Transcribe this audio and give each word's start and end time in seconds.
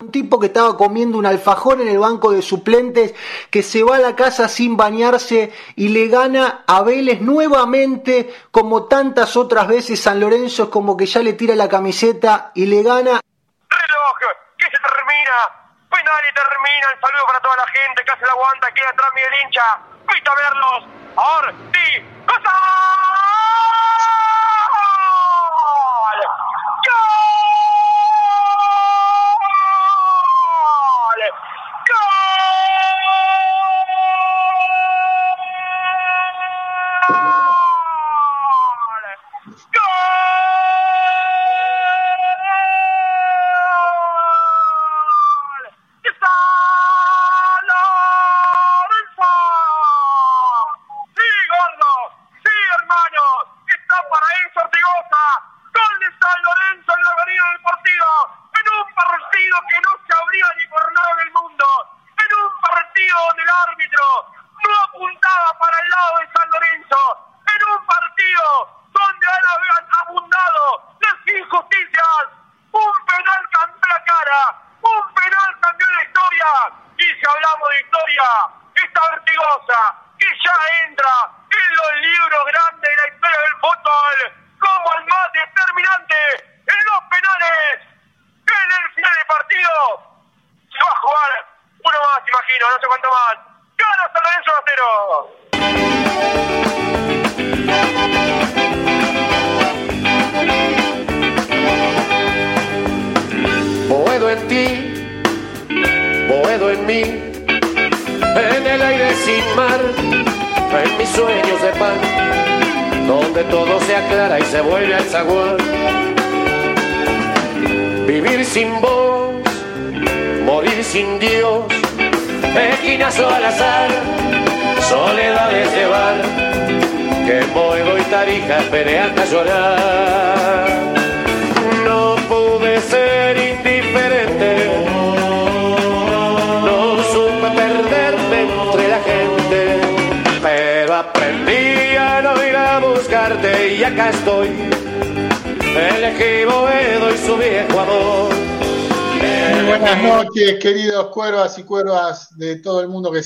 Un 0.00 0.12
tipo 0.12 0.38
que 0.38 0.46
estaba 0.46 0.76
comiendo 0.76 1.18
un 1.18 1.26
alfajor 1.26 1.80
en 1.80 1.88
el 1.88 1.98
banco 1.98 2.30
de 2.30 2.40
suplentes, 2.40 3.16
que 3.50 3.64
se 3.64 3.82
va 3.82 3.96
a 3.96 3.98
la 3.98 4.14
casa 4.14 4.46
sin 4.46 4.76
bañarse 4.76 5.52
y 5.74 5.88
le 5.88 6.06
gana 6.06 6.62
a 6.68 6.82
Vélez 6.84 7.20
nuevamente, 7.20 8.32
como 8.52 8.84
tantas 8.84 9.36
otras 9.36 9.66
veces 9.66 10.00
San 10.00 10.20
Lorenzo 10.20 10.62
es 10.62 10.68
como 10.68 10.96
que 10.96 11.06
ya 11.06 11.20
le 11.20 11.32
tira 11.32 11.56
la 11.56 11.68
camiseta 11.68 12.52
y 12.54 12.66
le 12.66 12.84
gana. 12.84 13.18
Reloj, 13.68 14.18
que 14.56 14.66
se 14.66 14.78
termina, 14.78 15.36
final 15.90 16.22
y 16.30 16.34
termina, 16.34 16.86
el 16.94 17.00
saludo 17.00 17.26
para 17.26 17.40
toda 17.40 17.56
la 17.56 17.66
gente 17.66 18.04
que 18.04 18.12
hace 18.12 18.24
la 18.24 18.32
aguanta, 18.32 18.70
queda 18.70 18.90
atrás 18.90 19.10
Miguel 19.16 19.34
hincha, 19.42 19.80
viste 20.06 20.30
a 20.30 20.34
verlos, 20.36 20.86
ahora 21.16 21.52
sí, 21.72 22.04
cosa. 31.30 32.08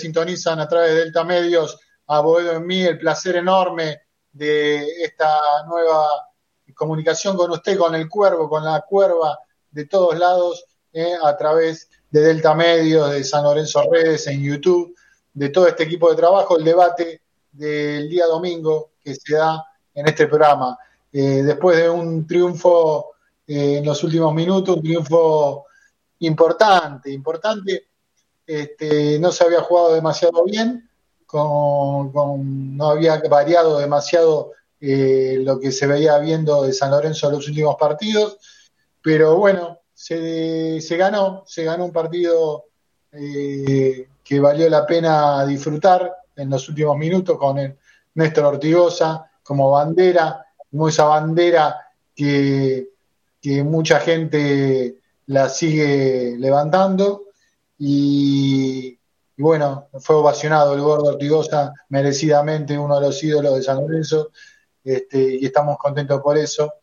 Sintonizan 0.03 0.61
a 0.61 0.69
través 0.69 0.91
de 0.91 0.97
Delta 0.97 1.25
Medios, 1.25 1.79
a 2.09 2.21
Boedo 2.21 2.53
en 2.53 2.67
mí, 2.67 2.83
el 2.83 2.99
placer 2.99 3.37
enorme 3.37 4.03
de 4.33 4.87
esta 5.03 5.65
nueva 5.67 6.07
comunicación 6.75 7.37
con 7.37 7.51
usted, 7.51 7.79
con 7.79 7.95
el 7.95 8.09
cuervo, 8.09 8.49
con 8.49 8.65
la 8.65 8.81
cuerva 8.83 9.39
de 9.71 9.87
todos 9.87 10.19
lados, 10.19 10.65
eh, 10.93 11.15
a 11.23 11.37
través 11.37 11.89
de 12.11 12.21
Delta 12.21 12.55
Medios, 12.55 13.11
de 13.13 13.25
San 13.25 13.45
Lorenzo 13.45 13.83
Redes, 13.91 14.27
en 14.27 14.43
YouTube, 14.43 14.95
de 15.33 15.49
todo 15.49 15.67
este 15.67 15.85
equipo 15.85 16.11
de 16.11 16.17
trabajo, 16.17 16.59
el 16.59 16.65
debate 16.65 17.23
del 17.51 18.09
día 18.09 18.27
domingo 18.27 18.93
que 19.03 19.15
se 19.15 19.37
da 19.37 19.65
en 19.95 20.07
este 20.09 20.27
programa. 20.27 20.77
Eh, 21.13 21.43
después 21.43 21.77
de 21.77 21.89
un 21.89 22.27
triunfo 22.27 23.13
eh, 23.47 23.79
en 23.79 23.85
los 23.85 24.03
últimos 24.05 24.35
minutos, 24.35 24.77
un 24.77 24.83
triunfo 24.83 25.67
importante, 26.19 27.11
importante. 27.11 27.92
Este, 28.47 29.19
no 29.19 29.31
se 29.31 29.45
había 29.45 29.61
jugado 29.61 29.95
demasiado 29.95 30.45
bien, 30.45 30.89
no 31.33 32.91
había 32.91 33.21
variado 33.29 33.79
demasiado 33.79 34.53
eh, 34.81 35.39
lo 35.41 35.59
que 35.61 35.73
se 35.73 35.87
veía 35.87 36.19
viendo 36.19 36.63
de 36.63 36.73
San 36.73 36.91
Lorenzo 36.91 37.29
en 37.29 37.35
los 37.35 37.49
últimos 37.49 37.77
partidos, 37.77 38.39
pero 39.01 39.37
bueno, 39.37 39.79
se, 39.95 40.81
ganó, 40.91 41.45
se 41.47 41.65
ganó 41.65 41.85
un 41.85 41.93
partido 41.93 42.67
eh, 43.13 44.09
que 44.25 44.41
valió 44.41 44.69
la 44.69 44.85
pena 44.85 45.47
disfrutar 45.47 46.13
en 46.35 46.51
los 46.51 46.69
últimos 46.69 46.97
minutos 46.97 47.39
con 47.39 47.59
el 47.59 47.77
Néstor 48.15 48.45
Ortigosa 48.47 49.31
como 49.43 49.71
bandera, 49.71 50.47
como 50.71 50.89
esa 50.89 51.05
bandera 51.05 51.77
que, 52.15 52.89
que 53.41 53.63
mucha 53.63 54.01
gente 54.01 54.99
la 55.27 55.49
sigue 55.49 56.37
levantando 56.39 57.32
y, 57.79 58.99
bueno, 59.37 59.89
fue 60.01 60.17
ovacionado 60.17 60.75
el 60.75 60.81
gordo 60.81 61.11
Ortigosa, 61.11 61.73
merecidamente 61.89 62.79
uno 62.79 63.01
de 63.01 63.07
los 63.07 63.23
ídolos 63.23 63.57
de 63.57 63.63
San 63.63 63.81
Lorenzo, 63.81 64.31
este, 64.85 65.37
y 65.41 65.47
estamos 65.47 65.79
contentos 65.79 66.21
por 66.21 66.37
eso. 66.39 66.75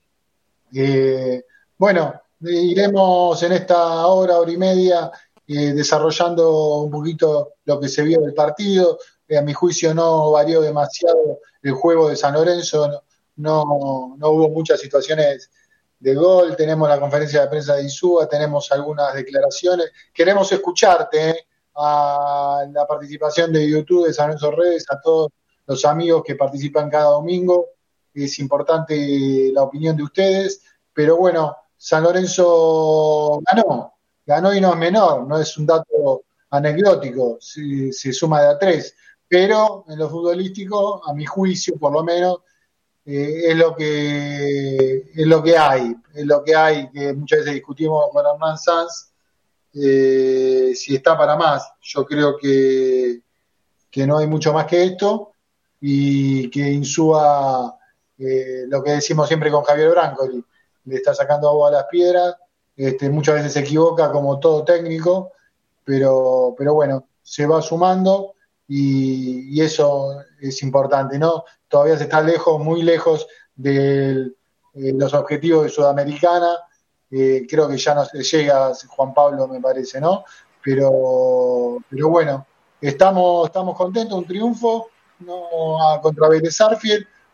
Eh, 0.74 1.44
bueno, 1.78 2.22
iremos 2.42 3.42
en 3.44 3.52
esta 3.54 4.08
hora, 4.08 4.40
hora 4.40 4.52
y 4.52 4.58
media, 4.58 5.12
eh, 5.48 5.74
desarrollando 5.74 6.84
un 6.84 6.92
poquito 6.92 7.54
lo 7.66 7.80
que 7.80 7.90
se 7.90 8.04
vio 8.04 8.22
del 8.22 8.34
partido. 8.34 9.00
Eh, 9.28 9.38
a 9.38 9.42
mi 9.42 9.54
juicio 9.54 9.94
no 9.94 10.32
varió 10.32 10.62
demasiado 10.62 11.40
el 11.62 11.72
juego 11.74 12.10
de 12.10 12.16
San 12.16 12.34
Lorenzo, 12.34 13.04
no, 13.36 14.16
no, 14.18 14.30
hubo 14.30 14.50
muchas 14.50 14.80
situaciones 14.80 15.50
de 16.00 16.16
gol, 16.16 16.56
tenemos 16.56 16.88
la 16.88 17.00
conferencia 17.00 17.42
de 17.42 17.48
prensa 17.48 17.76
de 17.76 17.84
Insúa, 17.84 18.28
tenemos 18.28 18.72
algunas 18.72 19.14
declaraciones. 19.14 19.92
Queremos 20.14 20.52
escucharte 20.52 21.48
a 21.76 22.64
la 22.72 22.88
participación 22.88 23.52
de 23.52 23.70
YouTube 23.70 24.08
de 24.08 24.14
San 24.14 24.28
Lorenzo 24.28 24.52
Redes, 24.52 24.86
a 24.90 25.00
todos 25.02 25.32
los 25.68 25.84
amigos 25.86 26.24
que 26.26 26.36
participan 26.36 26.90
cada 26.90 27.12
domingo. 27.12 27.68
Es 28.14 28.40
importante 28.40 29.52
la 29.54 29.64
opinión 29.64 29.96
de 29.96 30.04
ustedes, 30.04 30.62
pero 30.94 31.18
bueno, 31.18 31.56
San 31.76 32.04
Lorenzo 32.04 33.42
ganó, 33.50 33.94
ganó 34.26 34.54
y 34.54 34.62
no 34.62 34.72
es 34.72 34.80
menor, 34.80 35.28
no 35.28 35.40
es 35.40 35.58
un 35.58 35.66
dato 35.66 36.24
anecdótico, 36.50 37.38
se, 37.40 37.92
se 37.94 38.12
suma 38.12 38.42
de 38.42 38.48
a 38.48 38.58
tres, 38.58 38.96
pero 39.28 39.86
en 39.88 40.00
lo 40.00 40.10
futbolístico, 40.10 41.08
a 41.08 41.14
mi 41.14 41.26
juicio 41.26 41.78
por 41.78 41.94
lo 41.94 42.04
menos, 42.04 42.40
eh, 43.06 43.50
es 43.50 43.58
lo 43.58 43.76
que 43.76 45.12
es 45.14 45.28
lo 45.28 45.42
que 45.42 45.58
hay, 45.58 45.96
es 46.14 46.26
lo 46.26 46.44
que 46.44 46.56
hay, 46.56 46.90
que 46.92 47.14
muchas 47.14 47.40
veces 47.40 47.56
discutimos 47.56 48.06
con 48.12 48.26
Hernán 48.26 48.58
Sanz, 48.58 49.12
eh, 49.74 50.74
si 50.76 50.96
está 50.96 51.18
para 51.18 51.36
más. 51.36 51.72
Yo 51.82 52.06
creo 52.06 52.38
que, 52.38 53.22
que 53.90 54.08
no 54.08 54.18
hay 54.18 54.28
mucho 54.28 54.54
más 54.54 54.66
que 54.66 54.84
esto 54.84 55.34
y 55.82 56.50
que 56.50 56.72
Insúa, 56.72 57.78
eh, 58.18 58.66
lo 58.68 58.84
que 58.84 58.92
decimos 58.92 59.28
siempre 59.28 59.52
con 59.52 59.64
Javier 59.64 59.92
Brancoli, 59.92 60.44
le 60.86 60.96
está 60.96 61.14
sacando 61.14 61.50
agua 61.50 61.70
a 61.70 61.72
las 61.72 61.86
piedras, 61.86 62.36
este, 62.76 63.10
muchas 63.10 63.36
veces 63.36 63.54
se 63.54 63.60
equivoca 63.60 64.12
como 64.12 64.40
todo 64.40 64.64
técnico, 64.64 65.34
pero, 65.84 66.56
pero 66.58 66.74
bueno, 66.74 67.08
se 67.22 67.46
va 67.46 67.62
sumando 67.62 68.36
y, 68.68 69.60
eso 69.62 70.22
es 70.40 70.62
importante, 70.64 71.20
¿no? 71.20 71.44
Todavía 71.70 71.98
se 71.98 72.04
está 72.04 72.22
lejos, 72.22 72.60
muy 72.60 72.84
lejos 72.84 73.28
de 73.56 74.32
eh, 74.74 74.94
los 74.94 75.14
objetivos 75.14 75.64
de 75.64 75.70
Sudamericana, 75.70 76.58
eh, 77.12 77.46
creo 77.50 77.68
que 77.68 77.78
ya 77.78 77.96
no 77.96 78.06
se 78.06 78.22
llega 78.22 78.72
Juan 78.88 79.14
Pablo, 79.14 79.48
me 79.48 79.60
parece, 79.60 80.00
¿no? 80.02 80.26
Pero, 80.64 81.78
pero 81.90 82.10
bueno, 82.10 82.46
estamos, 82.82 83.48
estamos 83.48 83.76
contentos, 83.76 84.18
un 84.18 84.26
triunfo 84.26 84.90
no, 85.20 86.00
contra 86.02 86.30
Vélez 86.30 86.58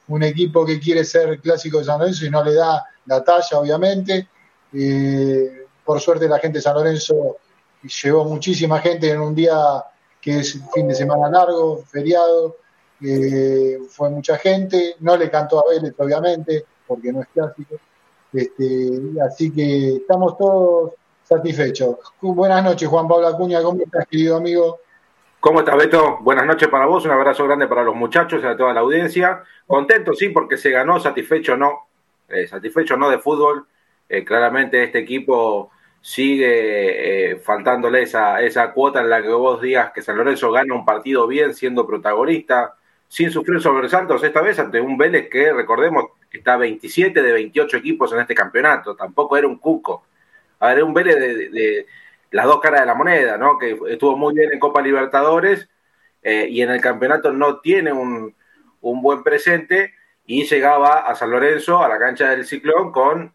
un 0.08 0.24
equipo 0.24 0.66
que 0.66 0.80
quiere 0.80 1.04
ser 1.04 1.40
clásico 1.42 1.80
de 1.80 1.86
San 1.86 2.00
Lorenzo 2.00 2.26
y 2.26 2.30
no 2.30 2.44
le 2.44 2.54
da 2.54 2.86
la 3.06 3.24
talla, 3.24 3.60
obviamente. 3.60 4.28
Eh, 4.72 5.66
por 5.84 6.00
suerte 6.00 6.28
la 6.28 6.40
gente 6.40 6.60
de 6.60 6.62
San 6.62 6.76
Lorenzo 6.76 7.38
llevó 7.84 8.26
muchísima 8.26 8.80
gente 8.80 9.10
en 9.10 9.20
un 9.20 9.34
día 9.34 9.56
que 10.22 10.40
es 10.40 10.60
fin 10.74 10.88
de 10.88 10.96
semana 10.96 11.30
largo, 11.30 11.84
feriado, 11.86 12.58
eh, 13.06 13.80
fue 13.90 14.10
mucha 14.10 14.38
gente, 14.38 14.96
no 15.00 15.16
le 15.18 15.30
cantó 15.30 15.60
a 15.60 15.70
Vélez 15.70 15.94
obviamente, 15.98 16.66
porque 16.88 17.12
no 17.12 17.22
es 17.22 17.28
clásico, 17.28 17.76
este, 18.34 19.00
así 19.26 19.52
que 19.52 19.98
estamos 19.98 20.38
todos 20.38 20.94
satisfechos. 21.24 21.98
Buenas 22.22 22.64
noches 22.64 22.88
Juan 22.88 23.08
Pablo 23.08 23.28
Acuña, 23.28 23.62
¿cómo 23.62 23.82
estás 23.82 24.08
querido 24.08 24.38
amigo? 24.38 24.80
¿Cómo 25.46 25.60
estás, 25.60 25.78
Beto? 25.78 26.18
Buenas 26.22 26.48
noches 26.48 26.68
para 26.70 26.88
vos, 26.88 27.06
un 27.06 27.12
abrazo 27.12 27.46
grande 27.46 27.68
para 27.68 27.84
los 27.84 27.96
muchachos 27.96 28.42
y 28.44 28.48
a 28.48 28.58
toda 28.58 28.74
la 28.74 28.80
audiencia. 28.80 29.44
Contento, 29.68 30.14
sí, 30.14 30.30
porque 30.30 30.58
se 30.58 30.72
ganó, 30.72 31.00
satisfecho 31.00 31.56
no, 31.56 31.88
eh, 32.30 32.48
satisfecho 32.48 32.98
no 32.98 33.12
de 33.12 33.20
fútbol. 33.20 33.68
Eh, 34.10 34.24
claramente 34.24 34.84
este 34.84 34.98
equipo 34.98 35.70
sigue 36.02 37.32
eh, 37.32 37.36
faltándole 37.38 38.02
esa, 38.02 38.42
esa 38.42 38.72
cuota 38.72 39.02
en 39.02 39.10
la 39.12 39.22
que 39.22 39.30
vos 39.30 39.62
digas 39.62 39.92
que 39.92 40.02
San 40.02 40.18
Lorenzo 40.18 40.52
gana 40.52 40.74
un 40.74 40.84
partido 40.84 41.28
bien 41.28 41.54
siendo 41.54 41.86
protagonista, 41.86 42.76
sin 43.08 43.32
sufrir 43.32 43.62
sobresaltos 43.62 44.24
esta 44.24 44.42
vez 44.42 44.60
ante 44.60 44.82
un 44.82 44.98
Vélez 44.98 45.30
que, 45.30 45.54
recordemos, 45.54 46.06
está 46.32 46.58
27 46.58 47.22
de 47.22 47.32
28 47.32 47.78
equipos 47.78 48.12
en 48.14 48.20
este 48.20 48.36
campeonato, 48.36 48.96
tampoco 48.96 49.38
era 49.38 49.48
un 49.48 49.58
cuco. 49.58 50.06
A 50.60 50.74
ver, 50.74 50.84
un 50.84 50.94
Vélez 50.94 51.16
de, 51.16 51.86
las 52.32 52.46
dos 52.46 52.60
caras 52.60 52.82
de 52.82 52.88
la 52.88 52.96
moneda, 52.96 53.38
¿no? 53.38 53.58
Que 53.58 53.78
estuvo 53.90 54.18
muy 54.18 54.34
bien 54.34 54.52
en 54.52 54.60
Copa 54.60 54.82
Libertadores 54.82 55.70
eh, 56.22 56.48
y 56.50 56.62
en 56.62 56.72
el 56.72 56.82
campeonato 56.82 57.32
no 57.32 57.60
tiene 57.60 57.94
un, 57.94 58.36
un 58.82 59.02
buen 59.02 59.24
presente 59.24 59.94
y 60.26 60.46
llegaba 60.46 61.00
a 61.00 61.16
San 61.16 61.30
Lorenzo, 61.30 61.84
a 61.84 61.88
la 61.88 62.00
cancha 62.00 62.30
del 62.32 62.46
Ciclón, 62.46 62.92
con 62.92 63.34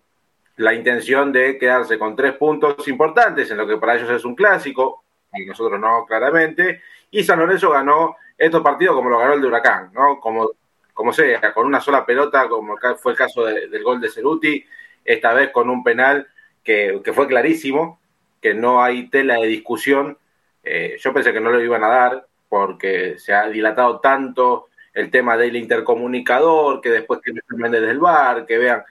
la 0.56 0.74
intención 0.74 1.32
de 1.32 1.56
quedarse 1.56 1.98
con 1.98 2.16
tres 2.16 2.34
puntos 2.34 2.86
importantes 2.88 3.50
en 3.50 3.56
lo 3.56 3.66
que 3.66 3.78
para 3.78 3.96
ellos 3.96 4.10
es 4.10 4.24
un 4.24 4.34
clásico, 4.34 5.04
y 5.32 5.46
nosotros 5.46 5.80
no, 5.80 6.04
claramente, 6.06 6.82
y 7.10 7.22
San 7.22 7.38
Lorenzo 7.38 7.70
ganó 7.70 8.16
estos 8.40 8.62
partidos 8.62 8.96
como 8.96 9.10
lo 9.10 9.18
ganó 9.18 9.34
el 9.34 9.42
de 9.42 9.48
Huracán, 9.48 9.90
¿no? 9.92 10.18
Como, 10.18 10.52
como 10.94 11.12
sea, 11.12 11.52
con 11.52 11.66
una 11.66 11.78
sola 11.78 12.06
pelota, 12.06 12.48
como 12.48 12.74
fue 12.96 13.12
el 13.12 13.18
caso 13.18 13.44
del 13.44 13.82
gol 13.82 14.00
de 14.00 14.08
Ceruti, 14.08 14.64
esta 15.04 15.34
vez 15.34 15.50
con 15.50 15.68
un 15.68 15.84
penal 15.84 16.26
que, 16.64 17.02
fue 17.14 17.26
clarísimo, 17.26 18.00
que 18.40 18.54
no 18.54 18.82
hay 18.82 19.10
tela 19.10 19.34
de 19.34 19.46
discusión. 19.46 20.16
Eh, 20.64 20.96
yo 20.98 21.12
pensé 21.12 21.34
que 21.34 21.40
no 21.40 21.50
lo 21.50 21.62
iban 21.62 21.84
a 21.84 21.88
dar 21.88 22.26
porque 22.48 23.18
se 23.18 23.34
ha 23.34 23.46
dilatado 23.46 24.00
tanto 24.00 24.68
el 24.94 25.10
tema 25.10 25.36
del 25.36 25.56
intercomunicador, 25.56 26.80
que 26.80 26.88
después 26.88 27.20
que 27.22 27.34
Méndez 27.54 27.82
del 27.82 27.98
VAR, 27.98 28.46
que 28.46 28.56
vean, 28.56 28.82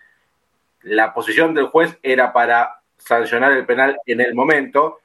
la 0.83 1.11
posición 1.11 1.55
del 1.55 1.65
juez 1.65 1.97
era 2.03 2.31
para 2.31 2.81
sancionar 2.97 3.53
el 3.53 3.65
penal 3.65 3.97
en 4.05 4.21
el 4.21 4.35
momento. 4.35 4.99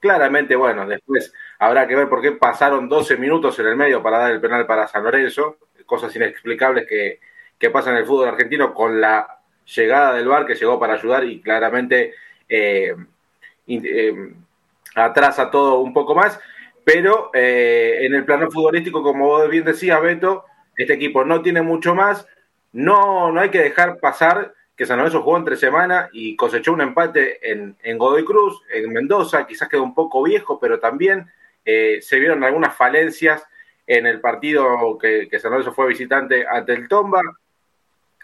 Claramente, 0.00 0.56
bueno, 0.56 0.88
después 0.88 1.32
habrá 1.58 1.86
que 1.86 1.96
ver 1.96 2.08
por 2.08 2.20
qué 2.20 2.32
pasaron 2.32 2.88
12 2.88 3.16
minutos 3.16 3.58
en 3.58 3.66
el 3.66 3.76
medio 3.76 4.02
para 4.02 4.18
dar 4.18 4.32
el 4.32 4.40
penal 4.40 4.66
para 4.66 4.88
San 4.88 5.04
Lorenzo, 5.04 5.58
cosas 5.86 6.14
inexplicables 6.16 6.86
que, 6.86 7.20
que 7.58 7.70
pasan 7.70 7.94
en 7.94 8.00
el 8.00 8.06
fútbol 8.06 8.28
argentino 8.28 8.74
con 8.74 9.00
la 9.00 9.38
llegada 9.74 10.14
del 10.14 10.28
VAR 10.28 10.46
que 10.46 10.54
llegó 10.54 10.78
para 10.78 10.94
ayudar 10.94 11.24
y 11.24 11.40
claramente 11.40 12.14
eh, 12.48 12.94
eh, 13.66 14.32
atrasa 14.94 15.50
todo 15.50 15.80
un 15.80 15.92
poco 15.92 16.14
más. 16.14 16.38
Pero 16.84 17.30
eh, 17.34 17.98
en 18.02 18.14
el 18.14 18.24
plano 18.24 18.50
futbolístico, 18.50 19.02
como 19.02 19.26
vos 19.26 19.48
bien 19.48 19.64
decías, 19.64 20.00
Beto, 20.00 20.44
este 20.76 20.92
equipo 20.94 21.24
no 21.24 21.42
tiene 21.42 21.62
mucho 21.62 21.94
más. 21.94 22.28
No, 22.72 23.32
no 23.32 23.40
hay 23.40 23.50
que 23.50 23.60
dejar 23.60 23.98
pasar 23.98 24.54
que 24.76 24.86
San 24.86 24.98
Lorenzo 24.98 25.22
jugó 25.22 25.38
entre 25.38 25.56
semana 25.56 26.10
y 26.12 26.36
cosechó 26.36 26.72
un 26.72 26.82
empate 26.82 27.50
en, 27.50 27.76
en 27.82 27.98
Godoy 27.98 28.24
Cruz, 28.24 28.60
en 28.70 28.92
Mendoza, 28.92 29.46
quizás 29.46 29.68
quedó 29.68 29.82
un 29.82 29.94
poco 29.94 30.22
viejo, 30.22 30.60
pero 30.60 30.78
también 30.78 31.26
eh, 31.66 32.00
se 32.00 32.20
vieron 32.20 32.44
algunas 32.44 32.76
falencias 32.76 33.44
en 33.86 34.06
el 34.06 34.20
partido 34.20 34.96
que, 34.98 35.28
San 35.40 35.50
Lorenzo 35.50 35.72
fue 35.72 35.88
visitante 35.88 36.46
ante 36.48 36.72
el 36.72 36.88
Tomba. 36.88 37.20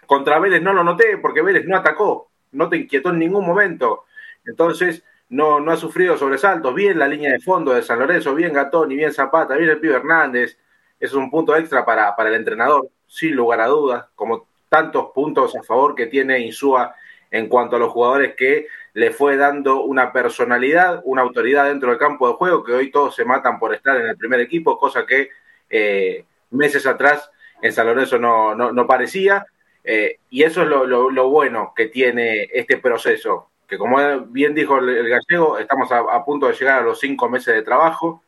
Contra 0.05 0.39
Vélez 0.39 0.61
no 0.61 0.73
lo 0.73 0.83
noté 0.83 1.17
porque 1.17 1.41
Vélez 1.41 1.65
no 1.65 1.77
atacó, 1.77 2.31
no 2.53 2.69
te 2.69 2.77
inquietó 2.77 3.09
en 3.09 3.19
ningún 3.19 3.45
momento. 3.45 4.05
Entonces, 4.45 5.03
no, 5.29 5.59
no 5.59 5.71
ha 5.71 5.77
sufrido 5.77 6.17
sobresaltos. 6.17 6.73
Bien 6.73 6.97
la 6.97 7.07
línea 7.07 7.33
de 7.33 7.39
fondo 7.39 7.73
de 7.73 7.83
San 7.83 7.99
Lorenzo, 7.99 8.33
bien 8.33 8.53
Gatón 8.53 8.91
y 8.91 8.95
bien 8.95 9.13
Zapata, 9.13 9.55
bien 9.55 9.69
el 9.69 9.79
Pibe 9.79 9.95
Hernández. 9.95 10.57
Eso 10.99 11.17
es 11.17 11.23
un 11.23 11.29
punto 11.29 11.55
extra 11.55 11.85
para, 11.85 12.15
para 12.15 12.29
el 12.29 12.35
entrenador, 12.35 12.89
sin 13.07 13.35
lugar 13.35 13.59
a 13.59 13.67
dudas, 13.67 14.05
como 14.15 14.47
tantos 14.69 15.11
puntos 15.13 15.55
a 15.55 15.63
favor 15.63 15.95
que 15.95 16.07
tiene 16.07 16.39
Insúa 16.39 16.95
en 17.29 17.47
cuanto 17.49 17.75
a 17.75 17.79
los 17.79 17.91
jugadores 17.91 18.35
que 18.35 18.67
le 18.93 19.11
fue 19.11 19.37
dando 19.37 19.83
una 19.83 20.13
personalidad, 20.13 21.01
una 21.05 21.23
autoridad 21.23 21.65
dentro 21.65 21.89
del 21.89 21.97
campo 21.97 22.27
de 22.27 22.35
juego, 22.35 22.63
que 22.63 22.73
hoy 22.73 22.91
todos 22.91 23.15
se 23.15 23.25
matan 23.25 23.59
por 23.59 23.73
estar 23.73 23.99
en 23.99 24.07
el 24.07 24.17
primer 24.17 24.39
equipo, 24.39 24.77
cosa 24.77 25.05
que 25.05 25.29
eh, 25.69 26.25
meses 26.51 26.85
atrás 26.85 27.29
en 27.61 27.73
San 27.73 27.87
Lorenzo 27.87 28.19
no, 28.19 28.87
parecía. 28.87 29.45
Eh, 29.83 30.19
y 30.29 30.43
eso 30.43 30.61
es 30.61 30.67
lo, 30.67 31.29
bueno 31.29 31.73
que 31.75 31.87
tiene 31.87 32.47
este 32.53 32.77
proceso, 32.77 33.49
que 33.67 33.77
como 33.77 33.97
bien 34.27 34.53
dijo 34.53 34.77
el, 34.77 35.09
gallego, 35.09 35.57
estamos 35.57 35.91
a, 35.91 36.23
punto 36.23 36.47
de 36.47 36.53
llegar 36.53 36.81
a 36.81 36.85
los 36.85 36.99
cinco 36.99 37.27
meses 37.27 37.55
de 37.55 37.63
trabajo. 37.63 38.23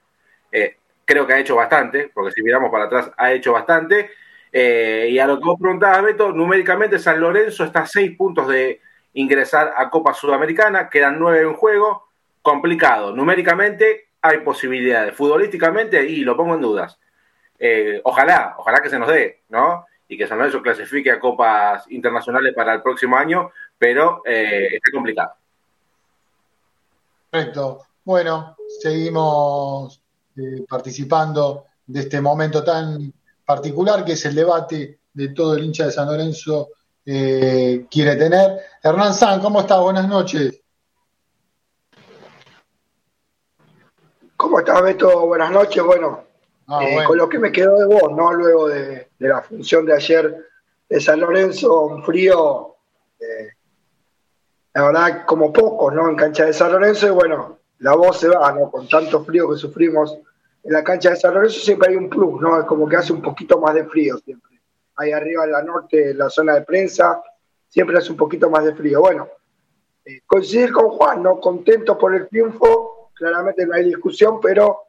Eh, 0.51 0.77
creo 1.05 1.27
que 1.27 1.33
ha 1.33 1.39
hecho 1.39 1.55
bastante, 1.55 2.09
porque 2.11 2.31
si 2.31 2.41
miramos 2.41 2.71
para 2.71 2.85
atrás, 2.85 3.11
ha 3.17 3.31
hecho 3.31 3.53
bastante. 3.53 4.09
Y 4.51 5.19
a 5.19 5.27
lo 5.27 5.37
que 5.37 5.43
vos 5.45 5.59
preguntabas, 5.59 6.01
Beto, 6.01 6.31
numéricamente 6.31 6.97
San 6.97 7.19
Lorenzo 7.19 7.65
está 7.65 7.81
a 7.81 7.85
seis 7.85 8.15
puntos 8.17 8.47
de 8.47 8.79
ingresar 9.15 9.73
a 9.75 9.89
Copa 9.89 10.13
Sudamericana, 10.13 10.89
quedan 10.89 11.19
nueve 11.19 11.41
en 11.41 11.53
juego, 11.55 12.09
complicado. 12.41 13.15
Numéricamente 13.15 14.09
hay 14.21 14.39
posibilidades, 14.39 15.15
futbolísticamente, 15.15 16.03
y 16.07 16.21
lo 16.21 16.37
pongo 16.37 16.55
en 16.55 16.61
dudas. 16.61 16.99
Eh, 17.57 18.01
ojalá, 18.03 18.55
ojalá 18.57 18.81
que 18.81 18.89
se 18.89 18.99
nos 18.99 19.07
dé, 19.07 19.43
¿no? 19.49 19.85
Y 20.07 20.17
que 20.17 20.27
San 20.27 20.37
Lorenzo 20.37 20.61
clasifique 20.61 21.09
a 21.11 21.19
copas 21.19 21.89
internacionales 21.89 22.53
para 22.53 22.73
el 22.73 22.81
próximo 22.81 23.15
año, 23.15 23.51
pero 23.77 24.21
eh, 24.25 24.67
está 24.75 24.91
complicado. 24.91 25.33
Perfecto. 27.29 27.81
Bueno, 28.03 28.55
seguimos 28.79 30.01
eh, 30.37 30.65
participando 30.69 31.65
de 31.87 32.01
este 32.01 32.21
momento 32.21 32.63
tan 32.63 33.11
particular 33.45 34.03
que 34.03 34.13
es 34.13 34.25
el 34.25 34.35
debate 34.35 34.99
de 35.13 35.29
todo 35.29 35.55
el 35.55 35.63
hincha 35.63 35.85
de 35.85 35.91
San 35.91 36.07
Lorenzo 36.07 36.69
quiere 37.05 38.15
tener. 38.15 38.59
Hernán 38.85 39.13
San, 39.15 39.41
¿cómo 39.41 39.61
estás? 39.61 39.81
Buenas 39.81 40.07
noches. 40.07 40.61
¿Cómo 44.37 44.59
estás, 44.59 44.81
Beto? 44.83 45.25
Buenas 45.25 45.49
noches. 45.51 45.83
Bueno, 45.83 46.25
Ah, 46.67 46.83
eh, 46.83 47.03
con 47.05 47.17
lo 47.17 47.29
que 47.29 47.37
me 47.37 47.51
quedó 47.51 47.77
de 47.77 47.85
vos, 47.85 48.11
¿no? 48.11 48.33
Luego 48.33 48.67
de, 48.67 49.09
la 49.19 49.41
función 49.41 49.85
de 49.85 49.93
ayer 49.93 50.45
de 50.89 50.99
San 50.99 51.19
Lorenzo, 51.19 51.81
un 51.81 52.03
frío, 52.03 52.75
eh, 53.19 53.49
la 54.73 54.85
verdad, 54.85 55.25
como 55.27 55.53
pocos, 55.53 55.93
¿no? 55.93 56.09
En 56.09 56.15
cancha 56.15 56.45
de 56.45 56.53
San 56.53 56.71
Lorenzo, 56.71 57.07
y 57.07 57.11
bueno, 57.11 57.59
la 57.79 57.95
voz 57.95 58.19
se 58.19 58.29
va, 58.29 58.51
¿no? 58.51 58.71
Con 58.71 58.87
tanto 58.89 59.23
frío 59.23 59.49
que 59.49 59.57
sufrimos 59.57 60.17
en 60.63 60.73
la 60.73 60.83
cancha 60.83 61.11
de 61.11 61.17
San 61.17 61.35
Lorenzo, 61.35 61.59
siempre 61.59 61.89
hay 61.89 61.97
un 61.97 62.09
plus, 62.09 62.41
¿no? 62.41 62.59
Es 62.59 62.65
como 62.65 62.89
que 62.89 62.95
hace 62.95 63.13
un 63.13 63.21
poquito 63.21 63.59
más 63.59 63.75
de 63.75 63.85
frío 63.85 64.17
siempre. 64.17 64.59
Ahí 64.95 65.11
arriba 65.11 65.43
en 65.43 65.51
la 65.51 65.61
norte, 65.61 66.11
en 66.11 66.17
la 66.17 66.31
zona 66.31 66.55
de 66.55 66.61
prensa, 66.61 67.21
siempre 67.67 67.97
hace 67.97 68.11
un 68.11 68.17
poquito 68.17 68.49
más 68.49 68.63
de 68.63 68.75
frío. 68.75 69.01
Bueno, 69.01 69.27
eh, 70.05 70.21
coincidir 70.25 70.71
con 70.71 70.89
Juan, 70.89 71.23
¿no? 71.23 71.39
Contento 71.39 71.97
por 71.97 72.15
el 72.15 72.27
triunfo, 72.27 73.11
claramente 73.13 73.65
no 73.65 73.73
hay 73.73 73.85
discusión, 73.85 74.39
pero 74.39 74.81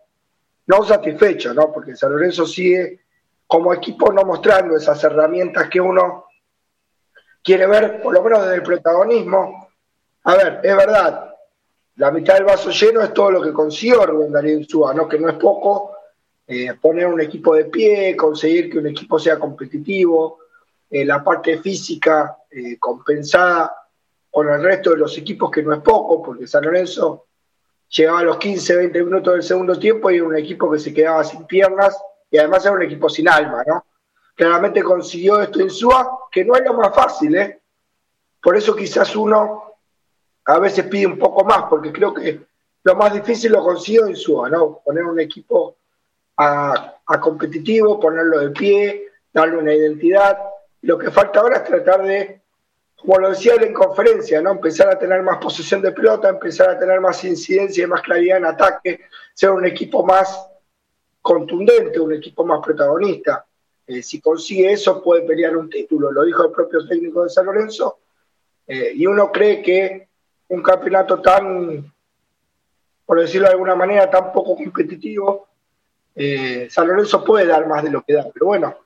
no 0.66 0.84
satisfecho, 0.84 1.54
¿no? 1.54 1.72
Porque 1.72 1.96
San 1.96 2.12
Lorenzo 2.12 2.46
sigue 2.46 3.00
como 3.46 3.72
equipo 3.72 4.12
no 4.12 4.22
mostrando 4.24 4.76
esas 4.76 5.02
herramientas 5.04 5.68
que 5.68 5.80
uno 5.80 6.26
quiere 7.42 7.66
ver, 7.66 8.02
por 8.02 8.12
lo 8.12 8.22
menos 8.22 8.42
desde 8.42 8.56
el 8.56 8.62
protagonismo. 8.62 9.68
A 10.24 10.34
ver, 10.34 10.60
es 10.62 10.76
verdad, 10.76 11.34
la 11.96 12.10
mitad 12.10 12.34
del 12.34 12.44
vaso 12.44 12.70
lleno 12.70 13.02
es 13.02 13.14
todo 13.14 13.30
lo 13.30 13.40
que 13.40 13.52
consiguió 13.52 14.04
Rubén 14.04 14.32
Darío 14.32 14.58
Insúa, 14.58 14.92
¿no? 14.92 15.08
Que 15.08 15.18
no 15.18 15.28
es 15.28 15.36
poco, 15.36 15.92
eh, 16.46 16.74
poner 16.74 17.06
un 17.06 17.20
equipo 17.20 17.54
de 17.54 17.66
pie, 17.66 18.16
conseguir 18.16 18.70
que 18.70 18.78
un 18.78 18.88
equipo 18.88 19.18
sea 19.18 19.38
competitivo, 19.38 20.40
eh, 20.88 21.04
la 21.04 21.22
parte 21.22 21.58
física 21.58 22.38
eh, 22.50 22.78
compensada 22.78 23.74
con 24.30 24.48
el 24.48 24.62
resto 24.62 24.90
de 24.90 24.98
los 24.98 25.16
equipos, 25.18 25.50
que 25.50 25.62
no 25.62 25.72
es 25.72 25.80
poco, 25.80 26.22
porque 26.22 26.46
San 26.46 26.64
Lorenzo 26.64 27.26
llegaba 27.88 28.20
a 28.20 28.24
los 28.24 28.36
15, 28.38 28.76
20 28.76 29.04
minutos 29.04 29.32
del 29.34 29.42
segundo 29.42 29.78
tiempo 29.78 30.10
y 30.10 30.16
era 30.16 30.24
un 30.24 30.36
equipo 30.36 30.70
que 30.70 30.78
se 30.78 30.92
quedaba 30.92 31.24
sin 31.24 31.46
piernas 31.46 31.96
y 32.30 32.38
además 32.38 32.64
era 32.64 32.74
un 32.74 32.82
equipo 32.82 33.08
sin 33.08 33.28
alma, 33.28 33.62
¿no? 33.66 33.86
Claramente 34.34 34.82
consiguió 34.82 35.40
esto 35.40 35.60
en 35.60 35.70
SUA, 35.70 36.18
que 36.30 36.44
no 36.44 36.54
es 36.54 36.62
lo 36.64 36.74
más 36.74 36.94
fácil, 36.94 37.34
¿eh? 37.36 37.62
Por 38.42 38.56
eso 38.56 38.76
quizás 38.76 39.16
uno 39.16 39.74
a 40.44 40.58
veces 40.58 40.86
pide 40.86 41.06
un 41.06 41.18
poco 41.18 41.44
más, 41.44 41.64
porque 41.70 41.92
creo 41.92 42.12
que 42.12 42.46
lo 42.82 42.94
más 42.94 43.12
difícil 43.14 43.52
lo 43.52 43.64
consiguió 43.64 44.06
en 44.06 44.14
SUA, 44.14 44.50
¿no? 44.50 44.80
Poner 44.84 45.04
un 45.04 45.18
equipo 45.18 45.78
a, 46.36 46.96
a 47.06 47.20
competitivo, 47.20 47.98
ponerlo 47.98 48.40
de 48.40 48.50
pie, 48.50 49.08
darle 49.32 49.56
una 49.56 49.72
identidad. 49.72 50.38
Lo 50.86 50.96
que 50.96 51.10
falta 51.10 51.40
ahora 51.40 51.56
es 51.58 51.64
tratar 51.64 52.02
de 52.04 52.40
como 52.96 53.18
lo 53.18 53.30
decía 53.30 53.54
él 53.54 53.64
en 53.64 53.74
conferencia, 53.74 54.40
¿no? 54.40 54.52
empezar 54.52 54.88
a 54.88 54.98
tener 54.98 55.22
más 55.22 55.38
posesión 55.38 55.82
de 55.82 55.92
pelota, 55.92 56.28
empezar 56.28 56.70
a 56.70 56.78
tener 56.78 57.00
más 57.00 57.22
incidencia 57.24 57.84
y 57.84 57.86
más 57.86 58.00
claridad 58.00 58.38
en 58.38 58.46
ataque, 58.46 59.00
ser 59.34 59.50
un 59.50 59.66
equipo 59.66 60.04
más 60.04 60.48
contundente, 61.20 62.00
un 62.00 62.14
equipo 62.14 62.44
más 62.44 62.60
protagonista. 62.64 63.44
Eh, 63.86 64.02
si 64.02 64.20
consigue 64.20 64.72
eso, 64.72 65.02
puede 65.02 65.22
pelear 65.22 65.56
un 65.56 65.68
título, 65.68 66.10
lo 66.10 66.24
dijo 66.24 66.46
el 66.46 66.52
propio 66.52 66.86
técnico 66.86 67.22
de 67.22 67.30
San 67.30 67.46
Lorenzo. 67.46 67.98
Eh, 68.66 68.92
y 68.94 69.06
uno 69.06 69.30
cree 69.30 69.62
que 69.62 70.08
un 70.48 70.62
campeonato 70.62 71.20
tan, 71.20 71.92
por 73.04 73.20
decirlo 73.20 73.46
de 73.46 73.52
alguna 73.52 73.74
manera, 73.74 74.10
tan 74.10 74.32
poco 74.32 74.56
competitivo, 74.56 75.48
eh, 76.14 76.66
San 76.70 76.88
Lorenzo 76.88 77.22
puede 77.22 77.46
dar 77.46 77.68
más 77.68 77.84
de 77.84 77.90
lo 77.90 78.02
que 78.02 78.14
da. 78.14 78.26
Pero 78.32 78.46
bueno, 78.46 78.85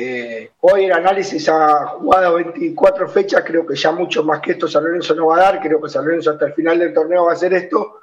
eh, 0.00 0.52
hoy 0.60 0.84
el 0.84 0.92
análisis 0.92 1.48
ha 1.48 1.86
jugado 1.86 2.36
24 2.36 3.08
fechas, 3.08 3.42
creo 3.44 3.66
que 3.66 3.74
ya 3.74 3.90
mucho 3.90 4.22
más 4.22 4.40
que 4.40 4.52
esto 4.52 4.68
San 4.68 4.84
Lorenzo 4.84 5.12
no 5.16 5.26
va 5.26 5.38
a 5.38 5.40
dar, 5.40 5.60
creo 5.60 5.82
que 5.82 5.88
San 5.88 6.04
Lorenzo 6.04 6.30
hasta 6.30 6.46
el 6.46 6.52
final 6.52 6.78
del 6.78 6.94
torneo 6.94 7.24
va 7.24 7.32
a 7.32 7.34
hacer 7.34 7.52
esto. 7.52 8.00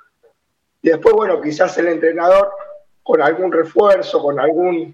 Y 0.81 0.89
después, 0.89 1.15
bueno, 1.15 1.41
quizás 1.41 1.77
el 1.77 1.87
entrenador 1.87 2.51
con 3.01 3.21
algún 3.21 3.49
refuerzo, 3.49 4.21
con 4.21 4.37
algún 4.41 4.93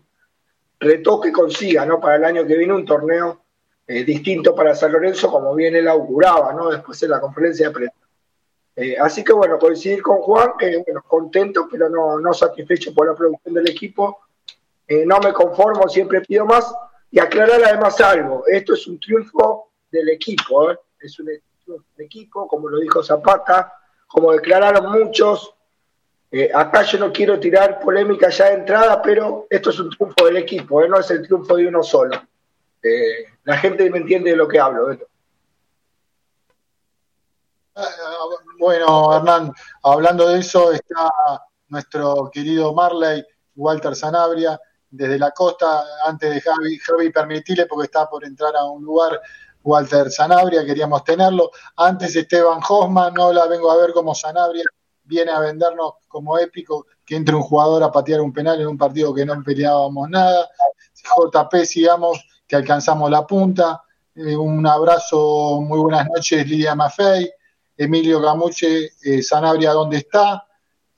retoque 0.79 1.31
consiga, 1.31 1.88
¿no? 1.88 2.00
Para 2.00 2.17
el 2.17 2.25
año 2.25 2.46
que 2.46 2.55
viene 2.55 2.74
un 2.74 2.86
torneo 2.86 3.41
eh, 3.88 4.03
distinto 4.03 4.53
para 4.53 4.75
San 4.75 4.91
Lorenzo, 4.91 5.31
como 5.31 5.55
bien 5.55 5.75
él 5.75 5.88
auguraba, 5.88 6.53
¿no? 6.53 6.70
Después 6.70 7.01
en 7.01 7.10
la 7.10 7.20
conferencia 7.20 7.70
de 7.70 7.74
prensa. 7.74 7.96
Eh, 8.75 8.96
así 9.00 9.24
que 9.24 9.34
bueno, 9.34 9.58
coincidir 9.58 10.03
con 10.03 10.17
Juan, 10.17 10.51
que 10.58 10.84
bueno, 10.86 11.03
contento, 11.08 11.67
pero 11.70 11.89
no, 11.89 12.20
no 12.20 12.31
satisfecho 12.34 12.93
por 12.93 13.08
la 13.08 13.15
producción 13.15 13.55
del 13.55 13.70
equipo 13.70 14.20
eh, 14.91 15.05
no 15.05 15.20
me 15.22 15.31
conformo, 15.31 15.88
siempre 15.88 16.20
pido 16.20 16.46
más. 16.46 16.70
Y 17.12 17.20
aclarar 17.20 17.62
además 17.63 18.00
algo, 18.00 18.44
esto 18.48 18.74
es 18.74 18.88
un 18.88 19.00
triunfo 19.00 19.72
del 19.91 20.10
equipo, 20.10 20.72
¿eh? 20.72 20.80
es 21.00 21.20
un 21.20 21.30
equipo, 21.98 22.48
como 22.48 22.70
lo 22.70 22.80
dijo 22.80 23.03
Zapata, 23.03 23.74
como 24.08 24.32
declararon 24.32 24.91
muchos. 24.91 25.53
Eh, 26.32 26.50
acá 26.53 26.84
yo 26.84 26.98
no 27.00 27.12
quiero 27.12 27.38
tirar 27.38 27.82
polémica 27.82 28.30
ya 28.30 28.46
de 28.46 28.53
entrada, 28.53 29.01
pero 29.01 29.48
esto 29.50 29.72
es 29.72 29.80
un 29.80 29.89
triunfo 29.89 30.25
del 30.25 30.38
equipo, 30.38 30.88
no 30.88 31.00
es 31.00 31.12
el 31.12 31.22
triunfo 31.24 31.58
de 31.58 31.68
uno 31.68 31.84
solo. 31.84 32.22
la 33.44 33.58
gente 33.58 33.89
me 33.89 33.98
entiende 33.98 34.32
de 34.32 34.38
lo 34.38 34.48
que 34.48 34.60
hablo. 34.60 34.98
Bueno, 38.58 39.15
Hernán, 39.15 39.53
hablando 39.84 40.30
de 40.30 40.39
eso, 40.39 40.72
está 40.72 41.12
nuestro 41.68 42.30
querido 42.32 42.74
Marley, 42.74 43.25
Walter 43.56 43.96
Sanabria, 43.96 44.60
desde 44.91 45.17
la 45.17 45.31
costa, 45.31 45.83
antes 46.05 46.33
de 46.33 46.41
Javi, 46.41 46.77
Javi 46.77 47.12
porque 47.67 47.86
está 47.86 48.10
por 48.10 48.24
entrar 48.25 48.55
a 48.55 48.65
un 48.65 48.83
lugar 48.83 49.19
Walter 49.63 50.12
Sanabria, 50.12 50.65
queríamos 50.65 51.03
tenerlo. 51.03 51.51
Antes 51.77 52.15
Esteban 52.15 52.60
Hosman, 52.67 53.13
no 53.13 53.31
la 53.31 53.48
vengo 53.48 53.71
a 53.71 53.77
ver 53.77 53.93
como 53.93 54.13
Sanabria 54.13 54.65
viene 55.12 55.31
a 55.31 55.39
vendernos 55.39 55.95
como 56.07 56.38
épico 56.38 56.88
que 57.05 57.17
entre 57.17 57.36
un 57.36 57.41
jugador 57.41 57.83
a 57.83 57.91
patear 57.91 58.21
un 58.21 58.31
penal 58.31 58.62
en 58.62 58.67
un 58.67 58.77
partido 58.77 59.13
que 59.13 59.25
no 59.25 59.43
peleábamos 59.43 60.10
nada. 60.10 60.50
JP, 60.95 61.65
sigamos, 61.65 62.17
que 62.48 62.55
alcanzamos 62.55 63.12
la 63.12 63.27
punta. 63.27 63.83
Eh, 64.15 64.36
un 64.36 64.65
abrazo, 64.65 65.60
muy 65.62 65.79
buenas 65.79 66.07
noches, 66.07 66.48
Lidia 66.48 66.75
Maffei. 66.75 67.29
Emilio 67.75 68.21
Gamuche, 68.21 68.91
eh, 69.03 69.21
Sanabria, 69.21 69.71
¿dónde 69.71 69.98
está? 69.98 70.45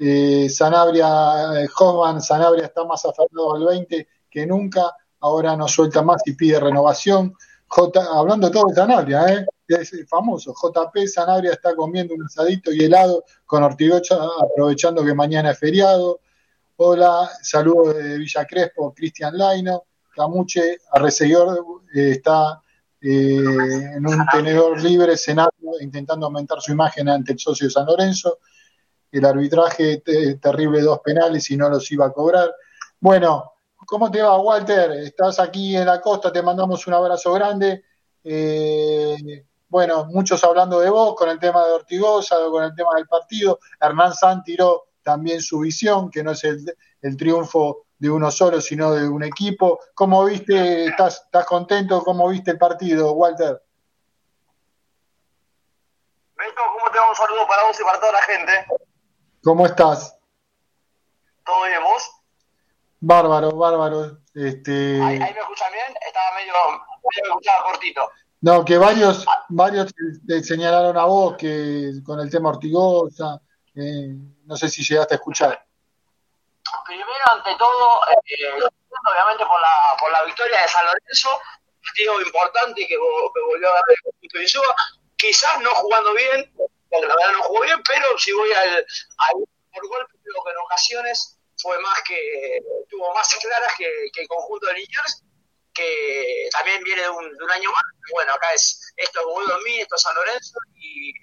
Eh, 0.05 0.49
Sanabria, 0.49 1.61
eh, 1.61 1.69
Hoffman, 1.79 2.21
Sanabria 2.21 2.65
está 2.65 2.83
más 2.83 3.05
aferrado 3.05 3.55
al 3.55 3.65
20 3.65 4.05
que 4.29 4.45
nunca, 4.45 4.93
ahora 5.21 5.55
no 5.55 5.65
suelta 5.69 6.01
más 6.01 6.21
y 6.25 6.33
pide 6.33 6.59
renovación. 6.59 7.33
J, 7.67 8.01
hablando 8.11 8.51
todo 8.51 8.65
de 8.67 8.75
Sanabria, 8.75 9.25
¿eh? 9.29 9.45
es 9.65 9.93
famoso. 10.09 10.53
JP 10.53 11.07
Sanabria 11.07 11.53
está 11.53 11.73
comiendo 11.73 12.15
un 12.15 12.25
asadito 12.25 12.73
y 12.73 12.83
helado 12.83 13.23
con 13.45 13.63
Ortigocha, 13.63 14.17
aprovechando 14.41 15.05
que 15.05 15.13
mañana 15.13 15.51
es 15.51 15.59
feriado. 15.59 16.19
Hola, 16.75 17.29
saludos 17.41 17.95
de 17.95 18.17
Villa 18.17 18.45
Crespo, 18.45 18.93
Cristian 18.93 19.37
Laino. 19.37 19.85
Camuche, 20.13 20.79
Arreseguidor, 20.91 21.65
eh, 21.95 22.11
está 22.11 22.61
en 22.99 24.05
un 24.05 24.25
tenedor 24.29 24.81
libre, 24.81 25.15
cenando, 25.15 25.79
intentando 25.79 26.25
aumentar 26.25 26.61
su 26.61 26.73
imagen 26.73 27.07
ante 27.07 27.31
el 27.31 27.39
socio 27.39 27.67
de 27.67 27.71
San 27.71 27.85
Lorenzo 27.85 28.39
el 29.13 29.25
arbitraje 29.25 30.01
terrible, 30.41 30.81
dos 30.81 30.99
penales 30.99 31.49
y 31.51 31.57
no 31.57 31.69
los 31.69 31.89
iba 31.91 32.07
a 32.07 32.11
cobrar. 32.11 32.53
Bueno, 32.99 33.53
¿cómo 33.85 34.09
te 34.09 34.21
va, 34.21 34.37
Walter? 34.39 34.91
Estás 34.91 35.39
aquí 35.39 35.77
en 35.77 35.85
la 35.85 36.01
costa, 36.01 36.31
te 36.31 36.41
mandamos 36.41 36.87
un 36.87 36.95
abrazo 36.95 37.31
grande. 37.33 37.83
Eh, 38.23 39.45
bueno, 39.67 40.05
muchos 40.05 40.43
hablando 40.43 40.79
de 40.79 40.89
vos 40.89 41.15
con 41.15 41.29
el 41.29 41.39
tema 41.39 41.65
de 41.65 41.73
Ortigosa, 41.73 42.37
con 42.49 42.63
el 42.63 42.73
tema 42.73 42.91
del 42.95 43.07
partido. 43.07 43.59
Hernán 43.79 44.13
San 44.13 44.43
tiró 44.43 44.85
también 45.03 45.41
su 45.41 45.59
visión, 45.59 46.09
que 46.09 46.23
no 46.23 46.31
es 46.31 46.43
el, 46.43 47.17
triunfo 47.17 47.85
de 47.99 48.09
uno 48.09 48.31
solo, 48.31 48.61
sino 48.61 48.93
de 48.93 49.07
un 49.07 49.23
equipo. 49.23 49.79
¿Cómo 49.93 50.25
viste? 50.25 50.85
¿Estás, 50.85 51.23
¿Estás 51.25 51.45
contento? 51.45 52.03
¿Cómo 52.03 52.27
viste 52.29 52.51
el 52.51 52.57
partido, 52.57 53.11
Walter? 53.13 53.61
¿cómo 56.55 56.91
te 56.91 56.99
un 56.99 57.15
saludo 57.15 57.47
para 57.47 57.63
vos 57.63 57.79
y 57.79 57.83
para 57.83 57.99
toda 57.99 58.11
la 58.11 58.21
gente. 58.21 58.65
¿Cómo 59.43 59.65
estás? 59.65 60.17
¿Todo 61.45 61.65
bien, 61.65 61.83
vos? 61.83 62.11
Bárbaro, 63.01 63.51
bárbaro. 63.51 64.17
Este... 64.33 65.01
¿Ahí, 65.03 65.19
me 65.19 65.39
escuchan 65.39 65.71
bien? 65.73 65.97
Estaba 66.07 66.35
medio, 66.35 66.53
medio 66.71 67.29
escuchaba 67.29 67.63
cortito. 67.65 68.09
No, 68.39 68.63
que 68.63 68.77
varios, 68.77 69.25
varios 69.49 69.93
te, 70.25 70.41
señalaron 70.43 70.97
a 70.97 71.03
vos 71.05 71.35
que 71.37 71.91
con 72.05 72.21
el 72.21 72.29
tema 72.29 72.49
Ortigosa, 72.49 73.41
eh, 73.75 74.15
no 74.45 74.55
sé 74.55 74.69
si 74.69 74.81
llegaste 74.81 75.15
a 75.15 75.17
escuchar. 75.17 75.65
Primero, 76.85 77.31
ante 77.31 77.55
todo, 77.55 77.99
eh, 78.07 78.53
obviamente 78.53 79.45
por 79.45 79.59
la, 79.59 79.97
por 79.99 80.11
la 80.11 80.23
victoria 80.23 80.61
de 80.61 80.67
San 80.69 80.85
Lorenzo, 80.85 81.29
partido 81.83 82.21
importante 82.21 82.81
que, 82.81 82.95
que 82.95 82.97
volvió 82.97 83.69
a 83.69 83.73
dar 83.73 83.83
el 83.89 84.13
punto 84.21 84.37
de 84.37 84.45
quizás 85.17 85.59
no 85.61 85.69
jugando 85.75 86.13
bien, 86.13 86.53
la 87.01 87.15
verdad 87.15 87.33
no 87.33 87.61
bien, 87.61 87.81
pero 87.87 88.17
si 88.17 88.31
voy 88.31 88.51
al, 88.51 88.69
al 88.69 89.33
por 89.73 89.87
golpe, 89.87 90.13
creo 90.23 90.43
que 90.43 90.51
en 90.51 90.57
ocasiones 90.57 91.39
fue 91.57 91.79
más 91.79 92.01
que, 92.03 92.59
tuvo 92.89 93.13
más 93.13 93.33
claras 93.35 93.73
que, 93.77 93.89
que 94.13 94.21
el 94.21 94.27
conjunto 94.27 94.67
de 94.67 94.73
Liniers, 94.73 95.23
que 95.73 96.49
también 96.51 96.83
viene 96.83 97.01
de 97.01 97.09
un, 97.09 97.37
de 97.37 97.43
un 97.43 97.51
año 97.51 97.71
más. 97.71 97.83
Bueno, 98.11 98.33
acá 98.33 98.53
es 98.53 98.93
esto 98.97 99.21
es 99.21 99.49
en 99.49 99.63
mí, 99.63 99.79
esto 99.79 99.95
es 99.95 100.01
San 100.01 100.15
Lorenzo, 100.15 100.59
y 100.75 101.13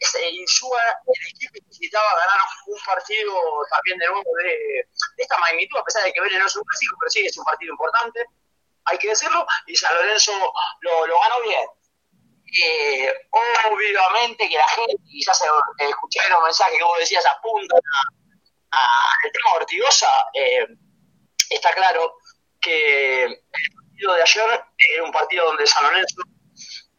ese 0.00 0.30
Insúa, 0.30 0.80
el 1.06 1.28
equipo 1.28 1.54
necesitaba 1.66 2.06
ganar 2.18 2.38
un 2.66 2.80
partido 2.84 3.34
también 3.70 3.98
de 3.98 4.06
nuevo 4.06 4.30
de, 4.42 4.88
esta 5.16 5.38
magnitud, 5.38 5.78
a 5.78 5.84
pesar 5.84 6.04
de 6.04 6.12
que 6.12 6.20
Vélez 6.20 6.38
no 6.38 6.46
es 6.46 6.56
un 6.56 6.64
clásico, 6.64 6.96
pero 7.00 7.10
sí 7.10 7.26
es 7.26 7.36
un 7.36 7.44
partido 7.44 7.72
importante, 7.72 8.24
hay 8.84 8.98
que 8.98 9.08
decirlo, 9.08 9.46
y 9.66 9.74
San 9.74 9.94
Lorenzo 9.94 10.32
lo, 10.80 11.06
lo 11.06 11.20
ganó 11.20 11.42
bien. 11.42 11.66
Eh, 12.62 13.12
obviamente 13.30 14.48
que 14.48 14.56
la 14.56 14.68
gente, 14.68 14.94
quizás 15.04 15.42
escuché 15.78 16.20
los 16.30 16.42
mensajes 16.42 16.78
que 16.78 16.84
vos 16.84 16.98
decías, 16.98 17.24
apuntan 17.26 17.80
al 18.70 19.32
tema 19.32 19.54
Ortigosa, 19.54 20.08
eh, 20.34 20.66
está 21.50 21.72
claro 21.72 22.18
que 22.60 23.24
el 23.24 23.38
partido 23.52 24.14
de 24.14 24.22
ayer 24.22 24.64
era 24.94 25.04
un 25.04 25.12
partido 25.12 25.46
donde 25.46 25.66
San 25.66 25.84
Lorenzo 25.84 26.22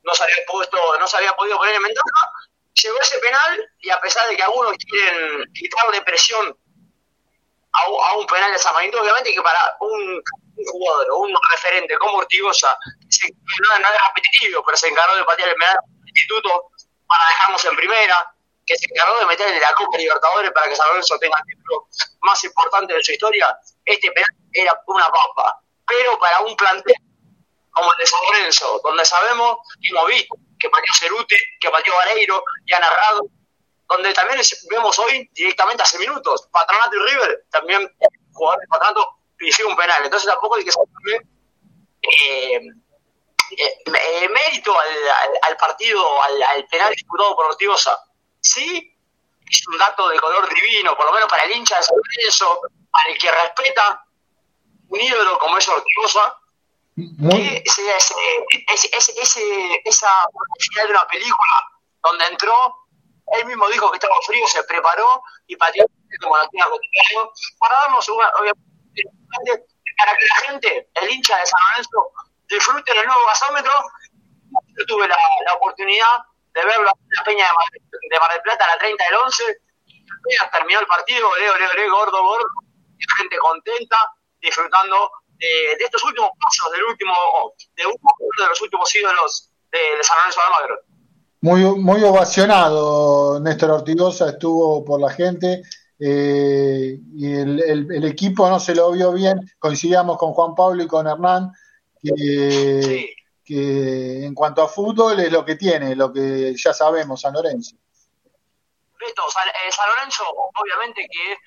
no 0.04 0.14
se 0.14 0.24
había 0.24 0.46
puesto, 0.48 0.78
no 1.00 1.08
se 1.08 1.18
había 1.18 1.36
podido 1.36 1.58
poner 1.58 1.76
en 1.76 1.84
ventaja, 1.84 2.32
llegó 2.74 3.00
ese 3.02 3.20
penal 3.20 3.70
y 3.80 3.90
a 3.90 4.00
pesar 4.00 4.28
de 4.30 4.36
que 4.36 4.44
algunos 4.44 4.76
quieren 4.78 5.44
quitarle 5.54 6.02
presión 6.04 6.58
a, 7.86 8.18
un 8.18 8.26
penal 8.28 8.52
de 8.52 8.60
San 8.60 8.74
Marino, 8.74 9.02
obviamente 9.02 9.34
que 9.34 9.42
para 9.42 9.78
un, 9.80 10.22
jugador 10.72 11.08
un 11.12 11.36
referente 11.52 11.98
como 11.98 12.18
Ortigosa, 12.18 12.78
no, 12.80 13.80
no, 13.80 13.88
es 13.88 14.02
repetitivo, 14.08 14.64
pero 14.66 14.78
se 14.78 14.88
encargó 14.88 15.16
de 15.16 15.24
patear 15.24 15.50
el 15.50 15.56
penal 15.56 15.78
del 15.84 16.08
instituto 16.08 16.72
para 17.08 17.28
dejarnos 17.28 17.66
en 17.66 17.76
primera, 17.76 18.34
que 18.66 18.78
se 18.78 18.86
encargó 18.90 19.20
de 19.20 19.26
meterle 19.28 19.60
la 19.60 19.74
Copa 19.74 19.98
Libertadores 19.98 20.52
para 20.52 20.68
que 20.68 20.76
San 20.76 20.88
Lorenzo 20.90 21.18
tenga 21.20 21.38
el 21.38 21.56
título 21.56 21.88
más 22.22 22.44
importante 22.44 22.94
de 22.94 23.04
su 23.04 23.12
historia, 23.12 23.58
este 23.86 24.12
penal 24.12 24.30
era 24.54 24.82
una 24.88 25.10
papa. 25.10 25.62
Pero 25.88 26.20
para 26.20 26.42
un 26.42 26.56
plantel 26.58 26.96
como 27.72 27.94
el 27.94 27.98
de 28.00 28.06
San 28.08 28.20
Lorenzo, 28.24 28.82
donde 28.84 29.06
sabemos 29.06 29.58
y 29.80 29.92
hemos 29.92 30.08
visto 30.08 30.36
que 30.60 30.70
pateó 30.70 30.94
Ceruti, 31.00 31.36
que 31.60 31.70
pateó 31.70 31.94
Vareiro, 31.96 32.44
y 32.66 32.74
ha 32.74 32.80
narrado, 32.80 33.28
donde 33.88 34.14
también 34.14 34.42
vemos 34.70 35.00
hoy 35.00 35.30
directamente 35.34 35.84
hace 35.84 36.00
minutos, 36.00 36.48
Patronato 36.52 36.96
y 36.96 37.12
River, 37.12 37.46
también 37.52 37.90
jugadores 38.34 38.62
de 38.62 38.68
Patronato 38.68 39.18
hicieron 39.40 39.74
un 39.74 39.78
penal. 39.78 40.04
Entonces 40.04 40.30
tampoco 40.30 40.56
hay 40.56 40.66
que 40.66 40.72
sacarle 40.72 41.22
eh, 42.02 42.62
eh, 43.52 44.30
mérito 44.30 44.78
al, 44.78 44.88
al, 45.44 45.58
partido, 45.58 46.24
al, 46.24 46.44
al, 46.44 46.68
penal 46.68 46.92
disputado 46.92 47.36
por 47.36 47.46
Ortigosa 47.46 47.98
sí 48.42 48.94
es 49.50 49.68
un 49.68 49.78
dato 49.78 50.10
de 50.10 50.20
color 50.20 50.48
divino, 50.54 50.96
por 50.96 51.06
lo 51.06 51.14
menos 51.14 51.30
para 51.30 51.44
el 51.44 51.52
hincha 51.52 51.78
de 51.78 51.84
San 51.84 51.96
Lorenzo, 51.96 52.60
al 52.92 53.18
que 53.18 53.32
respeta 53.32 54.06
un 54.90 55.02
ídolo 55.02 55.40
como 55.40 55.58
es 55.58 55.68
Ortigosa, 55.68 56.38
que 56.96 57.64
ese, 57.66 57.96
ese, 57.96 59.20
ese, 59.22 59.82
esa 59.86 60.10
final 60.60 60.88
de 60.88 60.94
una 60.94 61.08
película 61.08 61.72
donde 62.04 62.26
entró, 62.26 62.87
él 63.34 63.46
mismo 63.46 63.68
dijo 63.70 63.92
que 63.92 63.98
estaba 63.98 64.16
frío, 64.26 64.48
se 64.48 64.64
preparó 64.64 65.22
y 65.48 65.56
pateó 65.56 65.86
como 66.22 66.38
la 66.38 66.48
para 67.60 67.76
darnos 67.82 68.08
una, 68.10 68.32
para 68.32 70.18
que 70.18 70.26
la 70.26 70.36
gente, 70.48 70.90
el 70.94 71.12
hincha 71.12 71.38
de 71.38 71.46
San 71.46 71.60
Lorenzo, 71.70 72.12
disfrute 72.48 72.94
del 72.94 73.06
nuevo 73.06 73.26
gasómetro. 73.26 73.74
Yo 74.78 74.86
tuve 74.86 75.08
la, 75.08 75.18
oportunidad 75.56 76.20
de 76.54 76.64
verlo 76.64 76.90
en 76.90 77.16
la 77.18 77.24
Peña 77.24 77.48
de 77.48 78.20
Mar, 78.20 78.32
del 78.32 78.42
Plata 78.42 78.66
a 78.66 78.68
la 78.70 78.78
30 78.78 79.04
del 79.04 79.16
11. 79.16 79.44
Apenas 79.44 80.52
terminó 80.52 80.80
el 80.80 80.88
partido, 80.88 81.30
ole, 81.30 81.50
ole, 81.50 81.68
ole, 81.68 81.90
gordo, 81.90 82.24
gordo. 82.24 82.48
La 82.98 83.16
gente 83.18 83.38
contenta, 83.38 83.98
disfrutando 84.40 85.12
de, 85.28 85.74
estos 85.74 86.04
últimos 86.04 86.32
pasos 86.40 86.72
del 86.72 86.84
último, 86.86 87.14
de 87.76 87.86
uno 87.86 87.98
de 88.40 88.48
los 88.48 88.62
últimos 88.62 88.96
ídolos 88.96 89.52
de, 89.72 89.98
de 89.98 90.04
San 90.04 90.18
Lorenzo 90.18 90.40
de 90.40 90.46
Almagro. 90.46 90.87
Muy, 91.42 91.64
muy 91.64 92.04
ovacionado 92.04 93.40
Néstor 93.40 93.72
Ortigosa, 93.72 94.30
estuvo 94.30 94.84
por 94.84 95.00
la 95.00 95.10
gente. 95.12 95.62
Eh, 96.00 97.00
y 97.16 97.34
el, 97.34 97.90
el, 97.90 98.04
equipo 98.06 98.48
no 98.50 98.60
se 98.60 98.76
lo 98.76 98.92
vio 98.92 99.14
bien, 99.14 99.40
coincidíamos 99.58 100.18
con 100.18 100.34
Juan 100.34 100.54
Pablo 100.54 100.84
y 100.84 100.88
con 100.88 101.08
Hernán, 101.08 101.52
que 102.04 102.82
sí 102.84 103.18
que 103.48 104.26
en 104.26 104.36
cuanto 104.36 104.62
a 104.62 104.68
fútbol 104.68 105.18
es 105.22 105.32
lo 105.32 105.46
que 105.46 105.56
tiene, 105.56 105.96
lo 105.96 106.12
que 106.12 106.54
ya 106.54 106.74
sabemos 106.74 107.22
San 107.22 107.34
Lorenzo. 107.34 107.78
Beto, 109.00 109.24
San, 109.32 109.48
eh, 109.48 109.72
San 109.72 109.88
Lorenzo 109.88 110.26
obviamente 110.30 111.08
que 111.10 111.38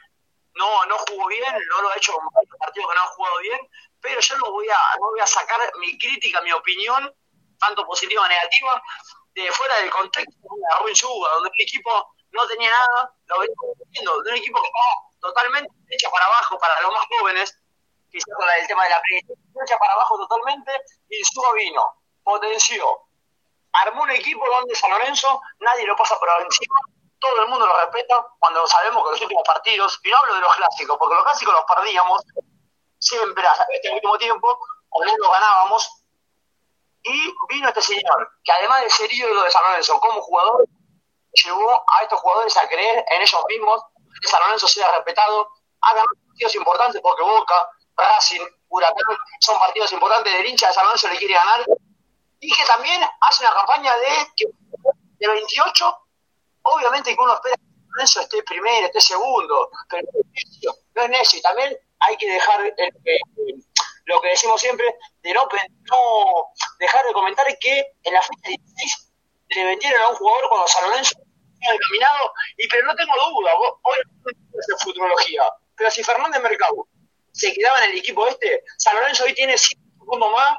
no, 0.54 0.86
no 0.86 0.96
jugó 0.96 1.28
bien, 1.28 1.54
no 1.68 1.82
lo 1.82 1.90
ha 1.90 1.96
hecho 1.96 2.14
con 2.14 2.24
varios 2.32 2.56
partidos 2.58 2.88
que 2.88 2.94
no 2.94 3.02
han 3.02 3.08
jugado 3.08 3.38
bien, 3.40 3.60
pero 4.00 4.18
yo 4.18 4.38
no 4.38 4.50
voy 4.50 4.66
a, 4.68 4.98
no 4.98 5.10
voy 5.10 5.20
a 5.20 5.26
sacar 5.26 5.60
mi 5.78 5.98
crítica, 5.98 6.40
mi 6.40 6.52
opinión, 6.52 7.12
tanto 7.58 7.84
positiva 7.84 8.22
o 8.22 8.28
negativa, 8.28 8.82
de 9.34 9.52
fuera 9.52 9.76
del 9.76 9.90
contexto 9.90 10.32
de 10.42 10.78
Rubén 10.78 10.94
donde 11.02 11.50
el 11.56 11.64
equipo 11.64 12.14
no 12.32 12.46
tenía 12.46 12.70
nada, 12.70 13.12
lo 13.26 13.38
venimos 13.40 13.66
viendo, 13.88 14.22
de 14.22 14.30
un 14.30 14.36
equipo 14.36 14.60
que 14.60 14.66
estaba 14.66 15.10
totalmente 15.20 15.70
hecha 15.90 16.10
para 16.10 16.26
abajo 16.26 16.58
para 16.58 16.80
los 16.80 16.92
más 16.92 17.06
jóvenes, 17.18 17.56
quizás 18.10 18.34
con 18.36 18.48
el 18.48 18.66
tema 18.66 18.84
de 18.84 18.90
la 18.90 19.02
echa 19.64 19.78
para 19.78 19.92
abajo 19.94 20.16
totalmente, 20.18 20.72
y 21.08 21.24
Suba 21.24 21.52
vino, 21.54 21.84
potenció, 22.22 23.02
armó 23.72 24.02
un 24.02 24.10
equipo 24.10 24.44
donde 24.48 24.74
San 24.74 24.90
Lorenzo 24.90 25.40
nadie 25.60 25.86
lo 25.86 25.96
pasa 25.96 26.18
por 26.18 26.28
encima, 26.42 26.76
todo 27.18 27.42
el 27.42 27.48
mundo 27.48 27.66
lo 27.66 27.76
respeta, 27.80 28.26
cuando 28.38 28.66
sabemos 28.66 29.04
que 29.04 29.10
los 29.10 29.22
últimos 29.22 29.44
partidos, 29.46 30.00
y 30.02 30.10
no 30.10 30.16
hablo 30.18 30.34
de 30.34 30.40
los 30.40 30.56
clásicos, 30.56 30.96
porque 30.98 31.14
los 31.14 31.24
clásicos 31.24 31.54
los 31.54 31.64
perdíamos 31.64 32.22
siempre 32.98 33.46
hasta 33.46 33.66
este 33.72 33.90
último 33.90 34.18
tiempo, 34.18 34.58
o 34.88 35.04
no 35.04 35.16
los 35.16 35.30
ganábamos, 35.30 35.99
y 37.02 37.34
vino 37.48 37.68
este 37.68 37.82
señor, 37.82 38.30
que 38.44 38.52
además 38.52 38.82
de 38.82 38.90
ser 38.90 39.12
ídolo 39.12 39.42
de 39.42 39.50
San 39.50 39.62
Lorenzo 39.64 39.98
como 40.00 40.20
jugador, 40.22 40.66
llevó 41.32 41.72
a 41.72 42.02
estos 42.02 42.20
jugadores 42.20 42.56
a 42.56 42.68
creer 42.68 43.04
en 43.10 43.22
ellos 43.22 43.44
mismos, 43.48 43.82
que 44.20 44.28
San 44.28 44.40
Lorenzo 44.40 44.66
sea 44.68 44.90
respetado, 44.92 45.48
ha 45.80 45.94
ganado 45.94 46.08
partidos 46.28 46.54
importantes 46.56 47.00
porque 47.00 47.22
Boca, 47.22 47.68
Racing, 47.96 48.44
Huracán, 48.68 49.16
son 49.40 49.58
partidos 49.58 49.92
importantes 49.92 50.32
del 50.32 50.46
hincha 50.46 50.68
de 50.68 50.74
San 50.74 50.84
Lorenzo 50.84 51.08
le 51.08 51.18
quiere 51.18 51.34
ganar. 51.34 51.64
Y 52.40 52.50
que 52.50 52.64
también 52.64 53.02
hace 53.20 53.44
una 53.44 53.54
campaña 53.54 53.92
de, 53.96 54.46
de 55.18 55.28
28, 55.28 55.98
obviamente 56.62 57.14
que 57.14 57.22
uno 57.22 57.34
espera 57.34 57.56
que 57.56 57.62
San 57.62 57.88
Lorenzo 57.88 58.20
esté 58.20 58.42
primero, 58.42 58.86
esté 58.86 59.00
segundo, 59.00 59.70
pero 59.88 60.08
no 60.94 61.02
es 61.02 61.10
necio. 61.10 61.38
Y 61.38 61.42
también 61.42 61.78
hay 62.00 62.16
que 62.16 62.30
dejar 62.30 62.74
lo 64.10 64.20
que 64.20 64.28
decimos 64.28 64.60
siempre, 64.60 64.84
de 65.22 65.32
no, 65.32 65.48
no 65.90 66.52
dejar 66.78 67.06
de 67.06 67.12
comentar 67.12 67.46
que 67.58 67.86
en 68.02 68.14
la 68.14 68.22
fecha 68.22 68.48
16 68.48 69.12
le 69.50 69.64
vendieron 69.64 70.02
a 70.02 70.08
un 70.08 70.16
jugador 70.16 70.48
cuando 70.48 70.68
San 70.68 70.88
Lorenzo 70.88 71.14
estaba 71.54 71.74
encaminado, 71.74 72.32
y 72.56 72.68
pero 72.68 72.86
no 72.86 72.94
tengo 72.94 73.12
duda, 73.30 73.52
hoy 73.82 73.98
es 74.28 74.82
futurología, 74.82 75.42
pero 75.76 75.90
si 75.90 76.02
Fernández 76.02 76.42
Mercado 76.42 76.88
se 77.32 77.52
quedaba 77.52 77.84
en 77.84 77.92
el 77.92 77.98
equipo 77.98 78.26
este. 78.26 78.64
San 78.76 78.94
Lorenzo 78.96 79.24
hoy 79.24 79.34
tiene 79.34 79.56
5 79.56 79.80
segundos 79.98 80.32
más 80.32 80.56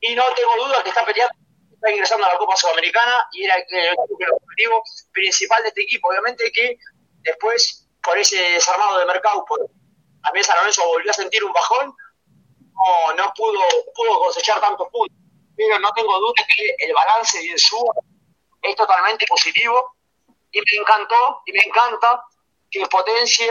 y 0.00 0.14
no 0.14 0.24
tengo 0.34 0.66
duda 0.66 0.82
que 0.82 0.88
está 0.90 1.04
peleando, 1.04 1.34
está 1.72 1.90
ingresando 1.90 2.26
a 2.26 2.32
la 2.32 2.38
Copa 2.38 2.56
Sudamericana 2.56 3.26
y 3.32 3.44
era 3.44 3.56
el, 3.56 3.96
objetivo 3.98 4.82
principal 5.12 5.62
de 5.62 5.68
este 5.68 5.82
equipo. 5.82 6.08
Obviamente 6.08 6.50
que 6.52 6.76
después, 7.22 7.88
por 8.02 8.18
ese 8.18 8.36
desarmado 8.36 8.98
de 8.98 9.06
mercado, 9.06 9.44
también 10.22 10.44
San 10.44 10.56
Lorenzo 10.56 10.86
volvió 10.86 11.10
a 11.10 11.14
sentir 11.14 11.44
un 11.44 11.52
bajón, 11.52 11.94
no, 12.74 13.14
no 13.14 13.32
pudo, 13.34 13.60
pudo 13.94 14.18
cosechar 14.20 14.60
tantos 14.60 14.88
puntos. 14.90 15.16
Pero 15.56 15.78
no 15.78 15.92
tengo 15.92 16.18
duda 16.18 16.46
que 16.54 16.86
el 16.86 16.92
balance 16.92 17.38
de 17.40 17.58
su 17.58 17.78
es 18.62 18.76
totalmente 18.76 19.26
positivo 19.26 19.94
y 20.50 20.58
me 20.58 20.80
encantó 20.80 21.42
y 21.46 21.52
me 21.52 21.62
encanta 21.64 22.24
que 22.70 22.86
potencie 22.86 23.48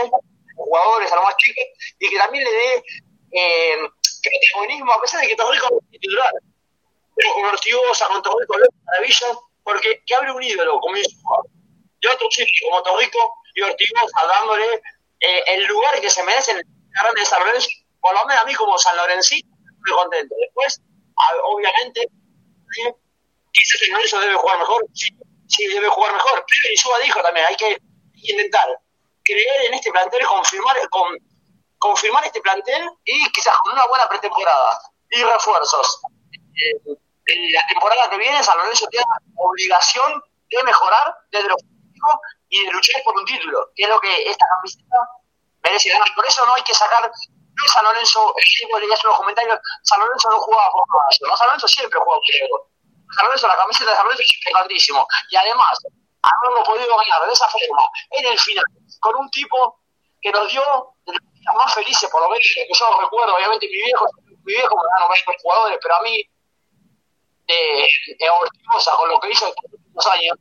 jugadores, 0.56 1.12
a 1.12 1.16
los 1.16 1.24
más 1.24 1.38
chicos, 1.38 1.64
y 2.00 2.10
que 2.10 2.18
también 2.18 2.44
le 2.44 2.52
dé 2.52 2.84
eh, 3.32 3.78
protagonismo, 4.24 4.94
a 4.94 5.02
pesar 5.02 5.22
de 5.22 5.28
que 5.28 5.36
Torrico 5.36 5.68
es 5.92 6.00
titular. 6.00 6.32
Pero 7.16 7.34
con 7.34 7.46
Ortigosa, 7.46 8.08
con 8.08 8.22
Torrico, 8.22 8.56
maravilla, 8.86 9.28
porque 9.64 10.04
que 10.06 10.16
abre 10.16 10.32
un 10.32 10.44
ídolo 10.44 10.80
como 10.80 10.96
de 10.96 12.10
otros 12.10 12.30
chicos 12.30 12.52
como 12.66 12.84
Torrico 12.84 13.36
y 13.56 13.62
Ortigosa, 13.62 14.28
dándole 14.28 14.82
eh, 15.20 15.44
el 15.48 15.66
lugar 15.66 16.00
que 16.02 16.10
se 16.10 16.24
merece 16.24 16.52
en 16.52 16.58
el 16.58 16.66
grande 16.92 17.22
de 17.22 17.26
por 18.04 18.14
lo 18.14 18.26
menos 18.26 18.44
a 18.44 18.46
mí 18.46 18.54
como 18.54 18.78
San 18.78 18.98
Lorencito, 18.98 19.48
muy 19.48 19.92
contento. 19.96 20.36
Después, 20.38 20.82
obviamente, 21.46 22.06
quizás 23.52 23.80
San 23.80 23.94
Lorenzo 23.94 24.20
debe 24.20 24.36
jugar 24.36 24.60
mejor, 24.60 24.86
sí, 24.94 25.68
debe 25.68 25.88
jugar 25.88 26.12
mejor, 26.12 26.46
pero 26.46 26.74
Insúa 26.74 27.00
dijo 27.00 27.22
también, 27.22 27.46
hay 27.48 27.56
que 27.56 27.78
intentar 28.16 28.78
creer 29.24 29.68
en 29.68 29.76
este 29.76 29.90
plantel, 29.90 30.26
confirmar, 30.26 30.76
con, 30.90 31.18
confirmar 31.78 32.26
este 32.26 32.42
plantel 32.42 32.90
y 33.06 33.32
quizás 33.32 33.56
con 33.64 33.72
una 33.72 33.88
buena 33.88 34.10
pretemporada 34.10 34.80
y 35.10 35.24
refuerzos. 35.24 36.02
Eh, 36.36 36.96
en 37.26 37.54
la 37.54 37.66
temporada 37.68 38.10
que 38.10 38.18
viene 38.18 38.44
San 38.44 38.58
Lorenzo 38.58 38.86
tiene 38.88 39.06
obligación 39.38 40.22
de 40.50 40.64
mejorar 40.64 41.16
desde 41.32 41.48
lo 41.48 41.56
físico 41.56 42.22
y 42.50 42.66
de 42.66 42.72
luchar 42.72 43.02
por 43.06 43.18
un 43.18 43.26
título, 43.26 43.72
que 43.74 43.84
es 43.84 43.90
lo 43.90 43.98
que 44.02 44.30
esta 44.30 44.46
camiseta 44.58 44.98
merece 45.64 45.90
ganar. 45.90 46.08
Por 46.14 46.26
eso 46.26 46.46
no 46.46 46.54
hay 46.54 46.64
que 46.64 46.74
sacar 46.74 47.10
San 47.72 47.84
Lorenzo, 47.84 48.34
el 48.36 48.82
le 48.82 48.88
los 48.88 49.18
comentarios, 49.18 49.60
San 49.84 50.00
Lorenzo 50.00 50.30
no 50.30 50.40
jugaba 50.40 50.72
por 50.72 50.84
caballo, 50.88 51.28
¿no? 51.28 51.38
San 51.38 51.48
Lorenzo 51.48 51.68
siempre 51.68 52.00
juega 52.00 52.20
por 52.20 53.16
San 53.16 53.26
Lorenzo, 53.26 53.48
la 53.48 53.58
camiseta 53.58 53.92
de 53.92 53.98
San 53.98 54.06
Lorenzo 54.06 54.24
es 54.24 54.36
importantísimo. 54.38 55.08
Y 55.30 55.36
además, 55.36 55.78
haberlo 56.22 56.64
podido 56.64 56.98
ganar 56.98 57.28
de 57.28 57.34
esa 57.34 57.48
forma, 57.48 57.84
en 58.12 58.26
el 58.26 58.40
final, 58.40 58.66
con 59.00 59.16
un 59.16 59.30
tipo 59.30 59.80
que 60.22 60.32
nos 60.32 60.52
dio 60.52 60.64
más 61.56 61.74
felices, 61.74 62.10
por 62.10 62.22
lo 62.22 62.30
menos, 62.30 62.46
que 62.54 62.68
yo 62.74 63.02
recuerdo, 63.02 63.36
obviamente 63.36 63.68
mi 63.68 63.82
viejo, 63.84 64.06
mi 64.26 64.54
viejo 64.54 64.76
me 64.76 64.84
ganó 64.96 65.10
varios 65.10 65.42
jugadores, 65.42 65.80
pero 65.82 65.96
a 65.96 66.02
mí, 66.02 66.24
de, 67.46 67.90
de 68.08 68.28
con 68.98 69.10
lo 69.10 69.20
que 69.20 69.30
hizo 69.30 69.48
en 69.48 69.54
los 69.94 70.06
años, 70.08 70.38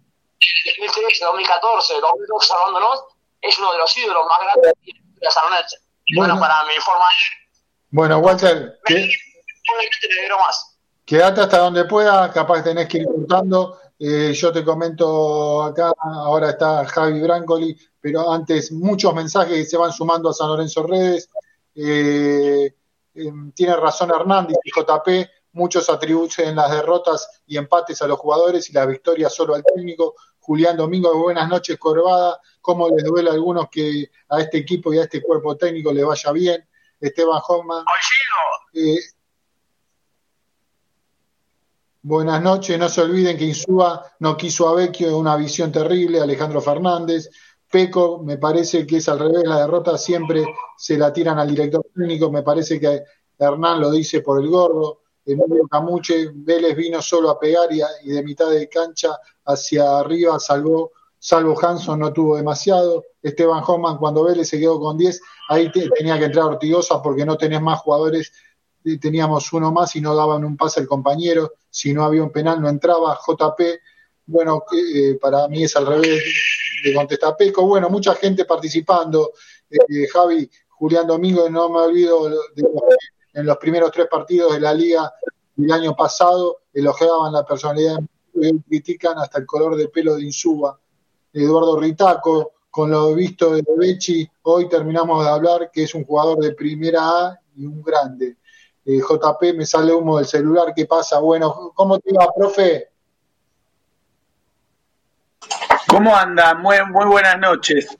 2013, 0.78 1.24
2014, 1.24 2.00
2012, 2.00 2.46
salvándonos, 2.46 3.04
es 3.40 3.58
uno 3.58 3.72
de 3.72 3.78
los 3.78 3.96
ídolos 3.96 4.26
más 4.26 4.38
grandes 4.40 4.72
de 4.84 5.30
San 5.30 5.50
Lorenzo. 5.50 5.76
Y 6.12 6.16
bueno, 6.16 6.38
para 6.38 6.62
mi 6.64 6.74
forma 6.84 7.04
Bueno, 7.88 8.18
Walter, 8.18 8.78
que, 8.84 9.08
quédate 11.06 11.40
hasta 11.40 11.56
donde 11.56 11.86
pueda, 11.86 12.30
capaz 12.30 12.62
tenés 12.62 12.86
que 12.86 12.98
ir 12.98 13.06
contando. 13.06 13.78
Eh, 13.98 14.34
yo 14.34 14.52
te 14.52 14.62
comento 14.62 15.62
acá, 15.62 15.90
ahora 16.02 16.50
está 16.50 16.84
Javi 16.84 17.18
Brancoli, 17.22 17.74
pero 17.98 18.30
antes 18.30 18.70
muchos 18.72 19.14
mensajes 19.14 19.56
que 19.56 19.64
se 19.64 19.78
van 19.78 19.90
sumando 19.90 20.28
a 20.28 20.34
San 20.34 20.48
Lorenzo 20.48 20.82
Redes. 20.86 21.30
Eh, 21.74 22.74
em, 23.14 23.50
tiene 23.52 23.74
razón 23.76 24.10
Hernández 24.10 24.58
y 24.64 24.70
JP, 24.70 25.30
muchos 25.52 25.88
atribuyen 25.88 26.54
las 26.54 26.70
derrotas 26.72 27.42
y 27.46 27.56
empates 27.56 28.02
a 28.02 28.06
los 28.06 28.18
jugadores 28.18 28.68
y 28.68 28.74
las 28.74 28.86
victorias 28.86 29.34
solo 29.34 29.54
al 29.54 29.64
técnico. 29.64 30.14
Julián 30.40 30.76
Domingo, 30.76 31.16
buenas 31.16 31.48
noches, 31.48 31.78
Corbada. 31.78 32.38
¿Cómo 32.62 32.88
les 32.88 33.04
duele 33.04 33.28
a 33.28 33.32
algunos 33.34 33.68
que 33.68 34.10
a 34.28 34.40
este 34.40 34.58
equipo 34.58 34.94
y 34.94 34.98
a 34.98 35.02
este 35.02 35.20
cuerpo 35.20 35.56
técnico 35.56 35.92
le 35.92 36.04
vaya 36.04 36.32
bien? 36.32 36.66
Esteban 37.00 37.40
Hoffman. 37.46 37.84
Eh, 38.72 39.00
buenas 42.00 42.40
noches, 42.40 42.78
no 42.78 42.88
se 42.88 43.02
olviden 43.02 43.36
que 43.36 43.44
Insúa 43.44 44.14
no 44.20 44.36
quiso 44.36 44.68
a 44.68 44.74
Vecchio, 44.74 45.18
una 45.18 45.36
visión 45.36 45.70
terrible. 45.70 46.20
Alejandro 46.20 46.60
Fernández. 46.62 47.28
Peco, 47.72 48.22
me 48.22 48.36
parece 48.36 48.86
que 48.86 48.98
es 48.98 49.08
al 49.08 49.18
revés, 49.18 49.44
la 49.44 49.60
derrota 49.60 49.96
siempre 49.96 50.44
se 50.76 50.98
la 50.98 51.10
tiran 51.10 51.38
al 51.38 51.48
director 51.48 51.82
técnico, 51.94 52.30
me 52.30 52.42
parece 52.42 52.78
que 52.78 53.02
Hernán 53.38 53.80
lo 53.80 53.90
dice 53.90 54.20
por 54.20 54.40
el 54.42 54.48
gordo. 54.48 55.00
Emilio 55.24 55.66
Camuche, 55.68 56.30
Vélez 56.34 56.76
vino 56.76 57.00
solo 57.00 57.30
a 57.30 57.38
pegar 57.38 57.68
y, 57.72 58.10
de 58.10 58.22
mitad 58.22 58.50
de 58.50 58.68
cancha 58.68 59.18
hacia 59.46 60.00
arriba 60.00 60.38
salvó, 60.38 60.92
salvo 61.22 61.56
Hanson 61.64 62.00
no 62.00 62.12
tuvo 62.12 62.36
demasiado. 62.36 63.04
Esteban 63.22 63.62
Hoffman 63.64 63.96
cuando 63.96 64.24
Vélez 64.24 64.48
se 64.48 64.58
quedó 64.58 64.80
con 64.80 64.98
10, 64.98 65.20
ahí 65.50 65.70
tenía 65.70 66.18
que 66.18 66.24
entrar 66.24 66.46
Ortigosa 66.46 67.00
porque 67.00 67.24
no 67.24 67.36
tenés 67.38 67.62
más 67.62 67.80
jugadores, 67.80 68.32
teníamos 69.00 69.52
uno 69.52 69.70
más 69.70 69.94
y 69.94 70.00
no 70.00 70.16
daban 70.16 70.44
un 70.44 70.56
pase 70.56 70.80
al 70.80 70.88
compañero, 70.88 71.52
si 71.70 71.94
no 71.94 72.04
había 72.04 72.24
un 72.24 72.32
penal 72.32 72.60
no 72.60 72.68
entraba, 72.68 73.16
JP, 73.24 73.60
bueno, 74.26 74.64
eh, 74.76 75.16
para 75.20 75.46
mí 75.46 75.62
es 75.62 75.76
al 75.76 75.86
revés 75.86 76.24
de 76.84 76.92
contestar 76.92 77.36
Peco, 77.36 77.64
bueno, 77.68 77.88
mucha 77.88 78.16
gente 78.16 78.44
participando, 78.44 79.30
eh, 79.70 80.08
Javi, 80.12 80.50
Julián 80.70 81.06
Domingo, 81.06 81.48
no 81.48 81.68
me 81.68 81.78
olvido 81.78 82.28
de 82.28 82.64
en 83.34 83.46
los 83.46 83.56
primeros 83.58 83.92
tres 83.92 84.08
partidos 84.10 84.54
de 84.54 84.60
la 84.60 84.74
liga 84.74 85.10
del 85.54 85.70
año 85.70 85.94
pasado 85.94 86.62
elogiaban 86.72 87.32
la 87.32 87.46
personalidad 87.46 87.98
critican 88.68 89.18
hasta 89.18 89.38
el 89.38 89.46
color 89.46 89.76
de 89.76 89.88
pelo 89.88 90.16
de 90.16 90.22
Eduardo 91.32 91.80
Ritaco, 91.80 92.52
con 92.70 92.90
lo 92.90 93.14
visto 93.14 93.54
de 93.54 93.62
Becci, 93.76 94.28
hoy 94.42 94.68
terminamos 94.68 95.24
de 95.24 95.30
hablar 95.30 95.70
que 95.72 95.84
es 95.84 95.94
un 95.94 96.04
jugador 96.04 96.38
de 96.38 96.54
primera 96.54 97.00
A 97.02 97.40
y 97.56 97.66
un 97.66 97.82
grande. 97.82 98.36
Eh, 98.84 98.98
JP, 98.98 99.54
me 99.54 99.66
sale 99.66 99.92
humo 99.92 100.18
del 100.18 100.26
celular, 100.26 100.72
¿qué 100.74 100.86
pasa? 100.86 101.20
Bueno, 101.20 101.72
¿cómo 101.74 101.98
te 101.98 102.12
va, 102.12 102.28
profe? 102.34 102.88
¿Cómo 105.86 106.16
anda? 106.16 106.54
Muy, 106.54 106.76
muy 106.90 107.06
buenas 107.06 107.38
noches. 107.38 107.96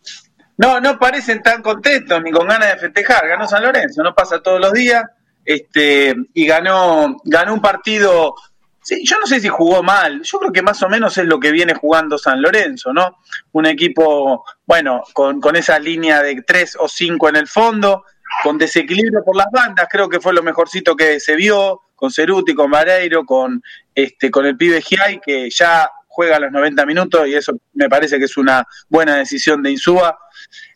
No, 0.57 0.81
no 0.81 0.99
parecen 0.99 1.43
tan 1.43 1.63
contentos 1.63 2.23
ni 2.23 2.31
con 2.31 2.49
ganas 2.49 2.75
de 2.75 2.81
festejar. 2.81 3.29
Ganó 3.29 3.47
San 3.47 3.63
Lorenzo, 3.63 4.03
no 4.03 4.15
pasa 4.15 4.43
todos 4.43 4.61
los 4.61 4.73
días 4.73 5.05
este, 5.45 6.15
y 6.35 6.47
ganó, 6.47 7.17
ganó 7.25 7.55
un 7.55 7.61
partido. 7.61 8.35
Sí, 8.83 9.05
yo 9.05 9.17
no 9.21 9.27
sé 9.27 9.39
si 9.39 9.49
jugó 9.49 9.83
mal, 9.83 10.23
yo 10.23 10.39
creo 10.41 10.53
que 10.53 10.61
más 10.61 10.83
o 10.83 10.89
menos 10.89 11.17
es 11.17 11.25
lo 11.27 11.39
que 11.39 11.53
viene 11.53 11.73
jugando 11.75 12.19
San 12.19 12.43
Lorenzo, 12.43 12.93
¿no? 12.93 13.19
Un 13.53 13.67
equipo, 13.67 14.45
bueno, 14.67 15.05
con, 15.13 15.57
esa 15.57 15.79
línea 15.79 16.21
de 16.21 16.43
tres 16.43 16.77
o 16.79 16.89
cinco 16.89 17.29
en 17.29 17.37
el 17.37 17.47
fondo, 17.47 18.05
con 18.43 18.59
desequilibrio 18.59 19.23
por 19.25 19.37
las 19.37 19.47
bandas, 19.53 19.87
creo 19.89 20.09
que 20.09 20.21
fue 20.21 20.33
lo 20.33 20.43
mejorcito 20.43 20.97
que 20.97 21.21
se 21.21 21.37
vio, 21.37 21.83
con 21.95 22.11
Ceruti, 22.11 22.55
con 22.55 22.73
Vareiro, 22.73 23.25
con, 23.25 23.63
este, 23.95 24.33
con 24.33 24.47
el 24.47 24.57
pibe 24.57 24.83
Giai, 24.83 25.21
que 25.21 25.49
ya 25.49 25.89
juega 26.09 26.37
a 26.37 26.41
los 26.41 26.51
90 26.51 26.85
minutos 26.85 27.29
y 27.29 27.35
eso 27.35 27.53
me 27.75 27.89
parece 27.89 28.19
que 28.19 28.25
es 28.25 28.37
una 28.37 28.67
buena 28.89 29.17
decisión 29.17 29.63
de 29.63 29.71
Insúa. 29.71 30.19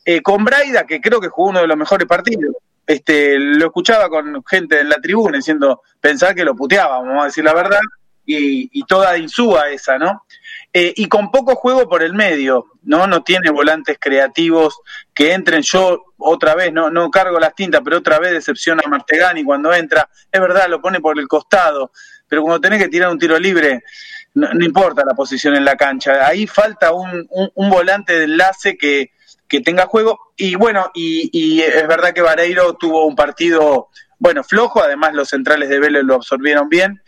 Eh, 0.04 0.22
con 0.22 0.44
Braida, 0.44 0.86
que 0.86 1.00
creo 1.00 1.20
que 1.20 1.28
jugó 1.28 1.50
uno 1.50 1.60
de 1.60 1.66
los 1.66 1.76
mejores 1.76 2.06
partidos, 2.06 2.54
este, 2.86 3.38
lo 3.38 3.66
escuchaba 3.66 4.08
con 4.08 4.44
gente 4.44 4.80
en 4.80 4.88
la 4.88 4.96
tribuna 4.96 5.38
diciendo, 5.38 5.82
pensar 6.00 6.34
que 6.34 6.44
lo 6.44 6.54
puteaba, 6.54 7.00
vamos 7.00 7.22
a 7.22 7.26
decir 7.26 7.44
la 7.44 7.54
verdad, 7.54 7.80
y, 8.26 8.84
toda 8.84 9.12
de 9.12 9.20
insúa 9.20 9.70
esa, 9.70 9.98
¿no? 9.98 10.24
Eh, 10.72 10.92
y 10.96 11.08
con 11.08 11.30
poco 11.30 11.54
juego 11.54 11.88
por 11.88 12.02
el 12.02 12.12
medio, 12.12 12.66
¿no? 12.82 13.06
No 13.06 13.22
tiene 13.22 13.50
volantes 13.50 13.98
creativos 14.00 14.80
que 15.14 15.32
entren. 15.32 15.62
Yo 15.62 16.12
otra 16.18 16.54
vez, 16.54 16.72
no, 16.72 16.90
no 16.90 17.10
cargo 17.10 17.38
las 17.38 17.54
tintas, 17.54 17.82
pero 17.84 17.98
otra 17.98 18.18
vez 18.18 18.32
decepciona 18.32 18.82
a 18.84 18.88
Martegani 18.88 19.44
cuando 19.44 19.72
entra. 19.72 20.08
Es 20.30 20.40
verdad, 20.40 20.68
lo 20.68 20.80
pone 20.80 21.00
por 21.00 21.18
el 21.18 21.28
costado, 21.28 21.92
pero 22.28 22.42
cuando 22.42 22.60
tenés 22.60 22.82
que 22.82 22.88
tirar 22.88 23.10
un 23.10 23.18
tiro 23.18 23.38
libre, 23.38 23.84
no, 24.34 24.48
importa 24.64 25.04
la 25.06 25.14
posición 25.14 25.54
en 25.54 25.64
la 25.64 25.76
cancha. 25.76 26.26
Ahí 26.26 26.46
falta 26.46 26.92
un, 26.92 27.26
un 27.30 27.70
volante 27.70 28.18
de 28.18 28.24
enlace 28.24 28.76
que, 28.76 29.12
que 29.48 29.60
tenga 29.60 29.86
juego. 29.86 30.32
Y 30.36 30.54
bueno, 30.54 30.90
y, 30.94 31.60
es 31.60 31.86
verdad 31.86 32.12
que 32.12 32.22
Vareiro 32.22 32.74
tuvo 32.74 33.06
un 33.06 33.16
partido, 33.16 33.88
bueno, 34.18 34.44
flojo, 34.44 34.82
además 34.82 35.14
los 35.14 35.28
centrales 35.28 35.68
de 35.68 35.78
Vélez 35.78 36.02
lo 36.04 36.14
absorbieron 36.16 36.68
bien, 36.68 37.02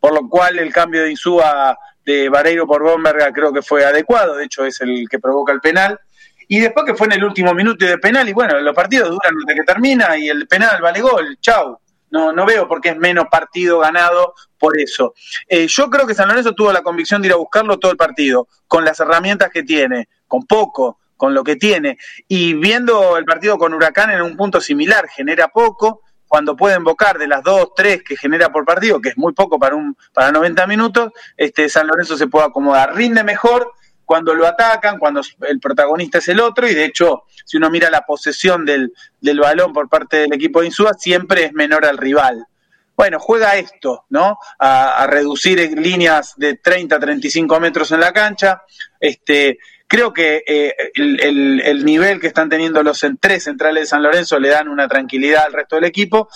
por 0.00 0.12
lo 0.12 0.28
cual 0.28 0.58
el 0.58 0.72
cambio 0.72 1.02
de 1.02 1.10
Insúa 1.10 1.78
de 2.04 2.28
Vareiro 2.28 2.66
por 2.66 2.82
Bomberga 2.82 3.32
creo 3.32 3.52
que 3.52 3.62
fue 3.62 3.84
adecuado, 3.84 4.36
de 4.36 4.44
hecho 4.44 4.64
es 4.64 4.80
el 4.80 5.06
que 5.08 5.18
provoca 5.18 5.52
el 5.52 5.60
penal. 5.60 5.98
Y 6.46 6.60
después 6.60 6.84
que 6.84 6.94
fue 6.94 7.06
en 7.06 7.14
el 7.14 7.24
último 7.24 7.54
minuto 7.54 7.86
de 7.86 7.96
penal, 7.96 8.28
y 8.28 8.34
bueno, 8.34 8.60
los 8.60 8.74
partidos 8.74 9.08
duran 9.08 9.34
hasta 9.40 9.54
que 9.54 9.62
termina 9.62 10.16
y 10.18 10.28
el 10.28 10.46
penal 10.46 10.80
vale 10.82 11.00
gol, 11.00 11.38
chau. 11.40 11.78
No, 12.10 12.32
no 12.32 12.46
veo 12.46 12.68
por 12.68 12.80
qué 12.80 12.90
es 12.90 12.96
menos 12.96 13.26
partido 13.28 13.80
ganado 13.80 14.34
por 14.56 14.78
eso. 14.78 15.14
Eh, 15.48 15.66
yo 15.66 15.90
creo 15.90 16.06
que 16.06 16.14
San 16.14 16.28
Lorenzo 16.28 16.52
tuvo 16.52 16.72
la 16.72 16.82
convicción 16.82 17.20
de 17.20 17.28
ir 17.28 17.32
a 17.32 17.36
buscarlo 17.36 17.78
todo 17.78 17.90
el 17.90 17.96
partido, 17.96 18.46
con 18.68 18.84
las 18.84 19.00
herramientas 19.00 19.50
que 19.50 19.64
tiene, 19.64 20.08
con 20.28 20.46
poco, 20.46 21.00
con 21.24 21.32
lo 21.32 21.42
que 21.42 21.56
tiene. 21.56 21.96
Y 22.28 22.52
viendo 22.52 23.16
el 23.16 23.24
partido 23.24 23.56
con 23.56 23.72
Huracán 23.72 24.10
en 24.10 24.20
un 24.20 24.36
punto 24.36 24.60
similar, 24.60 25.08
genera 25.08 25.48
poco, 25.48 26.02
cuando 26.28 26.54
puede 26.54 26.76
invocar 26.76 27.16
de 27.16 27.26
las 27.26 27.42
dos, 27.42 27.70
tres 27.74 28.02
que 28.02 28.14
genera 28.14 28.52
por 28.52 28.66
partido, 28.66 29.00
que 29.00 29.08
es 29.08 29.16
muy 29.16 29.32
poco 29.32 29.58
para 29.58 29.74
un 29.74 29.96
para 30.12 30.30
90 30.30 30.66
minutos, 30.66 31.12
este 31.38 31.70
San 31.70 31.86
Lorenzo 31.86 32.18
se 32.18 32.26
puede 32.26 32.44
acomodar, 32.44 32.94
rinde 32.94 33.24
mejor 33.24 33.72
cuando 34.04 34.34
lo 34.34 34.46
atacan, 34.46 34.98
cuando 34.98 35.22
el 35.48 35.60
protagonista 35.60 36.18
es 36.18 36.28
el 36.28 36.40
otro, 36.40 36.68
y 36.68 36.74
de 36.74 36.84
hecho, 36.84 37.22
si 37.46 37.56
uno 37.56 37.70
mira 37.70 37.88
la 37.88 38.02
posesión 38.02 38.66
del, 38.66 38.92
del 39.18 39.40
balón 39.40 39.72
por 39.72 39.88
parte 39.88 40.18
del 40.18 40.34
equipo 40.34 40.60
de 40.60 40.66
Insúa, 40.66 40.92
siempre 40.92 41.44
es 41.44 41.54
menor 41.54 41.86
al 41.86 41.96
rival. 41.96 42.46
Bueno, 42.94 43.18
juega 43.18 43.56
esto, 43.56 44.04
¿no? 44.10 44.38
A, 44.58 45.02
a 45.02 45.06
reducir 45.06 45.58
líneas 45.78 46.34
de 46.36 46.56
30 46.56 46.96
a 46.96 47.00
35 47.00 47.60
metros 47.60 47.92
en 47.92 48.00
la 48.00 48.12
cancha, 48.12 48.60
este, 49.00 49.58
Creo 49.94 50.12
que 50.12 50.42
eh, 50.44 50.74
el, 50.96 51.84
nivel 51.84 52.18
que 52.18 52.26
están 52.26 52.48
teniendo 52.48 52.82
los 52.82 53.06
tres 53.20 53.44
centrales 53.44 53.84
de 53.84 53.86
San 53.86 54.02
Lorenzo 54.02 54.40
le 54.40 54.48
dan 54.48 54.66
una 54.66 54.88
tranquilidad 54.88 55.44
al 55.46 55.52
resto 55.52 55.76
del 55.76 55.84
equipo. 55.84 56.28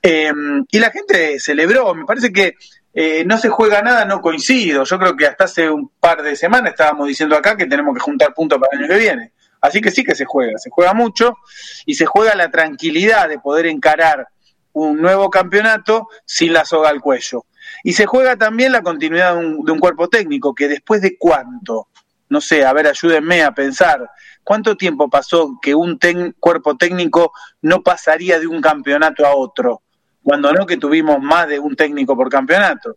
Eh, 0.00 0.30
y 0.70 0.78
la 0.78 0.88
gente 0.92 1.40
celebró, 1.40 1.96
me 1.96 2.04
parece 2.04 2.32
que 2.32 2.54
eh, 2.94 3.24
no 3.26 3.38
se 3.38 3.48
juega 3.48 3.82
nada, 3.82 4.04
no 4.04 4.20
coincido. 4.20 4.84
Yo 4.84 5.00
creo 5.00 5.16
que 5.16 5.26
hasta 5.26 5.46
hace 5.46 5.68
un 5.68 5.90
par 5.98 6.22
de 6.22 6.36
semanas 6.36 6.74
estábamos 6.74 7.08
diciendo 7.08 7.34
acá 7.34 7.56
que 7.56 7.66
tenemos 7.66 7.92
que 7.92 7.98
juntar 7.98 8.32
puntos 8.34 8.60
para 8.60 8.78
el 8.78 8.84
año 8.84 8.94
que 8.94 9.00
viene. 9.00 9.32
Así 9.60 9.80
que 9.80 9.90
sí 9.90 10.04
que 10.04 10.14
se 10.14 10.24
juega, 10.24 10.56
se 10.58 10.70
juega 10.70 10.94
mucho 10.94 11.38
y 11.84 11.94
se 11.94 12.06
juega 12.06 12.36
la 12.36 12.52
tranquilidad 12.52 13.28
de 13.28 13.40
poder 13.40 13.66
encarar 13.66 14.28
un 14.74 15.02
nuevo 15.02 15.28
campeonato 15.28 16.06
sin 16.24 16.52
la 16.52 16.64
soga 16.64 16.90
al 16.90 17.00
cuello. 17.00 17.46
Y 17.84 17.94
se 17.94 18.06
juega 18.06 18.36
también 18.36 18.72
la 18.72 18.82
continuidad 18.82 19.34
de 19.34 19.72
un, 19.72 19.78
cuerpo 19.78 20.08
técnico, 20.08 20.54
que 20.54 20.68
después 20.68 21.02
de 21.02 21.16
cuánto, 21.18 21.88
no 22.32 22.40
sé, 22.40 22.64
a 22.64 22.72
ver, 22.72 22.86
ayúdenme 22.86 23.42
a 23.42 23.52
pensar, 23.52 24.10
¿cuánto 24.42 24.74
tiempo 24.74 25.10
pasó 25.10 25.58
que 25.60 25.74
un 25.74 25.98
cuerpo 26.40 26.78
técnico 26.78 27.32
no 27.60 27.82
pasaría 27.82 28.40
de 28.40 28.46
un 28.46 28.62
campeonato 28.62 29.26
a 29.26 29.36
otro? 29.36 29.82
Cuando 30.22 30.50
no 30.50 30.64
que 30.64 30.78
tuvimos 30.78 31.20
más 31.20 31.46
de 31.46 31.58
un 31.58 31.76
técnico 31.76 32.16
por 32.16 32.30
campeonato. 32.30 32.96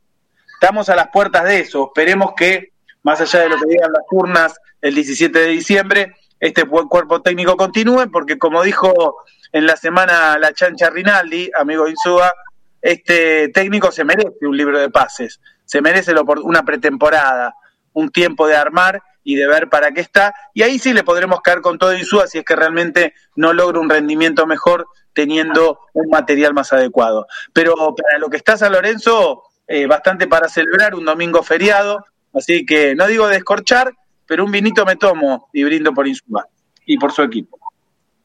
Estamos 0.54 0.88
a 0.88 0.96
las 0.96 1.10
puertas 1.10 1.44
de 1.44 1.60
eso, 1.60 1.92
esperemos 1.94 2.32
que, 2.38 2.72
más 3.04 3.20
allá 3.20 3.42
de 3.42 3.50
lo 3.50 3.58
que 3.58 3.68
digan 3.68 3.92
las 3.92 4.04
urnas 4.10 4.56
el 4.82 4.96
17 4.96 5.38
de 5.38 5.48
diciembre, 5.48 6.16
este 6.40 6.64
cuerpo 6.64 7.22
técnico 7.22 7.58
continúe, 7.58 8.10
porque 8.10 8.38
como 8.38 8.64
dijo 8.64 9.18
en 9.52 9.66
la 9.66 9.76
semana 9.76 10.38
la 10.40 10.54
chancha 10.54 10.90
Rinaldi, 10.90 11.52
amigo 11.60 11.90
Insúa, 11.90 12.32
este 12.82 13.50
técnico 13.50 13.92
se 13.92 14.06
merece 14.06 14.38
un 14.44 14.56
libro 14.56 14.80
de 14.80 14.90
pases, 14.90 15.42
se 15.66 15.82
merece 15.82 16.14
una 16.44 16.64
pretemporada, 16.64 17.54
un 17.92 18.12
tiempo 18.12 18.48
de 18.48 18.56
armar 18.56 19.02
y 19.26 19.36
de 19.36 19.48
ver 19.48 19.70
para 19.70 19.92
qué 19.92 20.02
está, 20.02 20.34
y 20.54 20.62
ahí 20.62 20.80
sí 20.80 20.94
le 20.94 21.04
podremos 21.04 21.42
caer 21.42 21.60
con 21.60 21.78
todo 21.80 21.98
Insúa 21.98 22.28
si 22.28 22.38
es 22.38 22.46
que 22.46 22.56
realmente 22.56 23.16
no 23.36 23.52
logra 23.52 23.82
un 23.82 23.90
rendimiento 23.90 24.46
mejor 24.46 24.88
teniendo 25.14 25.80
un 25.94 26.10
material 26.10 26.54
más 26.54 26.72
adecuado. 26.72 27.26
Pero 27.52 27.74
para 27.96 28.20
lo 28.20 28.30
que 28.30 28.38
está 28.38 28.56
San 28.56 28.72
Lorenzo, 28.72 29.42
eh, 29.68 29.88
bastante 29.88 30.28
para 30.28 30.48
celebrar, 30.48 30.94
un 30.94 31.06
domingo 31.06 31.42
feriado, 31.42 32.06
así 32.34 32.66
que 32.68 32.94
no 32.96 33.08
digo 33.08 33.28
descorchar, 33.28 33.92
pero 34.28 34.46
un 34.46 34.52
vinito 34.52 34.86
me 34.86 34.96
tomo 34.96 35.50
y 35.52 35.64
brindo 35.64 35.92
por 35.92 36.08
Insúa 36.08 36.48
y 36.86 36.98
por 37.00 37.12
su 37.12 37.24
equipo. 37.24 37.58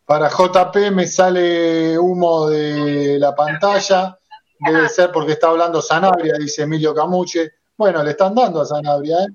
Para 0.04 0.28
JP 0.28 0.90
me 0.92 1.06
sale 1.06 1.98
humo 1.98 2.50
de 2.50 3.18
la 3.18 3.34
pantalla, 3.34 4.18
debe 4.58 4.86
ser 4.90 5.10
porque 5.12 5.32
está 5.32 5.46
hablando 5.46 5.80
Sanabria, 5.80 6.34
dice 6.38 6.64
Emilio 6.64 6.94
Camuche. 6.94 7.52
Bueno, 7.74 8.02
le 8.02 8.10
están 8.10 8.34
dando 8.34 8.60
a 8.60 8.66
Sanabria, 8.66 9.16
¿eh? 9.16 9.28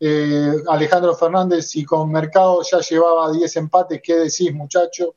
¿Eh? 0.00 0.52
Alejandro 0.68 1.14
Fernández, 1.14 1.68
si 1.68 1.84
con 1.84 2.10
Mercado 2.10 2.62
ya 2.62 2.78
llevaba 2.80 3.30
10 3.30 3.56
empates, 3.56 4.00
¿qué 4.02 4.16
decís, 4.16 4.52
muchacho? 4.52 5.14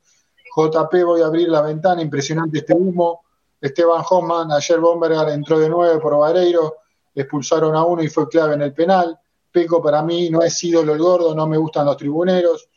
JP, 0.54 1.04
voy 1.04 1.22
a 1.22 1.26
abrir 1.26 1.48
la 1.48 1.62
ventana, 1.62 2.00
impresionante 2.00 2.58
este 2.58 2.74
humo. 2.74 3.24
Esteban 3.60 4.02
Hoffman, 4.08 4.52
ayer 4.52 4.78
Bombergar 4.78 5.28
entró 5.30 5.58
de 5.58 5.68
nueve 5.68 5.98
por 5.98 6.18
Vareiro, 6.18 6.76
expulsaron 7.14 7.74
a 7.74 7.82
uno 7.82 8.02
y 8.02 8.08
fue 8.08 8.28
clave 8.28 8.54
en 8.54 8.62
el 8.62 8.74
penal. 8.74 9.18
Peco 9.50 9.82
para 9.82 10.02
mí 10.02 10.30
no 10.30 10.42
es 10.42 10.62
ídolo 10.62 10.92
el 10.92 10.98
gordo, 10.98 11.34
no 11.34 11.46
me 11.46 11.56
gustan 11.56 11.86
los 11.86 11.96
tribuneros. 11.96 12.68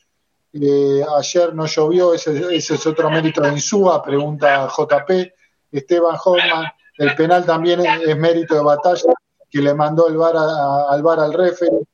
Eh, 0.54 1.04
ayer 1.18 1.54
no 1.54 1.66
llovió, 1.66 2.14
ese, 2.14 2.56
es 2.56 2.88
otro 2.88 3.10
mérito 3.10 3.42
de 3.42 3.50
Insúa, 3.50 4.02
pregunta 4.02 4.68
JP. 4.68 5.34
Esteban 5.72 6.16
Hoffman, 6.24 6.66
el 6.98 7.16
penal 7.16 7.46
también 7.46 7.82
es, 7.82 8.18
mérito 8.18 8.56
de 8.56 8.62
batalla 8.62 9.14
que 9.50 9.62
le 9.62 9.74
mandó 9.74 10.08
el 10.08 10.18
bar 10.18 10.36
al 10.38 11.04
bar 11.04 11.20
al 11.20 11.34
referee. 11.34 11.86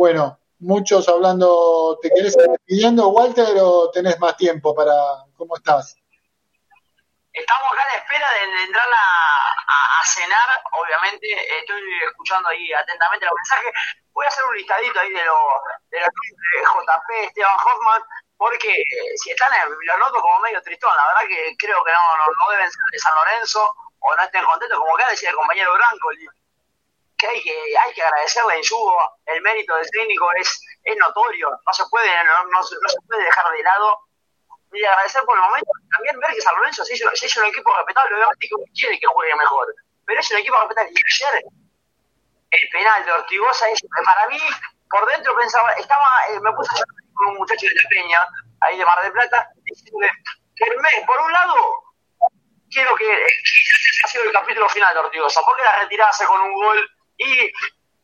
Bueno, 0.00 0.40
muchos 0.60 1.06
hablando, 1.10 1.98
¿te 2.00 2.08
querés 2.08 2.34
ir 2.34 2.48
pidiendo, 2.64 3.08
Walter, 3.08 3.52
o 3.60 3.90
tenés 3.90 4.18
más 4.18 4.34
tiempo 4.34 4.74
para, 4.74 4.96
¿cómo 5.36 5.54
estás? 5.56 5.94
Estamos 7.34 7.68
acá 7.70 7.82
a 7.82 7.92
la 7.92 7.98
espera 8.00 8.26
de, 8.32 8.62
entrar 8.64 8.88
a, 8.88 10.00
cenar, 10.06 10.48
obviamente, 10.72 11.28
estoy 11.60 11.82
escuchando 12.08 12.48
ahí 12.48 12.72
atentamente 12.72 13.26
los 13.26 13.34
mensajes. 13.36 13.72
Voy 14.14 14.24
a 14.24 14.28
hacer 14.28 14.42
un 14.46 14.56
listadito 14.56 15.00
ahí 15.00 15.10
de 15.10 15.22
los 15.22 15.36
de, 15.90 15.98
de 15.98 16.60
JP, 16.64 17.08
Esteban 17.28 17.60
Hoffman, 17.60 18.02
porque 18.38 18.82
si 19.22 19.32
están, 19.32 19.52
los 19.68 19.98
noto 19.98 20.22
como 20.22 20.40
medio 20.40 20.62
tristón, 20.62 20.96
la 20.96 21.08
verdad 21.08 21.28
que 21.28 21.54
creo 21.58 21.84
que 21.84 21.92
no, 21.92 22.00
no, 22.16 22.52
deben 22.52 22.70
ser 22.70 22.80
de 22.90 22.98
San 22.98 23.14
Lorenzo 23.16 23.70
o 23.98 24.16
no 24.16 24.22
estén 24.22 24.46
contentos, 24.46 24.78
como 24.78 24.96
acá 24.96 25.10
decía 25.10 25.28
el 25.28 25.36
compañero 25.36 25.74
Blanco, 25.74 26.08
que 27.20 27.26
hay 27.26 27.42
que, 27.42 27.54
hay 27.84 27.92
que 27.92 28.02
agradecerle 28.02 28.54
en 28.54 28.62
Yugo, 28.62 28.96
el 29.26 29.42
mérito 29.42 29.76
del 29.76 29.90
técnico 29.90 30.32
es, 30.40 30.64
es 30.84 30.96
notorio, 30.96 31.50
no 31.50 31.72
se 31.72 31.84
puede, 31.90 32.08
no, 32.24 32.44
no, 32.46 32.62
se 32.62 32.76
puede 33.06 33.24
dejar 33.24 33.52
de 33.52 33.62
lado 33.62 33.98
y 34.72 34.84
agradecer 34.84 35.22
por 35.24 35.36
el 35.36 35.42
momento, 35.42 35.70
también 35.92 36.18
ver 36.18 36.32
que 36.32 36.40
San 36.40 36.56
Lorenzo 36.56 36.84
se 36.84 36.94
hizo, 36.94 37.10
se 37.14 37.40
un 37.40 37.46
equipo 37.46 37.76
respetable, 37.76 38.16
obviamente 38.16 38.48
que 38.48 38.80
quiere 38.80 38.98
que 38.98 39.06
juegue 39.06 39.34
mejor, 39.36 39.74
pero 40.06 40.20
es 40.20 40.30
un 40.30 40.38
equipo 40.38 40.56
respetable. 40.60 40.92
Y 40.92 40.96
ayer 40.96 41.44
el 42.50 42.68
penal 42.70 43.04
de 43.04 43.12
Ortigosa 43.12 43.68
es, 43.68 43.82
para 44.04 44.28
mí, 44.28 44.40
por 44.88 45.06
dentro 45.06 45.36
pensaba, 45.36 45.72
estaba, 45.74 46.08
eh, 46.30 46.40
me 46.40 46.52
puse 46.52 46.70
a 46.72 46.84
con 47.14 47.26
un 47.28 47.34
muchacho 47.34 47.66
de 47.66 47.74
la 47.74 47.88
Peña, 47.90 48.28
ahí 48.60 48.78
de 48.78 48.84
Mar 48.84 49.02
del 49.02 49.12
Plata, 49.12 49.50
diciendo 49.64 50.06
que 50.56 51.04
por 51.06 51.20
un 51.20 51.32
lado, 51.32 51.54
quiero 52.70 52.94
que, 52.94 53.26
ha 54.04 54.08
sido 54.08 54.24
el 54.24 54.32
capítulo 54.32 54.68
final 54.68 54.94
de 54.94 55.00
Ortigosa, 55.00 55.42
porque 55.44 55.62
la 55.62 55.80
retirase 55.80 56.24
con 56.24 56.40
un 56.40 56.54
gol 56.54 56.90
y 57.20 57.52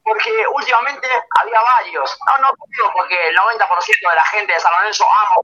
porque 0.02 0.30
últimamente 0.54 1.08
había 1.40 1.60
varios, 1.60 2.16
no, 2.26 2.38
no 2.38 2.54
porque 2.92 3.28
el 3.28 3.36
90% 3.36 4.10
de 4.10 4.14
la 4.14 4.24
gente 4.26 4.52
de 4.52 4.60
San 4.60 4.72
Lorenzo 4.78 5.04
ama 5.04 5.34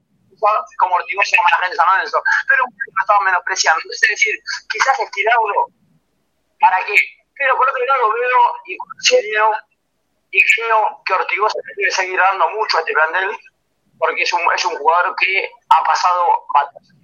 como 0.77 0.95
Ortigosa 0.95 1.35
ama 1.39 1.49
la 1.51 1.57
gente 1.57 1.71
de 1.71 1.75
San 1.75 1.87
Lorenzo, 1.87 2.23
pero 2.47 2.63
no 2.65 3.01
estaba 3.01 3.19
menospreciando, 3.21 3.81
es 3.91 4.01
decir, 4.09 4.35
quizás 4.69 4.99
estirarlo 4.99 5.67
para 6.59 6.83
que, 6.85 6.95
pero 7.35 7.57
por 7.57 7.69
otro 7.69 7.85
lado 7.85 8.13
veo 8.13 8.39
y 8.65 8.77
considero 8.77 9.51
y 10.31 10.41
creo 10.55 11.01
que 11.05 11.13
Ortigosa 11.13 11.59
debe 11.77 11.91
seguir 11.91 12.19
dando 12.19 12.49
mucho 12.51 12.77
a 12.77 12.79
este 12.81 12.93
plantel 12.93 13.37
porque 13.99 14.23
es 14.23 14.33
un, 14.33 14.41
es 14.53 14.65
un 14.65 14.75
jugador 14.75 15.15
que 15.17 15.51
ha 15.69 15.83
pasado 15.83 16.45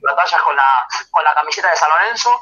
batallas 0.02 0.42
con 0.42 0.56
la, 0.56 0.88
con 1.12 1.24
la 1.24 1.34
camiseta 1.36 1.70
de 1.70 1.78
San 1.78 1.90
Lorenzo 1.90 2.42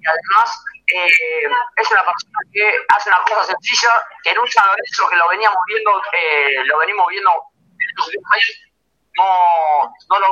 y 0.00 0.06
además 0.06 0.64
eh, 0.94 1.44
es 1.76 1.90
una 1.90 2.04
persona 2.04 2.38
que 2.52 2.72
hace 2.88 3.08
una 3.10 3.22
cosa 3.28 3.44
sencilla 3.44 3.90
que 4.22 4.30
en 4.30 4.38
un 4.38 4.48
San 4.48 4.66
Lorenzo 4.66 5.08
que 5.08 5.16
lo 5.16 5.28
veníamos 5.28 5.58
viendo, 5.66 6.02
eh, 6.12 6.64
lo 6.64 6.78
venimos 6.78 7.06
viendo 7.08 7.30
en 7.30 7.88
estos 7.88 8.06
últimos 8.06 8.30
años, 8.32 8.70
no, 9.16 9.94
no 10.08 10.18
lo 10.18 10.26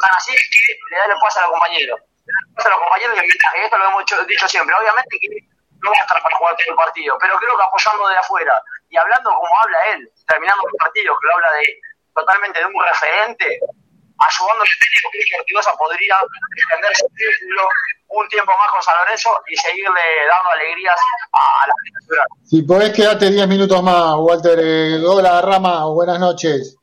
tan 0.00 0.16
así 0.16 0.32
que 0.32 0.78
le 0.90 0.96
da 0.98 1.04
el 1.06 1.20
paso 1.20 1.38
a 1.38 1.42
los 1.42 1.50
compañeros. 1.50 2.00
Le 2.00 2.32
da 2.32 2.38
el 2.42 2.54
paso 2.54 2.68
a 2.68 2.70
los 2.70 2.80
y. 2.80 3.22
Esto 3.54 3.78
lo 3.78 3.84
hemos 3.88 4.26
dicho, 4.26 4.48
siempre. 4.48 4.74
Obviamente 4.74 5.18
que 5.20 5.28
no 5.82 5.90
va 5.90 5.98
a 5.98 6.02
estar 6.02 6.22
para 6.22 6.36
jugar 6.36 6.56
todo 6.56 6.70
el 6.70 6.76
partido, 6.76 7.18
pero 7.20 7.36
creo 7.38 7.56
que 7.56 7.62
apoyando 7.62 8.08
de 8.08 8.16
afuera 8.16 8.62
y 8.88 8.96
hablando 8.96 9.34
como 9.34 9.50
habla 9.62 9.78
él, 9.94 10.10
terminando 10.28 10.62
los 10.62 10.78
partidos, 10.78 11.16
que 11.20 11.26
lo 11.26 11.34
habla 11.34 11.52
de 11.58 11.80
totalmente 12.14 12.58
de 12.60 12.66
un 12.66 12.84
referente, 12.84 13.60
ayudando 14.28 14.62
a 14.62 14.66
que 14.66 15.36
Ortigosa 15.38 15.72
podría 15.76 16.16
extenderse 16.56 17.04
un 18.08 18.28
tiempo 18.28 18.52
más 18.58 18.70
con 18.70 18.82
San 18.82 18.94
Lorenzo 19.04 19.30
y 19.48 19.56
seguirle 19.56 20.00
dando 20.28 20.50
alegrías 20.50 21.00
a 21.32 21.66
la 21.66 21.74
gente 21.82 22.48
Si 22.48 22.62
podés 22.62 22.92
quedarte 22.92 23.30
10 23.30 23.48
minutos 23.48 23.82
más, 23.82 24.14
Walter. 24.18 24.58
Eh, 24.60 25.02
hola, 25.04 25.40
Rama, 25.40 25.86
buenas 25.86 26.20
noches. 26.20 26.76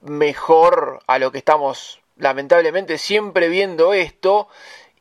mejor 0.02 1.02
a 1.08 1.20
lo 1.20 1.34
que 1.34 1.40
estamos 1.40 2.00
lamentablemente 2.16 2.98
siempre 2.98 3.50
viendo 3.50 3.94
esto. 3.94 4.48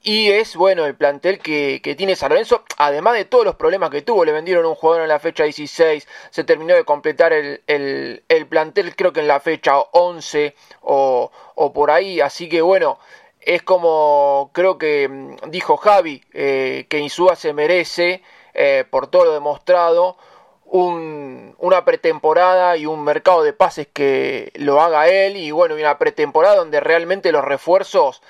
Y 0.06 0.30
es 0.30 0.54
bueno 0.54 0.84
el 0.84 0.94
plantel 0.94 1.38
que, 1.38 1.80
tiene 1.96 2.14
San 2.14 2.28
Lorenzo, 2.28 2.62
además 2.76 3.14
de 3.14 3.24
todos 3.24 3.46
los 3.46 3.56
problemas 3.56 3.88
que 3.88 4.02
tuvo. 4.02 4.26
Le 4.26 4.32
vendieron 4.32 4.66
un 4.66 4.74
jugador 4.74 5.00
en 5.00 5.08
la 5.08 5.18
fecha 5.18 5.44
16, 5.44 6.06
se 6.28 6.44
terminó 6.44 6.74
de 6.74 6.84
completar 6.84 7.32
el, 7.32 7.62
el, 7.66 8.46
plantel 8.46 8.94
creo 8.96 9.14
que 9.14 9.20
en 9.20 9.28
la 9.28 9.40
fecha 9.40 9.78
11 9.78 10.54
o, 10.82 11.32
o, 11.54 11.72
por 11.72 11.90
ahí. 11.90 12.20
Así 12.20 12.50
que 12.50 12.60
bueno, 12.60 12.98
es 13.40 13.62
como 13.62 14.50
creo 14.52 14.76
que 14.76 15.08
mm, 15.08 15.48
dijo 15.48 15.78
Javi, 15.78 16.22
eh, 16.34 16.84
que 16.90 16.98
Insúa 16.98 17.34
se 17.34 17.54
merece, 17.54 18.22
eh, 18.52 18.84
por 18.90 19.06
todo 19.06 19.24
lo 19.24 19.32
demostrado, 19.32 20.18
una 20.66 21.84
pretemporada 21.84 22.76
y 22.76 22.84
un 22.84 23.04
mercado 23.04 23.42
de 23.42 23.52
pases 23.54 23.86
que 23.86 24.50
lo 24.56 24.80
haga 24.82 25.08
él 25.08 25.36
y 25.36 25.50
bueno, 25.50 25.76
una 25.76 25.98
pretemporada 25.98 26.56
donde 26.56 26.80
realmente 26.80 27.32
los 27.32 27.44
refuerzos 27.44 28.22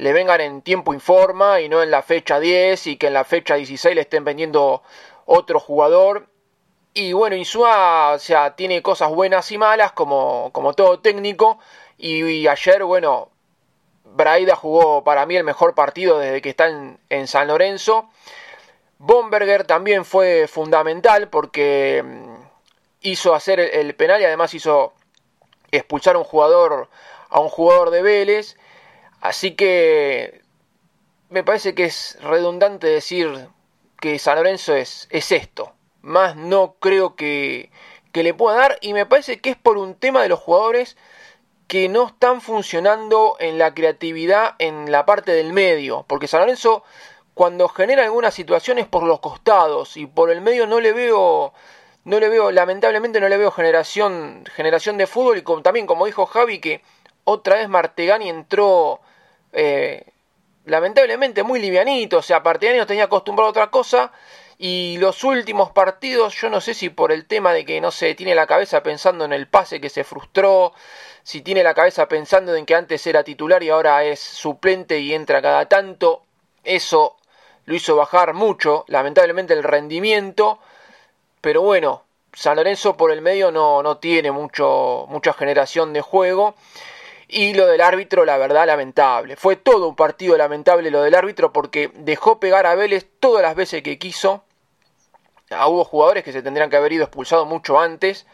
le 0.00 0.12
vengan 0.12 0.40
en 0.40 0.62
tiempo 0.62 0.94
y 0.94 1.00
forma 1.00 1.60
y 1.60 1.68
no 1.68 1.82
en 1.82 1.90
la 1.90 2.02
fecha 2.02 2.40
10 2.40 2.86
y 2.88 2.96
que 2.96 3.08
en 3.08 3.14
la 3.14 3.24
fecha 3.24 3.54
16 3.54 3.94
le 3.94 4.00
estén 4.02 4.24
vendiendo 4.24 4.82
otro 5.26 5.60
jugador. 5.60 6.26
Y 6.94 7.12
bueno, 7.12 7.36
Insúa, 7.36 8.12
o 8.14 8.18
sea, 8.18 8.56
tiene 8.56 8.82
cosas 8.82 9.10
buenas 9.10 9.50
y 9.52 9.58
malas 9.58 9.92
como, 9.92 10.50
como 10.52 10.72
todo 10.72 11.00
técnico. 11.00 11.58
Y, 11.98 12.46
ayer, 12.48 12.82
bueno, 12.84 13.30
Braida 14.04 14.56
jugó 14.56 15.04
para 15.04 15.26
mí 15.26 15.36
el 15.36 15.44
mejor 15.44 15.74
partido 15.74 16.18
desde 16.18 16.42
que 16.42 16.50
está 16.50 16.68
en 16.68 17.26
San 17.28 17.48
Lorenzo. 17.48 18.08
Bomberger 19.02 19.64
también 19.64 20.04
fue 20.04 20.46
fundamental 20.46 21.30
porque 21.30 22.02
mm, 22.04 22.34
hizo 23.00 23.34
hacer 23.34 23.58
el, 23.58 23.94
penal 23.94 24.20
y 24.20 24.24
además 24.24 24.52
hizo 24.52 24.92
expulsar 25.70 26.16
a 26.16 26.18
un 26.18 26.24
jugador 26.24 26.90
a 27.30 27.40
un 27.40 27.48
jugador 27.48 27.90
de 27.90 28.02
Vélez. 28.02 28.58
Así 29.20 29.54
que 29.54 30.42
me 31.28 31.44
parece 31.44 31.74
que 31.74 31.84
es 31.84 32.18
redundante 32.22 32.86
decir 32.86 33.48
que 34.00 34.18
San 34.18 34.36
Lorenzo 34.36 34.74
es, 34.74 35.08
es 35.10 35.32
esto. 35.32 35.72
Más 36.02 36.36
no 36.36 36.76
creo 36.80 37.14
que, 37.16 37.70
que 38.12 38.22
le 38.22 38.34
pueda 38.34 38.56
dar 38.56 38.78
y 38.80 38.94
me 38.94 39.06
parece 39.06 39.40
que 39.40 39.50
es 39.50 39.56
por 39.56 39.76
un 39.76 39.94
tema 39.94 40.22
de 40.22 40.28
los 40.28 40.40
jugadores 40.40 40.96
que 41.68 41.88
no 41.88 42.08
están 42.08 42.40
funcionando 42.40 43.36
en 43.38 43.58
la 43.58 43.74
creatividad 43.74 44.56
en 44.58 44.90
la 44.90 45.06
parte 45.06 45.32
del 45.32 45.52
medio. 45.52 46.04
Porque 46.08 46.26
San 46.26 46.40
Lorenzo 46.40 46.82
cuando 47.34 47.68
genera 47.68 48.04
algunas 48.04 48.34
situaciones 48.34 48.86
por 48.86 49.02
los 49.04 49.20
costados 49.20 49.96
y 49.96 50.06
por 50.06 50.30
el 50.30 50.40
medio 50.40 50.66
no 50.66 50.80
le 50.80 50.92
veo 50.92 51.52
no 52.04 52.18
le 52.18 52.28
veo 52.28 52.50
lamentablemente 52.50 53.20
no 53.20 53.28
le 53.28 53.36
veo 53.36 53.50
generación 53.50 54.44
generación 54.54 54.98
de 54.98 55.06
fútbol 55.06 55.38
y 55.38 55.62
también 55.62 55.86
como 55.86 56.06
dijo 56.06 56.26
Javi 56.26 56.58
que 56.58 56.82
otra 57.24 57.56
vez 57.56 57.68
Martegani 57.68 58.28
entró 58.28 59.00
eh, 59.52 60.04
lamentablemente 60.66 61.42
muy 61.42 61.60
livianito 61.60 62.18
o 62.18 62.22
sea 62.22 62.42
no 62.42 62.86
tenía 62.86 63.04
acostumbrado 63.04 63.48
a 63.48 63.50
otra 63.50 63.70
cosa 63.70 64.12
y 64.58 64.98
los 64.98 65.24
últimos 65.24 65.70
partidos 65.70 66.34
yo 66.34 66.50
no 66.50 66.60
sé 66.60 66.74
si 66.74 66.90
por 66.90 67.12
el 67.12 67.26
tema 67.26 67.52
de 67.52 67.64
que 67.64 67.80
no 67.80 67.90
se 67.90 68.14
tiene 68.14 68.34
la 68.34 68.46
cabeza 68.46 68.82
pensando 68.82 69.24
en 69.24 69.32
el 69.32 69.48
pase 69.48 69.80
que 69.80 69.88
se 69.88 70.04
frustró 70.04 70.72
si 71.22 71.42
tiene 71.42 71.62
la 71.62 71.74
cabeza 71.74 72.08
pensando 72.08 72.54
en 72.54 72.66
que 72.66 72.74
antes 72.74 73.06
era 73.06 73.24
titular 73.24 73.62
y 73.62 73.70
ahora 73.70 74.04
es 74.04 74.20
suplente 74.20 74.98
y 75.00 75.14
entra 75.14 75.42
cada 75.42 75.66
tanto 75.66 76.22
eso 76.64 77.16
lo 77.70 77.76
hizo 77.76 77.96
bajar 77.96 78.34
mucho, 78.34 78.84
lamentablemente, 78.88 79.54
el 79.54 79.62
rendimiento, 79.62 80.58
pero 81.40 81.62
bueno, 81.62 82.02
San 82.32 82.56
Lorenzo 82.56 82.96
por 82.96 83.12
el 83.12 83.22
medio 83.22 83.52
no, 83.52 83.82
no 83.82 83.98
tiene 83.98 84.30
mucho, 84.32 85.06
mucha 85.08 85.32
generación 85.32 85.92
de 85.92 86.00
juego. 86.00 86.54
Y 87.32 87.54
lo 87.54 87.66
del 87.66 87.80
árbitro, 87.80 88.24
la 88.24 88.38
verdad, 88.38 88.66
lamentable. 88.66 89.36
Fue 89.36 89.54
todo 89.54 89.88
un 89.88 89.94
partido 89.94 90.36
lamentable 90.36 90.90
lo 90.90 91.02
del 91.02 91.14
árbitro 91.14 91.52
porque 91.52 91.92
dejó 91.94 92.40
pegar 92.40 92.66
a 92.66 92.74
Vélez 92.74 93.06
todas 93.20 93.42
las 93.42 93.54
veces 93.54 93.84
que 93.84 93.98
quiso. 93.98 94.42
Ah, 95.48 95.68
hubo 95.68 95.84
jugadores 95.84 96.24
que 96.24 96.32
se 96.32 96.42
tendrían 96.42 96.70
que 96.70 96.76
haber 96.76 96.92
ido 96.92 97.04
expulsados 97.04 97.46
mucho 97.46 97.78
antes. 97.78 98.26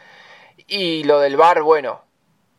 Y 0.66 1.04
lo 1.04 1.20
del 1.20 1.36
VAR, 1.36 1.60
bueno, 1.60 2.02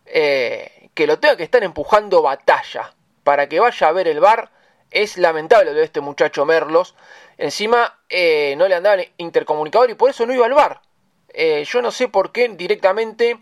eh, 0.06 0.90
que 0.94 1.08
lo 1.08 1.18
tenga 1.18 1.38
que 1.38 1.44
estar 1.44 1.64
empujando 1.64 2.22
batalla 2.22 2.94
para 3.24 3.50
que 3.50 3.60
vaya 3.60 3.88
a 3.88 3.92
ver 3.92 4.08
el 4.08 4.20
VAR 4.20 4.52
es 4.92 5.18
lamentable 5.18 5.72
lo 5.72 5.78
de 5.78 5.86
este 5.86 6.02
muchacho 6.02 6.46
Merlos. 6.46 6.96
Encima 7.40 8.00
eh, 8.10 8.56
no 8.58 8.68
le 8.68 8.76
andaba 8.76 8.96
el 8.96 9.12
intercomunicador 9.18 9.90
y 9.90 9.96
por 9.96 10.12
eso 10.12 10.26
no 10.28 10.34
iba 10.34 10.46
al 10.46 10.54
bar. 10.54 10.82
Eh, 11.30 11.66
yo 11.66 11.82
no 11.82 11.92
sé 11.92 12.08
por 12.08 12.32
qué 12.32 12.48
directamente 12.50 13.40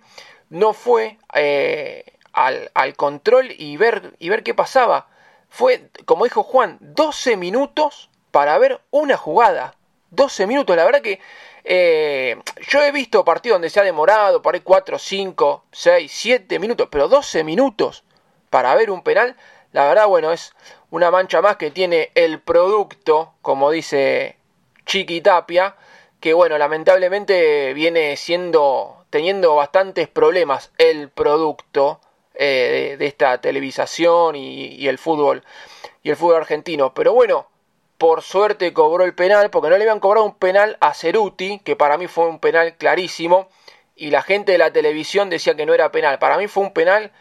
no 0.50 0.74
fue 0.74 1.18
eh, 1.34 2.04
al, 2.36 2.70
al, 2.74 2.96
control 2.96 3.50
y 3.58 3.78
ver, 3.78 4.14
y 4.20 4.30
ver 4.30 4.44
qué 4.44 4.54
pasaba. 4.54 5.08
Fue, 5.50 5.90
como 6.06 6.26
dijo 6.26 6.44
Juan, 6.44 6.78
12 6.82 7.38
minutos 7.38 8.10
para 8.32 8.58
ver 8.58 8.82
una 8.92 9.18
jugada. 9.18 9.76
12 10.12 10.48
minutos, 10.48 10.76
la 10.76 10.86
verdad 10.86 11.02
que 11.02 11.20
yo 11.66 12.84
he 12.84 12.92
visto 12.92 13.26
partidos 13.26 13.56
donde 13.56 13.70
se 13.70 13.80
ha 13.80 13.84
demorado, 13.84 14.42
por 14.42 14.54
ahí 14.54 14.62
4, 14.62 15.00
5, 15.00 15.64
6, 15.72 16.12
7 16.14 16.60
minutos, 16.60 16.88
pero 16.92 17.08
12 17.08 17.44
minutos 17.44 18.04
para 18.50 18.76
ver 18.76 18.92
un 18.92 19.02
penal, 19.02 19.36
la 19.72 19.88
verdad, 19.88 20.08
bueno, 20.08 20.32
es 20.32 20.54
una 20.92 21.12
mancha 21.12 21.42
más 21.42 21.58
que 21.58 21.72
tiene 21.72 22.12
el 22.16 22.40
producto, 22.40 23.34
como 23.42 23.72
dice 23.72 24.38
Chiqui 24.86 25.22
Tapia, 25.22 25.76
que 26.20 26.34
bueno, 26.34 26.58
lamentablemente 26.58 27.74
viene 27.74 28.16
siendo, 28.16 29.06
teniendo 29.10 29.56
bastantes 29.56 30.08
problemas 30.08 30.72
el 30.78 31.10
producto 31.10 32.00
eh, 32.38 32.96
de, 32.98 33.06
esta 33.06 33.40
televisación 33.40 34.36
y, 34.36 34.88
el 34.88 34.98
fútbol 34.98 35.44
y 36.04 36.10
el 36.10 36.16
fútbol 36.16 36.38
argentino. 36.38 36.94
Pero 36.94 37.14
bueno, 37.14 37.48
por 37.98 38.22
suerte 38.22 38.74
cobró 38.74 39.06
el 39.06 39.16
penal, 39.16 39.50
porque 39.50 39.70
no 39.70 39.78
le 39.78 39.84
habían 39.84 40.00
cobrado 40.00 40.26
un 40.26 40.36
penal 40.36 40.78
a 40.82 40.94
Ceruti, 40.94 41.60
que 41.60 41.76
para 41.76 41.98
mí 41.98 42.08
fue 42.08 42.28
un 42.28 42.40
penal 42.40 42.76
clarísimo, 42.78 43.50
y 43.96 44.10
la 44.10 44.22
gente 44.22 44.52
de 44.52 44.58
la 44.58 44.72
televisión 44.72 45.30
decía 45.30 45.56
que 45.56 45.66
no 45.66 45.74
era 45.74 45.92
penal. 45.92 46.20
Para 46.20 46.38
mí 46.38 46.48
fue 46.48 46.64
un 46.64 46.74
penal 46.74 47.12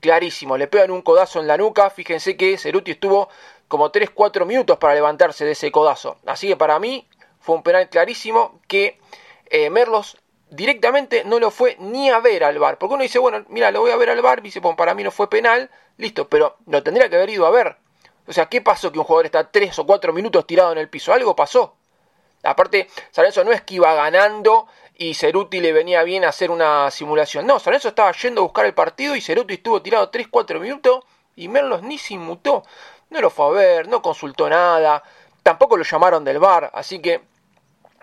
clarísimo. 0.00 0.56
Le 0.56 0.66
pegan 0.66 0.90
un 0.90 1.02
codazo 1.02 1.40
en 1.40 1.46
la 1.46 1.56
nuca. 1.56 1.90
Fíjense 1.90 2.36
que 2.36 2.58
Ceruti 2.58 2.92
estuvo 2.92 3.28
como 3.68 3.90
3-4 3.90 4.44
minutos 4.46 4.78
para 4.78 4.94
levantarse 4.94 5.44
de 5.44 5.52
ese 5.52 5.70
codazo. 5.70 6.16
Así 6.26 6.48
que 6.48 6.56
para 6.56 6.78
mí 6.78 7.08
fue 7.40 7.56
un 7.56 7.62
penal 7.62 7.88
clarísimo 7.88 8.60
que 8.68 8.98
eh, 9.46 9.70
Merlos 9.70 10.16
directamente 10.52 11.24
no 11.24 11.40
lo 11.40 11.50
fue 11.50 11.76
ni 11.80 12.10
a 12.10 12.20
ver 12.20 12.44
al 12.44 12.58
bar. 12.58 12.78
Porque 12.78 12.94
uno 12.94 13.02
dice, 13.02 13.18
bueno, 13.18 13.44
mira, 13.48 13.70
lo 13.70 13.80
voy 13.80 13.90
a 13.90 13.96
ver 13.96 14.10
al 14.10 14.22
bar. 14.22 14.42
Dice, 14.42 14.60
bueno, 14.60 14.76
para 14.76 14.94
mí 14.94 15.02
no 15.02 15.10
fue 15.10 15.28
penal. 15.28 15.70
Listo, 15.96 16.28
pero 16.28 16.56
lo 16.66 16.82
tendría 16.82 17.08
que 17.08 17.16
haber 17.16 17.30
ido 17.30 17.46
a 17.46 17.50
ver. 17.50 17.76
O 18.26 18.32
sea, 18.32 18.46
¿qué 18.46 18.60
pasó 18.60 18.92
que 18.92 18.98
un 18.98 19.04
jugador 19.04 19.26
está 19.26 19.50
3 19.50 19.78
o 19.80 19.86
4 19.86 20.12
minutos 20.12 20.46
tirado 20.46 20.72
en 20.72 20.78
el 20.78 20.88
piso? 20.88 21.12
Algo 21.12 21.34
pasó. 21.34 21.76
Aparte, 22.44 22.88
San 23.10 23.26
no 23.44 23.52
es 23.52 23.62
que 23.62 23.74
iba 23.74 23.94
ganando 23.94 24.66
y 24.94 25.14
Ceruti 25.14 25.60
le 25.60 25.72
venía 25.72 26.02
bien 26.02 26.24
hacer 26.24 26.50
una 26.50 26.90
simulación. 26.90 27.46
No, 27.46 27.58
San 27.58 27.74
estaba 27.74 28.12
yendo 28.12 28.40
a 28.40 28.44
buscar 28.44 28.66
el 28.66 28.74
partido 28.74 29.16
y 29.16 29.20
Ceruti 29.20 29.54
estuvo 29.54 29.80
tirado 29.82 30.10
3-4 30.10 30.60
minutos 30.60 31.04
y 31.36 31.48
Merlos 31.48 31.82
ni 31.82 31.98
se 31.98 32.14
inmutó. 32.14 32.64
No 33.10 33.20
lo 33.20 33.30
fue 33.30 33.46
a 33.46 33.50
ver, 33.50 33.88
no 33.88 34.02
consultó 34.02 34.48
nada, 34.48 35.02
tampoco 35.42 35.76
lo 35.76 35.84
llamaron 35.84 36.24
del 36.24 36.38
bar, 36.38 36.70
así 36.72 37.00
que, 37.00 37.20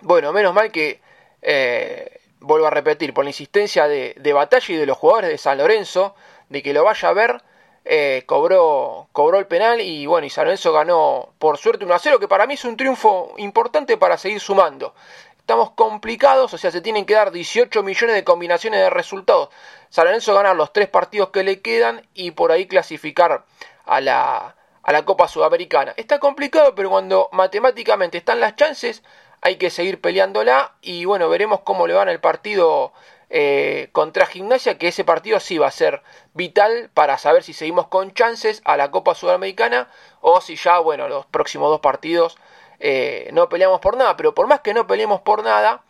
bueno, 0.02 0.32
menos 0.32 0.54
mal 0.54 0.72
que, 0.72 1.02
eh, 1.42 2.20
vuelvo 2.40 2.68
a 2.68 2.70
repetir, 2.70 3.14
por 3.14 3.26
la 3.26 3.30
insistencia 3.30 3.88
de, 3.88 4.16
de, 4.18 4.34
Batalla 4.34 4.74
y 4.74 4.78
de 4.78 4.86
los 4.86 4.98
jugadores 4.98 5.30
de 5.30 5.38
San 5.38 5.58
Lorenzo, 5.58 6.16
de 6.50 6.64
que 6.64 6.74
lo 6.74 6.84
vaya 6.84 7.10
a 7.10 7.14
ver, 7.14 7.42
eh, 7.86 8.24
cobró, 8.26 9.08
cobró 9.12 9.40
el 9.40 9.48
penal 9.48 9.82
y 9.82 10.06
bueno, 10.06 10.28
y 10.28 10.30
San 10.30 10.46
Lorenzo 10.46 10.72
ganó 10.72 11.34
por 11.40 11.58
suerte 11.58 11.86
1 11.86 11.94
a 11.94 12.00
0, 12.00 12.20
que 12.20 12.28
para 12.28 12.46
mí 12.46 12.54
es 12.54 12.66
un 12.66 12.78
triunfo 12.78 13.34
importante 13.38 13.98
para 13.98 14.18
seguir 14.18 14.40
sumando. 14.40 14.94
Estamos 15.40 15.72
complicados, 15.72 16.54
o 16.54 16.58
sea, 16.58 16.70
se 16.70 16.82
tienen 16.82 17.06
que 17.06 17.16
dar 17.16 17.32
18 17.32 17.82
millones 17.82 18.16
de 18.16 18.24
combinaciones 18.24 18.80
de 18.82 18.90
resultados. 18.92 19.50
San 19.90 20.06
Lorenzo 20.06 20.36
ganar 20.36 20.56
los 20.56 20.72
tres 20.72 20.88
partidos 20.88 21.30
que 21.30 21.44
le 21.44 21.62
quedan 21.62 22.08
y 22.14 22.32
por 22.32 22.52
ahí 22.52 22.68
clasificar 22.68 23.46
a 23.86 24.02
la, 24.02 24.56
a 24.84 24.92
la 24.92 25.06
Copa 25.06 25.28
Sudamericana. 25.28 25.94
Está 25.98 26.20
complicado, 26.20 26.76
pero 26.76 26.92
cuando 26.92 27.30
matemáticamente 27.32 28.20
están 28.20 28.40
las 28.40 28.56
chances, 28.56 29.02
hay 29.42 29.58
que 29.58 29.70
seguir 29.70 30.02
peleándola 30.02 30.74
y 30.82 31.06
bueno, 31.06 31.30
veremos 31.30 31.62
cómo 31.62 31.88
le 31.88 31.94
van 31.94 32.10
el 32.10 32.20
partido 32.20 32.94
eh, 33.30 33.90
contra 33.92 34.26
Gimnasia, 34.26 34.78
que 34.78 34.88
ese 34.88 35.04
partido 35.04 35.40
sí 35.40 35.58
va 35.58 35.68
a 35.68 35.72
ser 35.72 36.02
vital 36.34 36.90
para 36.94 37.18
saber 37.18 37.44
si 37.44 37.54
seguimos 37.54 37.88
con 37.88 38.14
chances 38.14 38.62
a 38.66 38.76
la 38.76 38.92
Copa 38.92 39.16
Sudamericana 39.16 39.90
o 40.22 40.42
si 40.42 40.56
ya, 40.56 40.80
bueno, 40.80 41.08
los 41.08 41.26
próximos 41.28 41.70
dos 41.70 41.80
partidos 41.80 42.38
eh, 42.80 43.30
no 43.34 43.48
peleamos 43.50 43.82
por 43.82 43.98
nada, 43.98 44.18
pero 44.18 44.34
por 44.34 44.48
más 44.48 44.62
que 44.62 44.74
no 44.74 44.88
peleemos 44.88 45.22
por 45.22 45.44
nada, 45.44 45.84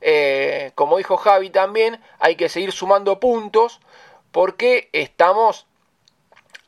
eh, 0.00 0.72
como 0.74 0.96
dijo 0.96 1.16
Javi 1.16 1.50
también, 1.50 2.00
hay 2.18 2.36
que 2.36 2.48
seguir 2.48 2.72
sumando 2.72 3.20
puntos 3.20 3.80
porque 4.32 4.88
estamos 4.92 5.66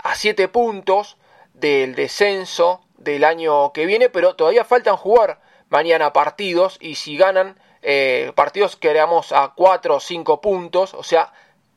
a 0.02 0.14
7 0.14 0.48
puntos 0.48 1.16
del 1.54 1.94
descenso 1.94 2.82
del 2.96 3.24
año 3.24 3.72
que 3.72 3.86
viene, 3.86 4.08
pero 4.08 4.36
todavía 4.36 4.64
faltan 4.64 4.96
jugar 4.96 5.40
mañana 5.68 6.12
partidos 6.12 6.78
y 6.80 6.94
si 6.94 7.16
ganan 7.16 7.58
eh, 7.82 8.32
partidos 8.34 8.76
quedamos 8.76 9.32
a 9.32 9.52
4 9.54 9.96
o 9.96 10.00
5 10.00 10.40
puntos, 10.40 10.94
o 10.94 11.02
sea, 11.02 11.32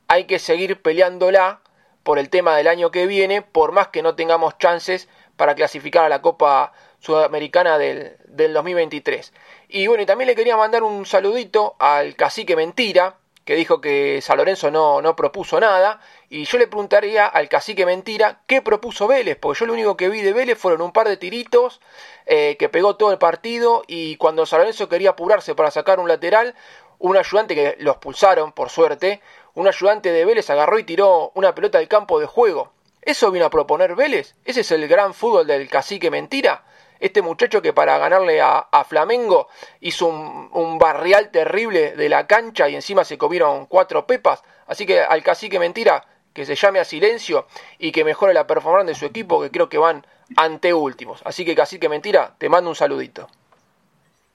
hay 0.07 0.25
que 0.25 0.39
seguir 0.39 0.81
peleándola 0.81 1.61
por 2.03 2.17
el 2.19 2.29
tema 2.29 2.55
del 2.55 2.67
año 2.67 2.91
que 2.91 3.05
viene, 3.05 3.41
por 3.41 3.71
más 3.71 3.89
que 3.89 4.01
no 4.01 4.15
tengamos 4.15 4.57
chances 4.57 5.07
para 5.35 5.55
clasificar 5.55 6.05
a 6.05 6.09
la 6.09 6.21
Copa 6.21 6.73
Sudamericana 6.99 7.77
del, 7.77 8.17
del 8.25 8.53
2023. 8.53 9.33
Y 9.69 9.87
bueno, 9.87 10.03
y 10.03 10.05
también 10.05 10.27
le 10.27 10.35
quería 10.35 10.57
mandar 10.57 10.83
un 10.83 11.05
saludito 11.05 11.75
al 11.79 12.15
cacique 12.15 12.55
Mentira, 12.55 13.17
que 13.51 13.57
dijo 13.57 13.81
que 13.81 14.21
San 14.21 14.37
Lorenzo 14.37 14.71
no, 14.71 15.01
no 15.01 15.13
propuso 15.17 15.59
nada. 15.59 15.99
Y 16.29 16.45
yo 16.45 16.57
le 16.57 16.67
preguntaría 16.67 17.25
al 17.25 17.49
cacique 17.49 17.85
Mentira 17.85 18.43
qué 18.47 18.61
propuso 18.61 19.09
Vélez, 19.09 19.37
porque 19.37 19.59
yo 19.59 19.65
lo 19.65 19.73
único 19.73 19.97
que 19.97 20.07
vi 20.07 20.21
de 20.21 20.31
Vélez 20.31 20.57
fueron 20.57 20.81
un 20.81 20.93
par 20.93 21.09
de 21.09 21.17
tiritos 21.17 21.81
eh, 22.27 22.55
que 22.57 22.69
pegó 22.69 22.95
todo 22.95 23.11
el 23.11 23.17
partido 23.17 23.83
y 23.87 24.15
cuando 24.15 24.45
San 24.45 24.59
Lorenzo 24.59 24.87
quería 24.87 25.09
apurarse 25.09 25.53
para 25.53 25.69
sacar 25.69 25.99
un 25.99 26.07
lateral, 26.07 26.55
un 26.97 27.17
ayudante 27.17 27.53
que 27.53 27.75
los 27.79 27.97
pulsaron, 27.97 28.53
por 28.53 28.69
suerte, 28.69 29.19
un 29.53 29.67
ayudante 29.67 30.13
de 30.13 30.23
Vélez 30.23 30.49
agarró 30.49 30.79
y 30.79 30.85
tiró 30.85 31.33
una 31.35 31.53
pelota 31.53 31.77
al 31.77 31.89
campo 31.89 32.21
de 32.21 32.27
juego. 32.27 32.71
¿Eso 33.01 33.31
vino 33.31 33.47
a 33.47 33.49
proponer 33.49 33.95
Vélez? 33.95 34.33
¿Ese 34.45 34.61
es 34.61 34.71
el 34.71 34.87
gran 34.87 35.13
fútbol 35.13 35.45
del 35.45 35.67
cacique 35.67 36.09
mentira? 36.09 36.63
Este 37.01 37.23
muchacho 37.23 37.63
que 37.63 37.73
para 37.73 37.97
ganarle 37.97 38.39
a, 38.41 38.85
Flamengo 38.87 39.47
hizo 39.79 40.05
un, 40.05 40.77
barrial 40.77 41.31
terrible 41.31 41.95
de 41.95 42.07
la 42.07 42.27
cancha 42.27 42.69
y 42.69 42.75
encima 42.75 43.03
se 43.03 43.17
comieron 43.17 43.65
cuatro 43.65 44.05
pepas. 44.05 44.43
Así 44.67 44.85
que 44.85 45.01
al 45.01 45.23
cacique 45.23 45.57
mentira 45.57 46.05
que 46.31 46.45
se 46.45 46.53
llame 46.53 46.79
a 46.79 46.85
silencio 46.85 47.47
y 47.79 47.91
que 47.91 48.05
mejore 48.05 48.35
la 48.35 48.45
performance 48.45 48.85
de 48.85 48.95
su 48.95 49.05
equipo, 49.05 49.41
que 49.41 49.49
creo 49.49 49.67
que 49.67 49.79
van 49.79 50.05
ante 50.37 50.75
últimos. 50.75 51.21
Así 51.25 51.43
que 51.43 51.55
cacique 51.55 51.89
mentira, 51.89 52.35
te 52.37 52.49
mando 52.49 52.69
un 52.69 52.75
saludito. 52.75 53.27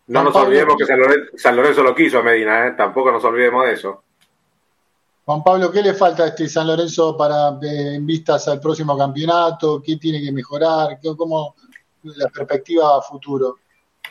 No 0.09 0.25
nos 0.25 0.35
olvidemos 0.35 0.77
que 0.77 0.87
San 1.37 1.57
Lorenzo, 1.57 1.85
lo 1.85 1.95
quiso 1.95 2.19
a 2.19 2.23
Medina, 2.25 2.67
¿eh? 2.67 2.75
tampoco 2.77 3.13
nos 3.13 3.23
olvidemos 3.23 3.65
de 3.65 3.73
eso. 3.75 4.03
Juan 5.25 5.45
Pablo, 5.45 5.71
¿qué 5.71 5.83
le 5.83 5.95
falta 5.95 6.25
a 6.25 6.29
este 6.29 6.49
San 6.49 6.67
Lorenzo 6.67 7.17
para 7.17 7.51
eh, 7.63 7.95
en 7.95 8.07
vistas 8.07 8.49
al 8.49 8.59
próximo 8.61 8.99
campeonato? 8.99 9.81
¿Qué 9.81 9.97
tiene 9.97 10.21
que 10.21 10.33
mejorar? 10.33 10.99
¿Qué, 11.01 11.17
¿Cómo 11.17 11.55
la 12.17 12.29
perspectiva 12.29 13.01
futuro? 13.03 13.59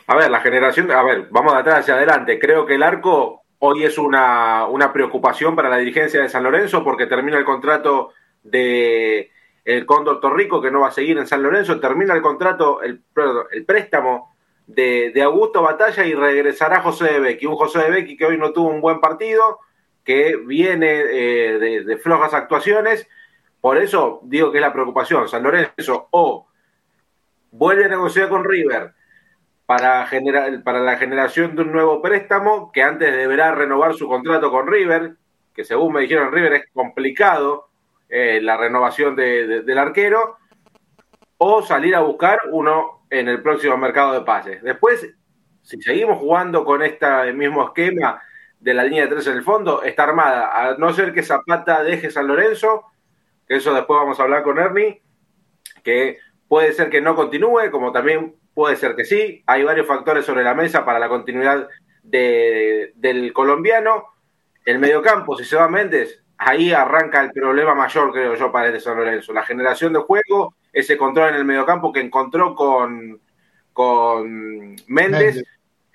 A 0.06 0.16
ver, 0.16 0.30
la 0.30 0.40
generación, 0.40 0.90
a 0.90 1.02
ver, 1.02 1.28
vamos 1.30 1.52
de 1.52 1.60
atrás 1.60 1.80
hacia 1.80 1.94
adelante. 1.94 2.38
Creo 2.38 2.66
que 2.66 2.74
el 2.74 2.82
arco 2.82 3.42
hoy 3.58 3.84
es 3.84 3.98
una, 3.98 4.66
una 4.66 4.92
preocupación 4.92 5.56
para 5.56 5.68
la 5.68 5.78
dirigencia 5.78 6.20
de 6.20 6.28
San 6.28 6.42
Lorenzo 6.42 6.84
porque 6.84 7.06
termina 7.06 7.38
el 7.38 7.44
contrato 7.44 8.10
de 8.42 9.30
el 9.64 9.84
Cóndor 9.84 10.20
Torrico 10.20 10.62
que 10.62 10.70
no 10.70 10.80
va 10.80 10.88
a 10.88 10.92
seguir 10.92 11.18
en 11.18 11.26
San 11.26 11.42
Lorenzo, 11.42 11.80
termina 11.80 12.14
el 12.14 12.22
contrato, 12.22 12.82
el, 12.82 13.02
el 13.50 13.64
préstamo 13.64 14.36
de, 14.66 15.10
de, 15.12 15.22
Augusto 15.22 15.60
Batalla 15.60 16.04
y 16.04 16.14
regresará 16.14 16.80
José 16.82 17.06
de 17.06 17.20
Becky, 17.20 17.46
un 17.46 17.56
José 17.56 17.80
de 17.80 17.90
Becky 17.90 18.16
que 18.16 18.26
hoy 18.26 18.38
no 18.38 18.52
tuvo 18.52 18.68
un 18.68 18.80
buen 18.80 19.00
partido, 19.00 19.58
que 20.06 20.36
viene 20.36 21.02
eh, 21.10 21.82
de, 21.84 21.96
flojas 21.98 22.32
actuaciones. 22.32 23.08
Por 23.60 23.76
eso 23.76 24.20
digo 24.22 24.52
que 24.52 24.58
es 24.58 24.62
la 24.62 24.72
preocupación. 24.72 25.28
San 25.28 25.42
Lorenzo 25.42 26.08
o 26.12 26.46
vuelve 27.56 27.86
a 27.86 27.88
negociar 27.88 28.28
con 28.28 28.44
River 28.44 28.92
para, 29.64 30.08
para 30.64 30.80
la 30.80 30.96
generación 30.96 31.56
de 31.56 31.62
un 31.62 31.72
nuevo 31.72 32.00
préstamo, 32.00 32.70
que 32.72 32.82
antes 32.82 33.14
deberá 33.14 33.52
renovar 33.52 33.94
su 33.94 34.06
contrato 34.06 34.50
con 34.50 34.66
River, 34.66 35.16
que 35.54 35.64
según 35.64 35.94
me 35.94 36.02
dijeron 36.02 36.32
River 36.32 36.52
es 36.52 36.64
complicado 36.72 37.68
eh, 38.08 38.40
la 38.40 38.56
renovación 38.56 39.16
del 39.16 39.78
arquero, 39.78 40.36
o 41.38 41.62
salir 41.62 41.94
a 41.94 42.00
buscar 42.00 42.40
uno 42.50 43.06
en 43.10 43.28
el 43.28 43.42
próximo 43.42 43.76
mercado 43.76 44.12
de 44.12 44.22
pases. 44.22 44.62
Después, 44.62 45.14
si 45.62 45.82
seguimos 45.82 46.18
jugando 46.18 46.64
con 46.64 46.82
este 46.82 47.32
mismo 47.32 47.64
esquema 47.64 48.22
de 48.60 48.74
la 48.74 48.84
línea 48.84 49.02
de 49.02 49.08
tres 49.08 49.26
en 49.26 49.36
el 49.36 49.42
fondo 49.42 49.82
está 49.82 50.04
armada, 50.04 50.70
a 50.70 50.76
no 50.76 50.92
ser 50.92 51.12
que 51.12 51.22
Zapata 51.22 51.82
deje 51.82 52.10
San 52.10 52.26
Lorenzo, 52.26 52.84
que 53.46 53.56
eso 53.56 53.74
después 53.74 53.98
vamos 53.98 54.18
a 54.18 54.22
hablar 54.22 54.42
con 54.42 54.58
Ernie, 54.58 55.02
que 55.82 56.18
puede 56.48 56.72
ser 56.72 56.90
que 56.90 57.00
no 57.00 57.14
continúe, 57.14 57.70
como 57.70 57.92
también 57.92 58.36
puede 58.54 58.76
ser 58.76 58.96
que 58.96 59.04
sí. 59.04 59.42
Hay 59.46 59.64
varios 59.64 59.86
factores 59.86 60.24
sobre 60.24 60.44
la 60.44 60.54
mesa 60.54 60.84
para 60.84 60.98
la 60.98 61.08
continuidad 61.08 61.68
del 62.02 63.32
colombiano. 63.32 64.06
El 64.64 64.78
mediocampo, 64.78 65.36
si 65.36 65.44
se 65.44 65.56
va 65.56 65.68
Méndez, 65.68 66.22
ahí 66.38 66.72
arranca 66.72 67.20
el 67.20 67.32
problema 67.32 67.74
mayor, 67.74 68.12
creo 68.12 68.34
yo, 68.34 68.52
para 68.52 68.68
este 68.68 68.80
San 68.80 68.96
Lorenzo. 68.96 69.32
La 69.32 69.42
generación 69.42 69.92
de 69.92 70.00
juego, 70.00 70.54
ese 70.72 70.96
control 70.96 71.30
en 71.30 71.36
el 71.36 71.44
mediocampo 71.44 71.92
que 71.92 72.00
encontró 72.00 72.54
con, 72.54 73.20
con 73.72 74.76
Méndez 74.86 75.42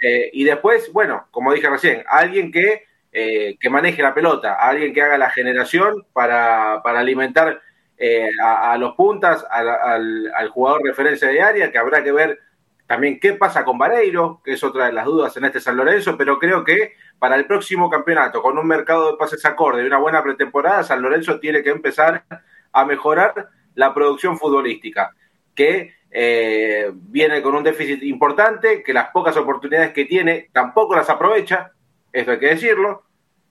eh, 0.01 0.31
y 0.33 0.43
después, 0.43 0.91
bueno, 0.91 1.27
como 1.29 1.53
dije 1.53 1.69
recién, 1.69 2.03
alguien 2.07 2.51
que, 2.51 2.85
eh, 3.11 3.55
que 3.59 3.69
maneje 3.69 4.01
la 4.01 4.15
pelota, 4.15 4.55
alguien 4.55 4.93
que 4.93 5.01
haga 5.01 5.17
la 5.17 5.29
generación 5.29 6.05
para, 6.11 6.75
alimentar 6.75 7.61
eh, 8.03 8.31
a, 8.43 8.75
los 8.79 8.95
puntas, 8.95 9.45
al, 9.47 10.49
jugador 10.49 10.81
referencia 10.83 11.27
de 11.27 11.71
que 11.71 11.77
habrá 11.77 12.03
que 12.03 12.11
ver 12.11 12.39
también 12.87 13.19
qué 13.19 13.33
pasa 13.33 13.63
con 13.63 13.77
Vareiro, 13.77 14.41
que 14.43 14.53
es 14.53 14.63
otra 14.63 14.87
de 14.87 14.93
las 14.93 15.05
dudas 15.05 15.37
en 15.37 15.45
este 15.45 15.59
San 15.59 15.77
Lorenzo, 15.77 16.17
pero 16.17 16.39
creo 16.39 16.63
que 16.63 16.95
para 17.19 17.35
el 17.35 17.45
próximo 17.45 17.91
campeonato, 17.91 18.41
con 18.41 18.57
un 18.57 18.65
mercado 18.65 19.11
de 19.11 19.17
pases 19.17 19.45
acorde 19.45 19.83
y 19.83 19.85
una 19.85 19.99
buena 19.99 20.23
pretemporada, 20.23 20.81
San 20.81 21.03
Lorenzo 21.03 21.39
tiene 21.39 21.61
que 21.61 21.69
empezar 21.69 22.25
a 22.71 22.85
mejorar 22.85 23.49
la 23.75 23.93
producción 23.93 24.35
futbolística, 24.39 25.15
que 25.53 25.93
eh, 26.09 26.89
viene 26.91 27.43
con 27.43 27.53
un 27.53 27.63
déficit 27.63 28.01
importante, 28.01 28.81
que 28.81 28.93
las 28.93 29.11
pocas 29.11 29.37
oportunidades 29.37 29.93
que 29.93 30.05
tiene 30.05 30.49
tampoco 30.51 30.95
las 30.95 31.09
aprovecha, 31.11 31.71
eso 32.11 32.31
hay 32.31 32.39
que 32.39 32.47
decirlo. 32.47 33.03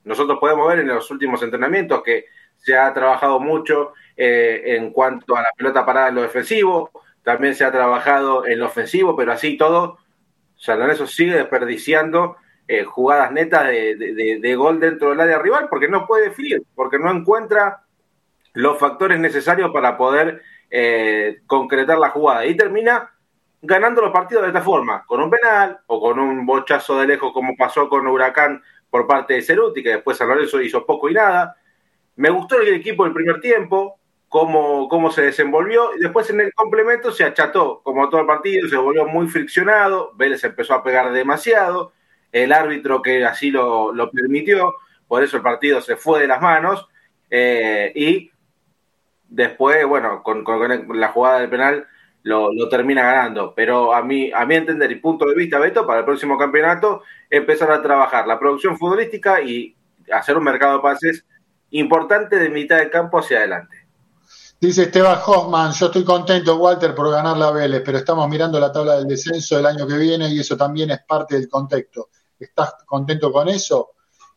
Nosotros 0.03 0.41
podemos 0.41 0.67
ver 0.67 0.81
en 0.81 0.89
los 0.89 1.09
últimos 1.09 1.41
entrenamientos 1.41 2.03
que 2.03 2.25
se 2.57 2.77
ha 2.77 2.93
trabajado 2.93 3.39
mucho 3.39 3.93
eh, 4.23 4.77
en 4.77 4.91
cuanto 4.91 5.35
a 5.35 5.41
la 5.41 5.49
pelota 5.57 5.87
parada 5.87 6.09
en 6.09 6.17
lo 6.17 6.21
defensivo, 6.21 6.91
también 7.23 7.55
se 7.55 7.65
ha 7.65 7.73
trabajado 7.73 8.47
en 8.47 8.59
lo 8.59 8.67
ofensivo, 8.67 9.17
pero 9.17 9.33
así 9.33 9.57
todo, 9.57 9.97
San 10.57 10.79
Lorenzo 10.79 11.07
sigue 11.07 11.37
desperdiciando 11.37 12.37
eh, 12.69 12.85
jugadas 12.85 13.33
netas 13.33 13.69
de, 13.69 14.55
gol 14.59 14.79
dentro 14.79 15.09
del 15.09 15.21
área 15.21 15.39
rival 15.39 15.69
porque 15.71 15.89
no 15.89 16.07
puede 16.07 16.29
definir, 16.29 16.63
porque 16.75 16.99
no 16.99 17.11
encuentra 17.11 17.85
los 18.53 18.79
factores 18.79 19.19
necesarios 19.19 19.71
para 19.73 19.97
poder 19.97 20.43
eh, 20.71 21.41
concretar 21.47 21.99
la 21.99 22.11
jugada 22.11 22.45
y 22.45 22.55
termina 22.55 23.11
ganando 23.63 24.03
los 24.03 24.13
partidos 24.13 24.43
de 24.43 24.49
esta 24.49 24.61
forma, 24.61 25.07
con 25.07 25.23
un 25.23 25.31
penal 25.31 25.79
o 25.87 25.99
con 25.99 26.19
un 26.19 26.45
bochazo 26.45 26.99
de 26.99 27.07
lejos 27.07 27.33
como 27.33 27.57
pasó 27.57 27.89
con 27.89 28.07
Huracán 28.07 28.63
por 28.91 29.07
parte 29.07 29.33
de 29.33 29.43
Ceruti, 29.43 29.83
que 29.83 29.95
después 29.95 30.19
San 30.19 30.29
Lorenzo 30.29 30.61
hizo 30.61 30.85
poco 30.85 31.09
y 31.09 31.15
nada. 31.15 31.57
Me 32.17 32.29
gustó 32.29 32.61
el 32.61 32.69
equipo 32.69 33.07
el 33.07 33.15
primer 33.15 33.41
tiempo, 33.41 34.00
cómo, 34.31 34.89
cómo 34.89 35.11
se 35.11 35.23
desenvolvió, 35.23 35.95
y 35.97 35.99
después 35.99 36.31
en 36.31 36.41
el 36.41 36.55
complemento 36.55 37.13
se 37.13 37.25
acható, 37.25 37.83
como 37.83 38.09
todo 38.09 38.23
el 38.23 38.27
partido, 38.27 38.69
se 38.69 38.77
volvió 38.77 39.05
muy 39.07 39.27
friccionado, 39.27 40.13
Vélez 40.15 40.43
empezó 40.45 40.73
a 40.73 40.83
pegar 40.83 41.13
demasiado, 41.13 41.93
el 42.31 42.53
árbitro 42.53 43.03
que 43.03 43.25
así 43.27 43.51
lo, 43.51 43.93
lo 43.93 44.11
permitió, 44.11 44.77
por 45.09 45.25
eso 45.25 45.37
el 45.37 45.43
partido 45.43 45.81
se 45.81 45.97
fue 45.97 46.21
de 46.21 46.29
las 46.29 46.41
manos, 46.41 46.87
eh, 47.29 47.91
y 47.97 48.31
después, 49.29 49.85
bueno, 49.85 50.23
con, 50.23 50.45
la 50.95 51.09
jugada 51.09 51.41
del 51.41 51.51
penal 51.51 51.87
lo, 52.23 52.51
termina 52.69 53.03
ganando. 53.03 53.55
Pero 53.55 53.95
a 53.95 54.03
mí, 54.03 54.31
a 54.33 54.47
mi 54.47 54.57
entender 54.57 54.93
y 54.93 54.97
punto 54.97 55.27
de 55.27 55.35
vista, 55.35 55.59
Beto, 55.59 55.87
para 55.87 56.01
el 56.01 56.05
próximo 56.05 56.39
campeonato, 56.39 57.03
empezar 57.31 57.71
a 57.73 57.83
trabajar 57.83 58.27
la 58.27 58.39
producción 58.39 58.79
futbolística 58.79 59.41
y 59.41 59.77
hacer 60.13 60.37
un 60.37 60.45
mercado 60.45 60.77
de 60.77 60.83
pases 60.83 61.27
importante 61.71 62.37
de 62.37 62.51
mitad 62.51 62.79
de 62.79 62.91
campo 62.91 63.19
hacia 63.19 63.39
adelante. 63.39 63.80
Dice 64.61 64.83
Esteban 64.83 65.19
Hoffman, 65.25 65.73
yo 65.73 65.87
estoy 65.87 66.05
contento, 66.05 66.57
Walter, 66.57 66.95
por 66.95 67.11
ganar 67.11 67.35
la 67.39 67.51
Vélez, 67.51 67.81
pero 67.83 67.97
estamos 67.97 68.29
mirando 68.29 68.61
la 68.61 68.71
tabla 68.71 68.97
del 68.97 69.07
descenso 69.07 69.57
del 69.57 69.65
año 69.65 69.87
que 69.87 69.97
viene 69.97 70.29
y 70.29 70.41
eso 70.41 70.55
también 70.55 70.91
es 70.91 71.01
parte 71.09 71.37
del 71.37 71.49
contexto. 71.49 72.11
¿Estás 72.39 72.75
contento 72.85 73.33
con 73.33 73.49
eso? 73.49 73.93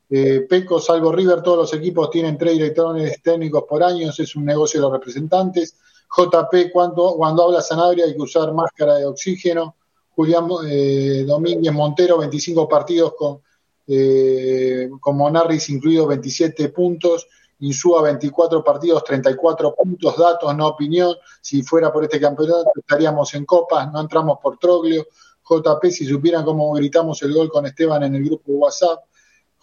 Eh, 0.10 0.46
Peco, 0.48 0.80
salvo 0.80 1.12
River, 1.12 1.42
todos 1.42 1.58
los 1.58 1.74
equipos 1.74 2.10
tienen 2.10 2.38
tres 2.38 2.54
directores 2.54 3.22
técnicos 3.22 3.66
por 3.68 3.84
año, 3.84 4.12
es 4.18 4.36
un 4.38 4.46
negocio 4.46 4.80
de 4.80 4.84
los 4.84 4.94
representantes. 4.94 5.76
JP, 6.16 6.72
cuando, 6.72 7.16
cuando 7.18 7.44
habla 7.44 7.62
Sanabria 7.62 8.06
hay 8.06 8.16
que 8.16 8.22
usar 8.22 8.54
máscara 8.54 8.96
de 8.96 9.06
oxígeno. 9.06 9.76
Julián 10.16 10.48
eh, 10.70 11.26
Domínguez 11.28 11.74
Montero, 11.74 12.20
25 12.20 12.70
partidos 12.70 13.14
con, 13.18 13.42
eh, 13.88 14.90
con 15.02 15.18
Monarris 15.18 15.70
incluido 15.70 16.08
27 16.08 16.70
puntos. 16.70 17.28
Insúa 17.64 18.02
24 18.02 18.62
partidos, 18.62 19.04
34 19.06 19.74
puntos, 19.74 20.18
datos, 20.18 20.54
no 20.56 20.68
opinión. 20.68 21.16
Si 21.42 21.64
fuera 21.64 21.94
por 21.94 22.04
este 22.04 22.20
campeonato 22.20 22.72
estaríamos 22.76 23.34
en 23.36 23.46
copas, 23.46 23.90
no 23.92 24.02
entramos 24.02 24.40
por 24.44 24.58
Troglio. 24.58 25.08
JP, 25.48 25.86
si 25.90 26.06
supieran 26.06 26.44
cómo 26.44 26.74
gritamos 26.74 27.22
el 27.24 27.34
gol 27.34 27.50
con 27.50 27.66
Esteban 27.66 28.04
en 28.04 28.16
el 28.16 28.26
grupo 28.26 28.52
WhatsApp. 28.52 29.06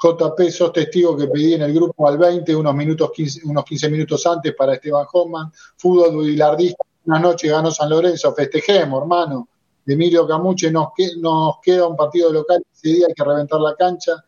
JP, 0.02 0.50
sos 0.50 0.72
testigo 0.72 1.14
que 1.14 1.26
pedí 1.26 1.54
en 1.54 1.62
el 1.62 1.74
grupo 1.74 2.08
al 2.08 2.16
20, 2.16 2.56
unos, 2.56 2.74
minutos 2.74 3.10
15, 3.14 3.42
unos 3.44 3.64
15 3.64 3.90
minutos 3.90 4.26
antes 4.26 4.54
para 4.54 4.74
Esteban 4.74 5.06
Hoffman. 5.12 5.52
Fútbol 5.76 6.24
bilardista, 6.24 6.82
una 7.04 7.18
noche 7.18 7.48
ganó 7.48 7.70
San 7.70 7.90
Lorenzo, 7.90 8.32
festejemos, 8.34 9.02
hermano. 9.02 9.46
Emilio 9.86 10.26
Camuche, 10.26 10.70
nos, 10.70 10.88
nos 11.18 11.56
queda 11.62 11.86
un 11.86 11.96
partido 11.96 12.32
local, 12.32 12.62
ese 12.72 12.88
día 12.88 13.06
hay 13.08 13.14
que 13.14 13.24
reventar 13.24 13.60
la 13.60 13.74
cancha. 13.74 14.24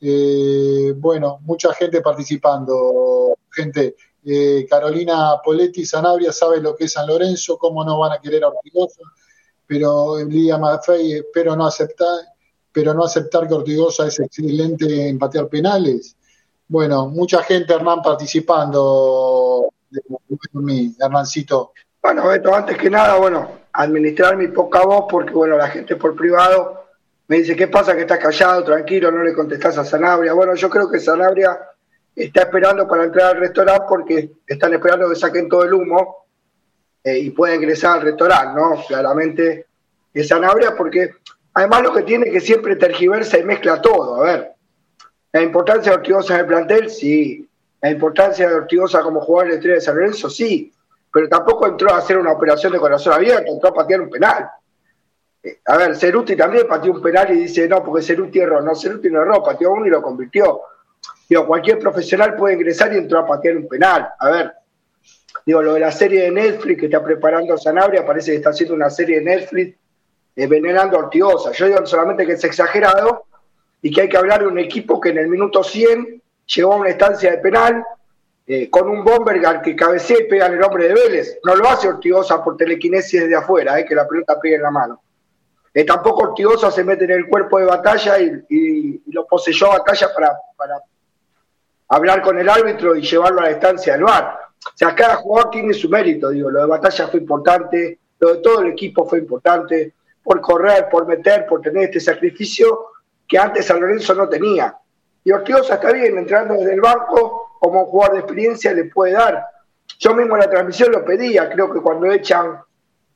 Eh, 0.00 0.92
bueno, 0.96 1.38
mucha 1.42 1.72
gente 1.72 2.00
participando, 2.00 3.38
gente. 3.50 3.96
Eh, 4.26 4.66
Carolina 4.68 5.40
Poletti, 5.44 5.84
Sanabria 5.84 6.32
sabe 6.32 6.60
lo 6.60 6.74
que 6.74 6.84
es 6.84 6.92
San 6.92 7.06
Lorenzo, 7.06 7.58
cómo 7.58 7.84
no 7.84 7.98
van 7.98 8.12
a 8.12 8.20
querer 8.20 8.42
a 8.42 8.48
Ortigosa, 8.48 9.02
pero 9.66 10.16
Lidia 10.24 10.56
Maffei 10.56 11.12
espero 11.12 11.54
no 11.54 11.66
aceptar, 11.66 12.20
pero 12.72 12.94
no 12.94 13.04
aceptar 13.04 13.46
que 13.46 13.54
Ortigosa 13.54 14.06
es 14.06 14.18
excelente 14.20 15.08
en 15.08 15.18
patear 15.18 15.48
penales. 15.48 16.16
Bueno, 16.66 17.08
mucha 17.08 17.42
gente, 17.42 17.74
Hernán, 17.74 18.00
participando 18.02 19.68
de, 19.90 20.00
mi 20.54 20.94
Hernancito. 20.98 21.72
Bueno, 22.02 22.26
Beto, 22.28 22.54
antes 22.54 22.78
que 22.78 22.88
nada, 22.88 23.16
bueno, 23.16 23.50
administrar 23.72 24.36
mi 24.38 24.48
poca 24.48 24.84
voz, 24.84 25.04
porque 25.10 25.32
bueno, 25.32 25.58
la 25.58 25.68
gente 25.68 25.96
por 25.96 26.16
privado 26.16 26.83
Me 27.26 27.38
dice, 27.38 27.56
¿qué 27.56 27.68
pasa 27.68 27.94
que 27.94 28.02
estás 28.02 28.18
callado, 28.18 28.64
tranquilo, 28.64 29.10
no 29.10 29.22
le 29.22 29.32
contestás 29.32 29.78
a 29.78 29.84
Sanabria? 29.84 30.34
Bueno, 30.34 30.54
yo 30.54 30.68
creo 30.68 30.90
que 30.90 31.00
Sanabria 31.00 31.58
está 32.14 32.42
esperando 32.42 32.86
para 32.86 33.04
entrar 33.04 33.34
al 33.34 33.40
restaurante 33.40 33.84
porque 33.88 34.30
están 34.46 34.74
esperando 34.74 35.08
que 35.08 35.16
saquen 35.16 35.48
todo 35.48 35.64
el 35.64 35.72
humo 35.72 36.26
eh, 37.02 37.18
y 37.18 37.30
pueda 37.30 37.54
ingresar 37.54 37.98
al 37.98 38.04
restaurante, 38.04 38.60
¿no? 38.60 38.84
Claramente 38.86 39.66
es 40.12 40.28
Sanabria 40.28 40.74
porque 40.76 41.14
además 41.54 41.82
lo 41.82 41.94
que 41.94 42.02
tiene 42.02 42.26
es 42.26 42.32
que 42.32 42.40
siempre 42.40 42.76
tergiversa 42.76 43.38
y 43.38 43.44
mezcla 43.44 43.80
todo. 43.80 44.22
A 44.22 44.24
ver, 44.24 44.52
la 45.32 45.42
importancia 45.42 45.92
de 45.92 45.98
Ortigosa 45.98 46.34
en 46.34 46.40
el 46.40 46.46
plantel, 46.46 46.90
sí. 46.90 47.48
La 47.80 47.90
importancia 47.90 48.48
de 48.48 48.54
Ortigosa 48.54 49.02
como 49.02 49.20
jugador 49.20 49.50
de 49.50 49.54
estrella 49.56 49.74
de 49.76 49.80
San 49.80 49.96
Lorenzo, 49.96 50.30
sí. 50.30 50.72
Pero 51.12 51.28
tampoco 51.28 51.66
entró 51.66 51.92
a 51.92 51.98
hacer 51.98 52.18
una 52.18 52.32
operación 52.32 52.72
de 52.72 52.78
corazón 52.78 53.14
abierto, 53.14 53.50
entró 53.50 53.70
a 53.70 53.74
patear 53.74 54.00
un 54.00 54.10
penal. 54.10 54.48
Eh, 55.44 55.60
a 55.66 55.76
ver, 55.76 55.94
Ceruti 55.94 56.34
también 56.34 56.66
pateó 56.66 56.92
un 56.92 57.02
penal 57.02 57.30
y 57.30 57.40
dice, 57.40 57.68
no, 57.68 57.84
porque 57.84 58.02
Ceruti 58.02 58.40
erró. 58.40 58.62
No, 58.62 58.74
Ceruti 58.74 59.10
no 59.10 59.20
erró, 59.22 59.42
pateó 59.42 59.72
uno 59.72 59.86
y 59.86 59.90
lo 59.90 60.00
convirtió. 60.00 60.62
Digo, 61.28 61.46
cualquier 61.46 61.78
profesional 61.78 62.34
puede 62.34 62.54
ingresar 62.54 62.92
y 62.92 62.98
entrar 62.98 63.24
a 63.24 63.26
patear 63.26 63.56
un 63.56 63.68
penal. 63.68 64.08
A 64.18 64.30
ver, 64.30 64.52
digo, 65.44 65.62
lo 65.62 65.74
de 65.74 65.80
la 65.80 65.92
serie 65.92 66.22
de 66.22 66.30
Netflix 66.30 66.80
que 66.80 66.86
está 66.86 67.02
preparando 67.02 67.56
Sanabria, 67.58 68.06
parece 68.06 68.30
que 68.30 68.38
está 68.38 68.50
haciendo 68.50 68.74
una 68.74 68.90
serie 68.90 69.20
de 69.20 69.24
Netflix 69.24 69.76
envenenando 70.36 70.96
a 70.96 71.00
Ortigosa. 71.00 71.52
Yo 71.52 71.66
digo 71.66 71.86
solamente 71.86 72.26
que 72.26 72.32
es 72.32 72.44
exagerado 72.44 73.26
y 73.82 73.90
que 73.90 74.02
hay 74.02 74.08
que 74.08 74.16
hablar 74.16 74.40
de 74.40 74.46
un 74.48 74.58
equipo 74.58 75.00
que 75.00 75.10
en 75.10 75.18
el 75.18 75.28
minuto 75.28 75.62
100 75.62 76.22
llegó 76.46 76.72
a 76.72 76.76
una 76.76 76.90
estancia 76.90 77.30
de 77.30 77.38
penal 77.38 77.84
eh, 78.46 78.68
con 78.68 78.88
un 78.88 79.04
Bombergar 79.04 79.62
que 79.62 79.76
cabecea 79.76 80.18
y 80.20 80.24
pega 80.24 80.46
en 80.46 80.54
el 80.54 80.62
hombre 80.62 80.88
de 80.88 80.94
Vélez. 80.94 81.38
No 81.44 81.54
lo 81.54 81.68
hace 81.68 81.88
Ortigosa 81.88 82.42
por 82.42 82.56
telequinesis 82.56 83.22
desde 83.22 83.36
afuera, 83.36 83.78
eh, 83.78 83.84
que 83.84 83.94
la 83.94 84.06
pelota 84.06 84.38
pegue 84.40 84.56
en 84.56 84.62
la 84.62 84.70
mano. 84.70 85.03
Tampoco 85.82 86.28
Ortigosa 86.28 86.70
se 86.70 86.84
mete 86.84 87.04
en 87.04 87.10
el 87.10 87.26
cuerpo 87.26 87.58
de 87.58 87.64
batalla 87.64 88.18
y, 88.20 89.02
lo 89.06 89.26
poseyó 89.26 89.72
a 89.72 89.78
batalla 89.78 90.14
para, 90.14 90.32
para, 90.56 90.80
hablar 91.88 92.22
con 92.22 92.38
el 92.38 92.48
árbitro 92.48 92.94
y 92.94 93.02
llevarlo 93.02 93.40
a 93.40 93.44
la 93.44 93.50
estancia 93.50 93.94
del 93.94 94.04
bar. 94.04 94.38
O 94.66 94.76
sea, 94.76 94.94
cada 94.94 95.16
jugador 95.16 95.50
tiene 95.50 95.74
su 95.74 95.88
mérito, 95.88 96.30
digo, 96.30 96.50
lo 96.50 96.60
de 96.60 96.66
batalla 96.66 97.08
fue 97.08 97.20
importante, 97.20 97.98
lo 98.20 98.34
de 98.34 98.40
todo 98.40 98.62
el 98.62 98.68
equipo 98.68 99.04
fue 99.04 99.18
importante, 99.18 99.94
por 100.22 100.40
correr, 100.40 100.88
por 100.88 101.06
meter, 101.06 101.44
por 101.46 101.60
tener 101.60 101.84
este 101.84 102.00
sacrificio 102.00 102.86
que 103.26 103.36
antes 103.36 103.66
San 103.66 103.80
Lorenzo 103.80 104.14
no 104.14 104.28
tenía. 104.28 104.76
Y 105.24 105.32
Ortigosa 105.32 105.74
está 105.74 105.92
bien, 105.92 106.16
entrando 106.16 106.54
desde 106.54 106.74
el 106.74 106.80
banco, 106.80 107.56
como 107.58 107.86
jugador 107.86 108.14
de 108.14 108.20
experiencia 108.20 108.72
le 108.72 108.84
puede 108.84 109.12
dar. 109.12 109.44
Yo 109.98 110.14
mismo 110.14 110.34
en 110.36 110.40
la 110.40 110.50
transmisión 110.50 110.92
lo 110.92 111.04
pedía, 111.04 111.48
creo 111.50 111.72
que 111.72 111.80
cuando 111.80 112.10
echan, 112.12 112.58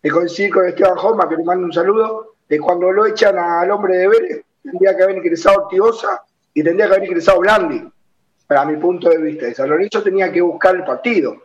de 0.02 0.10
coincidir 0.10 0.52
con 0.52 0.66
Esteban 0.66 0.96
Joma, 0.96 1.28
que 1.28 1.36
le 1.36 1.44
mando 1.44 1.66
un 1.66 1.72
saludo, 1.72 2.34
de 2.48 2.58
cuando 2.58 2.90
lo 2.90 3.06
echan 3.06 3.38
al 3.38 3.70
hombre 3.70 3.98
de 3.98 4.08
Vélez, 4.08 4.44
tendría 4.62 4.96
que 4.96 5.02
haber 5.02 5.16
ingresado 5.16 5.64
Ortigosa 5.64 6.22
y 6.54 6.62
tendría 6.62 6.88
que 6.88 6.94
haber 6.94 7.08
ingresado 7.08 7.40
Blandi, 7.40 7.92
para 8.46 8.64
mi 8.64 8.76
punto 8.76 9.10
de 9.10 9.18
vista. 9.18 9.48
Y 9.48 9.54
San 9.54 9.68
Lorenzo 9.68 10.02
tenía 10.02 10.32
que 10.32 10.40
buscar 10.40 10.74
el 10.74 10.84
partido. 10.84 11.36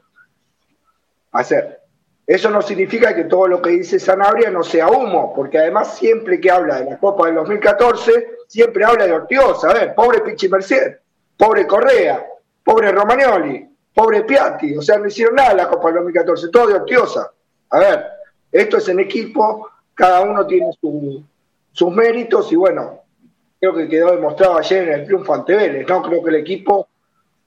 Hacer. 1.32 1.82
Eso 2.26 2.50
no 2.50 2.62
significa 2.62 3.14
que 3.14 3.26
todo 3.26 3.48
lo 3.48 3.62
que 3.62 3.72
dice 3.72 4.00
Sanabria 4.00 4.50
no 4.50 4.64
sea 4.64 4.88
humo, 4.88 5.34
porque 5.36 5.58
además 5.58 5.98
siempre 5.98 6.40
que 6.40 6.50
habla 6.50 6.80
de 6.80 6.92
la 6.92 6.98
Copa 6.98 7.26
del 7.26 7.36
2014, 7.36 8.38
siempre 8.48 8.86
habla 8.86 9.06
de 9.06 9.14
Ortiosa. 9.14 9.70
A 9.70 9.74
ver, 9.74 9.94
pobre 9.94 10.22
Pichi 10.22 10.48
Mercier, 10.48 11.02
pobre 11.36 11.68
Correa, 11.68 12.26
pobre 12.64 12.92
Romagnoli, 12.92 13.68
pobre 13.94 14.24
Piatti. 14.24 14.78
O 14.78 14.82
sea, 14.82 14.98
no 15.00 15.08
hicieron 15.08 15.36
nada 15.36 15.52
en 15.52 15.58
la 15.58 15.68
Copa 15.68 15.88
del 15.88 15.96
2014, 15.96 16.48
todo 16.48 16.68
de 16.68 16.76
Ortiosa. 16.76 17.30
A 17.72 17.80
ver, 17.80 18.06
esto 18.50 18.78
es 18.78 18.88
en 18.88 19.02
equipo, 19.02 19.70
cada 19.94 20.22
uno 20.22 20.46
tiene 20.46 20.72
sus 21.72 21.92
méritos 21.92 22.52
y 22.52 22.56
bueno, 22.56 23.02
creo 23.60 23.74
que 23.74 23.88
quedó 23.88 24.12
demostrado 24.12 24.58
ayer 24.58 24.90
en 24.90 24.94
el 25.00 25.06
triunfo 25.06 25.34
ante 25.34 25.56
Vélez, 25.56 25.88
¿no? 25.88 26.02
Creo 26.02 26.24
que 26.24 26.30
el 26.30 26.36
equipo 26.36 26.88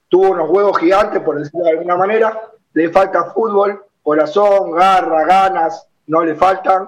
tuvo 0.09 0.31
unos 0.31 0.49
huevos 0.49 0.77
gigantes, 0.77 1.21
por 1.21 1.37
decirlo 1.37 1.65
de 1.65 1.71
alguna 1.71 1.95
manera, 1.95 2.41
le 2.73 2.89
falta 2.89 3.31
fútbol, 3.31 3.83
corazón, 4.01 4.71
garra, 4.71 5.25
ganas, 5.25 5.87
no 6.07 6.23
le 6.23 6.35
faltan. 6.35 6.87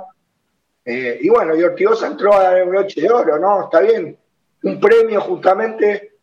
Eh, 0.86 1.20
y 1.22 1.30
bueno, 1.30 1.56
y 1.56 1.64
Ortigosa 1.64 2.08
entró 2.08 2.34
a 2.34 2.44
dar 2.44 2.64
un 2.64 2.70
broche 2.70 3.02
de 3.02 3.12
oro, 3.12 3.38
¿no? 3.38 3.66
Está 3.66 3.82
bien. 3.82 4.18
Un 4.64 4.80
premio 4.80 5.22
justamente 5.22 6.14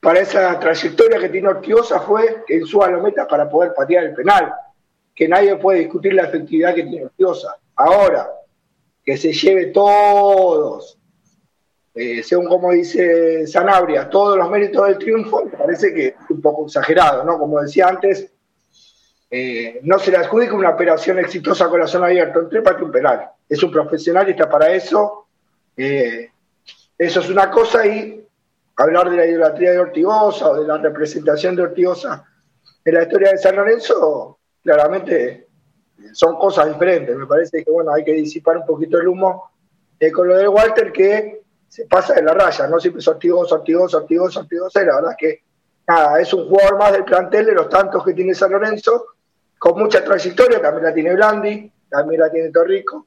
para 0.00 0.20
esa 0.20 0.58
trayectoria 0.58 1.18
que 1.18 1.28
tiene 1.28 1.48
Ortigosa 1.48 2.00
fue 2.00 2.44
que 2.46 2.56
en 2.56 2.66
su 2.66 2.78
lo 2.80 3.02
meta 3.02 3.26
para 3.26 3.48
poder 3.48 3.74
patear 3.74 4.04
el 4.04 4.14
penal. 4.14 4.52
Que 5.14 5.28
nadie 5.28 5.56
puede 5.56 5.80
discutir 5.80 6.14
la 6.14 6.24
efectividad 6.24 6.74
que 6.74 6.84
tiene 6.84 7.04
Ortigosa. 7.04 7.56
Ahora, 7.76 8.28
que 9.08 9.16
se 9.16 9.32
lleve 9.32 9.68
todos, 9.68 10.98
eh, 11.94 12.22
según 12.22 12.46
como 12.46 12.72
dice 12.72 13.46
Sanabria, 13.46 14.10
todos 14.10 14.36
los 14.36 14.50
méritos 14.50 14.86
del 14.86 14.98
triunfo, 14.98 15.46
me 15.46 15.52
parece 15.52 15.94
que 15.94 16.08
es 16.08 16.14
un 16.28 16.42
poco 16.42 16.66
exagerado, 16.66 17.24
¿no? 17.24 17.38
Como 17.38 17.58
decía 17.58 17.86
antes, 17.88 18.30
eh, 19.30 19.80
no 19.82 19.98
se 19.98 20.10
le 20.10 20.18
adjudica 20.18 20.52
una 20.52 20.68
operación 20.68 21.18
exitosa 21.20 21.70
con 21.70 21.80
la 21.80 21.86
zona 21.86 22.08
abierta, 22.08 22.38
entre 22.38 22.60
para 22.60 22.84
un 22.84 22.92
penal. 22.92 23.30
Es 23.48 23.62
un 23.62 23.72
profesional 23.72 24.28
y 24.28 24.32
está 24.32 24.46
para 24.46 24.70
eso. 24.74 25.28
Eh, 25.74 26.30
eso 26.98 27.20
es 27.20 27.30
una 27.30 27.50
cosa 27.50 27.86
y 27.86 28.22
hablar 28.76 29.08
de 29.08 29.16
la 29.16 29.26
idolatría 29.26 29.70
de 29.70 29.78
Ortigosa 29.78 30.50
o 30.50 30.60
de 30.60 30.68
la 30.68 30.76
representación 30.76 31.56
de 31.56 31.62
Ortigosa 31.62 32.26
en 32.84 32.92
la 32.92 33.04
historia 33.04 33.30
de 33.30 33.38
San 33.38 33.56
Lorenzo, 33.56 34.38
claramente 34.62 35.47
son 36.12 36.36
cosas 36.36 36.68
diferentes. 36.72 37.16
Me 37.16 37.26
parece 37.26 37.64
que 37.64 37.70
bueno, 37.70 37.92
hay 37.92 38.04
que 38.04 38.12
disipar 38.12 38.56
un 38.58 38.66
poquito 38.66 38.98
el 38.98 39.08
humo 39.08 39.50
eh, 40.00 40.12
con 40.12 40.28
lo 40.28 40.36
de 40.36 40.48
Walter 40.48 40.92
que 40.92 41.42
se 41.68 41.86
pasa 41.86 42.14
de 42.14 42.22
la 42.22 42.32
raya, 42.32 42.66
no 42.66 42.80
siempre 42.80 43.00
es 43.00 43.08
Ortigosa, 43.08 43.56
Ortigosa, 43.56 43.98
Ortigosa, 43.98 44.40
Ortigosa, 44.40 44.82
y 44.82 44.86
la 44.86 44.94
verdad 44.94 45.10
es 45.12 45.16
que 45.18 45.42
nada, 45.86 46.20
es 46.20 46.32
un 46.32 46.48
jugador 46.48 46.78
más 46.78 46.92
del 46.92 47.04
plantel 47.04 47.46
de 47.46 47.52
los 47.52 47.68
tantos 47.68 48.04
que 48.04 48.14
tiene 48.14 48.34
San 48.34 48.52
Lorenzo 48.52 49.06
con 49.58 49.78
mucha 49.78 50.02
trayectoria, 50.02 50.62
también 50.62 50.84
la 50.84 50.94
tiene 50.94 51.14
Blandi, 51.14 51.72
también 51.90 52.20
la 52.20 52.30
tiene 52.30 52.50
Torrico. 52.50 53.06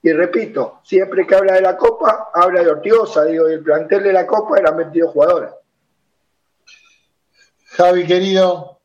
Y 0.00 0.12
repito, 0.12 0.80
siempre 0.84 1.26
que 1.26 1.34
habla 1.34 1.54
de 1.54 1.60
la 1.60 1.76
Copa, 1.76 2.30
habla 2.32 2.62
de 2.62 2.70
Ortigosa, 2.70 3.24
digo, 3.24 3.48
y 3.48 3.54
el 3.54 3.62
plantel 3.62 4.02
de 4.02 4.12
la 4.12 4.26
Copa 4.26 4.58
eran 4.58 4.76
22 4.76 5.12
jugadores. 5.12 5.50
Javi, 7.76 8.06
querido. 8.06 8.80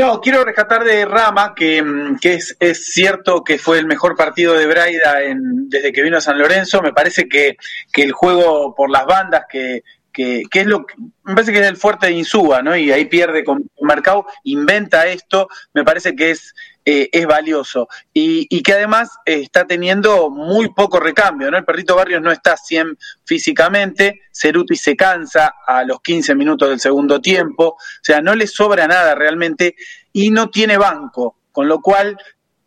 No, 0.00 0.18
quiero 0.18 0.42
rescatar 0.46 0.82
de 0.82 1.04
Rama 1.04 1.52
que, 1.54 1.82
mm, 1.82 2.16
es, 2.22 2.56
cierto 2.86 3.44
que 3.44 3.58
fue 3.58 3.78
el 3.78 3.84
mejor 3.84 4.16
partido 4.16 4.54
de 4.54 4.66
Braida 4.66 5.22
en, 5.24 5.68
desde 5.68 5.92
que 5.92 6.02
vino 6.02 6.16
a 6.16 6.22
San 6.22 6.38
Lorenzo. 6.38 6.80
Me 6.80 6.94
parece 6.94 7.28
que, 7.28 7.58
que 7.92 8.04
el 8.04 8.12
juego 8.12 8.74
por 8.74 8.88
las 8.88 9.04
bandas 9.04 9.44
que, 9.46 9.82
que, 10.10 10.46
es 10.50 10.66
lo 10.66 10.86
que, 10.86 10.94
me 11.24 11.34
parece 11.34 11.52
que 11.52 11.60
es 11.60 11.66
el 11.66 11.76
fuerte 11.76 12.06
de 12.06 12.12
Insúa, 12.12 12.62
¿no? 12.62 12.74
Y 12.74 12.90
ahí 12.90 13.04
pierde 13.04 13.44
con 13.44 13.70
Marcao, 13.82 14.24
inventa 14.44 15.06
esto, 15.06 15.48
me 15.74 15.84
parece 15.84 16.16
que 16.16 16.30
es, 16.30 16.54
eh, 16.92 17.08
es 17.12 17.24
valioso. 17.24 17.88
Y, 18.12 18.62
que 18.64 18.72
además 18.72 19.10
eh, 19.24 19.42
está 19.42 19.64
teniendo 19.64 20.28
muy 20.28 20.74
poco 20.74 20.98
recambio, 20.98 21.48
¿no? 21.48 21.56
El 21.56 21.64
perrito 21.64 21.94
Barrios 21.94 22.20
no 22.20 22.32
está 22.32 22.56
100 22.56 22.98
físicamente, 23.24 24.22
Ceruti 24.32 24.74
se 24.74 24.96
cansa 24.96 25.54
a 25.64 25.84
los 25.84 26.00
15 26.00 26.34
minutos 26.34 26.68
del 26.68 26.80
segundo 26.80 27.20
tiempo, 27.20 27.68
o 27.68 27.76
sea, 28.02 28.20
no 28.20 28.34
le 28.34 28.48
sobra 28.48 28.88
nada 28.88 29.14
realmente 29.14 29.76
y 30.12 30.30
no 30.30 30.50
tiene 30.50 30.78
banco, 30.78 31.36
con 31.52 31.68
lo 31.68 31.80
cual 31.80 32.18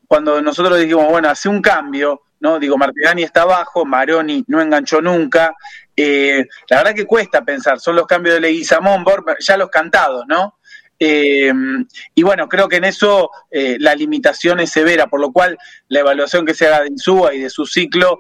cuando 0.08 0.42
nosotros 0.42 0.80
dijimos, 0.80 1.10
bueno, 1.10 1.28
hace 1.28 1.50
un 1.50 1.62
cambio, 1.62 2.22
¿no? 2.40 2.60
Digo, 2.60 2.78
Martigani 2.78 3.24
está 3.24 3.42
abajo, 3.42 3.84
Maroni 3.84 4.46
no 4.48 4.62
enganchó 4.62 5.02
nunca, 5.02 5.54
eh, 5.98 6.46
la 6.70 6.78
verdad 6.78 6.96
que 6.96 7.06
cuesta 7.06 7.44
pensar, 7.44 7.78
son 7.82 7.98
los 7.98 8.08
cambios 8.08 8.36
de 8.36 8.42
Leguizamón, 8.42 9.04
ya 9.40 9.58
los 9.58 9.70
cantados, 9.70 10.24
¿no? 10.30 10.60
Eh, 11.06 11.52
y 12.16 12.24
bueno, 12.24 12.48
creo 12.48 12.70
que 12.70 12.78
en 12.78 12.86
eso 12.86 13.30
eh, 13.52 13.78
la 13.80 13.96
limitación 13.96 14.60
es 14.60 14.72
severa, 14.72 15.08
por 15.08 15.20
lo 15.20 15.32
cual 15.32 15.58
la 15.88 16.00
evaluación 16.00 16.46
que 16.46 16.54
se 16.54 16.68
haga 16.68 16.82
de 16.82 16.90
Insúa 16.90 17.34
y 17.34 17.40
de 17.40 17.50
su 17.50 17.66
ciclo 17.66 18.20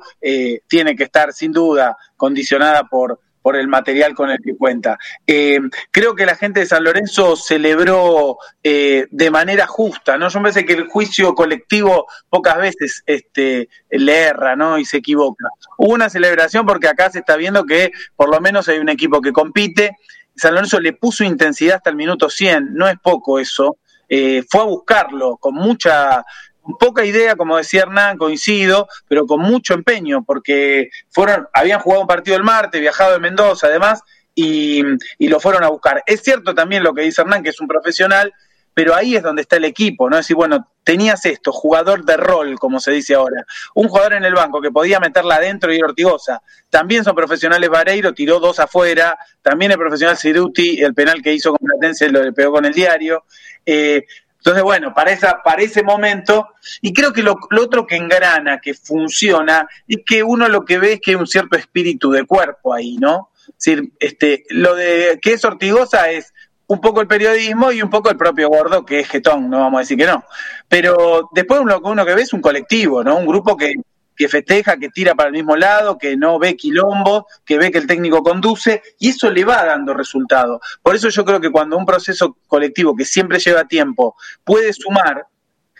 tiene 0.68 0.96
que 0.96 1.04
estar 1.04 1.34
sin 1.34 1.52
duda 1.52 1.96
condicionada 2.18 2.84
por, 2.86 3.20
por 3.44 3.58
el 3.58 3.68
material 3.68 4.16
con 4.16 4.32
el 4.32 4.40
que 4.42 4.56
cuenta. 4.56 4.98
Eh, 5.28 5.60
creo 5.92 6.16
que 6.16 6.26
la 6.26 6.36
gente 6.36 6.62
de 6.62 6.66
San 6.66 6.84
Lorenzo 6.84 7.36
celebró 7.36 8.38
eh, 8.64 9.06
de 9.12 9.30
manera 9.30 9.68
justa, 9.68 10.18
¿no? 10.18 10.30
Yo 10.30 10.40
me 10.40 10.50
parece 10.50 10.66
que 10.66 10.74
el 10.74 10.88
juicio 10.88 11.36
colectivo 11.36 12.08
pocas 12.30 12.58
veces 12.58 13.04
este, 13.06 13.70
le 13.92 14.18
erra, 14.18 14.56
¿no? 14.56 14.80
Y 14.80 14.86
se 14.86 14.98
equivoca. 14.98 15.50
Hubo 15.78 15.94
una 15.94 16.10
celebración 16.10 16.66
porque 16.66 16.88
acá 16.88 17.12
se 17.12 17.20
está 17.20 17.36
viendo 17.36 17.66
que 17.66 17.92
por 18.16 18.30
lo 18.30 18.40
menos 18.40 18.68
hay 18.70 18.80
un 18.80 18.90
equipo 18.90 19.22
que 19.22 19.34
compite. 19.34 19.98
San 20.36 20.54
Lorenzo 20.54 20.80
le 20.80 20.94
puso 20.94 21.24
intensidad 21.24 21.78
hasta 21.78 21.90
el 21.90 21.96
minuto 21.96 22.30
100, 22.30 22.74
no 22.74 22.88
es 22.88 22.96
poco 23.02 23.40
eso. 23.40 23.78
Eh, 24.10 24.44
fue 24.50 24.62
a 24.62 24.66
buscarlo 24.66 25.38
con 25.38 25.56
mucha 25.56 26.24
con 26.64 26.78
poca 26.78 27.04
idea, 27.04 27.36
como 27.36 27.58
decía 27.58 27.82
Hernán, 27.82 28.18
coincido, 28.18 28.88
pero 29.08 29.28
con 29.28 29.42
mucho 29.42 29.74
empeño, 29.74 30.24
porque 30.24 30.90
fueron, 31.10 31.48
habían 31.54 31.82
jugado 31.82 32.02
un 32.02 32.08
partido 32.08 32.38
el 32.38 32.44
martes, 32.44 32.80
viajado 32.80 33.12
de 33.12 33.20
Mendoza 33.20 33.68
además, 33.68 34.02
y, 34.34 34.82
lo 35.20 35.40
fueron 35.40 35.64
a 35.64 35.70
buscar. 35.70 36.02
Es 36.06 36.24
cierto 36.24 36.56
también 36.56 36.82
lo 36.82 36.94
que 36.94 37.02
dice 37.02 37.22
Hernán, 37.22 37.44
que 37.44 37.50
es 37.50 37.60
un 37.60 37.68
profesional, 37.68 38.34
pero 38.74 38.96
ahí 38.96 39.16
es 39.16 39.24
donde 39.24 39.44
está 39.44 39.58
el 39.58 39.66
equipo, 39.66 40.10
¿no? 40.10 40.18
Es 40.18 40.26
decir, 40.26 40.36
bueno, 40.36 40.68
tenías 40.84 41.26
esto, 41.26 41.52
jugador 41.52 42.04
de 42.06 42.18
rol, 42.18 42.58
como 42.60 42.80
se 42.80 42.92
dice 42.92 43.16
ahora, 43.16 43.46
un 43.76 43.88
jugador 43.88 44.14
en 44.14 44.26
el 44.26 44.34
banco 44.34 44.62
que 44.62 44.72
podía 44.72 45.00
meterla 45.00 45.36
adentro 45.36 45.74
y 45.74 45.82
Ortigosa, 45.82 46.42
también 46.70 47.04
son 47.04 47.16
profesionales 47.16 47.70
Vareiro, 47.70 48.14
tiró 48.14 48.40
dos 48.40 48.60
afuera, 48.60 49.18
también 49.42 49.72
el 49.72 49.78
profesional 49.78 50.18
Ciruti, 50.18 50.82
el 50.82 50.94
penal 50.94 51.22
que 51.22 51.34
hizo 51.34 51.52
con 51.52 51.68
Platense 51.68 52.10
lo 52.10 52.34
pegó 52.34 52.54
con 52.54 52.66
el 52.66 52.74
diario, 52.74 53.24
eh, 53.66 54.06
entonces, 54.44 54.64
bueno, 54.64 54.94
para, 54.94 55.14
esa, 55.14 55.42
para 55.42 55.62
ese 55.62 55.84
momento, 55.84 56.50
y 56.82 56.92
creo 56.92 57.14
que 57.14 57.24
lo, 57.24 57.38
otro 57.58 57.88
que 57.88 57.96
engrana, 57.96 58.60
que 58.60 58.74
funciona, 58.74 59.70
es 59.88 60.00
que 60.06 60.22
uno 60.22 60.50
lo 60.50 60.66
que 60.66 60.80
ve 60.80 60.94
es 60.94 61.00
que 61.00 61.12
hay 61.12 61.16
un 61.16 61.28
cierto 61.28 61.58
espíritu 61.58 62.12
de 62.12 62.26
cuerpo 62.26 62.74
ahí, 62.74 62.98
¿no? 62.98 63.30
Es 63.48 63.54
decir, 63.56 63.94
este, 64.02 64.44
lo 64.50 64.76
de 64.76 65.18
que 65.22 65.32
es 65.32 65.46
Ortigosa 65.46 66.12
es 66.12 66.33
un 66.74 66.82
poco 66.82 67.02
el 67.02 67.08
periodismo 67.08 67.72
y 67.72 67.82
un 67.82 67.90
poco 67.90 68.10
el 68.10 68.18
propio 68.18 68.50
gordo, 68.50 68.86
que 68.86 69.00
es 69.00 69.08
Getón, 69.08 69.50
no 69.50 69.60
vamos 69.60 69.78
a 69.78 69.82
decir 69.82 69.98
que 69.98 70.08
no. 70.08 70.24
Pero 70.68 71.30
después 71.32 71.60
uno, 71.60 71.80
uno 71.84 72.06
que 72.06 72.16
ve 72.16 72.24
es 72.24 72.34
un 72.34 72.42
colectivo, 72.42 73.04
¿no? 73.04 73.18
Un 73.18 73.28
grupo 73.28 73.56
que, 73.56 73.76
que 74.16 74.28
festeja, 74.28 74.78
que 74.78 74.90
tira 74.90 75.16
para 75.16 75.28
el 75.28 75.34
mismo 75.34 75.56
lado, 75.56 75.98
que 75.98 76.18
no 76.18 76.40
ve 76.40 76.56
quilombo, 76.56 77.28
que 77.46 77.58
ve 77.58 77.72
que 77.72 77.78
el 77.78 77.88
técnico 77.88 78.24
conduce, 78.24 78.82
y 79.00 79.10
eso 79.10 79.30
le 79.30 79.46
va 79.46 79.64
dando 79.66 79.94
resultado. 79.94 80.60
Por 80.82 80.96
eso 80.96 81.10
yo 81.10 81.24
creo 81.24 81.40
que 81.40 81.52
cuando 81.52 81.78
un 81.78 81.86
proceso 81.86 82.38
colectivo 82.48 82.96
que 82.96 83.06
siempre 83.06 83.40
lleva 83.40 83.66
tiempo 83.66 84.16
puede 84.44 84.74
sumar 84.74 85.28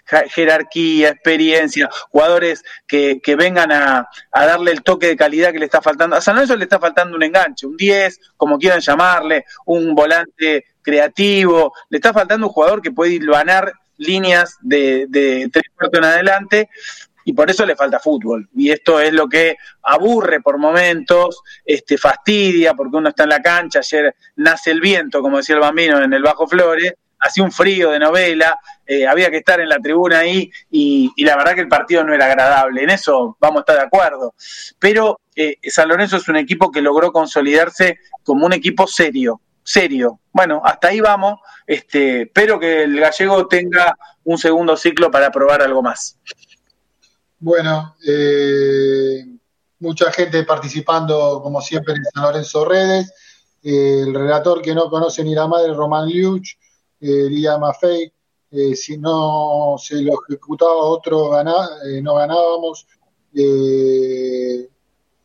jerarquía, 0.06 1.10
experiencia, 1.10 1.90
jugadores 2.10 2.64
que, 2.86 3.22
que 3.24 3.36
vengan 3.36 3.72
a, 3.72 4.10
a, 4.32 4.46
darle 4.46 4.72
el 4.72 4.84
toque 4.84 5.08
de 5.08 5.16
calidad 5.16 5.52
que 5.52 5.60
le 5.60 5.66
está 5.66 5.82
faltando. 5.82 6.16
A 6.16 6.22
San 6.22 6.36
Lorenzo 6.36 6.58
le 6.58 6.66
está 6.66 6.80
faltando 6.80 7.16
un 7.16 7.24
enganche, 7.24 7.66
un 7.66 7.78
10, 7.78 8.20
como 8.36 8.58
quieran 8.58 8.82
llamarle, 8.82 9.46
un 9.66 9.96
volante 9.96 10.66
creativo, 10.84 11.74
le 11.90 11.98
está 11.98 12.14
faltando 12.14 12.48
un 12.48 12.54
jugador 12.54 12.82
que 12.82 12.92
puede 12.92 13.18
ganar 13.20 13.74
líneas 13.98 14.58
de, 14.62 15.08
tres 15.52 15.66
cuartos 15.76 16.00
en 16.00 16.06
adelante 16.06 16.70
y 17.26 17.34
por 17.34 17.50
eso 17.50 17.66
le 17.66 17.76
falta 17.76 18.00
fútbol. 18.00 18.50
Y 18.56 18.72
esto 18.72 19.00
es 19.00 19.14
lo 19.14 19.28
que 19.28 19.56
aburre 19.82 20.42
por 20.42 20.58
momentos, 20.58 21.42
este, 21.66 21.98
fastidia 21.98 22.74
porque 22.74 22.98
uno 22.98 23.10
está 23.10 23.24
en 23.24 23.30
la 23.30 23.42
cancha, 23.42 23.80
ayer 23.80 24.16
nace 24.36 24.72
el 24.72 24.82
viento, 24.82 25.22
como 25.22 25.38
decía 25.38 25.56
el 25.56 25.62
bambino 25.62 26.04
en 26.04 26.14
el 26.14 26.22
Bajo 26.22 26.48
Flores, 26.48 26.94
hacía 27.20 27.44
un 27.44 27.52
frío 27.52 27.92
de 27.92 28.00
novela, 28.00 28.60
eh, 28.86 29.08
había 29.08 29.32
que 29.32 29.38
estar 29.38 29.60
en 29.62 29.70
la 29.70 29.80
tribuna 29.80 30.20
ahí 30.20 30.52
y, 30.70 31.12
la 31.24 31.38
verdad 31.38 31.56
que 31.56 31.62
el 31.62 31.70
partido 31.70 32.04
no 32.04 32.14
era 32.14 32.26
agradable, 32.26 32.84
en 32.84 32.90
eso 32.90 33.38
vamos 33.40 33.60
a 33.60 33.62
estar 33.62 33.78
de 33.78 33.84
acuerdo. 33.84 34.34
Pero 34.78 35.22
eh, 35.36 35.58
San 35.64 35.88
Lorenzo 35.88 36.18
es 36.18 36.28
un 36.28 36.36
equipo 36.36 36.70
que 36.70 36.82
logró 36.82 37.14
consolidarse 37.14 38.00
como 38.24 38.46
un 38.46 38.54
equipo 38.54 38.88
serio, 38.88 39.40
serio. 39.64 40.20
Bueno, 40.32 40.62
hasta 40.64 40.90
ahí 40.90 41.00
vamos, 41.00 41.40
este, 41.66 42.24
espero 42.24 42.60
que 42.60 42.84
el 42.84 43.00
gallego 43.00 43.48
tenga 43.48 43.98
un 44.24 44.38
segundo 44.38 44.76
ciclo 44.78 45.12
para 45.12 45.32
probar 45.32 45.62
algo 45.62 45.82
más. 45.82 46.18
Bueno, 47.40 47.96
eh, 48.08 49.26
mucha 49.80 50.12
gente 50.12 50.44
participando, 50.44 51.42
como 51.44 51.62
siempre, 51.62 51.94
en 51.96 52.06
San 52.06 52.24
Lorenzo 52.24 52.66
Redes. 52.66 53.12
el 53.62 54.14
relator 54.14 54.62
que 54.62 54.76
no 54.76 54.90
conoce 54.90 55.24
ni 55.24 55.36
la 55.36 55.48
madre, 55.48 55.74
Román 55.74 56.08
Liuch, 56.08 56.58
eh, 57.00 57.28
Lía 57.30 57.58
Maffei. 57.58 58.12
Eh, 58.52 58.76
si 58.76 58.98
no 58.98 59.76
se 59.78 60.02
lo 60.02 60.14
ejecutaba 60.22 60.76
otro, 60.76 61.32
no 62.02 62.16
ganábamos. 62.16 62.88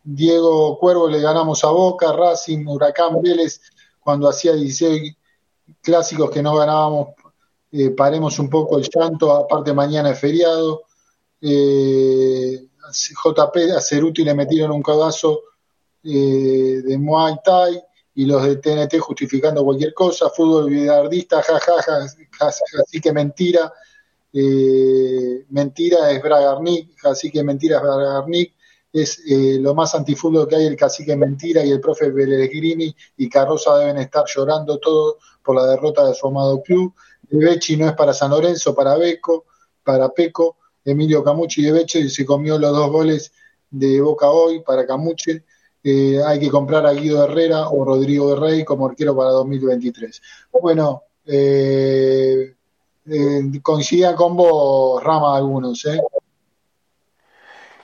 Diego 0.03 0.79
Cuervo 0.79 1.09
le 1.09 1.21
ganamos 1.21 1.63
a 1.65 1.69
Boca, 1.69 2.13
Racing, 2.13 2.67
Huracán 2.67 3.21
Vélez, 3.21 3.61
cuando 4.09 4.27
hacía 4.27 4.55
16 4.55 5.15
clásicos 5.83 6.31
que 6.31 6.43
no 6.43 6.57
ganábamos, 6.57 7.09
paremos 7.95 8.39
un 8.39 8.49
poco 8.49 8.79
el 8.79 8.89
llanto, 8.89 9.31
aparte 9.31 9.75
mañana 9.75 10.13
es 10.13 10.19
feriado. 10.19 10.85
Eh, 11.43 12.59
JP 12.91 13.57
a 13.77 13.81
Ceruti 13.83 14.25
le 14.25 14.33
metieron 14.33 14.73
un 14.73 14.81
cagazo 14.81 15.43
eh, 16.03 16.81
de 16.87 16.97
Muay 16.97 17.35
Thai 17.45 17.83
y 18.15 18.25
los 18.25 18.43
de 18.45 18.57
TNT 18.57 18.99
justificando 18.99 19.63
cualquier 19.63 19.93
cosa, 19.93 20.31
fútbol 20.31 20.71
billardista, 20.71 21.43
jajaja, 21.43 22.07
así 22.81 23.01
que 23.03 23.13
mentira, 23.13 23.71
eh, 24.33 25.45
mentira 25.51 26.11
es 26.13 26.23
Bragarnik, 26.23 27.05
así 27.05 27.31
que 27.31 27.45
mentira 27.45 27.77
es 27.77 27.83
Bragarnik, 27.83 28.55
es 28.93 29.23
eh, 29.27 29.59
lo 29.61 29.75
más 29.75 29.95
antifútbol 29.95 30.49
que 30.49 30.57
hay 30.57 30.67
el 30.67 30.77
cacique 30.77 31.15
mentira 31.17 31.65
y 31.65 31.71
el 31.71 31.81
profe 31.81 32.11
Pellegrini 32.11 32.95
y 33.17 33.29
Carroza 33.29 33.77
deben 33.79 33.99
estar 33.99 34.25
llorando 34.27 34.79
todo 34.79 35.19
por 35.43 35.57
la 35.57 35.67
derrota 35.67 36.07
de 36.07 36.15
su 36.15 36.27
amado 36.27 36.63
club. 36.63 36.95
El 37.31 37.39
Bechi 37.39 37.77
no 37.77 37.87
es 37.87 37.93
para 37.93 38.13
San 38.13 38.31
Lorenzo, 38.31 38.75
para 38.75 38.97
Beco, 38.97 39.45
para 39.85 40.09
Peco. 40.09 40.57
Emilio 40.85 41.23
Camucci 41.23 41.63
de 41.63 41.73
Beche 41.73 42.09
se 42.09 42.25
comió 42.25 42.59
los 42.59 42.73
dos 42.73 42.91
goles 42.91 43.33
de 43.71 44.01
Boca 44.01 44.31
hoy 44.31 44.61
para 44.61 44.87
Camuche. 44.87 45.45
Eh, 45.85 46.21
hay 46.25 46.41
que 46.41 46.51
comprar 46.51 46.87
a 46.87 46.93
Guido 46.93 47.25
Herrera 47.25 47.69
o 47.69 47.85
Rodrigo 47.85 48.31
de 48.31 48.41
Rey 48.41 48.65
como 48.65 48.87
arquero 48.87 49.15
para 49.15 49.31
2023. 49.31 50.21
Bueno, 50.61 51.03
eh, 51.27 52.55
eh, 53.07 53.61
con 54.17 54.37
vos, 54.37 55.03
Rama, 55.03 55.37
algunos. 55.37 55.85
¿eh? 55.87 56.01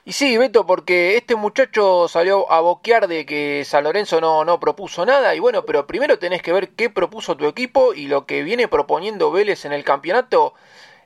Y 0.07 0.13
sí, 0.13 0.37
Beto, 0.37 0.67
porque 0.67 1.17
este 1.17 1.35
muchacho 1.35 2.09
salió 2.09 2.51
a 2.53 2.61
boquear 2.61 3.09
de 3.09 3.25
que 3.25 3.65
San 3.65 3.85
Lorenzo 3.85 4.21
no, 4.21 4.45
no 4.45 4.61
propuso 4.61 5.07
nada. 5.07 5.35
Y 5.35 5.39
bueno, 5.39 5.65
pero 5.65 5.87
primero 5.87 6.19
tenés 6.19 6.43
que 6.43 6.53
ver 6.53 6.71
qué 6.71 6.91
propuso 6.91 7.39
tu 7.39 7.47
equipo 7.47 7.95
y 7.95 8.07
lo 8.07 8.27
que 8.27 8.43
viene 8.43 8.69
proponiendo 8.69 9.31
Vélez 9.31 9.65
en 9.65 9.73
el 9.73 9.83
campeonato 9.83 10.53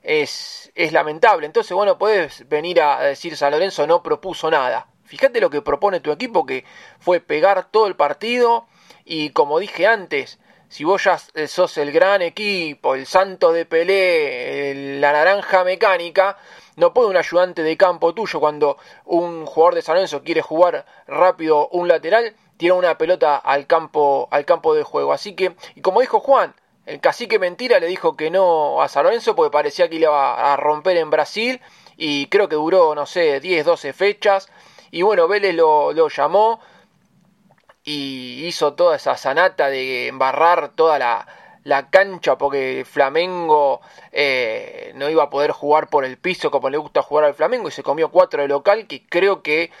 es, 0.03 0.71
es 0.75 0.91
lamentable. 0.91 1.45
Entonces, 1.45 1.71
bueno, 1.73 1.97
puedes 1.97 2.47
venir 2.49 2.81
a 2.81 2.99
decir 3.01 3.37
San 3.37 3.51
Lorenzo 3.51 3.87
no 3.87 4.03
propuso 4.03 4.51
nada. 4.51 4.87
Fíjate 5.05 5.39
lo 5.39 5.49
que 5.49 5.61
propone 5.61 6.01
tu 6.01 6.11
equipo, 6.11 6.45
que 6.45 6.65
fue 6.99 7.21
pegar 7.21 7.71
todo 7.71 7.87
el 7.87 7.95
partido 7.95 8.67
y 9.05 9.29
como 9.29 9.59
dije 9.59 9.87
antes, 9.87 10.39
si 10.67 10.83
vos 10.83 11.03
ya 11.03 11.17
sos 11.47 11.77
el 11.77 11.91
gran 11.91 12.21
equipo, 12.21 12.95
el 12.95 13.07
santo 13.07 13.51
de 13.53 13.65
Pelé, 13.65 14.99
la 14.99 15.13
naranja 15.13 15.63
mecánica, 15.63 16.37
no 16.79 16.93
puede 16.93 17.09
un 17.09 17.17
ayudante 17.17 17.61
de 17.61 17.75
campo 17.75 18.13
tuyo 18.13 18.39
cuando 18.39 18.77
un 19.05 19.45
jugador 19.45 19.75
de 19.75 19.81
San 19.81 19.95
Lorenzo 19.95 20.23
quiere 20.23 20.41
jugar 20.41 20.85
rápido 21.07 21.67
un 21.69 21.89
lateral, 21.89 22.33
tira 22.55 22.73
una 22.73 22.97
pelota 22.97 23.35
al 23.35 23.67
campo, 23.67 24.29
al 24.31 24.45
campo 24.45 24.73
de 24.73 24.83
juego. 24.83 25.11
Así 25.11 25.35
que, 25.35 25.55
y 25.75 25.81
como 25.81 25.99
dijo 25.99 26.21
Juan, 26.21 26.55
el 26.85 27.01
cacique 27.01 27.37
Mentira 27.37 27.79
le 27.81 27.87
dijo 27.87 28.15
que 28.15 28.31
no 28.31 28.81
a 28.81 28.87
San 28.87 29.03
Lorenzo 29.03 29.35
porque 29.35 29.51
parecía 29.51 29.89
que 29.89 29.97
iba 29.97 30.53
a 30.53 30.55
romper 30.55 30.95
en 30.95 31.09
Brasil 31.09 31.61
y 31.97 32.27
creo 32.27 32.47
que 32.47 32.55
duró, 32.55 32.95
no 32.95 33.05
sé, 33.05 33.41
10, 33.41 33.65
12 33.65 33.91
fechas. 33.91 34.49
Y 34.89 35.01
bueno, 35.01 35.27
Vélez 35.27 35.53
lo, 35.53 36.07
llamó 36.07 36.61
y 37.83 38.45
hizo 38.45 38.73
toda 38.73 38.95
esa 38.95 39.17
sanata 39.17 39.69
de 39.69 40.07
embarrar 40.07 40.69
toda 40.75 40.97
la, 40.97 41.27
cancha 41.89 42.37
porque 42.37 42.85
Flamengo 42.89 43.81
eh, 44.11 44.91
no 44.95 45.09
iba 45.09 45.23
a 45.23 45.29
poder 45.29 45.51
jugar 45.51 45.89
por 45.89 46.05
el 46.05 46.17
piso 46.17 46.51
como 46.51 46.69
le 46.69 46.77
gusta 46.77 47.01
jugar 47.01 47.25
al 47.25 47.33
Flamengo 47.33 47.67
y 47.67 47.71
se 47.71 47.83
comió 47.83 48.09
cuatro 48.09 48.41
de 48.41 48.47
local 48.47 48.87
que 48.87 49.05
creo 49.05 49.41
que 49.41 49.71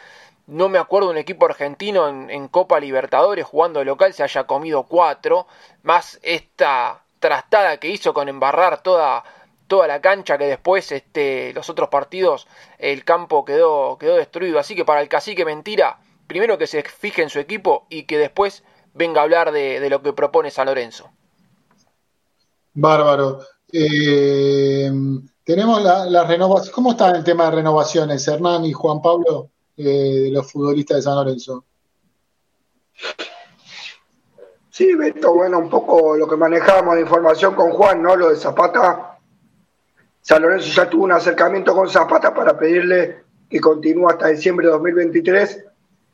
no 0.47 0.67
me 0.67 0.79
acuerdo 0.79 1.09
un 1.09 1.17
equipo 1.17 1.45
argentino 1.45 2.07
en, 2.07 2.47
Copa 2.47 2.79
Libertadores 2.79 3.45
jugando 3.45 3.79
de 3.79 3.85
local 3.85 4.13
se 4.13 4.23
haya 4.23 4.45
comido 4.45 4.83
cuatro, 4.83 5.45
más 5.83 6.19
esta 6.23 7.03
trastada 7.19 7.77
que 7.77 7.89
hizo 7.89 8.13
con 8.13 8.29
embarrar 8.29 8.81
toda, 8.81 9.23
toda 9.67 9.87
la 9.87 10.01
cancha 10.01 10.37
que 10.37 10.47
después 10.47 10.91
este, 10.91 11.53
los 11.53 11.69
otros 11.69 11.89
partidos 11.89 12.47
el 12.79 13.03
campo 13.05 13.45
quedó, 13.45 13.97
quedó 13.99 14.15
destruido. 14.15 14.59
Así 14.59 14.75
que 14.75 14.85
para 14.85 15.01
el 15.01 15.09
cacique 15.09 15.45
mentira, 15.45 15.99
primero 16.27 16.57
que 16.57 16.67
se 16.67 16.81
fije 16.83 17.21
en 17.21 17.29
su 17.29 17.39
equipo 17.39 17.85
y 17.89 18.03
que 18.03 18.17
después 18.17 18.63
venga 18.93 19.21
a 19.21 19.23
hablar 19.23 19.51
de, 19.51 19.87
lo 19.89 20.01
que 20.01 20.13
propone 20.13 20.51
San 20.51 20.65
Lorenzo. 20.65 21.11
Bárbaro. 22.79 23.39
Eh, 23.71 24.91
tenemos 25.43 25.81
la, 25.81 26.05
la 26.05 26.23
renovación. 26.25 26.73
¿Cómo 26.73 26.91
está 26.91 27.11
el 27.11 27.23
tema 27.23 27.45
de 27.45 27.51
renovaciones, 27.57 28.27
Hernán 28.27 28.65
y 28.65 28.73
Juan 28.73 29.01
Pablo? 29.01 29.49
Eh, 29.81 30.23
de 30.23 30.31
los 30.31 30.51
futbolistas 30.51 30.97
de 30.97 31.03
San 31.03 31.15
Lorenzo. 31.15 31.63
Sí, 34.69 34.93
Beto, 34.93 35.33
bueno, 35.33 35.57
un 35.57 35.69
poco 35.69 36.17
lo 36.17 36.27
que 36.27 36.35
manejamos 36.35 36.95
de 36.95 37.01
información 37.01 37.55
con 37.55 37.71
Juan, 37.71 38.03
¿no? 38.03 38.13
Lo 38.17 38.27
de 38.27 38.35
Zapata. 38.35 39.17
San 40.21 40.41
Lorenzo 40.41 40.67
ya 40.73 40.89
tuvo 40.89 41.05
un 41.05 41.13
acercamiento 41.13 41.73
con 41.73 41.89
Zapata 41.89 42.33
para 42.33 42.59
pedirle 42.59 43.23
que 43.49 43.61
continúe 43.61 44.09
hasta 44.09 44.27
diciembre 44.27 44.67
de 44.67 44.73
2023 44.73 45.65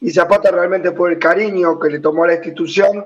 y 0.02 0.12
Zapata 0.12 0.52
realmente 0.52 0.92
por 0.92 1.12
el 1.12 1.18
cariño 1.18 1.80
que 1.80 1.90
le 1.90 2.00
tomó 2.00 2.26
a 2.26 2.28
la 2.28 2.36
institución 2.36 3.04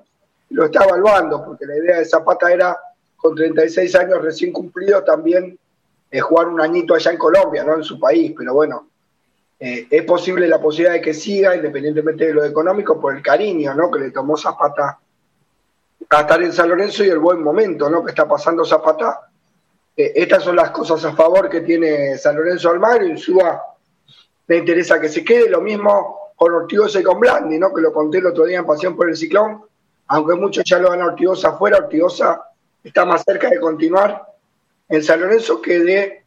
lo 0.49 0.65
está 0.65 0.83
evaluando, 0.83 1.45
porque 1.45 1.65
la 1.65 1.77
idea 1.77 1.99
de 1.99 2.05
Zapata 2.05 2.51
era 2.51 2.77
con 3.19 3.35
36 3.35 3.95
años 3.95 4.21
recién 4.21 4.51
cumplidos 4.51 5.03
también 5.05 5.57
eh, 6.09 6.19
jugar 6.19 6.47
un 6.47 6.61
añito 6.61 6.95
allá 6.95 7.11
en 7.11 7.17
Colombia, 7.17 7.63
no 7.63 7.75
en 7.75 7.83
su 7.83 7.99
país, 7.99 8.33
pero 8.37 8.53
bueno, 8.53 8.87
eh, 9.59 9.87
es 9.89 10.03
posible 10.03 10.47
la 10.47 10.59
posibilidad 10.59 10.93
de 10.93 11.01
que 11.01 11.13
siga, 11.13 11.55
independientemente 11.55 12.27
de 12.27 12.33
lo 12.33 12.45
económico, 12.45 12.99
por 12.99 13.15
el 13.15 13.21
cariño 13.21 13.75
¿no? 13.75 13.91
que 13.91 13.99
le 13.99 14.11
tomó 14.11 14.37
Zapata 14.37 14.99
a 16.09 16.21
estar 16.21 16.41
en 16.41 16.53
San 16.53 16.69
Lorenzo 16.69 17.03
y 17.03 17.09
el 17.09 17.19
buen 17.19 17.43
momento 17.43 17.89
¿no? 17.89 18.03
que 18.03 18.11
está 18.11 18.27
pasando 18.27 18.63
Zapata 18.65 19.29
eh, 19.97 20.13
estas 20.15 20.43
son 20.43 20.55
las 20.55 20.71
cosas 20.71 21.03
a 21.03 21.13
favor 21.13 21.49
que 21.49 21.59
tiene 21.59 22.17
San 22.17 22.37
Lorenzo 22.37 22.69
Almagro 22.69 23.05
y 23.05 23.17
Suba 23.17 23.61
le 24.47 24.57
interesa 24.57 24.99
que 24.99 25.09
se 25.09 25.25
quede. 25.25 25.49
Lo 25.49 25.59
mismo 25.59 26.31
con 26.37 26.53
Ortigosa 26.53 27.01
y 27.01 27.03
con 27.03 27.19
Blandi, 27.19 27.59
¿no? 27.59 27.73
que 27.73 27.81
lo 27.81 27.91
conté 27.91 28.19
el 28.19 28.27
otro 28.27 28.45
día 28.45 28.59
en 28.59 28.65
Pasión 28.65 28.95
por 28.95 29.09
el 29.09 29.17
Ciclón. 29.17 29.61
Aunque 30.07 30.35
muchos 30.35 30.63
ya 30.63 30.79
lo 30.79 30.89
van 30.89 31.01
a 31.01 31.07
Ortigosa 31.07 31.49
afuera, 31.49 31.77
Ortigosa 31.77 32.41
está 32.83 33.05
más 33.05 33.23
cerca 33.23 33.49
de 33.49 33.59
continuar 33.59 34.25
en 34.87 35.03
San 35.03 35.21
Lorenzo 35.21 35.61
que 35.61 35.79
de 35.79 36.23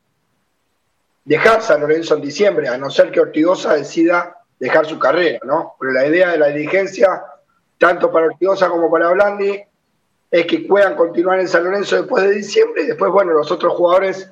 dejar 1.25 1.63
San 1.63 1.81
Lorenzo 1.81 2.17
en 2.17 2.23
diciembre, 2.23 2.69
a 2.69 2.77
no 2.77 2.91
ser 2.91 3.11
que 3.11 3.21
Ortigosa 3.21 3.75
decida 3.75 4.37
dejar 4.59 4.87
su 4.87 4.99
carrera, 4.99 5.41
¿no? 5.45 5.75
Pero 5.79 5.93
la 5.93 6.07
idea 6.07 6.31
de 6.31 6.39
la 6.39 6.49
dirigencia, 6.49 7.23
tanto 7.79 8.11
para 8.11 8.27
Ortigosa 8.27 8.69
como 8.69 8.91
para 8.91 9.11
Blandi, 9.11 9.61
es 10.31 10.47
que 10.47 10.61
puedan 10.61 10.97
continuar 10.97 11.41
en 11.41 11.49
San 11.49 11.65
Lorenzo 11.65 11.97
después 11.97 12.25
de 12.25 12.33
diciembre 12.33 12.83
y 12.83 12.87
después, 12.87 13.13
bueno, 13.13 13.33
los 13.33 13.51
otros 13.51 13.75
jugadores, 13.75 14.31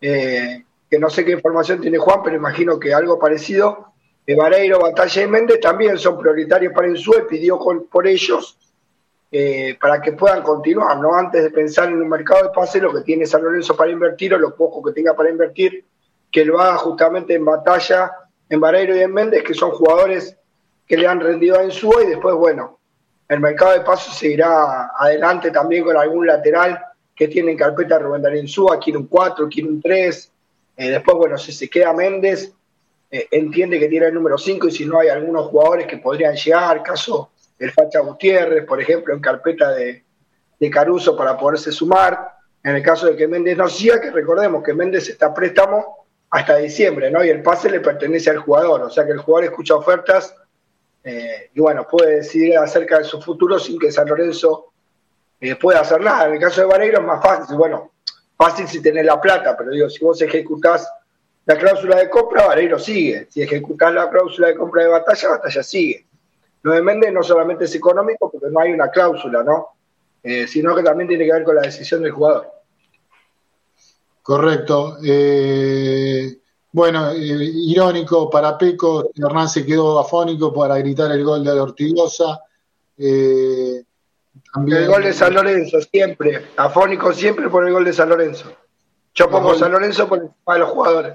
eh, 0.00 0.64
que 0.90 0.98
no 0.98 1.08
sé 1.08 1.24
qué 1.24 1.32
información 1.32 1.80
tiene 1.80 1.98
Juan, 1.98 2.20
pero 2.22 2.36
imagino 2.36 2.80
que 2.80 2.92
algo 2.92 3.18
parecido, 3.18 3.92
de 4.26 4.34
Vareiro, 4.34 4.80
Batalla 4.80 5.22
y 5.22 5.26
Méndez 5.26 5.60
también 5.60 5.98
son 5.98 6.18
prioritarios 6.18 6.72
para 6.72 6.88
Insue, 6.88 7.26
pidió 7.28 7.58
por 7.90 8.06
ellos 8.06 8.58
eh, 9.32 9.76
para 9.80 10.02
que 10.02 10.12
puedan 10.12 10.42
continuar, 10.42 10.98
¿no? 10.98 11.14
Antes 11.14 11.44
de 11.44 11.50
pensar 11.50 11.88
en 11.88 12.02
un 12.02 12.08
mercado 12.08 12.44
de 12.44 12.50
pase, 12.50 12.80
lo 12.80 12.92
que 12.92 13.02
tiene 13.02 13.26
San 13.26 13.42
Lorenzo 13.44 13.76
para 13.76 13.92
invertir 13.92 14.34
o 14.34 14.38
lo 14.38 14.56
poco 14.56 14.82
que 14.82 14.92
tenga 14.92 15.14
para 15.14 15.30
invertir, 15.30 15.84
que 16.32 16.44
lo 16.44 16.60
haga 16.60 16.76
justamente 16.78 17.34
en 17.34 17.44
Batalla, 17.44 18.10
en 18.48 18.60
Vareiro 18.60 18.96
y 18.96 19.00
en 19.00 19.12
Méndez, 19.12 19.44
que 19.44 19.54
son 19.54 19.70
jugadores 19.70 20.36
que 20.86 20.96
le 20.96 21.06
han 21.06 21.20
rendido 21.20 21.58
a 21.58 21.64
Insúa 21.64 22.02
y 22.02 22.08
después, 22.08 22.34
bueno, 22.34 22.80
el 23.28 23.38
mercado 23.38 23.74
de 23.74 23.80
pasos 23.82 24.18
seguirá 24.18 24.90
adelante 24.98 25.52
también 25.52 25.84
con 25.84 25.96
algún 25.96 26.26
lateral 26.26 26.84
que 27.14 27.28
tiene 27.28 27.52
en 27.52 27.58
carpeta 27.58 28.00
Rubén 28.00 28.22
Darío 28.22 28.42
Insúa, 28.42 28.80
quiere 28.80 28.98
un 28.98 29.06
4, 29.06 29.48
quiere 29.48 29.68
un 29.68 29.80
3. 29.80 30.32
Eh, 30.76 30.90
después, 30.90 31.16
bueno, 31.16 31.38
si 31.38 31.52
se 31.52 31.70
queda 31.70 31.92
Méndez, 31.92 32.52
eh, 33.08 33.28
entiende 33.30 33.78
que 33.78 33.88
tiene 33.88 34.06
el 34.06 34.14
número 34.14 34.36
5 34.36 34.66
y 34.66 34.72
si 34.72 34.84
no 34.84 34.98
hay 34.98 35.08
algunos 35.08 35.46
jugadores 35.46 35.86
que 35.86 35.98
podrían 35.98 36.34
llegar, 36.34 36.82
caso 36.82 37.30
el 37.60 37.70
Facha 37.70 38.00
Gutiérrez, 38.00 38.64
por 38.64 38.80
ejemplo, 38.80 39.14
en 39.14 39.20
carpeta 39.20 39.70
de, 39.70 40.04
de 40.58 40.70
Caruso 40.70 41.16
para 41.16 41.36
poderse 41.36 41.70
sumar. 41.70 42.32
En 42.64 42.74
el 42.74 42.82
caso 42.82 43.06
de 43.06 43.16
que 43.16 43.28
Méndez 43.28 43.56
no 43.56 43.68
siga, 43.68 44.00
que 44.00 44.10
recordemos 44.10 44.62
que 44.62 44.74
Méndez 44.74 45.08
está 45.08 45.26
a 45.26 45.34
préstamo 45.34 46.06
hasta 46.30 46.56
diciembre, 46.56 47.10
¿no? 47.10 47.24
Y 47.24 47.28
el 47.28 47.42
pase 47.42 47.70
le 47.70 47.80
pertenece 47.80 48.30
al 48.30 48.38
jugador, 48.38 48.82
o 48.82 48.90
sea 48.90 49.04
que 49.04 49.12
el 49.12 49.18
jugador 49.18 49.44
escucha 49.44 49.74
ofertas 49.74 50.34
eh, 51.02 51.50
y 51.54 51.60
bueno, 51.60 51.86
puede 51.88 52.16
decidir 52.16 52.56
acerca 52.58 52.98
de 52.98 53.04
su 53.04 53.20
futuro 53.20 53.58
sin 53.58 53.78
que 53.78 53.90
San 53.90 54.08
Lorenzo 54.08 54.72
eh, 55.40 55.56
pueda 55.56 55.80
hacer 55.80 56.00
nada. 56.00 56.26
En 56.26 56.34
el 56.34 56.40
caso 56.40 56.60
de 56.60 56.66
Vareiro 56.66 57.00
es 57.00 57.04
más 57.04 57.22
fácil, 57.22 57.56
bueno, 57.56 57.92
fácil 58.36 58.68
si 58.68 58.80
tenés 58.80 59.04
la 59.04 59.20
plata, 59.20 59.56
pero 59.56 59.70
digo, 59.70 59.88
si 59.88 60.04
vos 60.04 60.20
ejecutás 60.20 60.88
la 61.46 61.56
cláusula 61.56 61.96
de 61.96 62.10
compra, 62.10 62.46
Vareiro 62.46 62.78
sigue. 62.78 63.26
Si 63.30 63.42
ejecutás 63.42 63.92
la 63.92 64.08
cláusula 64.08 64.48
de 64.48 64.56
compra 64.56 64.82
de 64.82 64.88
batalla, 64.88 65.30
batalla 65.30 65.62
sigue. 65.62 66.06
Lo 66.62 66.72
de 66.72 66.82
Méndez 66.82 67.12
no 67.12 67.22
solamente 67.22 67.64
es 67.64 67.74
económico, 67.74 68.30
porque 68.30 68.48
no 68.50 68.60
hay 68.60 68.72
una 68.72 68.90
cláusula, 68.90 69.42
¿no? 69.42 69.68
Eh, 70.22 70.46
sino 70.46 70.74
que 70.74 70.82
también 70.82 71.08
tiene 71.08 71.24
que 71.24 71.32
ver 71.32 71.44
con 71.44 71.56
la 71.56 71.62
decisión 71.62 72.02
del 72.02 72.12
jugador. 72.12 72.50
Correcto. 74.22 74.98
Eh, 75.02 76.38
bueno, 76.72 77.10
eh, 77.10 77.16
irónico 77.18 78.30
para 78.30 78.56
Peco, 78.56 79.10
Hernán 79.14 79.48
se 79.48 79.66
quedó 79.66 79.98
afónico 79.98 80.52
para 80.52 80.78
gritar 80.78 81.10
el 81.10 81.24
gol 81.24 81.42
de 81.42 81.50
Ortigosa. 81.50 82.40
Eh, 82.96 83.82
el 84.54 84.86
gol 84.86 85.02
de 85.02 85.12
San 85.12 85.34
Lorenzo, 85.34 85.80
siempre. 85.80 86.46
Afónico 86.56 87.12
siempre 87.12 87.48
por 87.48 87.66
el 87.66 87.72
gol 87.72 87.84
de 87.84 87.92
San 87.92 88.08
Lorenzo. 88.08 88.52
Yo 89.14 89.28
pongo 89.28 89.54
San 89.54 89.72
Lorenzo 89.72 90.08
por 90.08 90.18
encima 90.18 90.54
de 90.54 90.58
los 90.60 90.70
jugadores. 90.70 91.14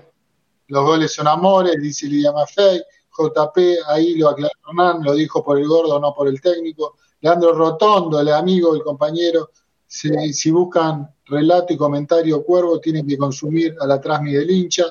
Los 0.67 0.83
goles 0.83 1.13
son 1.13 1.27
amores, 1.27 1.75
dice 1.81 2.07
Lidia 2.07 2.31
Maffei. 2.31 2.83
JP, 3.17 3.57
ahí 3.87 4.15
lo 4.15 4.29
aclaró 4.29 4.53
Hernán, 4.67 5.03
lo 5.03 5.13
dijo 5.13 5.43
por 5.43 5.57
el 5.57 5.67
gordo, 5.67 5.99
no 5.99 6.13
por 6.13 6.27
el 6.27 6.41
técnico. 6.41 6.95
Leandro 7.21 7.53
Rotondo, 7.53 8.19
el 8.19 8.29
amigo, 8.29 8.75
el 8.75 8.83
compañero, 8.83 9.49
si, 9.87 10.33
si 10.33 10.51
buscan 10.51 11.09
relato 11.25 11.73
y 11.73 11.77
comentario 11.77 12.43
cuervo, 12.43 12.79
tienen 12.79 13.07
que 13.07 13.17
consumir 13.17 13.75
a 13.79 13.87
la 13.87 13.99
trasmi 13.99 14.33
del 14.33 14.49
hincha. 14.49 14.85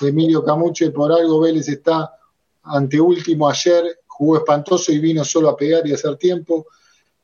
Emilio 0.00 0.42
Camuche, 0.42 0.90
por 0.90 1.12
algo 1.12 1.40
Vélez 1.40 1.68
está 1.68 2.14
anteúltimo 2.62 3.48
ayer, 3.48 4.00
jugó 4.06 4.36
espantoso 4.36 4.92
y 4.92 4.98
vino 4.98 5.24
solo 5.24 5.48
a 5.50 5.56
pegar 5.56 5.86
y 5.86 5.92
a 5.92 5.94
hacer 5.94 6.16
tiempo. 6.16 6.66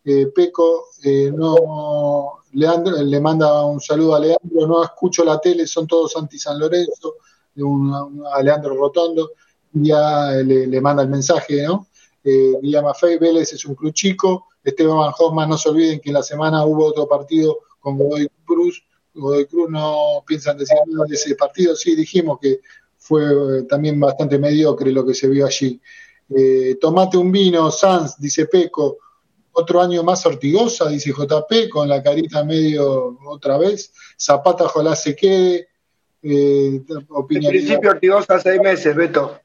Eh, 0.04 0.26
Peco, 0.34 0.86
eh, 1.02 1.30
no, 1.34 2.42
Leandro, 2.52 2.96
le 2.96 3.20
manda 3.20 3.64
un 3.64 3.80
saludo 3.80 4.14
a 4.14 4.20
Leandro, 4.20 4.66
no 4.66 4.82
escucho 4.82 5.24
la 5.24 5.40
tele, 5.40 5.66
son 5.66 5.86
todos 5.86 6.16
anti 6.16 6.38
San 6.38 6.58
Lorenzo, 6.58 7.16
a 8.32 8.42
Leandro 8.42 8.76
Rotondo, 8.76 9.32
ya 9.82 10.30
le, 10.30 10.66
le, 10.66 10.80
manda 10.80 11.02
el 11.02 11.08
mensaje, 11.08 11.62
¿no? 11.62 11.86
Eh, 12.24 12.58
Maffei, 12.82 13.18
Vélez 13.18 13.52
es 13.52 13.64
un 13.66 13.74
club 13.74 13.92
chico, 13.92 14.46
Esteban 14.64 15.12
Hoffman, 15.16 15.48
no 15.48 15.56
se 15.56 15.68
olviden 15.68 16.00
que 16.00 16.10
en 16.10 16.14
la 16.14 16.22
semana 16.22 16.64
hubo 16.64 16.86
otro 16.86 17.06
partido 17.06 17.58
con 17.78 17.96
Godoy 17.96 18.28
Cruz, 18.44 18.82
Godoy 19.14 19.46
Cruz 19.46 19.70
no 19.70 20.24
piensan 20.26 20.58
decir 20.58 20.76
nada 20.86 21.06
de 21.08 21.14
ese 21.14 21.36
partido, 21.36 21.76
sí 21.76 21.94
dijimos 21.94 22.38
que 22.40 22.60
fue 22.98 23.22
eh, 23.22 23.62
también 23.68 24.00
bastante 24.00 24.38
mediocre 24.38 24.90
lo 24.90 25.06
que 25.06 25.14
se 25.14 25.28
vio 25.28 25.46
allí. 25.46 25.80
Eh, 26.36 26.76
tomate 26.80 27.16
un 27.16 27.30
vino, 27.30 27.70
Sanz, 27.70 28.18
dice 28.18 28.46
Peco, 28.46 28.98
otro 29.52 29.80
año 29.80 30.02
más 30.02 30.26
Ortigosa, 30.26 30.88
dice 30.88 31.12
JP, 31.12 31.70
con 31.70 31.88
la 31.88 32.02
carita 32.02 32.44
medio 32.44 33.16
otra 33.26 33.56
vez, 33.58 33.92
Zapata 34.18 34.64
ojalá 34.64 34.96
se 34.96 35.14
quede. 35.14 35.68
Eh, 36.22 36.82
en 36.88 37.46
principio 37.46 37.90
Ortigosa 37.90 38.40
seis 38.40 38.60
meses, 38.60 38.96
Beto. 38.96 39.40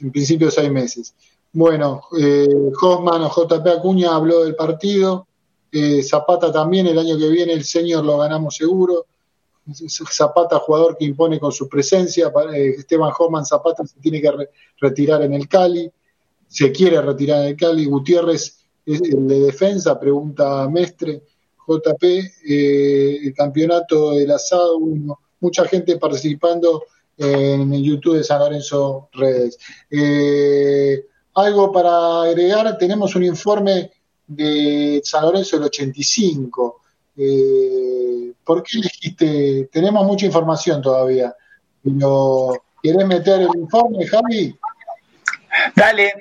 En 0.00 0.10
principio 0.10 0.50
seis 0.50 0.70
meses. 0.70 1.14
Bueno, 1.52 2.02
eh, 2.18 2.48
Hoffman 2.80 3.22
o 3.22 3.30
JP 3.30 3.66
Acuña 3.66 4.14
habló 4.14 4.44
del 4.44 4.54
partido, 4.54 5.26
eh, 5.72 6.02
Zapata 6.02 6.52
también, 6.52 6.86
el 6.86 6.98
año 6.98 7.18
que 7.18 7.28
viene 7.28 7.52
el 7.52 7.64
señor 7.64 8.04
lo 8.04 8.18
ganamos 8.18 8.56
seguro. 8.56 9.06
Zapata, 9.88 10.58
jugador 10.60 10.96
que 10.96 11.04
impone 11.04 11.40
con 11.40 11.50
su 11.50 11.68
presencia. 11.68 12.32
Eh, 12.54 12.76
Esteban 12.78 13.12
Homan 13.18 13.44
Zapata 13.44 13.84
se 13.84 13.98
tiene 14.00 14.20
que 14.20 14.30
retirar 14.80 15.22
en 15.22 15.34
el 15.34 15.48
Cali. 15.48 15.90
Se 16.46 16.70
quiere 16.70 17.02
retirar 17.02 17.42
en 17.42 17.48
el 17.48 17.56
Cali. 17.56 17.84
Gutiérrez 17.84 18.58
es 18.86 19.02
el 19.02 19.26
de 19.26 19.40
defensa, 19.40 19.98
pregunta 19.98 20.68
Mestre. 20.68 21.22
JP, 21.66 22.04
eh, 22.48 23.18
el 23.24 23.34
campeonato 23.34 24.12
del 24.12 24.30
asado, 24.30 24.78
mucha 25.40 25.64
gente 25.66 25.98
participando 25.98 26.84
en 27.18 27.72
YouTube 27.82 28.16
de 28.16 28.24
San 28.24 28.40
Lorenzo 28.40 29.08
Redes. 29.12 29.58
algo 31.34 31.72
para 31.72 32.22
agregar, 32.22 32.76
tenemos 32.78 33.14
un 33.14 33.24
informe 33.24 33.90
de 34.26 35.00
San 35.04 35.22
Lorenzo 35.22 35.56
del 35.56 35.66
85. 35.66 36.82
Eh, 37.16 38.32
¿Por 38.44 38.62
qué 38.62 38.78
elegiste? 38.78 39.68
Tenemos 39.72 40.06
mucha 40.06 40.26
información 40.26 40.82
todavía, 40.82 41.34
pero 41.82 42.52
¿querés 42.82 43.06
meter 43.06 43.42
el 43.42 43.48
informe, 43.56 44.06
Javi? 44.06 44.56
Dale. 45.74 46.12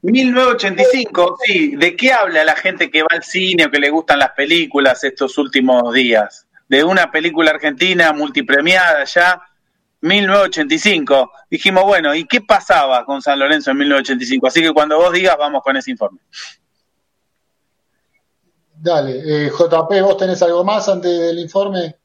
1985, 0.00 1.38
sí. 1.44 1.74
¿De 1.74 1.96
qué 1.96 2.12
habla 2.12 2.44
la 2.44 2.54
gente 2.54 2.88
que 2.88 3.02
va 3.02 3.08
al 3.10 3.24
cine 3.24 3.66
o 3.66 3.70
que 3.70 3.80
le 3.80 3.90
gustan 3.90 4.20
las 4.20 4.30
películas 4.30 5.02
estos 5.02 5.36
últimos 5.38 5.92
días? 5.92 6.46
De 6.68 6.84
una 6.84 7.10
película 7.10 7.50
argentina 7.50 8.12
multipremiada 8.12 9.04
ya, 9.04 9.42
1985. 10.00 11.32
Dijimos, 11.50 11.84
bueno, 11.84 12.14
¿y 12.14 12.24
qué 12.24 12.40
pasaba 12.40 13.04
con 13.04 13.20
San 13.20 13.38
Lorenzo 13.38 13.70
en 13.70 13.78
1985? 13.78 14.46
Así 14.46 14.62
que 14.62 14.72
cuando 14.72 14.98
vos 14.98 15.12
digas, 15.12 15.36
vamos 15.38 15.62
con 15.62 15.76
ese 15.76 15.90
informe. 15.90 16.20
Dale, 18.80 19.46
eh, 19.46 19.50
JP, 19.50 20.02
¿vos 20.02 20.16
tenés 20.16 20.40
algo 20.42 20.62
más 20.64 20.88
antes 20.88 21.18
del 21.18 21.38
informe? 21.40 21.96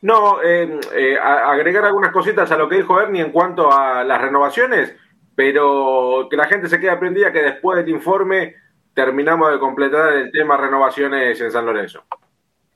No, 0.00 0.42
eh, 0.42 0.80
eh, 0.94 1.18
agregar 1.18 1.84
algunas 1.84 2.12
cositas 2.12 2.50
a 2.50 2.56
lo 2.56 2.68
que 2.68 2.76
dijo 2.76 3.00
Ernie 3.00 3.22
en 3.22 3.32
cuanto 3.32 3.70
a 3.70 4.04
las 4.04 4.20
renovaciones, 4.20 4.94
pero 5.34 6.28
que 6.30 6.36
la 6.36 6.46
gente 6.46 6.68
se 6.68 6.78
quede 6.80 6.90
aprendida 6.90 7.32
que 7.32 7.42
después 7.42 7.76
del 7.78 7.88
informe 7.88 8.54
terminamos 8.94 9.52
de 9.52 9.58
completar 9.58 10.12
el 10.14 10.32
tema 10.32 10.56
renovaciones 10.56 11.38
en 11.40 11.50
San 11.52 11.66
Lorenzo. 11.66 12.04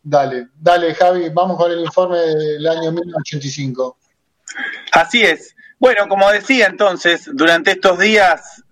Dale, 0.03 0.48
dale 0.59 0.94
Javi, 0.94 1.28
vamos 1.28 1.57
con 1.57 1.70
el 1.70 1.80
informe 1.80 2.18
del 2.18 2.66
año 2.66 2.92
1985. 2.92 3.98
Así 4.92 5.22
es. 5.22 5.55
Bueno, 5.78 6.09
como 6.09 6.30
decía 6.30 6.66
entonces, 6.66 7.30
durante 7.32 7.72
estos 7.72 7.98
días 7.98 8.62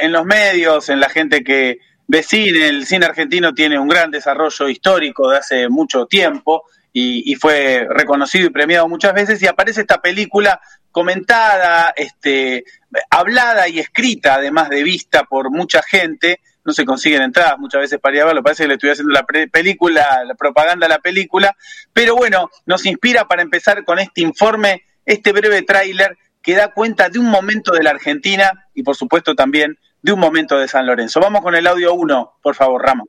en 0.00 0.12
los 0.12 0.24
medios, 0.24 0.88
en 0.88 1.00
la 1.00 1.08
gente 1.08 1.42
que, 1.44 1.78
de 2.08 2.22
cine. 2.22 2.66
El 2.66 2.86
cine 2.86 3.06
argentino 3.06 3.54
tiene 3.54 3.78
un 3.78 3.86
gran 3.86 4.10
desarrollo 4.10 4.68
histórico 4.68 5.30
de 5.30 5.36
hace 5.36 5.68
mucho 5.68 6.06
tiempo 6.06 6.64
y, 6.92 7.36
fue 7.36 7.86
reconocido 7.88 8.48
y 8.48 8.50
premiado 8.50 8.88
muchas 8.88 9.14
veces 9.14 9.40
y 9.40 9.46
aparece 9.46 9.82
esta 9.82 10.00
película 10.00 10.60
comentada, 10.90 11.92
este, 11.94 12.64
hablada 13.08 13.68
y 13.68 13.78
escrita, 13.78 14.34
además 14.34 14.68
de 14.68 14.82
vista 14.82 15.22
por 15.22 15.50
mucha 15.52 15.80
gente, 15.82 16.40
no 16.64 16.72
se 16.72 16.84
consiguen 16.84 17.22
entradas 17.22 17.58
muchas 17.58 17.80
veces 17.80 17.98
para 17.98 18.16
ir 18.16 18.22
a 18.22 18.26
verlo, 18.26 18.42
parece 18.42 18.64
que 18.64 18.68
le 18.68 18.74
estoy 18.74 18.90
haciendo 18.90 19.12
la 19.12 19.24
película, 19.24 20.24
la 20.24 20.34
propaganda 20.34 20.86
a 20.86 20.88
la 20.88 20.98
película, 20.98 21.56
pero 21.92 22.14
bueno, 22.14 22.50
nos 22.66 22.84
inspira 22.86 23.26
para 23.26 23.42
empezar 23.42 23.84
con 23.84 23.98
este 23.98 24.20
informe, 24.20 24.82
este 25.06 25.32
breve 25.32 25.62
tráiler 25.62 26.16
que 26.42 26.54
da 26.54 26.72
cuenta 26.72 27.08
de 27.08 27.18
un 27.18 27.26
momento 27.26 27.72
de 27.72 27.82
la 27.82 27.90
Argentina 27.90 28.66
y 28.74 28.82
por 28.82 28.96
supuesto 28.96 29.34
también 29.34 29.78
de 30.02 30.12
un 30.12 30.20
momento 30.20 30.58
de 30.58 30.68
San 30.68 30.86
Lorenzo. 30.86 31.20
Vamos 31.20 31.42
con 31.42 31.54
el 31.54 31.66
audio 31.66 31.94
1, 31.94 32.38
por 32.42 32.54
favor, 32.54 32.82
Rama. 32.82 33.04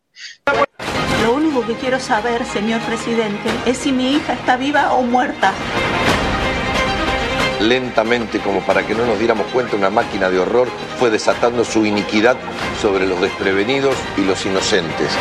Lo 1.24 1.34
único 1.34 1.66
que 1.66 1.76
quiero 1.76 2.00
saber, 2.00 2.46
señor 2.46 2.82
presidente, 2.82 3.50
es 3.66 3.78
si 3.78 3.92
mi 3.92 4.16
hija 4.16 4.34
está 4.34 4.58
viva 4.58 4.94
o 4.94 5.04
muerta. 5.04 5.54
Lentamente, 7.62 8.40
como 8.40 8.62
para 8.62 8.86
que 8.88 8.96
no 8.96 9.06
nos 9.06 9.20
diéramos 9.20 9.48
cuenta, 9.48 9.76
una 9.76 9.90
máquina 9.90 10.30
de 10.30 10.40
horror 10.40 10.70
fue 10.98 11.10
desatando 11.10 11.66
su 11.66 11.86
iniquidad 11.86 12.38
sobre 12.82 13.06
los 13.06 13.20
desprevenidos 13.20 13.96
y 14.18 14.22
los 14.22 14.46
inocentes. 14.46 15.12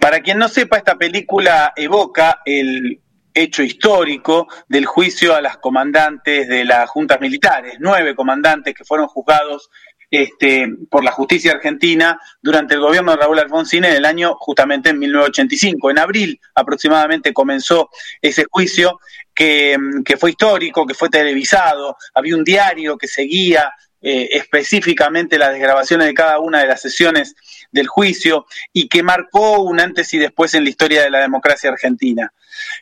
Para 0.00 0.20
quien 0.20 0.38
no 0.38 0.48
sepa, 0.48 0.78
esta 0.78 0.96
película 0.96 1.72
evoca 1.76 2.40
el 2.44 3.00
hecho 3.34 3.62
histórico 3.62 4.48
del 4.68 4.84
juicio 4.84 5.34
a 5.34 5.40
las 5.40 5.58
comandantes 5.58 6.48
de 6.48 6.64
las 6.64 6.90
juntas 6.90 7.20
militares, 7.20 7.76
nueve 7.78 8.14
comandantes 8.14 8.74
que 8.74 8.84
fueron 8.84 9.06
juzgados 9.06 9.70
este, 10.12 10.68
por 10.90 11.02
la 11.02 11.10
justicia 11.10 11.52
argentina 11.52 12.20
durante 12.42 12.74
el 12.74 12.80
gobierno 12.80 13.12
de 13.12 13.16
Raúl 13.16 13.38
Alfonsín 13.38 13.86
en 13.86 13.94
el 13.94 14.04
año 14.04 14.36
justamente 14.38 14.90
en 14.90 14.98
1985. 14.98 15.90
En 15.90 15.98
abril 15.98 16.40
aproximadamente 16.54 17.32
comenzó 17.32 17.88
ese 18.20 18.44
juicio 18.50 19.00
que, 19.34 19.76
fue 20.18 20.30
histórico, 20.30 20.86
que 20.86 20.94
fue 20.94 21.08
televisado, 21.08 21.96
había 22.14 22.36
un 22.36 22.44
diario 22.44 22.96
que 22.96 23.08
seguía 23.08 23.72
eh, 24.00 24.28
específicamente 24.32 25.38
las 25.38 25.52
desgrabaciones 25.52 26.06
de 26.06 26.14
cada 26.14 26.40
una 26.40 26.60
de 26.60 26.66
las 26.66 26.80
sesiones 26.80 27.34
del 27.70 27.86
juicio 27.86 28.46
y 28.72 28.88
que 28.88 29.02
marcó 29.02 29.62
un 29.62 29.80
antes 29.80 30.12
y 30.12 30.18
después 30.18 30.54
en 30.54 30.64
la 30.64 30.70
historia 30.70 31.02
de 31.02 31.10
la 31.10 31.20
democracia 31.20 31.70
argentina. 31.70 32.32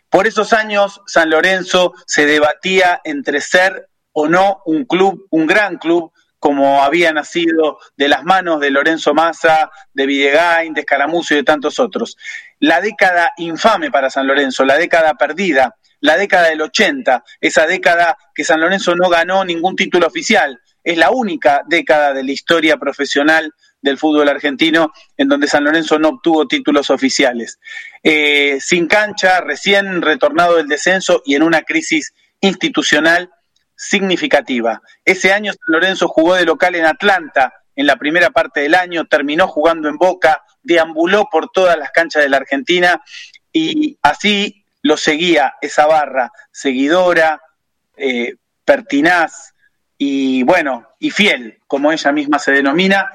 Por 0.09 0.27
esos 0.27 0.53
años, 0.53 1.01
San 1.07 1.31
Lorenzo 1.31 1.93
se 2.07 2.27
debatía 2.27 3.01
entre 3.05 3.41
ser 3.41 3.89
o 4.13 4.29
no 4.29 4.63
un 4.65 4.85
club, 4.85 5.27
un 5.31 5.47
gran 5.47 5.79
club, 5.79 6.13
como 6.39 6.83
había 6.83 7.13
nacido 7.13 7.79
de 7.97 8.09
las 8.09 8.25
manos 8.25 8.61
de 8.61 8.71
Lorenzo 8.71 9.13
Massa, 9.13 9.71
de 9.93 10.07
Videgain, 10.07 10.73
de 10.73 10.81
Escaramuzo 10.81 11.35
y 11.35 11.39
de 11.39 11.45
tantos 11.45 11.79
otros. 11.79 12.17
La 12.59 12.81
década 12.81 13.33
infame 13.37 13.91
para 13.91 14.09
San 14.09 14.27
Lorenzo, 14.27 14.65
la 14.65 14.79
década 14.79 15.15
perdida, 15.15 15.77
la 16.01 16.17
década 16.17 16.49
del 16.49 16.63
80, 16.63 17.25
esa 17.41 17.67
década 17.67 18.17
que 18.35 18.45
San 18.45 18.61
Lorenzo 18.61 18.95
no 18.95 19.09
ganó 19.09 19.45
ningún 19.45 19.77
título 19.77 20.07
oficial, 20.07 20.61
es 20.83 20.97
la 20.97 21.11
única 21.11 21.63
década 21.67 22.13
de 22.13 22.25
la 22.25 22.33
historia 22.33 22.77
profesional 22.77 23.53
del 23.83 23.99
fútbol 23.99 24.29
argentino 24.29 24.93
en 25.17 25.29
donde 25.29 25.47
San 25.47 25.65
Lorenzo 25.65 25.99
no 25.99 26.09
obtuvo 26.09 26.47
títulos 26.47 26.91
oficiales. 26.91 27.59
Eh, 28.03 28.59
sin 28.61 28.87
cancha, 28.87 29.41
recién 29.41 30.03
retornado 30.03 30.57
del 30.57 30.69
descenso 30.69 31.23
y 31.25 31.35
en 31.35 31.43
una 31.43 31.63
crisis 31.63 32.13
institucional 32.41 33.31
significativa. 33.77 34.83
Ese 35.05 35.33
año 35.33 35.53
San 35.53 35.75
Lorenzo 35.75 36.09
jugó 36.09 36.35
de 36.35 36.45
local 36.45 36.75
en 36.75 36.85
Atlanta 36.85 37.55
en 37.77 37.87
la 37.87 37.97
primera 37.97 38.31
parte 38.31 38.61
del 38.61 38.75
año, 38.75 39.07
terminó 39.07 39.49
jugando 39.49 39.89
en 39.89 39.97
Boca, 39.97 40.43
deambuló 40.63 41.29
por 41.31 41.51
todas 41.51 41.79
las 41.79 41.91
canchas 41.91 42.23
de 42.23 42.29
la 42.29 42.37
Argentina 42.37 43.03
y 43.53 43.99
así 44.03 44.60
lo 44.83 44.97
seguía 44.97 45.55
esa 45.61 45.87
barra 45.87 46.33
seguidora, 46.51 47.41
eh, 47.97 48.37
pertinaz, 48.65 49.55
y 49.99 50.43
bueno, 50.45 50.89
y 50.99 51.11
fiel, 51.11 51.59
como 51.67 51.93
ella 51.93 52.13
misma 52.13 52.39
se 52.39 52.53
denomina. 52.53 53.11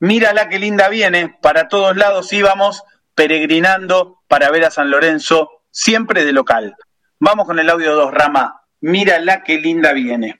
Mírala 0.00 0.48
qué 0.48 0.58
linda 0.58 0.88
viene, 0.90 1.34
para 1.40 1.68
todos 1.68 1.96
lados 1.96 2.32
íbamos 2.32 2.82
peregrinando 3.14 4.20
para 4.28 4.50
ver 4.50 4.64
a 4.66 4.70
San 4.70 4.90
Lorenzo, 4.90 5.62
siempre 5.70 6.24
de 6.24 6.32
local. 6.32 6.76
Vamos 7.18 7.46
con 7.46 7.58
el 7.58 7.70
audio 7.70 7.94
2, 7.94 8.12
Rama. 8.12 8.60
Mírala 8.80 9.42
qué 9.42 9.56
linda 9.56 9.94
viene. 9.94 10.38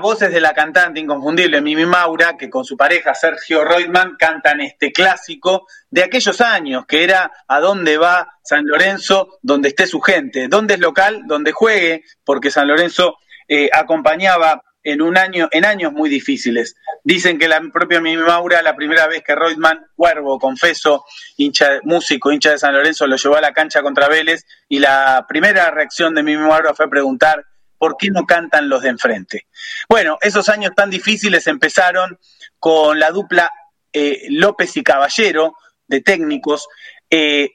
La 0.00 0.06
voz 0.06 0.22
es 0.22 0.32
de 0.32 0.40
la 0.40 0.54
cantante 0.54 0.98
inconfundible 0.98 1.60
Mimi 1.60 1.84
Maura, 1.84 2.34
que 2.38 2.48
con 2.48 2.64
su 2.64 2.74
pareja 2.74 3.14
Sergio 3.14 3.62
Reutemann 3.64 4.16
cantan 4.18 4.62
este 4.62 4.92
clásico 4.92 5.66
de 5.90 6.02
aquellos 6.02 6.40
años, 6.40 6.86
que 6.86 7.04
era 7.04 7.30
a 7.46 7.60
dónde 7.60 7.98
va 7.98 8.26
San 8.42 8.66
Lorenzo, 8.66 9.38
donde 9.42 9.68
esté 9.68 9.86
su 9.86 10.00
gente, 10.00 10.48
dónde 10.48 10.72
es 10.72 10.80
local, 10.80 11.24
donde 11.26 11.52
juegue, 11.52 12.02
porque 12.24 12.50
San 12.50 12.66
Lorenzo 12.66 13.18
eh, 13.46 13.68
acompañaba 13.70 14.62
en 14.82 15.02
un 15.02 15.18
año, 15.18 15.50
en 15.50 15.66
años 15.66 15.92
muy 15.92 16.08
difíciles. 16.08 16.76
Dicen 17.04 17.38
que 17.38 17.46
la 17.46 17.60
propia 17.70 18.00
Mimi 18.00 18.22
Maura, 18.22 18.62
la 18.62 18.74
primera 18.74 19.06
vez 19.06 19.22
que 19.22 19.34
Reutemann, 19.34 19.84
cuervo, 19.94 20.38
confeso, 20.38 21.04
hincha, 21.36 21.78
músico, 21.82 22.32
hincha 22.32 22.52
de 22.52 22.58
San 22.58 22.72
Lorenzo, 22.72 23.06
lo 23.06 23.16
llevó 23.16 23.36
a 23.36 23.42
la 23.42 23.52
cancha 23.52 23.82
contra 23.82 24.08
Vélez, 24.08 24.46
y 24.66 24.78
la 24.78 25.26
primera 25.28 25.70
reacción 25.70 26.14
de 26.14 26.22
Mimi 26.22 26.42
Maura 26.42 26.72
fue 26.72 26.88
preguntar 26.88 27.44
¿por 27.80 27.96
qué 27.96 28.10
no 28.10 28.26
cantan 28.26 28.68
los 28.68 28.82
de 28.82 28.90
enfrente? 28.90 29.46
Bueno, 29.88 30.18
esos 30.20 30.50
años 30.50 30.72
tan 30.76 30.90
difíciles 30.90 31.46
empezaron 31.46 32.18
con 32.58 33.00
la 33.00 33.10
dupla 33.10 33.50
eh, 33.90 34.26
López 34.28 34.76
y 34.76 34.82
Caballero 34.82 35.56
de 35.88 36.02
técnicos, 36.02 36.68
eh, 37.08 37.50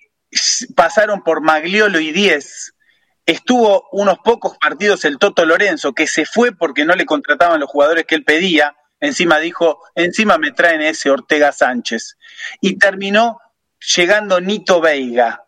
pasaron 0.76 1.22
por 1.22 1.42
Magliolo 1.42 2.00
y 2.00 2.12
Diez, 2.12 2.74
estuvo 3.26 3.88
unos 3.92 4.18
pocos 4.24 4.58
partidos 4.58 5.06
el 5.06 5.20
Toto 5.20 5.46
Lorenzo, 5.46 5.94
que 5.94 6.08
se 6.08 6.26
fue 6.26 6.52
porque 6.52 6.86
no 6.86 6.96
le 6.96 7.06
contrataban 7.06 7.60
los 7.60 7.70
jugadores 7.70 8.06
que 8.06 8.16
él 8.16 8.24
pedía, 8.24 8.76
encima 9.00 9.38
dijo, 9.38 9.80
encima 9.94 10.40
me 10.40 10.52
traen 10.52 10.82
ese 10.82 11.12
Ortega 11.12 11.52
Sánchez, 11.52 12.18
y 12.62 12.80
terminó 12.80 13.40
llegando 13.96 14.42
Nito 14.42 14.82
Veiga, 14.82 15.45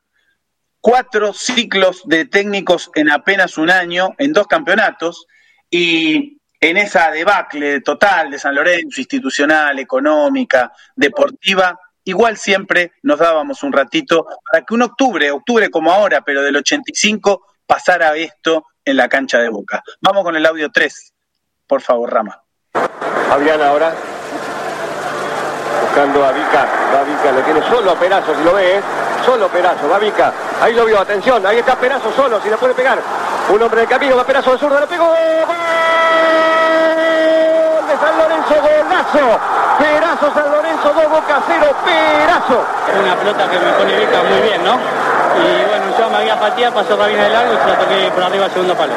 cuatro 0.88 1.34
ciclos 1.34 2.04
de 2.06 2.24
técnicos 2.24 2.90
en 2.96 3.12
apenas 3.12 3.58
un 3.58 3.70
año, 3.70 4.16
en 4.18 4.32
dos 4.32 4.48
campeonatos, 4.48 5.28
y 5.70 6.40
en 6.62 6.78
esa 6.78 7.12
debacle 7.12 7.82
total 7.82 8.32
de 8.32 8.40
San 8.40 8.56
Lorenzo, 8.56 9.02
institucional, 9.02 9.80
económica, 9.80 10.72
deportiva, 10.96 11.78
igual 12.06 12.38
siempre 12.38 12.94
nos 13.04 13.20
dábamos 13.20 13.64
un 13.64 13.74
ratito 13.74 14.28
para 14.50 14.64
que 14.64 14.74
un 14.74 14.84
octubre, 14.84 15.30
octubre 15.30 15.70
como 15.70 15.92
ahora, 15.92 16.22
pero 16.22 16.42
del 16.42 16.56
85, 16.56 17.42
pasara 17.66 18.16
esto 18.16 18.68
en 18.86 18.96
la 18.96 19.10
cancha 19.10 19.40
de 19.40 19.50
Boca. 19.50 19.84
Vamos 20.00 20.24
con 20.24 20.38
el 20.38 20.46
audio 20.46 20.72
3, 20.72 21.14
por 21.68 21.82
favor, 21.82 22.14
Rama. 22.14 22.42
Fabián 23.28 23.62
ahora, 23.62 23.94
buscando 25.82 26.24
a 26.24 26.32
Vica, 26.32 26.66
va 26.96 27.04
Vica, 27.04 27.32
lo 27.34 27.42
tiene 27.42 27.62
solo 27.64 27.92
a 27.92 28.00
pedazos, 28.00 28.38
si 28.38 28.44
lo 28.46 28.54
ve, 28.54 28.78
¿eh? 28.78 29.07
Solo 29.28 29.50
Perazo, 29.50 29.90
va 29.90 30.00
Vica, 30.00 30.32
ahí 30.62 30.74
lo 30.74 30.86
vio, 30.86 30.98
atención, 31.02 31.46
ahí 31.46 31.58
está 31.58 31.76
Perazo 31.76 32.14
solo, 32.14 32.40
si 32.40 32.50
la 32.50 32.56
puede 32.56 32.74
pegar, 32.74 32.98
un 33.50 33.62
hombre 33.62 33.82
de 33.82 33.88
camino, 33.88 34.16
va 34.16 34.24
Perazo 34.24 34.54
de 34.54 34.58
zurdo, 34.58 34.80
le 34.80 34.88
pegó, 34.88 35.04
¡Gol 35.04 35.16
de 37.88 37.98
San 37.98 38.18
Lorenzo, 38.18 38.56
golazo, 38.56 39.40
Perazo, 39.80 40.34
San 40.34 40.50
Lorenzo, 40.50 40.94
dos 40.94 41.10
Boca 41.10 41.42
cero, 41.46 41.76
Perazo. 41.84 42.66
Es 42.88 43.00
una 43.04 43.16
pelota 43.18 43.50
que 43.50 43.60
me 43.60 43.72
pone 43.74 44.00
Vica 44.00 44.24
muy 44.24 44.40
bien, 44.48 44.64
¿no? 44.64 44.76
Y 44.76 45.66
bueno, 45.68 45.98
yo 46.00 46.10
me 46.10 46.16
había 46.16 46.40
patía, 46.40 46.74
pasó 46.74 46.98
cabina 46.98 47.24
de 47.24 47.30
largo 47.30 47.54
y 47.54 47.58
se 47.58 47.68
la 47.68 47.80
toqué 47.80 48.12
por 48.12 48.24
arriba 48.24 48.46
al 48.46 48.52
segundo 48.52 48.76
palo. 48.78 48.94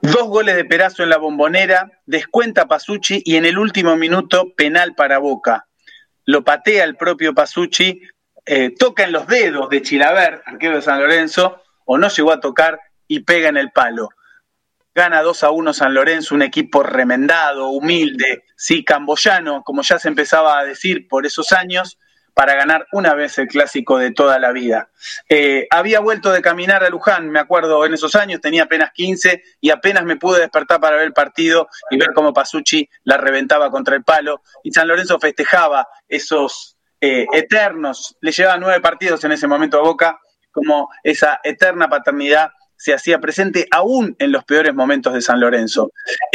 Dos 0.00 0.28
goles 0.28 0.54
de 0.54 0.64
Perazo 0.64 1.02
en 1.02 1.10
la 1.10 1.16
bombonera, 1.16 1.90
descuenta 2.06 2.66
Pasucci 2.66 3.20
y 3.24 3.34
en 3.34 3.46
el 3.46 3.58
último 3.58 3.96
minuto 3.96 4.54
penal 4.56 4.94
para 4.94 5.18
Boca 5.18 5.67
lo 6.28 6.44
patea 6.44 6.84
el 6.84 6.94
propio 6.94 7.34
Pasucci, 7.34 8.02
eh, 8.44 8.74
toca 8.78 9.04
en 9.04 9.12
los 9.12 9.26
dedos 9.26 9.70
de 9.70 9.80
Chilaver, 9.80 10.42
arquero 10.44 10.76
de 10.76 10.82
San 10.82 11.00
Lorenzo, 11.00 11.62
o 11.86 11.96
no 11.96 12.08
llegó 12.10 12.32
a 12.32 12.40
tocar 12.40 12.78
y 13.06 13.20
pega 13.20 13.48
en 13.48 13.56
el 13.56 13.72
palo. 13.72 14.10
Gana 14.94 15.22
2 15.22 15.44
a 15.44 15.50
1 15.50 15.72
San 15.72 15.94
Lorenzo, 15.94 16.34
un 16.34 16.42
equipo 16.42 16.82
remendado, 16.82 17.68
humilde, 17.68 18.44
sí, 18.56 18.84
camboyano, 18.84 19.62
como 19.62 19.80
ya 19.80 19.98
se 19.98 20.08
empezaba 20.08 20.58
a 20.58 20.64
decir 20.64 21.08
por 21.08 21.24
esos 21.24 21.50
años, 21.52 21.98
para 22.38 22.54
ganar 22.54 22.86
una 22.92 23.14
vez 23.14 23.36
el 23.38 23.48
clásico 23.48 23.98
de 23.98 24.12
toda 24.12 24.38
la 24.38 24.52
vida. 24.52 24.90
Eh, 25.28 25.66
había 25.70 25.98
vuelto 25.98 26.30
de 26.30 26.40
caminar 26.40 26.84
a 26.84 26.88
Luján, 26.88 27.30
me 27.30 27.40
acuerdo, 27.40 27.84
en 27.84 27.94
esos 27.94 28.14
años, 28.14 28.40
tenía 28.40 28.62
apenas 28.62 28.92
15 28.92 29.42
y 29.60 29.70
apenas 29.70 30.04
me 30.04 30.14
pude 30.14 30.38
despertar 30.38 30.80
para 30.80 30.94
ver 30.94 31.06
el 31.06 31.12
partido 31.12 31.66
y 31.90 31.96
ver 31.96 32.10
cómo 32.14 32.32
Pasucci 32.32 32.88
la 33.02 33.16
reventaba 33.16 33.72
contra 33.72 33.96
el 33.96 34.04
palo 34.04 34.42
y 34.62 34.70
San 34.70 34.86
Lorenzo 34.86 35.18
festejaba 35.18 35.88
esos 36.06 36.76
eh, 37.00 37.26
eternos, 37.32 38.16
le 38.20 38.30
llevaba 38.30 38.56
nueve 38.56 38.80
partidos 38.80 39.24
en 39.24 39.32
ese 39.32 39.48
momento 39.48 39.80
a 39.80 39.82
Boca, 39.82 40.20
como 40.52 40.90
esa 41.02 41.40
eterna 41.42 41.88
paternidad 41.88 42.50
se 42.76 42.94
hacía 42.94 43.18
presente 43.18 43.66
aún 43.72 44.14
en 44.20 44.30
los 44.30 44.44
peores 44.44 44.72
momentos 44.76 45.12
de 45.12 45.22
San 45.22 45.40
Lorenzo. 45.40 45.90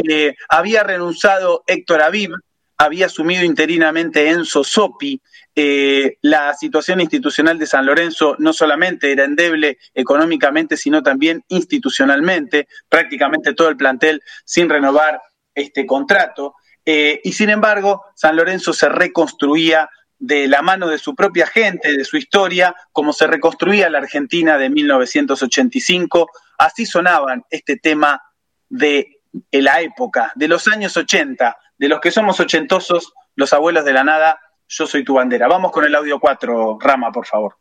Eh, 0.06 0.36
había 0.50 0.84
renunciado 0.84 1.64
Héctor 1.66 2.02
Aviv, 2.02 2.32
había 2.78 3.06
asumido 3.06 3.44
interinamente 3.44 4.30
Enzo 4.30 4.64
Sopi. 4.64 5.22
Eh, 5.56 6.18
la 6.22 6.54
situación 6.56 7.00
institucional 7.00 7.60
de 7.60 7.68
San 7.68 7.86
Lorenzo 7.86 8.36
no 8.40 8.54
solamente 8.54 9.12
era 9.12 9.24
endeble 9.24 9.78
económicamente, 9.94 10.78
sino 10.78 11.04
también 11.04 11.44
institucionalmente, 11.48 12.68
prácticamente 12.90 13.54
todo 13.54 13.70
el 13.70 13.78
plantel 13.78 14.22
sin 14.46 14.70
renovar 14.70 15.22
este 15.54 15.86
contrato. 15.86 16.56
Eh, 16.86 17.22
y 17.24 17.34
sin 17.34 17.50
embargo, 17.50 18.04
San 18.16 18.36
Lorenzo 18.36 18.74
se 18.74 18.90
reconstruía 18.90 19.90
de 20.18 20.48
la 20.48 20.62
mano 20.62 20.88
de 20.88 20.98
su 20.98 21.16
propia 21.16 21.46
gente, 21.46 21.96
de 21.96 22.06
su 22.06 22.18
historia, 22.18 22.76
como 22.92 23.14
se 23.14 23.28
reconstruía 23.28 23.90
la 23.90 24.00
Argentina 24.00 24.58
de 24.58 24.70
1985. 24.70 26.30
Así 26.58 26.86
sonaban 26.86 27.44
este 27.50 27.78
tema 27.78 28.22
de 28.70 29.20
la 29.52 29.82
época, 29.82 30.32
de 30.36 30.48
los 30.48 30.68
años 30.68 30.98
80, 30.98 31.58
de 31.78 31.88
los 31.90 32.00
que 32.00 32.12
somos 32.12 32.40
ochentosos, 32.40 33.14
los 33.36 33.54
abuelos 33.54 33.86
de 33.86 33.94
la 33.94 34.04
nada, 34.04 34.40
yo 34.76 34.88
soy 34.88 35.04
tu 35.04 35.14
bandera. 35.14 35.48
Vamos 35.48 35.72
con 35.72 35.86
el 35.86 35.94
audio 35.94 36.20
4, 36.20 36.78
Rama, 36.80 37.12
por 37.12 37.26
favor. 37.28 37.58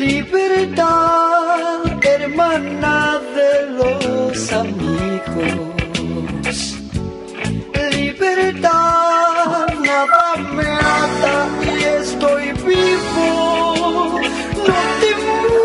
Libertad, 0.00 1.80
hermana 2.02 3.20
de 3.34 3.70
los 3.72 4.52
amigos. 4.52 5.72
Libertad, 7.90 9.66
nada 9.84 10.36
me 10.54 10.66
ata 10.66 11.48
y 11.62 11.84
estoy 11.84 12.52
vivo. 12.52 14.20
No 14.66 14.74
te 15.00 15.10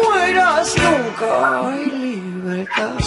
mueras 0.03 0.75
nunca, 0.77 1.69
hay 1.69 1.85
libertad. 1.85 2.97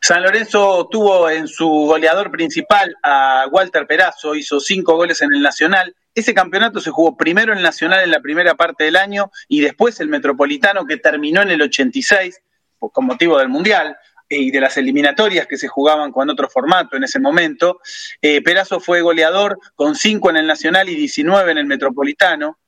San 0.00 0.22
Lorenzo 0.22 0.88
tuvo 0.90 1.28
en 1.30 1.48
su 1.48 1.68
goleador 1.68 2.30
principal 2.30 2.96
a 3.02 3.46
Walter 3.50 3.86
Perazo, 3.86 4.34
hizo 4.34 4.60
cinco 4.60 4.96
goles 4.96 5.22
en 5.22 5.32
el 5.32 5.42
Nacional. 5.42 5.94
Ese 6.14 6.34
campeonato 6.34 6.80
se 6.80 6.90
jugó 6.90 7.16
primero 7.16 7.52
en 7.52 7.58
el 7.58 7.64
Nacional 7.64 8.00
en 8.00 8.10
la 8.10 8.20
primera 8.20 8.54
parte 8.54 8.84
del 8.84 8.96
año 8.96 9.30
y 9.48 9.60
después 9.60 10.00
el 10.00 10.08
Metropolitano 10.08 10.84
que 10.84 10.96
terminó 10.96 11.42
en 11.42 11.50
el 11.50 11.62
86 11.62 12.40
con 12.78 13.06
motivo 13.06 13.38
del 13.38 13.48
Mundial 13.48 13.96
eh, 14.28 14.36
y 14.38 14.50
de 14.50 14.60
las 14.60 14.76
eliminatorias 14.76 15.46
que 15.46 15.56
se 15.56 15.68
jugaban 15.68 16.10
con 16.10 16.28
otro 16.30 16.48
formato 16.48 16.96
en 16.96 17.04
ese 17.04 17.20
momento. 17.20 17.80
Eh, 18.20 18.42
Perazo 18.42 18.80
fue 18.80 19.02
goleador 19.02 19.58
con 19.74 19.94
cinco 19.94 20.30
en 20.30 20.36
el 20.36 20.46
Nacional 20.46 20.88
y 20.88 20.94
19 20.94 21.52
en 21.52 21.58
el 21.58 21.66
Metropolitano. 21.66 22.58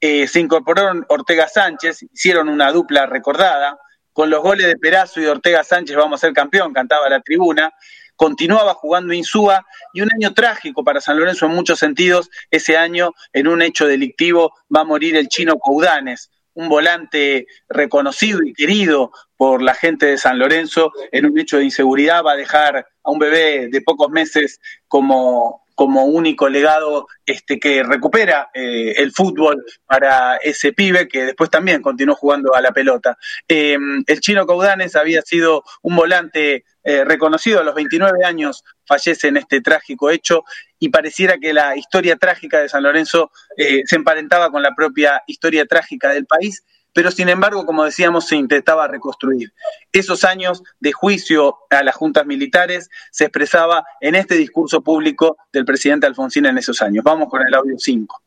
Eh, 0.00 0.28
se 0.28 0.40
incorporaron 0.40 1.06
Ortega 1.08 1.48
Sánchez, 1.48 2.02
hicieron 2.12 2.48
una 2.48 2.70
dupla 2.70 3.06
recordada 3.06 3.78
con 4.14 4.30
los 4.30 4.40
goles 4.42 4.66
de 4.68 4.78
Perazo 4.78 5.20
y 5.20 5.24
de 5.24 5.30
Ortega 5.30 5.62
Sánchez 5.64 5.96
vamos 5.96 6.20
a 6.20 6.26
ser 6.26 6.32
campeón, 6.32 6.72
cantaba 6.72 7.08
la 7.10 7.20
tribuna. 7.20 7.74
Continuaba 8.16 8.74
jugando 8.74 9.12
Insúa 9.12 9.66
y 9.92 10.02
un 10.02 10.08
año 10.14 10.32
trágico 10.34 10.84
para 10.84 11.00
San 11.00 11.18
Lorenzo 11.18 11.46
en 11.46 11.52
muchos 11.52 11.80
sentidos. 11.80 12.30
Ese 12.48 12.76
año, 12.76 13.10
en 13.32 13.48
un 13.48 13.60
hecho 13.60 13.88
delictivo, 13.88 14.54
va 14.74 14.82
a 14.82 14.84
morir 14.84 15.16
el 15.16 15.26
chino 15.26 15.58
Coudanes, 15.58 16.30
un 16.54 16.68
volante 16.68 17.48
reconocido 17.68 18.40
y 18.44 18.54
querido 18.54 19.10
por 19.36 19.62
la 19.62 19.74
gente 19.74 20.06
de 20.06 20.16
San 20.16 20.38
Lorenzo. 20.38 20.92
En 21.10 21.26
un 21.26 21.36
hecho 21.36 21.58
de 21.58 21.64
inseguridad 21.64 22.22
va 22.22 22.32
a 22.32 22.36
dejar 22.36 22.86
a 23.02 23.10
un 23.10 23.18
bebé 23.18 23.66
de 23.68 23.80
pocos 23.80 24.10
meses 24.10 24.60
como 24.86 25.63
como 25.74 26.04
único 26.04 26.48
legado 26.48 27.08
este, 27.26 27.58
que 27.58 27.82
recupera 27.82 28.50
eh, 28.54 28.94
el 28.96 29.12
fútbol 29.12 29.64
para 29.86 30.36
ese 30.36 30.72
pibe 30.72 31.08
que 31.08 31.26
después 31.26 31.50
también 31.50 31.82
continuó 31.82 32.14
jugando 32.14 32.54
a 32.54 32.60
la 32.60 32.72
pelota. 32.72 33.18
Eh, 33.48 33.76
el 34.06 34.20
chino 34.20 34.46
Caudanes 34.46 34.96
había 34.96 35.22
sido 35.22 35.64
un 35.82 35.96
volante 35.96 36.64
eh, 36.84 37.04
reconocido 37.04 37.60
a 37.60 37.64
los 37.64 37.74
29 37.74 38.24
años, 38.24 38.62
fallece 38.86 39.28
en 39.28 39.38
este 39.38 39.60
trágico 39.60 40.10
hecho 40.10 40.44
y 40.78 40.90
pareciera 40.90 41.38
que 41.38 41.52
la 41.52 41.76
historia 41.76 42.16
trágica 42.16 42.60
de 42.60 42.68
San 42.68 42.82
Lorenzo 42.82 43.30
se 43.56 43.96
emparentaba 43.96 44.50
con 44.50 44.62
la 44.62 44.74
propia 44.74 45.22
historia 45.26 45.64
trágica 45.64 46.10
del 46.10 46.26
país 46.26 46.62
pero 46.94 47.10
sin 47.10 47.28
embargo, 47.28 47.66
como 47.66 47.84
decíamos, 47.84 48.26
se 48.26 48.36
intentaba 48.36 48.88
reconstruir. 48.88 49.52
Esos 49.92 50.24
años 50.24 50.62
de 50.80 50.92
juicio 50.92 51.58
a 51.68 51.82
las 51.82 51.96
juntas 51.96 52.24
militares 52.24 52.88
se 53.10 53.24
expresaba 53.24 53.84
en 54.00 54.14
este 54.14 54.36
discurso 54.36 54.82
público 54.82 55.36
del 55.52 55.64
presidente 55.64 56.06
Alfonsín 56.06 56.46
en 56.46 56.56
esos 56.56 56.80
años. 56.80 57.04
Vamos 57.04 57.28
con 57.28 57.46
el 57.46 57.52
audio 57.52 57.74
5. 57.76 58.22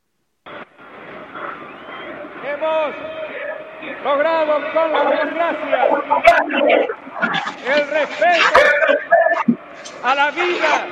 Hemos 2.44 2.96
logrado 4.04 4.54
con 4.74 4.92
la 4.92 5.10
democracia 5.10 5.88
el 7.66 7.88
respeto 7.90 8.60
a 10.04 10.16
la 10.16 10.32
vida, 10.32 10.88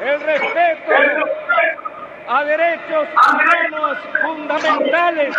el 0.00 0.20
respeto 0.20 0.92
a 2.26 2.44
derechos 2.44 3.08
humanos 3.28 3.98
fundamentales 4.22 5.34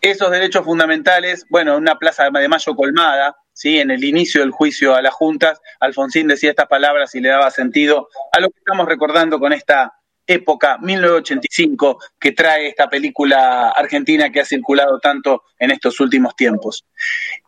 esos 0.00 0.30
derechos 0.30 0.64
fundamentales, 0.64 1.46
bueno, 1.48 1.76
una 1.76 1.98
plaza 1.98 2.30
de 2.30 2.48
Mayo 2.48 2.74
colmada, 2.74 3.36
¿sí? 3.52 3.78
en 3.78 3.90
el 3.90 4.04
inicio 4.04 4.40
del 4.40 4.50
juicio 4.50 4.94
a 4.94 5.02
las 5.02 5.14
juntas, 5.14 5.60
Alfonsín 5.80 6.26
decía 6.26 6.50
estas 6.50 6.68
palabras 6.68 7.14
y 7.14 7.20
le 7.20 7.28
daba 7.28 7.50
sentido 7.50 8.08
a 8.32 8.40
lo 8.40 8.48
que 8.48 8.58
estamos 8.58 8.86
recordando 8.86 9.38
con 9.38 9.52
esta 9.52 9.99
época, 10.26 10.78
1985, 10.78 11.98
que 12.18 12.32
trae 12.32 12.68
esta 12.68 12.88
película 12.88 13.70
argentina 13.70 14.30
que 14.30 14.40
ha 14.40 14.44
circulado 14.44 14.98
tanto 15.00 15.42
en 15.58 15.70
estos 15.70 15.98
últimos 16.00 16.36
tiempos. 16.36 16.86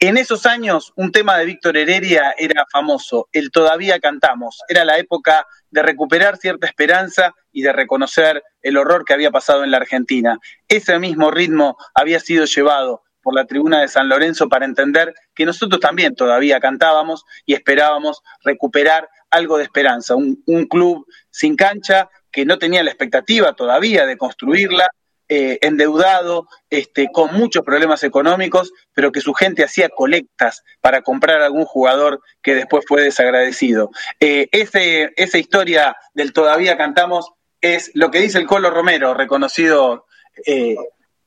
En 0.01 0.16
esos 0.16 0.47
años, 0.47 0.93
un 0.97 1.12
tema 1.12 1.39
de 1.39 1.47
Víctor 1.47 1.77
Heredia 1.77 2.35
era 2.37 2.66
famoso, 2.70 3.29
el 3.33 3.51
Todavía 3.51 4.01
Cantamos. 4.01 4.61
Era 4.68 4.85
la 4.85 4.99
época 4.99 5.47
de 5.70 5.83
recuperar 5.83 6.37
cierta 6.37 6.66
esperanza 6.66 7.35
y 7.53 7.62
de 7.62 7.73
reconocer 7.73 8.43
el 8.62 8.77
horror 8.77 9.05
que 9.05 9.14
había 9.14 9.31
pasado 9.31 9.64
en 9.64 9.70
la 9.70 9.79
Argentina. 9.79 10.39
Ese 10.68 10.99
mismo 10.99 11.31
ritmo 11.31 11.77
había 11.95 12.20
sido 12.20 12.45
llevado 12.45 13.03
por 13.23 13.35
la 13.35 13.47
tribuna 13.47 13.81
de 13.81 13.89
San 13.89 14.09
Lorenzo 14.09 14.49
para 14.49 14.66
entender 14.66 15.14
que 15.35 15.47
nosotros 15.47 15.81
también 15.81 16.14
todavía 16.14 16.61
cantábamos 16.61 17.25
y 17.47 17.55
esperábamos 17.55 18.20
recuperar 18.45 19.09
algo 19.31 19.57
de 19.57 19.64
esperanza, 19.64 20.14
un, 20.14 20.43
un 20.47 20.66
club 20.66 21.07
sin 21.31 21.57
cancha 21.57 22.11
que 22.33 22.45
no 22.45 22.59
tenía 22.59 22.83
la 22.83 22.91
expectativa 22.91 23.53
todavía 23.53 24.07
de 24.07 24.16
construirla, 24.16 24.89
eh, 25.28 25.59
endeudado, 25.62 26.49
este, 26.68 27.09
con 27.12 27.33
muchos 27.33 27.64
problemas 27.64 28.03
económicos, 28.03 28.72
pero 28.93 29.12
que 29.12 29.20
su 29.20 29.33
gente 29.33 29.64
hacía 29.64 29.89
colectas 29.89 30.62
para 30.80 31.03
comprar 31.03 31.41
algún 31.41 31.64
jugador 31.64 32.20
que 32.43 32.55
después 32.55 32.85
fue 32.87 33.03
desagradecido. 33.03 33.91
Eh, 34.20 34.49
esa 34.53 35.39
historia 35.39 35.97
del 36.12 36.33
todavía 36.33 36.76
cantamos 36.76 37.33
es 37.62 37.93
lo 37.95 38.11
que 38.11 38.20
dice 38.20 38.39
el 38.39 38.47
Colo 38.47 38.70
Romero, 38.70 39.14
reconocido, 39.14 40.07
eh, 40.47 40.76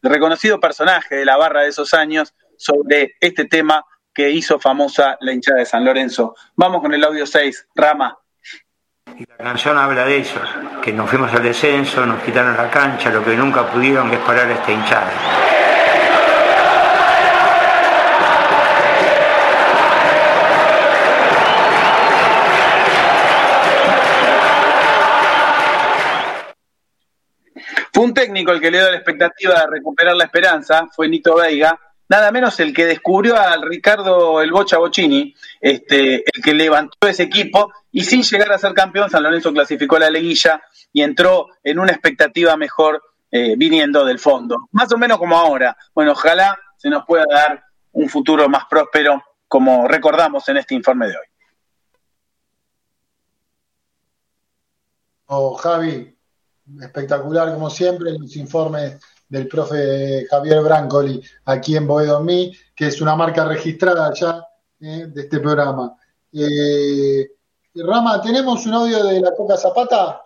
reconocido 0.03 0.59
personaje 0.59 1.15
de 1.15 1.25
la 1.25 1.37
barra 1.37 1.61
de 1.61 1.69
esos 1.69 1.93
años, 1.93 2.35
sobre 2.57 3.15
este 3.19 3.45
tema 3.45 3.85
que 4.13 4.29
hizo 4.29 4.59
famosa 4.59 5.17
la 5.19 5.33
hinchada 5.33 5.59
de 5.59 5.65
San 5.65 5.83
Lorenzo. 5.83 6.35
Vamos 6.55 6.81
con 6.81 6.93
el 6.93 7.03
audio 7.03 7.25
6, 7.25 7.69
Rama. 7.75 8.17
Y 9.17 9.25
la 9.25 9.37
canción 9.37 9.77
habla 9.77 10.05
de 10.05 10.19
eso, 10.19 10.39
que 10.85 10.93
nos 10.93 11.09
fuimos 11.09 11.33
al 11.33 11.41
descenso, 11.41 12.05
nos 12.05 12.21
quitaron 12.21 12.55
la 12.55 12.69
cancha, 12.69 13.09
lo 13.09 13.25
que 13.25 13.35
nunca 13.35 13.65
pudieron 13.71 14.13
es 14.13 14.19
parar 14.19 14.47
esta 14.51 14.71
hinchada. 14.71 15.11
Fue 27.91 28.03
un 28.03 28.13
técnico 28.13 28.51
el 28.51 28.61
que 28.61 28.69
le 28.69 28.77
dio 28.77 28.91
la 28.91 28.97
expectativa 28.97 29.61
de 29.61 29.67
recuperar 29.67 30.15
la 30.15 30.25
esperanza, 30.25 30.87
fue 30.95 31.09
Nito 31.09 31.35
Veiga, 31.35 31.79
nada 32.07 32.31
menos 32.31 32.59
el 32.59 32.73
que 32.73 32.85
descubrió 32.85 33.37
al 33.37 33.61
Ricardo 33.61 34.41
el 34.41 34.51
Bocha 34.51 34.77
Bocini, 34.77 35.35
este, 35.59 36.15
el 36.15 36.43
que 36.43 36.53
levantó 36.53 37.07
ese 37.07 37.23
equipo 37.23 37.71
y 37.91 38.03
sin 38.03 38.23
llegar 38.23 38.51
a 38.51 38.57
ser 38.57 38.73
campeón, 38.73 39.09
San 39.09 39.23
Lorenzo 39.23 39.53
clasificó 39.53 39.97
la 39.97 40.09
liguilla 40.09 40.61
y 40.91 41.01
entró 41.01 41.47
en 41.63 41.79
una 41.79 41.91
expectativa 41.91 42.55
mejor 42.57 43.01
eh, 43.31 43.55
viniendo 43.57 44.05
del 44.05 44.19
fondo. 44.19 44.69
Más 44.71 44.91
o 44.91 44.97
menos 44.97 45.17
como 45.17 45.37
ahora. 45.37 45.75
Bueno, 45.93 46.11
ojalá 46.11 46.57
se 46.77 46.89
nos 46.89 47.05
pueda 47.05 47.25
dar 47.29 47.63
un 47.91 48.09
futuro 48.09 48.47
más 48.49 48.65
próspero 48.69 49.23
como 49.47 49.87
recordamos 49.87 50.47
en 50.49 50.57
este 50.57 50.75
informe 50.75 51.07
de 51.07 51.13
hoy. 51.13 51.25
Oh, 55.27 55.55
Javi, 55.55 56.15
espectacular 56.81 57.53
como 57.53 57.69
siempre 57.69 58.11
los 58.11 58.35
informes 58.35 58.99
del 59.35 59.49
profe 59.49 60.25
Javier 60.29 60.61
Brancoli 60.61 61.21
aquí 61.43 61.75
en 61.75 61.85
Boedo 61.85 62.21
Mí, 62.21 62.53
que 62.73 62.87
es 62.87 63.01
una 63.01 63.17
marca 63.17 63.43
registrada 63.43 64.13
ya 64.13 64.47
eh, 64.79 65.07
de 65.07 65.21
este 65.21 65.41
programa. 65.41 65.93
Eh, 66.31 67.27
Rama, 67.75 68.21
¿tenemos 68.21 68.65
un 68.65 68.75
audio 68.75 69.03
de 69.03 69.19
la 69.19 69.35
Coca 69.35 69.57
Zapata? 69.57 70.21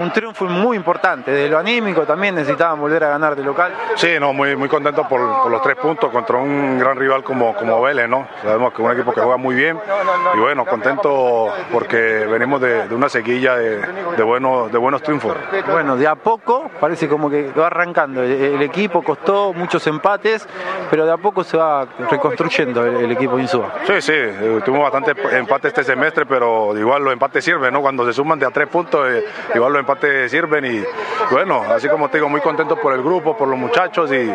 Un 0.00 0.12
triunfo 0.12 0.44
muy 0.44 0.76
importante, 0.76 1.32
de 1.32 1.48
lo 1.48 1.58
anímico 1.58 2.02
también 2.06 2.36
necesitaban 2.36 2.78
volver 2.78 3.02
a 3.02 3.08
ganar 3.08 3.34
de 3.34 3.42
local. 3.42 3.74
Sí, 3.96 4.10
no, 4.20 4.32
muy, 4.32 4.54
muy 4.54 4.68
contento 4.68 5.08
por, 5.08 5.50
los 5.50 5.60
tres 5.60 5.74
puntos 5.74 6.12
contra 6.12 6.36
un 6.36 6.78
gran 6.78 6.96
rival 6.96 7.24
como, 7.24 7.52
como 7.52 7.82
Vélez, 7.82 8.08
¿no? 8.08 8.28
Sabemos 8.40 8.72
que 8.72 8.80
es 8.80 8.88
un 8.88 8.94
equipo 8.94 9.12
que 9.12 9.20
juega 9.20 9.36
muy 9.36 9.56
bien 9.56 9.76
y 10.36 10.38
bueno, 10.38 10.64
contento 10.66 11.52
porque 11.72 11.96
venimos 12.30 12.60
de, 12.60 12.86
una 12.94 13.08
sequilla 13.08 13.56
de, 13.56 13.80
de, 14.16 14.22
buenos, 14.22 14.70
de 14.70 14.78
buenos 14.78 15.02
triunfos. 15.02 15.36
Bueno, 15.68 15.96
de 15.96 16.06
a 16.06 16.14
poco 16.14 16.70
parece 16.78 17.08
como 17.08 17.28
que 17.28 17.50
va 17.50 17.66
arrancando. 17.66 18.22
El, 18.22 18.62
equipo 18.62 19.02
costó 19.02 19.52
muchos 19.52 19.84
empates, 19.88 20.46
pero 20.90 21.06
de 21.06 21.12
a 21.12 21.16
poco 21.16 21.42
se 21.42 21.56
va 21.56 21.88
reconstruyendo 22.08 22.86
el, 22.86 23.10
equipo 23.10 23.36
Insúa. 23.36 23.74
Sí, 23.84 24.00
sí, 24.00 24.12
eh, 24.14 24.60
tuvimos 24.64 24.92
bastante 24.92 25.20
empate 25.36 25.66
este 25.66 25.82
semestre, 25.82 26.24
pero 26.24 26.78
igual 26.78 27.02
los 27.02 27.12
empates 27.12 27.44
sirven, 27.44 27.72
¿no? 27.72 27.80
Cuando 27.80 28.06
se 28.06 28.12
suman 28.12 28.38
de 28.38 28.46
a 28.46 28.50
tres 28.50 28.68
puntos, 28.68 29.08
eh, 29.10 29.24
igual 29.56 29.72
los 29.72 29.87
empate 29.88 30.28
sirven 30.28 30.64
y 30.66 30.84
bueno, 31.30 31.62
así 31.62 31.88
como 31.88 32.08
te 32.08 32.18
digo, 32.18 32.28
muy 32.28 32.40
contento 32.40 32.76
por 32.76 32.92
el 32.92 33.02
grupo, 33.02 33.36
por 33.36 33.48
los 33.48 33.58
muchachos 33.58 34.10
y, 34.12 34.32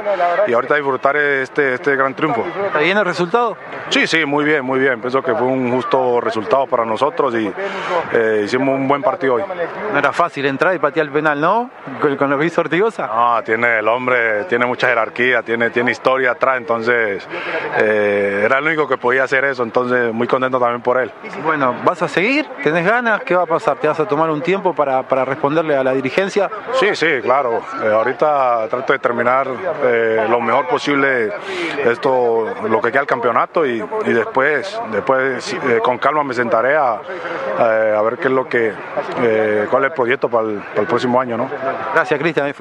y 0.47 0.53
ahorita 0.53 0.75
disfrutar 0.75 1.15
este, 1.15 1.75
este 1.75 1.95
gran 1.95 2.13
triunfo. 2.13 2.43
¿Está 2.65 2.79
bien 2.79 2.97
el 2.97 3.05
resultado? 3.05 3.55
Sí, 3.89 4.07
sí, 4.07 4.25
muy 4.25 4.45
bien, 4.45 4.65
muy 4.65 4.79
bien. 4.79 4.99
Pienso 4.99 5.21
que 5.21 5.33
fue 5.33 5.47
un 5.47 5.71
justo 5.71 6.19
resultado 6.21 6.65
para 6.67 6.85
nosotros 6.85 7.35
y 7.35 7.51
eh, 8.13 8.41
hicimos 8.45 8.75
un 8.75 8.87
buen 8.87 9.01
partido 9.01 9.35
hoy. 9.35 9.43
No 9.91 9.99
era 9.99 10.11
fácil 10.11 10.45
entrar 10.45 10.75
y 10.75 10.79
patear 10.79 11.07
el 11.07 11.11
penal, 11.11 11.39
¿no? 11.39 11.69
Con, 12.01 12.29
lo 12.29 12.39
que 12.39 12.45
hizo 12.45 12.61
Ortigosa. 12.61 13.07
No, 13.07 13.43
tiene 13.43 13.79
el 13.79 13.87
hombre, 13.87 14.45
tiene 14.45 14.65
mucha 14.65 14.87
jerarquía, 14.87 15.43
tiene, 15.43 15.69
tiene 15.69 15.91
historia 15.91 16.31
atrás, 16.31 16.57
entonces 16.57 17.27
eh, 17.77 18.41
era 18.45 18.57
el 18.57 18.65
único 18.65 18.87
que 18.87 18.97
podía 18.97 19.23
hacer 19.23 19.45
eso, 19.45 19.63
entonces 19.63 20.13
muy 20.13 20.27
contento 20.27 20.59
también 20.59 20.81
por 20.81 20.99
él. 20.99 21.11
Bueno, 21.43 21.75
¿vas 21.83 22.01
a 22.01 22.07
seguir? 22.07 22.47
¿Tenés 22.63 22.85
ganas? 22.85 23.21
¿Qué 23.23 23.35
va 23.35 23.43
a 23.43 23.47
pasar? 23.47 23.77
¿Te 23.77 23.87
vas 23.87 23.99
a 23.99 24.07
tomar 24.07 24.29
un 24.29 24.41
tiempo 24.41 24.73
para, 24.73 25.03
para 25.03 25.25
responder? 25.25 25.42
Responderle 25.43 25.75
a 25.75 25.83
la 25.83 25.91
dirigencia? 25.91 26.49
Sí, 26.79 26.95
sí, 26.95 27.21
claro. 27.21 27.61
Eh, 27.83 27.91
ahorita 27.91 28.65
trato 28.69 28.93
de 28.93 28.99
terminar 28.99 29.45
eh, 29.83 30.25
lo 30.29 30.39
mejor 30.39 30.69
posible 30.69 31.33
esto, 31.83 32.45
lo 32.69 32.81
que 32.81 32.89
queda 32.89 33.01
el 33.01 33.07
campeonato 33.07 33.65
y, 33.65 33.83
después, 34.05 34.79
después 34.93 35.53
eh, 35.53 35.81
con 35.83 35.97
calma 35.97 36.23
me 36.23 36.33
sentaré 36.33 36.77
a, 36.77 36.93
a, 37.57 38.01
ver 38.03 38.17
qué 38.19 38.29
es 38.29 38.33
lo 38.33 38.47
que, 38.47 38.73
cuál 39.69 39.83
es 39.83 39.89
el 39.89 39.93
proyecto 39.93 40.29
para 40.29 40.47
el, 40.47 40.59
para 40.61 40.81
el 40.81 40.87
próximo 40.87 41.19
año, 41.19 41.35
¿no? 41.35 41.49
Gracias, 41.93 42.17
Cristian. 42.17 42.53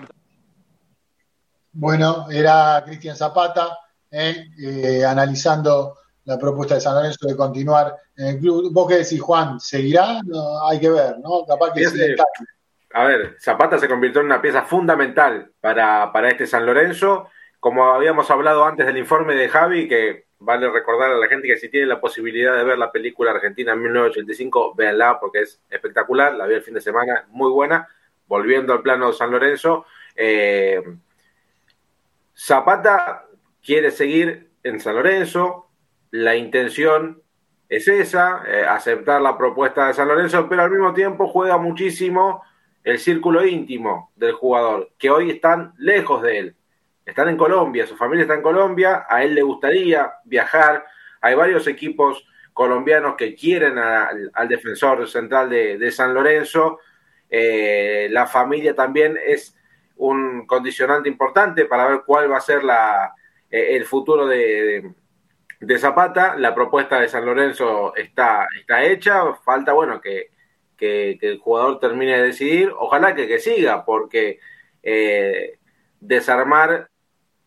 Bueno, 1.70 2.26
era 2.32 2.82
Cristian 2.84 3.14
Zapata 3.14 3.78
analizando 5.06 5.98
la 6.24 6.36
propuesta 6.36 6.74
de 6.74 6.80
San 6.80 6.96
Lorenzo 6.96 7.28
de 7.28 7.36
continuar 7.36 7.96
en 8.16 8.26
el 8.26 8.38
club. 8.40 8.72
¿Vos 8.72 8.88
qué 8.88 8.98
decís, 8.98 9.20
Juan? 9.20 9.60
¿Seguirá? 9.60 10.20
No, 10.24 10.66
hay 10.66 10.80
que 10.80 10.90
ver, 10.90 11.20
¿no? 11.20 11.44
Capaz 11.46 11.72
que 11.74 11.86
sí, 11.86 12.16
a 12.94 13.04
ver, 13.04 13.36
Zapata 13.40 13.78
se 13.78 13.88
convirtió 13.88 14.20
en 14.20 14.26
una 14.26 14.42
pieza 14.42 14.62
fundamental 14.62 15.52
para, 15.60 16.12
para 16.12 16.28
este 16.28 16.46
San 16.46 16.66
Lorenzo. 16.66 17.28
Como 17.60 17.92
habíamos 17.92 18.30
hablado 18.30 18.64
antes 18.64 18.86
del 18.86 18.98
informe 18.98 19.34
de 19.34 19.48
Javi, 19.48 19.88
que 19.88 20.26
vale 20.38 20.68
recordar 20.70 21.12
a 21.12 21.16
la 21.16 21.28
gente 21.28 21.46
que 21.46 21.56
si 21.56 21.68
tiene 21.68 21.86
la 21.86 22.00
posibilidad 22.00 22.56
de 22.56 22.64
ver 22.64 22.78
la 22.78 22.90
película 22.90 23.30
Argentina 23.30 23.72
en 23.72 23.82
1985, 23.82 24.74
véanla 24.74 25.20
porque 25.20 25.42
es 25.42 25.60
espectacular. 25.70 26.34
La 26.34 26.46
vi 26.46 26.54
el 26.54 26.62
fin 26.62 26.74
de 26.74 26.80
semana, 26.80 27.24
muy 27.28 27.50
buena. 27.50 27.88
Volviendo 28.26 28.72
al 28.72 28.82
plano 28.82 29.08
de 29.08 29.12
San 29.12 29.30
Lorenzo, 29.30 29.86
eh, 30.16 30.82
Zapata 32.34 33.26
quiere 33.64 33.90
seguir 33.90 34.50
en 34.62 34.80
San 34.80 34.96
Lorenzo. 34.96 35.68
La 36.10 36.36
intención 36.36 37.22
es 37.68 37.88
esa, 37.88 38.42
eh, 38.46 38.64
aceptar 38.64 39.20
la 39.22 39.38
propuesta 39.38 39.86
de 39.86 39.94
San 39.94 40.08
Lorenzo, 40.08 40.48
pero 40.48 40.62
al 40.62 40.70
mismo 40.70 40.92
tiempo 40.92 41.28
juega 41.28 41.58
muchísimo 41.58 42.42
el 42.84 42.98
círculo 42.98 43.46
íntimo 43.46 44.12
del 44.16 44.32
jugador, 44.32 44.90
que 44.98 45.10
hoy 45.10 45.30
están 45.30 45.72
lejos 45.78 46.22
de 46.22 46.38
él. 46.38 46.56
Están 47.04 47.28
en 47.28 47.36
Colombia, 47.36 47.86
su 47.86 47.96
familia 47.96 48.22
está 48.22 48.34
en 48.34 48.42
Colombia, 48.42 49.06
a 49.08 49.22
él 49.22 49.34
le 49.34 49.42
gustaría 49.42 50.12
viajar. 50.24 50.84
Hay 51.20 51.34
varios 51.34 51.66
equipos 51.66 52.24
colombianos 52.52 53.16
que 53.16 53.34
quieren 53.34 53.78
al 53.78 54.48
defensor 54.48 55.08
central 55.08 55.50
de, 55.50 55.90
San 55.90 56.14
Lorenzo. 56.14 56.78
Eh, 57.28 58.08
la 58.10 58.26
familia 58.26 58.74
también 58.74 59.18
es 59.24 59.56
un 59.96 60.46
condicionante 60.46 61.08
importante 61.08 61.64
para 61.64 61.88
ver 61.88 62.02
cuál 62.04 62.30
va 62.30 62.38
a 62.38 62.40
ser 62.40 62.62
la, 62.64 63.14
eh, 63.50 63.76
el 63.76 63.84
futuro 63.84 64.26
de, 64.26 64.92
de, 65.60 65.78
Zapata. 65.78 66.36
La 66.36 66.54
propuesta 66.54 67.00
de 67.00 67.08
San 67.08 67.24
Lorenzo 67.24 67.94
está, 67.96 68.46
está 68.58 68.82
hecha. 68.82 69.32
Falta, 69.44 69.72
bueno, 69.72 70.00
que 70.00 70.31
que, 70.82 71.18
el 71.20 71.38
jugador 71.38 71.78
termine 71.78 72.16
de 72.16 72.24
decidir. 72.24 72.72
Ojalá 72.76 73.14
que, 73.14 73.28
que 73.28 73.38
siga, 73.38 73.84
porque 73.84 74.40
eh, 74.82 75.58
desarmar 76.00 76.90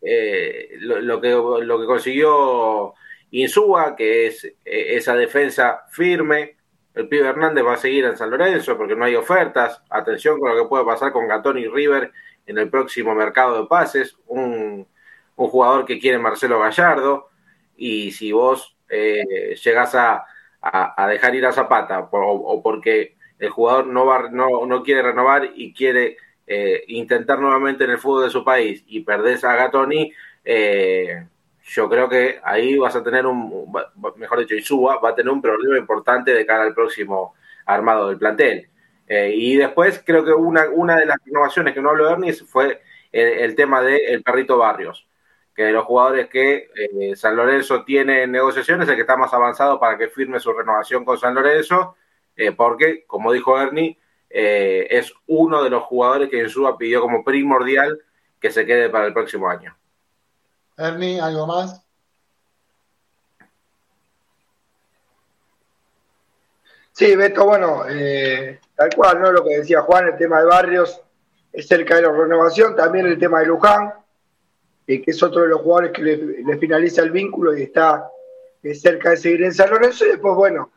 eh, 0.01 0.69
lo, 0.79 1.19
que, 1.19 1.31
lo 1.31 1.79
que 1.79 1.85
consiguió 1.85 2.93
Insúa, 3.31 3.95
que 3.95 4.27
es 4.27 4.45
eh, 4.45 4.53
esa 4.95 5.15
defensa 5.15 5.83
firme. 5.89 6.55
El 6.93 7.09
pibe 7.09 7.27
Hernández 7.27 7.65
va 7.65 7.73
a 7.73 7.77
seguir 7.77 8.05
en 8.05 8.15
San 8.15 8.29
Lorenzo 8.29 8.77
porque 8.77 8.95
no 8.95 9.03
hay 9.03 9.15
ofertas. 9.15 9.83
Atención 9.89 10.39
con 10.39 10.55
lo 10.55 10.63
que 10.63 10.69
puede 10.69 10.85
pasar 10.85 11.11
con 11.11 11.27
Gatón 11.27 11.57
y 11.57 11.67
River 11.67 12.13
en 12.45 12.57
el 12.57 12.69
próximo 12.69 13.13
mercado 13.13 13.61
de 13.61 13.67
pases. 13.67 14.17
Un, 14.27 14.87
un 15.35 15.47
jugador 15.49 15.85
que 15.85 15.99
quiere 15.99 16.17
Marcelo 16.19 16.59
Gallardo. 16.59 17.29
Y 17.75 18.11
si 18.11 18.31
vos 18.31 18.77
eh, 18.87 19.55
llegás 19.61 19.95
a, 19.95 20.25
a, 20.61 21.07
dejar 21.07 21.35
ir 21.35 21.45
a 21.45 21.51
Zapata 21.51 22.09
o 22.11 22.61
porque 22.63 23.15
el 23.39 23.49
jugador 23.49 23.87
no, 23.87 24.05
va, 24.05 24.29
no, 24.29 24.65
no 24.65 24.83
quiere 24.83 25.01
renovar 25.01 25.51
y 25.55 25.73
quiere 25.73 26.17
eh, 26.47 26.83
intentar 26.89 27.39
nuevamente 27.39 27.85
en 27.85 27.91
el 27.91 27.97
fútbol 27.97 28.25
de 28.25 28.29
su 28.29 28.43
país 28.43 28.83
y 28.87 29.01
perdés 29.01 29.43
a 29.43 29.55
Gatoni, 29.55 30.13
eh, 30.43 31.25
yo 31.63 31.89
creo 31.89 32.07
que 32.07 32.39
ahí 32.43 32.77
vas 32.77 32.95
a 32.95 33.03
tener 33.03 33.25
un, 33.25 33.73
mejor 34.17 34.39
dicho, 34.39 34.53
Isúa 34.53 34.99
va 34.99 35.09
a 35.09 35.15
tener 35.15 35.33
un 35.33 35.41
problema 35.41 35.77
importante 35.77 36.31
de 36.33 36.45
cara 36.45 36.63
al 36.63 36.75
próximo 36.75 37.33
armado 37.65 38.09
del 38.09 38.19
plantel. 38.19 38.69
Eh, 39.07 39.31
y 39.35 39.55
después 39.57 40.03
creo 40.05 40.23
que 40.23 40.33
una, 40.33 40.69
una 40.69 40.97
de 40.97 41.07
las 41.07 41.17
renovaciones 41.25 41.73
que 41.73 41.81
no 41.81 41.89
habló 41.89 42.09
Ernie 42.09 42.33
fue 42.33 42.81
el, 43.11 43.55
tema 43.55 43.81
del 43.81 44.01
el 44.07 44.23
perrito 44.23 44.57
Barrios, 44.57 45.07
que 45.55 45.63
de 45.63 45.71
los 45.71 45.85
jugadores 45.85 46.27
que 46.27 46.69
San 47.15 47.35
Lorenzo 47.35 47.83
tiene 47.83 48.23
en 48.23 48.31
negociaciones, 48.31 48.87
el 48.89 48.95
que 48.95 49.01
está 49.01 49.17
más 49.17 49.33
avanzado 49.33 49.79
para 49.79 49.97
que 49.97 50.09
firme 50.09 50.39
su 50.39 50.53
renovación 50.53 51.05
con 51.05 51.17
San 51.17 51.33
Lorenzo, 51.33 51.95
eh, 52.35 52.51
porque, 52.51 53.05
como 53.05 53.31
dijo 53.31 53.59
Ernie, 53.59 53.97
eh, 54.29 54.87
es 54.89 55.13
uno 55.27 55.63
de 55.63 55.69
los 55.69 55.83
jugadores 55.83 56.29
que 56.29 56.43
Insúa 56.43 56.77
pidió 56.77 57.01
como 57.01 57.23
primordial 57.23 58.01
que 58.39 58.51
se 58.51 58.65
quede 58.65 58.89
para 58.89 59.07
el 59.07 59.13
próximo 59.13 59.49
año. 59.49 59.75
Ernie, 60.77 61.21
¿algo 61.21 61.47
más? 61.47 61.81
Sí, 66.91 67.15
Beto, 67.15 67.45
bueno, 67.45 67.83
eh, 67.89 68.59
tal 68.75 68.89
cual, 68.95 69.21
¿no? 69.21 69.31
Lo 69.31 69.43
que 69.43 69.57
decía 69.57 69.81
Juan, 69.81 70.07
el 70.07 70.17
tema 70.17 70.39
de 70.39 70.45
Barrios 70.45 71.01
es 71.51 71.67
cerca 71.67 71.95
de 71.95 72.03
la 72.03 72.11
renovación, 72.11 72.75
también 72.75 73.05
el 73.05 73.17
tema 73.17 73.39
de 73.39 73.47
Luján, 73.47 73.93
que 74.85 75.03
es 75.05 75.23
otro 75.23 75.41
de 75.41 75.49
los 75.49 75.61
jugadores 75.61 75.91
que 75.91 76.01
le, 76.01 76.57
finaliza 76.57 77.01
el 77.01 77.11
vínculo 77.11 77.57
y 77.57 77.63
está 77.63 78.09
cerca 78.73 79.11
de 79.11 79.17
seguir 79.17 79.43
en 79.43 79.53
San 79.53 79.69
Lorenzo, 79.69 80.05
y 80.05 80.09
después, 80.09 80.35
bueno, 80.35 80.71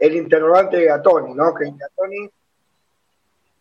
el 0.00 0.16
interrogante 0.16 0.78
de 0.78 0.86
Gatoni, 0.86 1.34
¿no? 1.34 1.54
Que 1.54 1.64
en 1.64 1.76
Gatoni 1.76 2.30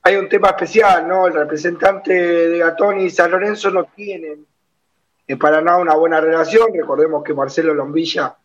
hay 0.03 0.15
un 0.17 0.27
tema 0.27 0.49
especial, 0.49 1.07
¿no? 1.07 1.27
El 1.27 1.33
representante 1.33 2.13
de 2.13 2.57
Gatoni 2.57 3.05
y 3.05 3.09
San 3.09 3.31
Lorenzo 3.31 3.71
no 3.71 3.85
tienen 3.85 4.45
eh, 5.27 5.37
para 5.37 5.61
nada 5.61 5.77
una 5.77 5.95
buena 5.95 6.19
relación. 6.19 6.73
Recordemos 6.73 7.23
que 7.23 7.33
Marcelo 7.33 7.73
Lombilla 7.73 8.35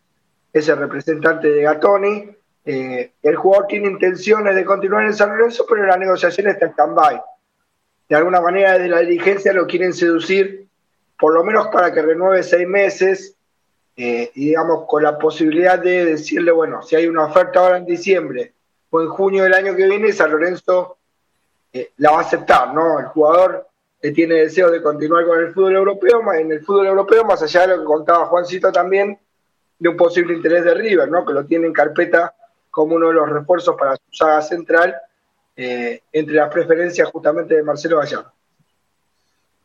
es 0.53 0.67
el 0.69 0.77
representante 0.77 1.49
de 1.49 1.61
Gatoni. 1.63 2.29
Eh, 2.65 3.11
el 3.21 3.35
jugador 3.35 3.67
tiene 3.67 3.87
intenciones 3.87 4.55
de 4.55 4.63
continuar 4.63 5.05
en 5.05 5.13
San 5.13 5.29
Lorenzo, 5.29 5.65
pero 5.67 5.85
la 5.85 5.97
negociación 5.97 6.47
está 6.47 6.65
en 6.65 6.71
stand-by. 6.71 7.21
De 8.07 8.15
alguna 8.15 8.41
manera, 8.41 8.73
desde 8.73 8.87
la 8.87 8.99
dirigencia 9.01 9.53
lo 9.53 9.67
quieren 9.67 9.93
seducir, 9.93 10.67
por 11.19 11.33
lo 11.33 11.43
menos 11.43 11.67
para 11.67 11.93
que 11.93 12.01
renueve 12.01 12.41
seis 12.43 12.67
meses 12.67 13.35
eh, 14.01 14.31
y 14.33 14.45
digamos 14.45 14.85
con 14.87 15.03
la 15.03 15.17
posibilidad 15.17 15.77
de 15.77 16.05
decirle, 16.05 16.53
bueno, 16.53 16.81
si 16.81 16.95
hay 16.95 17.05
una 17.07 17.25
oferta 17.25 17.59
ahora 17.59 17.75
en 17.79 17.85
diciembre 17.85 18.53
o 18.89 19.01
en 19.01 19.09
junio 19.09 19.43
del 19.43 19.53
año 19.53 19.75
que 19.75 19.87
viene, 19.87 20.13
San 20.13 20.31
Lorenzo 20.31 20.95
eh, 21.73 21.91
la 21.97 22.11
va 22.11 22.19
a 22.19 22.21
aceptar, 22.21 22.73
¿no? 22.73 22.97
El 22.97 23.07
jugador 23.07 23.67
tiene 23.99 24.35
deseo 24.35 24.71
de 24.71 24.81
continuar 24.81 25.25
con 25.25 25.39
el 25.39 25.53
fútbol 25.53 25.75
europeo, 25.75 26.21
en 26.31 26.49
el 26.49 26.63
fútbol 26.63 26.87
europeo, 26.87 27.25
más 27.25 27.43
allá 27.43 27.67
de 27.67 27.75
lo 27.75 27.79
que 27.79 27.83
contaba 27.83 28.27
Juancito 28.27 28.71
también, 28.71 29.19
de 29.77 29.89
un 29.89 29.97
posible 29.97 30.33
interés 30.33 30.63
de 30.63 30.75
River, 30.75 31.09
¿no? 31.09 31.25
que 31.25 31.33
lo 31.33 31.45
tiene 31.45 31.67
en 31.67 31.73
carpeta 31.73 32.33
como 32.71 32.95
uno 32.95 33.09
de 33.09 33.15
los 33.15 33.29
refuerzos 33.29 33.75
para 33.75 33.97
su 33.97 34.13
saga 34.13 34.41
central, 34.41 34.95
eh, 35.57 36.03
entre 36.13 36.35
las 36.35 36.49
preferencias 36.49 37.11
justamente 37.11 37.53
de 37.53 37.63
Marcelo 37.63 37.97
Gallardo. 37.97 38.31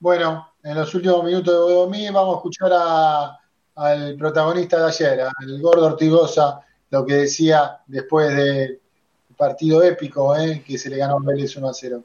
Bueno, 0.01 0.55
en 0.65 0.74
los 0.74 0.93
últimos 0.93 1.23
minutos 1.23 1.55
de 1.55 1.61
Bodomí 1.61 2.11
vamos 2.11 2.35
a 2.35 2.39
escuchar 2.39 2.73
al 3.77 4.17
protagonista 4.17 4.79
de 4.79 4.87
ayer, 4.87 5.21
al 5.21 5.61
gordo 5.61 5.87
Ortigosa, 5.87 6.61
lo 6.91 7.05
que 7.05 7.15
decía 7.15 7.81
después 7.87 8.35
del 8.35 8.81
partido 9.37 9.83
épico 9.83 10.37
eh, 10.37 10.63
que 10.67 10.79
se 10.79 10.91
le 10.91 10.99
ganó 10.99 11.17
a 11.17 11.23
Vélez 11.23 11.57
1 11.57 11.69
a 11.69 11.75
0. 11.75 12.03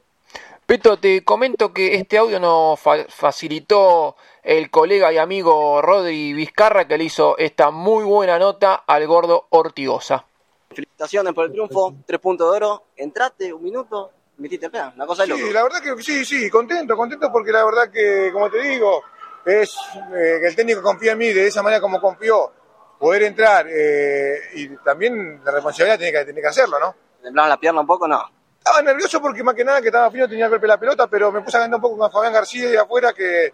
Peto, 0.65 0.97
te 0.97 1.23
comento 1.23 1.73
que 1.73 1.95
este 1.95 2.17
audio 2.17 2.39
nos 2.39 2.79
facilitó 2.79 4.15
el 4.43 4.69
colega 4.69 5.11
y 5.11 5.17
amigo 5.17 5.81
Rodri 5.81 6.33
Vizcarra 6.33 6.87
que 6.87 6.97
le 6.97 7.05
hizo 7.05 7.37
esta 7.39 7.71
muy 7.71 8.03
buena 8.03 8.37
nota 8.37 8.75
al 8.75 9.07
gordo 9.07 9.47
Ortigosa. 9.49 10.25
Felicitaciones 10.69 11.33
por 11.33 11.45
el 11.45 11.51
triunfo, 11.51 11.95
tres 12.05 12.19
puntos 12.19 12.51
de 12.51 12.57
oro, 12.57 12.83
entraste 12.95 13.51
un 13.51 13.63
minuto, 13.63 14.11
metiste 14.37 14.67
acá, 14.67 14.93
una 14.95 15.07
cosa 15.07 15.23
de 15.23 15.29
loco. 15.29 15.41
Sí, 15.41 15.51
la 15.51 15.63
verdad 15.63 15.81
que 15.81 16.03
sí, 16.03 16.23
sí, 16.23 16.49
contento, 16.51 16.95
contento 16.95 17.31
porque 17.31 17.51
la 17.51 17.65
verdad 17.65 17.89
que, 17.91 18.29
como 18.31 18.51
te 18.51 18.61
digo, 18.61 19.01
es 19.49 19.75
eh, 20.15 20.37
que 20.41 20.47
el 20.47 20.55
técnico 20.55 20.81
confía 20.81 21.13
en 21.13 21.17
mí 21.17 21.33
de 21.33 21.47
esa 21.47 21.61
manera 21.61 21.81
como 21.81 21.99
confió, 21.99 22.51
poder 22.99 23.23
entrar 23.23 23.65
eh, 23.69 24.39
y 24.55 24.75
también 24.77 25.41
la 25.43 25.51
responsabilidad 25.51 25.97
tiene 25.97 26.17
que, 26.17 26.25
tiene 26.25 26.41
que 26.41 26.47
hacerlo, 26.47 26.79
¿no? 26.79 26.95
¿Temblaban 27.21 27.49
la 27.49 27.59
pierna 27.59 27.81
un 27.81 27.87
poco? 27.87 28.07
No. 28.07 28.21
Estaba 28.57 28.81
nervioso 28.81 29.21
porque 29.21 29.43
más 29.43 29.55
que 29.55 29.63
nada 29.63 29.81
que 29.81 29.87
estaba 29.87 30.11
fino 30.11 30.27
tenía 30.27 30.45
que 30.45 30.51
golpe 30.51 30.67
la 30.67 30.77
pelota, 30.77 31.07
pero 31.07 31.31
me 31.31 31.41
puse 31.41 31.57
a 31.57 31.61
ganar 31.61 31.75
un 31.75 31.81
poco 31.81 31.97
con 31.97 32.11
Fabián 32.11 32.33
García 32.33 32.71
y 32.71 32.75
afuera 32.75 33.13
que... 33.13 33.53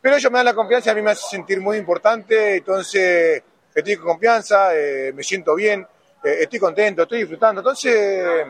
Pero 0.00 0.16
ellos 0.16 0.30
me 0.30 0.38
dan 0.38 0.46
la 0.46 0.54
confianza 0.54 0.90
y 0.90 0.92
a 0.92 0.94
mí 0.94 1.02
me 1.02 1.10
hace 1.10 1.26
sentir 1.28 1.60
muy 1.60 1.76
importante, 1.76 2.56
entonces 2.56 3.42
estoy 3.74 3.96
con 3.96 4.06
confianza, 4.06 4.74
eh, 4.76 5.12
me 5.12 5.24
siento 5.24 5.56
bien, 5.56 5.86
estoy 6.22 6.58
contento, 6.60 7.02
estoy 7.02 7.18
disfrutando, 7.18 7.62
entonces 7.62 8.46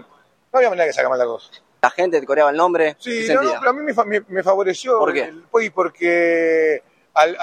no 0.53 0.59
había 0.59 0.69
manera 0.69 0.87
que 0.87 0.93
saca 0.93 1.09
mal 1.09 1.19
la 1.19 1.25
cosa. 1.25 1.51
La 1.81 1.91
gente 1.91 2.21
te 2.21 2.27
coreaba 2.27 2.51
el 2.51 2.57
nombre. 2.57 2.97
Sí, 2.99 3.27
no, 3.29 3.43
no, 3.43 3.53
pero 3.59 3.71
a 3.71 3.73
mí 3.73 4.21
me, 4.29 4.43
favoreció. 4.43 4.99
¿Por 4.99 5.13
qué? 5.13 5.33
pues, 5.51 5.71
porque 5.71 6.83
al, 7.15 7.37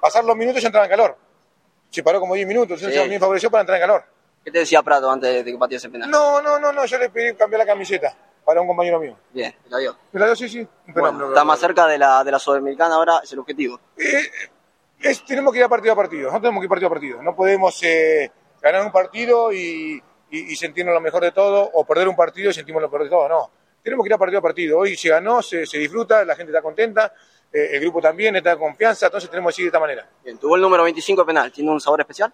pasar 0.00 0.24
los 0.24 0.36
minutos 0.36 0.62
ya 0.62 0.68
entraba 0.68 0.86
en 0.86 0.90
calor. 0.90 1.16
Se 1.90 2.02
paró 2.02 2.20
como 2.20 2.34
10 2.34 2.46
minutos, 2.46 2.78
entonces 2.78 3.00
a 3.00 3.04
mí 3.04 3.10
me 3.10 3.18
favoreció 3.18 3.50
para 3.50 3.60
entrar 3.60 3.76
en 3.76 3.82
calor. 3.82 4.04
¿Qué 4.44 4.50
te 4.50 4.60
decía 4.60 4.82
Prato 4.82 5.10
antes 5.10 5.44
de 5.44 5.52
que 5.52 5.58
patease 5.58 5.86
el 5.86 5.92
penal? 5.92 6.10
No, 6.10 6.40
no, 6.40 6.58
no, 6.58 6.72
no, 6.72 6.84
yo 6.84 6.98
le 6.98 7.10
pedí 7.10 7.34
cambiar 7.34 7.60
la 7.60 7.66
camiseta 7.66 8.16
para 8.44 8.60
un 8.60 8.66
compañero 8.66 8.98
mío. 8.98 9.16
Bien, 9.32 9.54
¿te 9.62 9.70
la 9.70 9.78
dio? 9.78 9.96
¿Me 10.10 10.20
la 10.20 10.26
dio? 10.26 10.36
Sí, 10.36 10.48
sí. 10.48 10.66
está 10.86 11.44
más 11.44 11.60
cerca 11.60 11.86
de 11.86 11.98
la, 11.98 12.24
de 12.24 12.32
la 12.32 12.38
Sudamericana 12.38 12.96
ahora, 12.96 13.20
es 13.22 13.32
el 13.32 13.38
objetivo. 13.38 13.78
Eh, 13.96 14.30
es, 15.00 15.24
tenemos 15.24 15.52
que 15.52 15.58
ir 15.58 15.64
a 15.64 15.68
partido 15.68 15.92
a 15.92 15.96
partido, 15.96 16.30
no 16.32 16.40
tenemos 16.40 16.60
que 16.60 16.64
ir 16.64 16.68
partido 16.68 16.88
a 16.88 16.90
partido. 16.90 17.22
No 17.22 17.36
podemos 17.36 17.80
eh, 17.82 18.32
ganar 18.60 18.84
un 18.84 18.92
partido 18.92 19.52
y, 19.52 20.02
y, 20.32 20.56
sentirnos 20.56 20.94
lo 20.94 21.00
mejor 21.00 21.22
de 21.22 21.30
todo, 21.30 21.70
o 21.74 21.84
perder 21.84 22.08
un 22.08 22.16
partido 22.16 22.50
y 22.50 22.54
sentimos 22.54 22.80
lo 22.80 22.90
peor 22.90 23.04
de 23.04 23.10
todo, 23.10 23.28
no. 23.28 23.50
Tenemos 23.82 24.02
que 24.02 24.08
ir 24.08 24.14
a 24.14 24.18
partido 24.18 24.38
a 24.38 24.42
partido. 24.42 24.78
Hoy 24.78 24.96
se 24.96 25.10
ganó, 25.10 25.42
se, 25.42 25.66
disfruta, 25.78 26.24
la 26.24 26.34
gente 26.34 26.52
está 26.52 26.62
contenta, 26.62 27.12
eh, 27.52 27.70
el 27.72 27.80
grupo 27.80 28.00
también 28.00 28.34
está 28.36 28.50
de 28.50 28.58
confianza, 28.58 29.06
entonces 29.06 29.28
tenemos 29.28 29.50
que 29.50 29.56
seguir 29.56 29.66
de 29.66 29.76
esta 29.76 29.80
manera. 29.80 30.08
Bien, 30.24 30.38
tuvo 30.38 30.56
el 30.56 30.62
número 30.62 30.84
25 30.84 31.26
penal, 31.26 31.52
¿tiene 31.52 31.70
un 31.70 31.80
sabor 31.80 32.00
especial? 32.00 32.32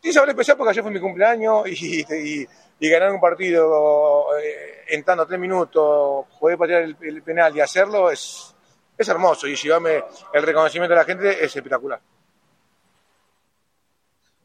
Tiene 0.00 0.14
sabor 0.14 0.28
especial 0.28 0.56
porque 0.56 0.70
ayer 0.70 0.82
fue 0.82 0.92
mi 0.92 1.00
cumpleaños 1.00 1.66
y, 1.66 2.46
y, 2.78 2.88
ganar 2.88 3.10
un 3.10 3.20
partido 3.20 4.38
eh, 4.38 4.84
entrando 4.88 5.26
tres 5.26 5.40
minutos, 5.40 6.26
poder 6.38 6.56
patear 6.56 6.82
el, 6.82 7.22
penal 7.22 7.56
y 7.56 7.60
hacerlo 7.60 8.10
es, 8.10 8.54
es 8.96 9.08
hermoso 9.08 9.48
y 9.48 9.56
llevarme 9.56 10.04
el 10.32 10.42
reconocimiento 10.42 10.94
de 10.94 11.00
la 11.00 11.04
gente 11.04 11.44
es 11.44 11.56
espectacular. 11.56 12.00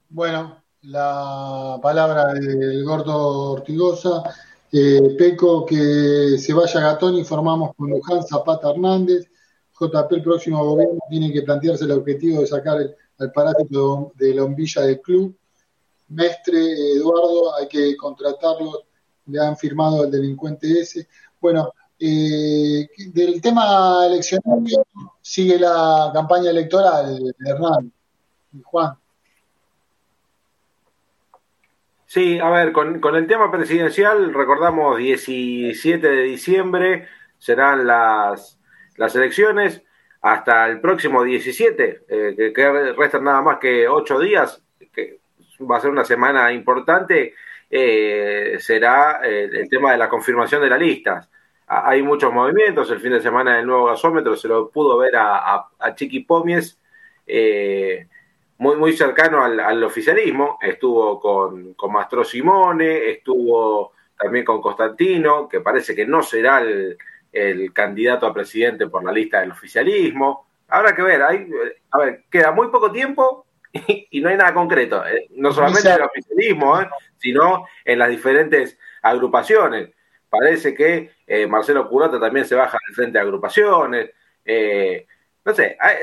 Bueno, 0.10 0.61
la 0.84 1.80
palabra 1.82 2.34
del 2.34 2.84
gordo 2.84 3.52
Ortigosa. 3.52 4.24
Eh, 4.72 5.16
Peco, 5.18 5.66
que 5.66 6.38
se 6.38 6.54
vaya 6.54 6.80
Gatón, 6.80 7.16
informamos 7.16 7.76
con 7.76 7.90
Luján 7.90 8.24
Zapata 8.26 8.72
Hernández. 8.72 9.28
JP, 9.80 10.12
el 10.12 10.24
próximo 10.24 10.64
gobierno 10.64 11.00
tiene 11.10 11.32
que 11.32 11.42
plantearse 11.42 11.86
el 11.86 11.92
objetivo 11.92 12.42
de 12.42 12.48
sacar 12.48 12.80
el, 12.82 12.96
al 13.20 13.32
parásito 13.32 14.12
de 14.16 14.34
Lombilla 14.34 14.84
del 14.84 15.02
club. 15.02 15.36
Mestre, 16.10 16.60
Eduardo, 16.96 17.56
hay 17.56 17.68
que 17.68 17.96
contratarlo, 17.98 18.84
le 19.28 19.40
han 19.40 19.58
firmado 19.58 20.06
el 20.06 20.12
delincuente 20.12 20.82
ese. 20.82 21.08
Bueno, 21.40 21.74
eh, 22.00 22.88
del 23.14 23.42
tema 23.42 24.06
eleccionario 24.06 24.84
sigue 25.22 25.60
la 25.60 26.12
campaña 26.14 26.50
electoral, 26.50 27.36
Hernán. 27.46 27.92
Juan. 28.64 29.01
Sí, 32.14 32.40
a 32.40 32.50
ver, 32.50 32.74
con, 32.74 33.00
con, 33.00 33.16
el 33.16 33.26
tema 33.26 33.50
presidencial, 33.50 34.34
recordamos 34.34 34.98
17 34.98 36.06
de 36.06 36.24
diciembre 36.24 37.08
serán 37.38 37.88
las, 37.88 38.60
las 38.98 39.16
elecciones, 39.16 39.82
hasta 40.22 40.68
el 40.68 40.82
próximo 40.82 41.24
17, 41.24 42.02
eh, 42.10 42.52
que, 42.54 42.94
restan 42.98 43.24
nada 43.24 43.42
más 43.42 43.60
que 43.60 43.88
ocho 43.88 44.20
días, 44.20 44.62
que 44.92 45.22
va 45.62 45.78
a 45.78 45.80
ser 45.80 45.90
una 45.92 46.04
semana 46.04 46.52
importante, 46.52 47.34
eh, 47.70 48.58
será 48.60 49.22
eh, 49.24 49.50
el 49.50 49.70
tema 49.70 49.94
de 49.94 49.98
la 49.98 50.10
confirmación 50.10 50.62
de 50.62 50.70
las 50.70 50.80
listas. 50.80 51.30
Hay 51.66 52.04
muchos 52.04 52.34
movimientos, 52.34 52.92
el 52.92 53.00
fin 53.00 53.14
de 53.14 53.22
semana 53.22 53.56
del 53.56 53.66
nuevo 53.66 53.86
gasómetro 53.86 54.36
se 54.36 54.50
lo 54.50 54.70
pudo 54.70 54.98
ver 54.98 55.16
a, 55.16 55.38
a, 55.38 55.70
a 55.80 55.96
Chiqui 55.96 56.26
Pomies. 56.26 56.78
Eh, 57.26 58.08
muy, 58.62 58.76
muy 58.76 58.94
cercano 58.94 59.44
al, 59.44 59.84
oficialismo, 59.84 60.60
estuvo 60.62 61.20
con, 61.20 61.74
con 61.74 61.92
Mastro 61.92 62.24
Simone, 62.24 63.10
estuvo 63.10 63.94
también 64.16 64.46
con 64.46 64.62
Constantino, 64.62 65.50
que 65.50 65.62
parece 65.62 65.96
que 65.96 66.06
no 66.06 66.22
será 66.22 66.62
el, 66.62 66.96
candidato 67.74 68.28
a 68.28 68.34
presidente 68.34 68.86
por 68.86 69.04
la 69.04 69.12
lista 69.12 69.40
del 69.40 69.54
oficialismo. 69.54 70.46
Habrá 70.68 70.96
que 70.96 71.02
ver, 71.02 71.24
hay, 71.24 71.50
a 71.90 71.98
ver, 71.98 72.26
queda 72.30 72.52
muy 72.52 72.68
poco 72.68 72.92
tiempo 72.92 73.48
y, 74.12 74.22
no 74.22 74.30
hay 74.30 74.38
nada 74.38 74.54
concreto, 74.54 75.04
eh, 75.08 75.26
no 75.32 75.52
solamente 75.52 75.90
en 75.90 75.96
el 75.96 76.02
oficialismo, 76.04 76.82
eh, 76.82 76.90
sino 77.18 77.66
en 77.84 77.98
las 77.98 78.10
diferentes 78.10 78.78
agrupaciones. 79.02 79.90
Parece 80.30 80.76
que 80.76 81.10
eh, 81.26 81.48
Marcelo 81.48 81.90
Curata 81.90 82.20
también 82.20 82.46
se 82.46 82.54
baja 82.54 82.78
del 82.86 82.96
frente 82.96 83.18
de 83.18 83.24
agrupaciones. 83.24 84.12
no 85.46 85.56
sé, 85.56 85.78
Ah, 85.80 85.94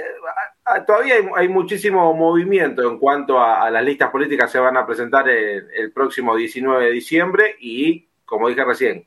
todavía 0.87 1.15
hay, 1.37 1.49
muchísimo 1.49 2.13
movimiento 2.15 2.83
en 2.89 2.99
cuanto 2.99 3.41
a, 3.41 3.71
las 3.71 3.85
listas 3.85 4.11
políticas 4.11 4.47
que 4.47 4.53
se 4.53 4.59
van 4.59 4.77
a 4.77 4.87
presentar 4.87 5.29
el, 5.29 5.93
próximo 5.93 6.37
19 6.37 6.87
de 6.87 6.93
diciembre 6.93 7.57
y, 7.61 8.07
como 8.25 8.49
dije 8.49 8.65
recién, 8.65 9.07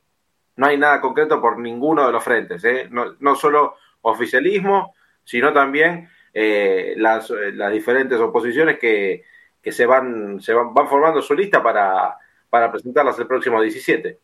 no 0.56 0.68
hay 0.68 0.78
nada 0.78 1.02
concreto 1.02 1.42
por 1.42 1.58
ninguno 1.58 2.06
de 2.06 2.12
los 2.12 2.24
frentes, 2.24 2.64
¿eh? 2.64 2.90
no, 2.90 3.36
solo 3.36 3.76
oficialismo, 4.02 4.94
sino 5.24 5.54
también 5.54 6.10
eh, 6.34 6.96
las, 6.98 7.32
diferentes 7.72 8.20
oposiciones 8.20 8.80
que, 8.80 9.24
se, 9.64 9.86
van, 9.86 10.42
se 10.42 10.54
van, 10.54 10.74
formando 10.88 11.22
su 11.22 11.34
lista 11.34 11.62
para, 11.62 12.18
para 12.50 12.72
presentarlas 12.72 13.18
el 13.20 13.28
próximo 13.28 13.62
17. 13.62 14.20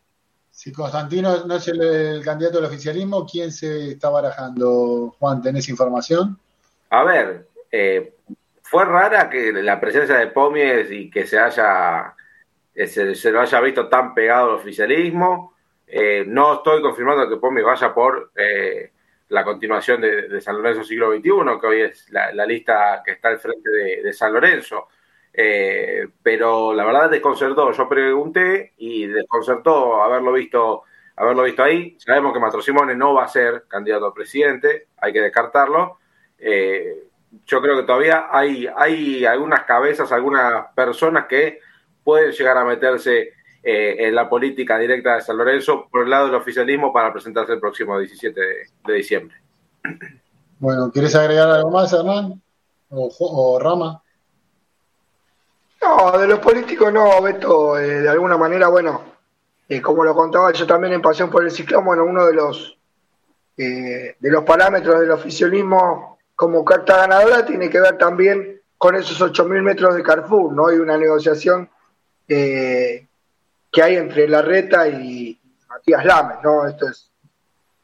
Si 0.50 0.72
Constantino 0.72 1.44
no 1.44 1.54
es 1.54 1.68
el 1.68 2.22
candidato 2.24 2.56
del 2.56 2.66
oficialismo, 2.66 3.24
¿quién 3.24 3.52
se 3.52 3.92
está 3.92 4.10
barajando, 4.10 5.14
Juan? 5.18 5.40
¿Tenés 5.40 5.68
información? 5.68 6.38
A 6.90 7.04
ver, 7.04 7.48
eh, 7.70 8.14
fue 8.62 8.84
rara 8.84 9.28
que 9.28 9.52
la 9.52 9.80
presencia 9.80 10.16
de 10.16 10.28
Pomies 10.28 10.90
y 10.90 11.10
que 11.10 11.26
se 11.26 11.38
haya 11.38 12.14
eh, 12.74 12.86
se, 12.86 13.30
lo 13.30 13.40
haya 13.40 13.60
visto 13.60 13.88
tan 13.88 14.14
pegado 14.14 14.50
al 14.50 14.56
oficialismo. 14.56 15.54
Eh, 15.86 16.24
no 16.26 16.54
estoy 16.54 16.80
confirmando 16.80 17.28
que 17.28 17.36
Pomies 17.36 17.64
vaya 17.64 17.92
por 17.94 18.32
la 19.30 19.44
continuación 19.44 20.00
de, 20.00 20.40
San 20.40 20.56
Lorenzo 20.56 20.84
siglo 20.84 21.12
XXI, 21.12 21.60
que 21.60 21.66
hoy 21.66 21.80
es 21.82 22.10
la, 22.10 22.46
lista 22.46 23.02
que 23.04 23.12
está 23.12 23.28
al 23.28 23.38
frente 23.38 23.70
de, 23.70 24.12
San 24.12 24.32
Lorenzo. 24.32 24.88
pero 26.22 26.72
la 26.72 26.84
verdad 26.84 27.10
desconcertó. 27.10 27.72
Yo 27.72 27.88
pregunté 27.88 28.72
y 28.78 29.06
desconcertó 29.06 30.02
haberlo 30.02 30.32
visto, 30.32 30.84
haberlo 31.16 31.42
visto 31.42 31.62
ahí. 31.62 31.96
Sabemos 31.98 32.32
que 32.32 32.40
Matro 32.40 32.62
Simone 32.62 32.94
no 32.94 33.14
va 33.14 33.24
a 33.24 33.28
ser 33.28 33.64
candidato 33.68 34.06
a 34.06 34.14
presidente, 34.14 34.88
hay 34.96 35.12
que 35.12 35.20
descartarlo 35.20 35.97
eh, 36.38 37.04
yo 37.46 37.60
creo 37.60 37.76
que 37.76 37.82
todavía 37.82 38.28
hay, 38.30 38.68
hay 38.74 39.24
algunas 39.24 39.64
cabezas, 39.64 40.12
algunas 40.12 40.72
personas 40.74 41.26
que 41.26 41.60
pueden 42.04 42.32
llegar 42.32 42.56
a 42.56 42.64
meterse 42.64 43.32
eh, 43.62 43.96
en 43.98 44.14
la 44.14 44.28
política 44.28 44.78
directa 44.78 45.16
de 45.16 45.22
San 45.22 45.36
Lorenzo 45.36 45.88
por 45.90 46.04
el 46.04 46.10
lado 46.10 46.26
del 46.26 46.36
oficialismo 46.36 46.92
para 46.92 47.12
presentarse 47.12 47.52
el 47.52 47.60
próximo 47.60 47.98
17 47.98 48.40
de, 48.86 48.94
diciembre. 48.94 49.36
Bueno, 50.58 50.90
¿quieres 50.92 51.14
agregar 51.14 51.50
algo 51.50 51.70
más, 51.70 51.92
Hernán? 51.92 52.40
¿O, 52.90 53.58
Rama? 53.60 54.02
No, 55.82 56.18
de 56.18 56.26
los 56.26 56.38
políticos 56.38 56.92
no, 56.92 57.20
Beto. 57.20 57.78
Eh, 57.78 58.00
de 58.00 58.08
alguna 58.08 58.36
manera, 58.36 58.68
bueno, 58.68 59.02
como 59.82 60.04
lo 60.04 60.14
contaba 60.14 60.52
yo 60.52 60.66
también 60.66 60.94
en 60.94 61.02
Pasión 61.02 61.30
por 61.30 61.44
el 61.44 61.50
Ciclón, 61.50 61.84
bueno, 61.84 62.04
uno 62.04 62.26
de 62.26 62.32
los, 62.32 62.78
de 63.56 64.16
los 64.20 64.44
parámetros 64.44 65.00
del 65.00 65.10
oficialismo 65.10 66.17
como 66.38 66.64
carta 66.64 66.98
ganadora 66.98 67.44
tiene 67.44 67.68
que 67.68 67.80
ver 67.80 67.98
también 67.98 68.62
con 68.76 68.94
esos 68.94 69.20
8.000 69.20 69.60
metros 69.60 69.96
de 69.96 70.04
Carrefour, 70.04 70.52
¿no? 70.52 70.68
Hay 70.68 70.78
una 70.78 70.96
negociación 70.96 71.68
eh, 72.28 73.08
que 73.72 73.82
hay 73.82 73.96
entre 73.96 74.28
Larreta 74.28 74.86
y 74.86 75.36
Matías 75.68 76.04
Lames, 76.04 76.36
¿no? 76.44 76.64
Esto 76.64 76.88
es 76.88 77.10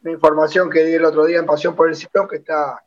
una 0.03 0.13
información 0.13 0.71
que 0.71 0.85
di 0.85 0.93
el 0.95 1.05
otro 1.05 1.25
día 1.25 1.41
en 1.41 1.47
Pasión 1.47 1.75
por 1.75 1.89
el 1.89 1.97
Ciclón 1.97 2.29
que 2.29 2.37
está 2.37 2.81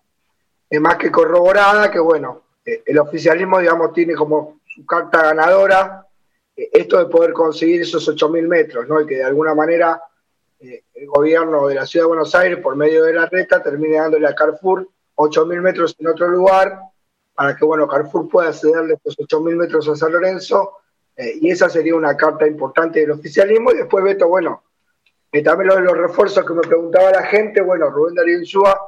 eh, 0.69 0.79
más 0.79 0.95
que 0.95 1.11
corroborada, 1.11 1.91
que 1.91 1.99
bueno, 1.99 2.43
eh, 2.65 2.83
el 2.85 2.97
oficialismo, 2.99 3.59
digamos, 3.59 3.91
tiene 3.91 4.15
como 4.15 4.61
su 4.73 4.85
carta 4.85 5.21
ganadora 5.21 6.07
esto 6.55 6.97
de 6.97 7.07
poder 7.07 7.33
conseguir 7.33 7.81
esos 7.81 8.07
8.000 8.07 8.47
metros, 8.47 8.87
¿no? 8.87 9.01
Y 9.01 9.05
que 9.05 9.15
de 9.15 9.25
alguna 9.25 9.53
manera 9.53 10.01
el 10.61 11.07
gobierno 11.07 11.67
de 11.67 11.75
la 11.75 11.85
Ciudad 11.85 12.05
de 12.05 12.07
Buenos 12.07 12.33
Aires, 12.35 12.59
por 12.63 12.77
medio 12.77 13.03
de 13.03 13.11
la 13.11 13.25
reta, 13.25 13.61
termine 13.61 13.97
dándole 13.97 14.27
a 14.27 14.33
Carrefour 14.33 14.87
8.000 15.17 15.61
metros 15.61 15.95
en 15.99 16.07
otro 16.07 16.27
lugar, 16.27 16.79
para 17.33 17.55
que, 17.55 17.65
bueno, 17.65 17.87
Carrefour 17.87 18.29
pueda 18.29 18.53
cederle 18.53 18.93
estos 18.93 19.17
8.000 19.17 19.55
metros 19.55 19.89
a 19.89 19.95
San 19.95 20.11
Lorenzo, 20.11 20.77
eh, 21.15 21.37
y 21.41 21.49
esa 21.49 21.69
sería 21.69 21.95
una 21.95 22.15
carta 22.15 22.47
importante 22.47 22.99
del 22.99 23.11
oficialismo. 23.11 23.71
Y 23.71 23.77
después, 23.77 24.03
Beto, 24.03 24.27
bueno, 24.27 24.63
eh, 25.31 25.41
también 25.41 25.69
lo 25.69 25.75
de 25.75 25.81
los 25.81 25.97
refuerzos 25.97 26.45
que 26.45 26.53
me 26.53 26.61
preguntaba 26.61 27.11
la 27.11 27.23
gente, 27.23 27.61
bueno, 27.61 27.89
Rubén 27.89 28.15
Darío 28.15 28.39
Insúa 28.39 28.79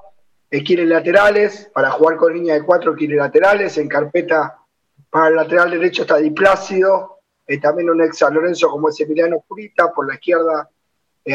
eh, 0.51 0.63
quiere 0.63 0.85
laterales, 0.85 1.69
para 1.73 1.89
jugar 1.91 2.17
con 2.17 2.33
línea 2.33 2.53
de 2.53 2.63
cuatro 2.63 2.95
quiere 2.95 3.15
laterales, 3.15 3.77
en 3.77 3.87
carpeta 3.87 4.57
para 5.09 5.29
el 5.29 5.35
lateral 5.35 5.71
derecho 5.71 6.03
está 6.03 6.17
Diplácido, 6.17 7.21
también 7.63 7.89
un 7.89 8.03
ex 8.03 8.19
San 8.19 8.35
Lorenzo 8.35 8.69
como 8.69 8.89
es 8.89 8.99
Emiliano 8.99 9.43
Purita, 9.47 9.91
por 9.91 10.07
la 10.07 10.13
izquierda 10.13 10.69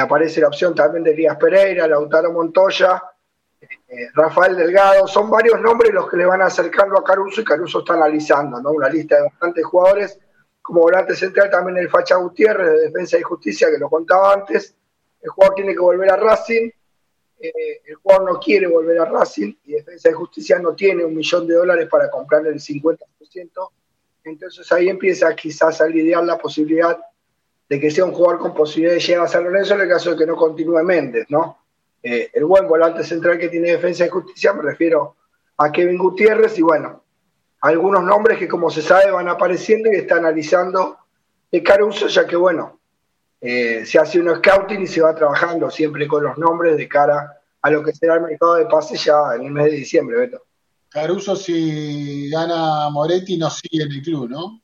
aparece 0.01 0.41
la 0.41 0.47
opción 0.47 0.73
también 0.73 1.03
de 1.03 1.11
Elías 1.11 1.37
Pereira, 1.37 1.89
Lautaro 1.89 2.33
Montoya, 2.33 3.03
Rafael 4.15 4.57
Delgado, 4.57 5.07
son 5.07 5.31
varios 5.31 5.61
nombres 5.61 5.93
los 5.93 6.09
que 6.09 6.17
le 6.17 6.27
van 6.27 6.43
acercando 6.43 6.99
a 6.99 7.05
Caruso 7.05 7.41
y 7.41 7.45
Caruso 7.45 7.81
está 7.81 7.95
analizando, 7.95 8.61
¿no? 8.61 8.71
Una 8.71 8.89
lista 8.89 9.17
de 9.17 9.23
bastantes 9.23 9.65
jugadores 9.65 10.19
como 10.65 10.81
volante 10.81 11.15
central 11.15 11.51
también 11.51 11.77
el 11.77 11.91
Facha 11.91 12.17
Gutiérrez 12.17 12.73
de 12.73 12.81
Defensa 12.87 13.19
y 13.19 13.23
Justicia, 13.23 13.71
que 13.71 13.77
lo 13.79 13.91
contaba 13.91 14.33
antes. 14.33 14.75
El 15.21 15.29
jugador 15.29 15.55
tiene 15.57 15.75
que 15.75 15.81
volver 15.81 16.11
a 16.11 16.17
Racing, 16.17 16.71
eh, 17.39 17.83
el 17.85 17.95
jugador 17.97 18.33
no 18.33 18.41
quiere 18.41 18.67
volver 18.67 18.99
a 18.99 19.05
Racing 19.05 19.53
y 19.65 19.73
Defensa 19.73 20.09
y 20.09 20.15
Justicia 20.15 20.59
no 20.59 20.75
tiene 20.75 21.05
un 21.05 21.15
millón 21.15 21.47
de 21.47 21.55
dólares 21.55 21.87
para 21.91 22.11
comprarle 22.11 22.49
el 22.49 22.61
50%. 22.61 22.97
Entonces 24.25 24.73
ahí 24.73 24.89
empieza 24.89 25.35
quizás 25.37 25.83
a 25.83 25.87
lidiar 25.87 26.25
la 26.25 26.39
posibilidad 26.39 26.99
de 27.69 27.81
que 27.81 27.91
sea 27.91 28.07
un 28.07 28.13
jugador 28.13 28.39
con 28.39 28.55
posibilidad 28.55 28.95
de 28.95 29.01
llegar 29.01 29.27
a 29.27 29.29
San 29.29 29.45
Lorenzo 29.45 29.75
en 29.75 29.83
el 29.83 29.89
caso 29.89 30.13
de 30.13 30.17
que 30.17 30.27
no 30.27 30.35
continúe 30.35 30.83
Méndez, 30.83 31.27
¿no? 31.29 31.64
Eh, 32.07 32.31
el 32.35 32.45
buen 32.45 32.69
volante 32.69 33.03
central 33.03 33.39
que 33.39 33.49
tiene 33.49 33.71
Defensa 33.71 34.05
y 34.05 34.11
Justicia, 34.11 34.53
me 34.53 34.61
refiero 34.61 35.17
a 35.57 35.73
Kevin 35.73 35.97
Gutiérrez 35.97 36.59
y 36.59 36.63
bueno, 36.63 37.03
algunos 37.63 38.03
nombres 38.03 38.39
que 38.39 38.47
como 38.47 38.69
se 38.69 38.83
sabe 38.83 39.11
van 39.11 39.27
apareciendo 39.27 39.91
y 39.91 39.97
está 39.97 40.17
analizando 40.17 40.99
de 41.51 41.63
Caruso, 41.63 42.09
ya 42.09 42.27
que 42.27 42.37
bueno, 42.37 42.79
eh, 43.41 43.87
se 43.87 43.99
hace 43.99 44.21
un 44.21 44.37
scouting 44.37 44.83
y 44.83 44.87
se 44.87 45.01
va 45.01 45.15
trabajando 45.15 45.71
siempre 45.71 46.07
con 46.07 46.25
los 46.25 46.37
nombres 46.37 46.77
de 46.77 46.87
cara 46.87 47.41
a 47.63 47.71
lo 47.71 47.83
que 47.83 47.95
será 47.95 48.17
el 48.17 48.21
mercado 48.21 48.57
de 48.57 48.67
pase 48.67 48.99
ya 48.99 49.35
en 49.37 49.47
el 49.47 49.51
mes 49.51 49.65
de 49.65 49.79
diciembre, 49.79 50.19
Beto. 50.19 50.43
Caruso 50.91 51.35
si 51.35 52.29
gana 52.29 52.91
Moretti 52.91 53.39
no 53.39 53.49
sigue 53.49 53.85
en 53.85 53.93
el 53.93 54.03
club, 54.03 54.29
¿no? 54.29 54.61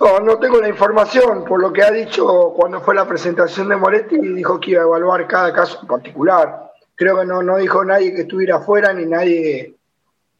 No, 0.00 0.20
no 0.20 0.38
tengo 0.38 0.60
la 0.60 0.68
información, 0.68 1.44
por 1.44 1.60
lo 1.60 1.72
que 1.72 1.82
ha 1.82 1.90
dicho 1.90 2.52
cuando 2.56 2.80
fue 2.80 2.94
la 2.94 3.06
presentación 3.06 3.68
de 3.68 3.76
Moretti, 3.76 4.18
dijo 4.18 4.58
que 4.58 4.72
iba 4.72 4.82
a 4.82 4.86
evaluar 4.86 5.26
cada 5.28 5.52
caso 5.52 5.78
en 5.82 5.88
particular. 5.88 6.72
Creo 6.96 7.18
que 7.18 7.24
no, 7.24 7.42
no 7.42 7.56
dijo 7.56 7.84
nadie 7.84 8.14
que 8.14 8.22
estuviera 8.22 8.56
afuera 8.56 8.92
ni 8.92 9.06
nadie 9.06 9.76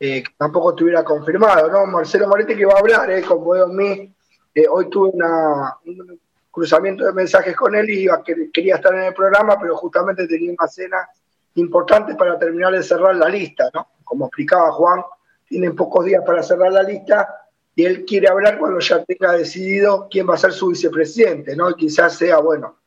eh, 0.04 0.24
tampoco 0.36 0.70
estuviera 0.70 1.04
confirmado, 1.04 1.70
¿no? 1.70 1.86
Marcelo 1.86 2.26
Moretti 2.26 2.56
que 2.56 2.66
va 2.66 2.74
a 2.74 2.78
hablar 2.80 3.08
eh, 3.08 3.22
con 3.22 3.44
Boedo 3.44 3.68
mí. 3.68 4.12
Eh, 4.52 4.66
hoy 4.68 4.90
tuve 4.90 5.10
una, 5.12 5.76
un 5.86 6.20
cruzamiento 6.50 7.04
de 7.04 7.12
mensajes 7.12 7.54
con 7.54 7.74
él 7.76 7.88
y 7.88 8.00
iba, 8.00 8.20
que, 8.22 8.50
quería 8.52 8.74
estar 8.74 8.92
en 8.94 9.04
el 9.04 9.14
programa, 9.14 9.56
pero 9.60 9.76
justamente 9.76 10.26
tenía 10.26 10.52
una 10.58 10.66
cena 10.66 11.08
importante 11.54 12.16
para 12.16 12.36
terminar 12.36 12.72
de 12.72 12.82
cerrar 12.82 13.14
la 13.14 13.28
lista, 13.28 13.70
¿no? 13.72 13.86
Como 14.02 14.26
explicaba 14.26 14.72
Juan, 14.72 15.02
tienen 15.46 15.76
pocos 15.76 16.04
días 16.04 16.24
para 16.26 16.42
cerrar 16.42 16.72
la 16.72 16.82
lista 16.82 17.28
y 17.74 17.84
él 17.84 18.04
quiere 18.04 18.28
hablar 18.28 18.58
cuando 18.58 18.78
ya 18.80 19.02
tenga 19.04 19.32
decidido 19.32 20.08
quién 20.10 20.28
va 20.28 20.34
a 20.34 20.38
ser 20.38 20.52
su 20.52 20.68
vicepresidente, 20.68 21.56
¿no? 21.56 21.70
Y 21.70 21.74
quizás 21.74 22.16
sea, 22.16 22.38
bueno, 22.38 22.78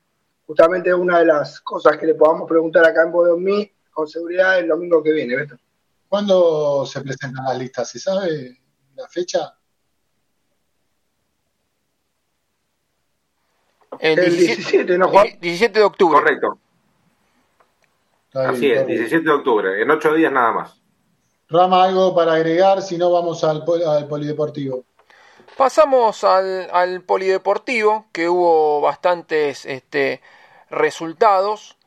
justamente 0.45 0.93
una 0.93 1.19
de 1.19 1.25
las 1.25 1.59
cosas 1.61 1.97
que 1.97 2.05
le 2.05 2.13
podamos 2.13 2.47
preguntar 2.47 2.85
acá 2.85 3.03
en 3.03 3.11
Boedo 3.11 3.37
mí, 3.37 3.71
con 3.91 4.07
seguridad 4.07 4.59
el 4.59 4.67
domingo 4.67 5.01
que 5.01 5.11
viene, 5.11 5.35
Beto. 5.35 5.55
¿Cuándo 6.07 6.85
se 6.85 7.01
presentan 7.01 7.45
las 7.45 7.57
listas? 7.57 7.89
¿Se 7.89 7.99
sabe 7.99 8.59
la 8.95 9.07
fecha? 9.07 9.55
El 13.99 14.15
17, 14.15 14.97
¿no, 14.97 15.07
Juan? 15.07 15.27
17 15.39 15.79
de 15.79 15.85
octubre. 15.85 16.19
Correcto. 16.19 16.59
Así 18.33 18.69
es, 18.69 18.85
17 18.85 19.23
de 19.23 19.31
octubre, 19.31 19.81
en 19.81 19.89
ocho 19.89 20.13
días 20.13 20.31
nada 20.31 20.51
más. 20.51 20.84
Rama, 21.49 21.83
algo 21.83 22.15
para 22.15 22.33
agregar, 22.33 22.81
si 22.81 22.97
no 22.97 23.11
vamos 23.11 23.43
al, 23.43 23.63
polideportivo. 23.63 24.83
Pasamos 25.57 26.23
al, 26.23 26.69
al, 26.71 27.01
polideportivo, 27.03 28.07
que 28.11 28.27
hubo 28.27 28.81
bastantes 28.81 29.65
este, 29.65 30.21
resultados. 30.69 31.77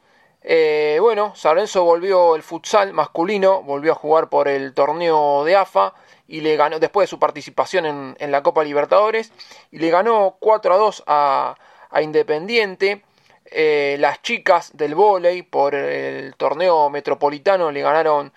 Eh, 0.43 0.99
bueno, 1.01 1.35
San 1.35 1.59
volvió 1.75 2.37
el 2.37 2.43
futsal 2.43 2.93
masculino, 2.93 3.63
volvió 3.63 3.93
a 3.93 3.97
jugar 3.97 4.29
por 4.29 4.49
el 4.49 4.73
torneo 4.73 5.45
de 5.45 5.57
AFA 5.57 5.95
y 6.29 6.41
le 6.41 6.57
ganó, 6.57 6.79
después 6.79 7.05
de 7.05 7.11
su 7.11 7.19
participación 7.19 8.15
en, 8.19 8.31
la 8.31 8.43
Copa 8.43 8.63
Libertadores, 8.63 9.33
y 9.71 9.79
le 9.79 9.91
ganó 9.91 10.37
4 10.39 10.75
a 10.75 10.77
2 10.77 11.05
a, 11.07 11.55
Independiente. 12.01 13.03
Eh, 13.51 13.97
las 13.99 14.21
chicas 14.21 14.77
del 14.77 14.95
vóley 14.95 15.43
por 15.43 15.75
el 15.75 16.35
torneo 16.37 16.91
metropolitano 16.91 17.71
le 17.73 17.81
ganaron 17.81 18.31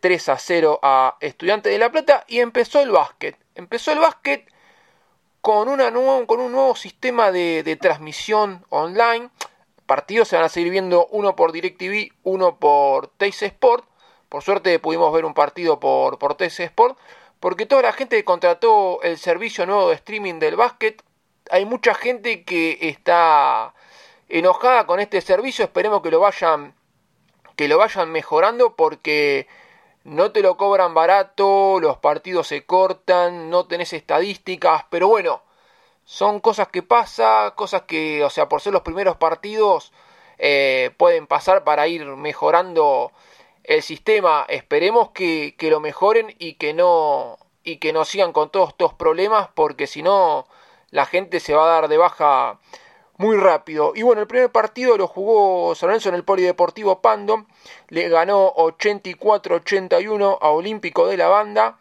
3 0.00 0.28
eh, 0.28 0.32
a 0.32 0.38
0 0.38 0.80
a 0.82 1.16
Estudiantes 1.20 1.72
de 1.72 1.78
La 1.78 1.90
Plata 1.90 2.24
y 2.28 2.40
empezó 2.40 2.80
el 2.80 2.90
básquet. 2.90 3.36
Empezó 3.54 3.92
el 3.92 3.98
básquet 3.98 4.50
con, 5.40 5.68
una 5.68 5.92
con 6.26 6.40
un 6.40 6.52
nuevo 6.52 6.74
sistema 6.74 7.30
de, 7.32 7.62
de 7.62 7.76
transmisión 7.76 8.64
online 8.70 9.30
partidos 9.90 10.28
se 10.28 10.36
van 10.36 10.44
a 10.44 10.48
seguir 10.48 10.70
viendo 10.70 11.08
uno 11.10 11.34
por 11.34 11.50
DirecTV, 11.50 12.12
uno 12.22 12.60
por 12.60 13.08
Teis 13.08 13.42
Sport. 13.42 13.84
Por 14.28 14.40
suerte 14.40 14.78
pudimos 14.78 15.12
ver 15.12 15.24
un 15.24 15.34
partido 15.34 15.80
por, 15.80 16.16
por 16.16 16.36
Sport, 16.40 16.96
porque 17.40 17.66
toda 17.66 17.82
la 17.82 17.92
gente 17.92 18.24
contrató 18.24 19.02
el 19.02 19.18
servicio 19.18 19.66
nuevo 19.66 19.88
de 19.88 19.96
streaming 19.96 20.38
del 20.38 20.54
básquet, 20.54 21.02
hay 21.50 21.64
mucha 21.64 21.94
gente 21.94 22.44
que 22.44 22.78
está 22.82 23.74
enojada 24.28 24.86
con 24.86 25.00
este 25.00 25.20
servicio. 25.20 25.64
Esperemos 25.64 26.02
que 26.02 26.12
lo 26.12 26.20
vayan, 26.20 26.72
que 27.60 27.68
lo 27.68 27.76
vayan 27.76 28.10
mejorando 28.10 28.74
porque 28.74 29.46
no 30.04 30.32
te 30.32 30.40
lo 30.40 30.56
cobran 30.56 30.94
barato, 30.94 31.78
los 31.78 31.98
partidos 31.98 32.46
se 32.46 32.64
cortan, 32.64 33.50
no 33.50 33.66
tenés 33.66 33.92
estadísticas, 33.92 34.86
pero 34.88 35.08
bueno 35.08 35.42
son 36.06 36.40
cosas 36.40 36.68
que 36.68 36.82
pasan, 36.82 37.50
cosas 37.50 37.82
que, 37.82 38.24
o 38.24 38.30
sea, 38.30 38.48
por 38.48 38.62
ser 38.62 38.72
los 38.72 38.80
primeros 38.80 39.18
partidos, 39.18 39.92
eh, 40.38 40.92
pueden 40.96 41.26
pasar 41.26 41.62
para 41.62 41.86
ir 41.86 42.06
mejorando 42.06 43.12
el 43.64 43.82
sistema. 43.82 44.46
Esperemos 44.48 45.10
que, 45.10 45.54
que, 45.58 45.68
lo 45.68 45.80
mejoren 45.80 46.34
y 46.38 46.54
que 46.54 46.72
no 46.72 47.36
y 47.62 47.76
que 47.76 47.92
no 47.92 48.06
sigan 48.06 48.32
con 48.32 48.48
todos 48.48 48.70
estos 48.70 48.94
problemas, 48.94 49.50
porque 49.54 49.86
si 49.86 50.02
no, 50.02 50.46
la 50.90 51.04
gente 51.04 51.40
se 51.40 51.52
va 51.54 51.64
a 51.64 51.80
dar 51.80 51.88
de 51.88 51.98
baja 51.98 52.58
muy 53.20 53.36
rápido. 53.36 53.92
Y 53.94 54.00
bueno, 54.00 54.22
el 54.22 54.26
primer 54.26 54.50
partido 54.50 54.96
lo 54.96 55.06
jugó 55.06 55.74
San 55.74 55.88
Lorenzo 55.88 56.08
en 56.08 56.14
el 56.14 56.24
Polideportivo 56.24 57.02
Pando, 57.02 57.44
le 57.88 58.08
ganó 58.08 58.54
84-81 58.54 60.38
a 60.40 60.48
Olímpico 60.48 61.06
de 61.06 61.18
la 61.18 61.28
Banda. 61.28 61.78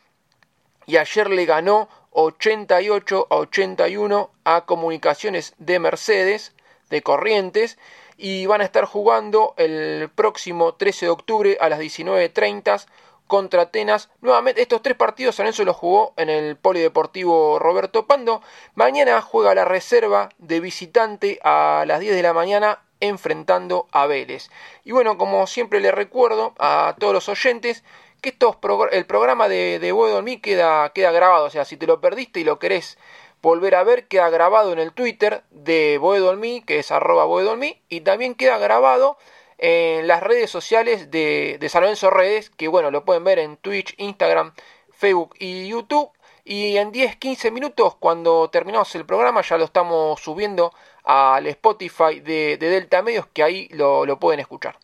Y 0.85 0.97
ayer 0.97 1.29
le 1.29 1.45
ganó 1.45 1.87
88 2.11 3.27
a 3.29 3.35
81 3.37 4.31
a 4.43 4.65
Comunicaciones 4.65 5.53
de 5.59 5.79
Mercedes, 5.79 6.51
de 6.89 7.01
Corrientes, 7.03 7.77
y 8.17 8.45
van 8.45 8.59
a 8.59 8.65
estar 8.65 8.83
jugando 8.83 9.53
el 9.55 10.09
próximo 10.13 10.73
13 10.73 11.05
de 11.05 11.09
octubre 11.09 11.57
a 11.61 11.69
las 11.69 11.79
19.30 11.79 12.85
contra 13.29 13.61
Atenas. 13.61 14.09
Nuevamente, 14.21 14.61
estos 14.61 14.81
tres 14.81 14.97
partidos 14.97 15.35
San 15.35 15.45
Lorenzo 15.45 15.63
los 15.63 15.77
jugó 15.77 16.13
en 16.17 16.29
el 16.29 16.57
Polideportivo 16.57 17.59
Roberto 17.59 18.07
Pando. 18.07 18.41
Mañana 18.73 19.21
juega 19.21 19.55
la 19.55 19.63
reserva 19.63 20.29
de 20.39 20.59
visitante 20.59 21.39
a 21.43 21.85
las 21.87 22.01
10 22.01 22.15
de 22.15 22.23
la 22.23 22.33
mañana 22.33 22.79
enfrentando 22.99 23.87
a 23.91 24.07
Vélez. 24.07 24.49
Y 24.83 24.91
bueno, 24.91 25.17
como 25.17 25.45
siempre 25.47 25.79
le 25.79 25.91
recuerdo 25.91 26.55
a 26.57 26.95
todos 26.99 27.13
los 27.13 27.29
oyentes, 27.29 27.83
que 28.19 28.29
estos 28.29 28.57
el 28.91 29.05
programa 29.05 29.47
de, 29.47 29.77
de 29.79 29.91
Boedo 29.91 30.25
queda, 30.41 30.89
queda 30.89 31.11
grabado. 31.11 31.45
O 31.45 31.49
sea, 31.51 31.65
si 31.65 31.77
te 31.77 31.87
lo 31.87 32.01
perdiste 32.01 32.39
y 32.39 32.43
lo 32.43 32.57
querés 32.57 32.97
volver 33.43 33.75
a 33.75 33.83
ver, 33.83 34.07
queda 34.07 34.29
grabado 34.31 34.73
en 34.73 34.79
el 34.79 34.91
Twitter 34.91 35.43
de 35.51 35.99
Boedo 35.99 36.35
que 36.65 36.79
es 36.79 36.91
arroba 36.91 37.25
Boedo 37.25 37.55
y 37.89 38.01
también 38.01 38.33
queda 38.33 38.57
grabado 38.57 39.17
en 39.59 40.07
las 40.07 40.23
redes 40.23 40.49
sociales 40.49 41.11
de, 41.11 41.57
de 41.59 41.69
San 41.69 41.81
Lorenzo 41.81 42.09
Redes, 42.09 42.49
que 42.49 42.67
bueno, 42.67 42.91
lo 42.91 43.05
pueden 43.05 43.23
ver 43.23 43.39
en 43.39 43.57
Twitch, 43.57 43.93
Instagram, 43.97 44.53
Facebook 44.91 45.35
y 45.39 45.67
YouTube. 45.67 46.09
Y 46.45 46.77
en 46.77 46.91
10-15 46.91 47.51
minutos, 47.51 47.95
cuando 47.99 48.49
terminamos 48.49 48.95
el 48.95 49.05
programa, 49.05 49.41
ya 49.41 49.57
lo 49.57 49.65
estamos 49.65 50.19
subiendo 50.19 50.71
al 51.03 51.45
Spotify 51.45 52.21
de, 52.21 52.57
Delta 52.57 53.03
Medios, 53.03 53.27
que 53.33 53.43
ahí 53.43 53.67
lo, 53.71 54.19
pueden 54.19 54.39
escuchar. 54.39 54.75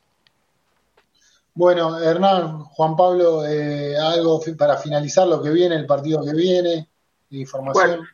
Bueno, 1.55 1.99
Hernán, 1.99 2.65
Juan 2.65 2.95
Pablo, 2.95 3.45
eh, 3.47 3.97
algo 3.97 4.41
para 4.57 4.77
finalizar 4.77 5.27
lo 5.27 5.41
que 5.41 5.49
viene, 5.49 5.75
el 5.75 5.87
partido 5.87 6.23
que 6.23 6.33
viene, 6.33 6.87
información. 7.31 8.05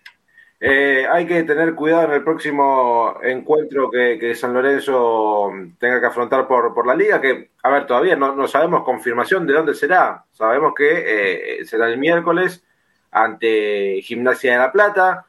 Eh, 0.63 1.07
hay 1.11 1.25
que 1.25 1.41
tener 1.41 1.73
cuidado 1.73 2.05
en 2.05 2.11
el 2.11 2.23
próximo 2.23 3.15
encuentro 3.23 3.89
que, 3.89 4.35
San 4.35 4.53
Lorenzo 4.53 5.49
tenga 5.79 5.99
que 5.99 6.05
afrontar 6.05 6.47
por, 6.47 6.85
la 6.85 6.93
liga, 6.93 7.19
que, 7.19 7.49
a 7.63 7.69
ver, 7.71 7.87
todavía 7.87 8.15
no, 8.15 8.47
sabemos 8.47 8.83
confirmación 8.83 9.47
de 9.47 9.53
dónde 9.53 9.73
será. 9.73 10.23
Sabemos 10.31 10.73
que 10.75 11.61
eh, 11.61 11.65
será 11.65 11.89
el 11.89 11.97
miércoles 11.97 12.63
ante 13.09 14.01
Gimnasia 14.03 14.53
de 14.53 14.59
la 14.59 14.71
Plata, 14.71 15.25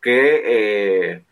que, 0.00 0.42
eh, 0.44 1.24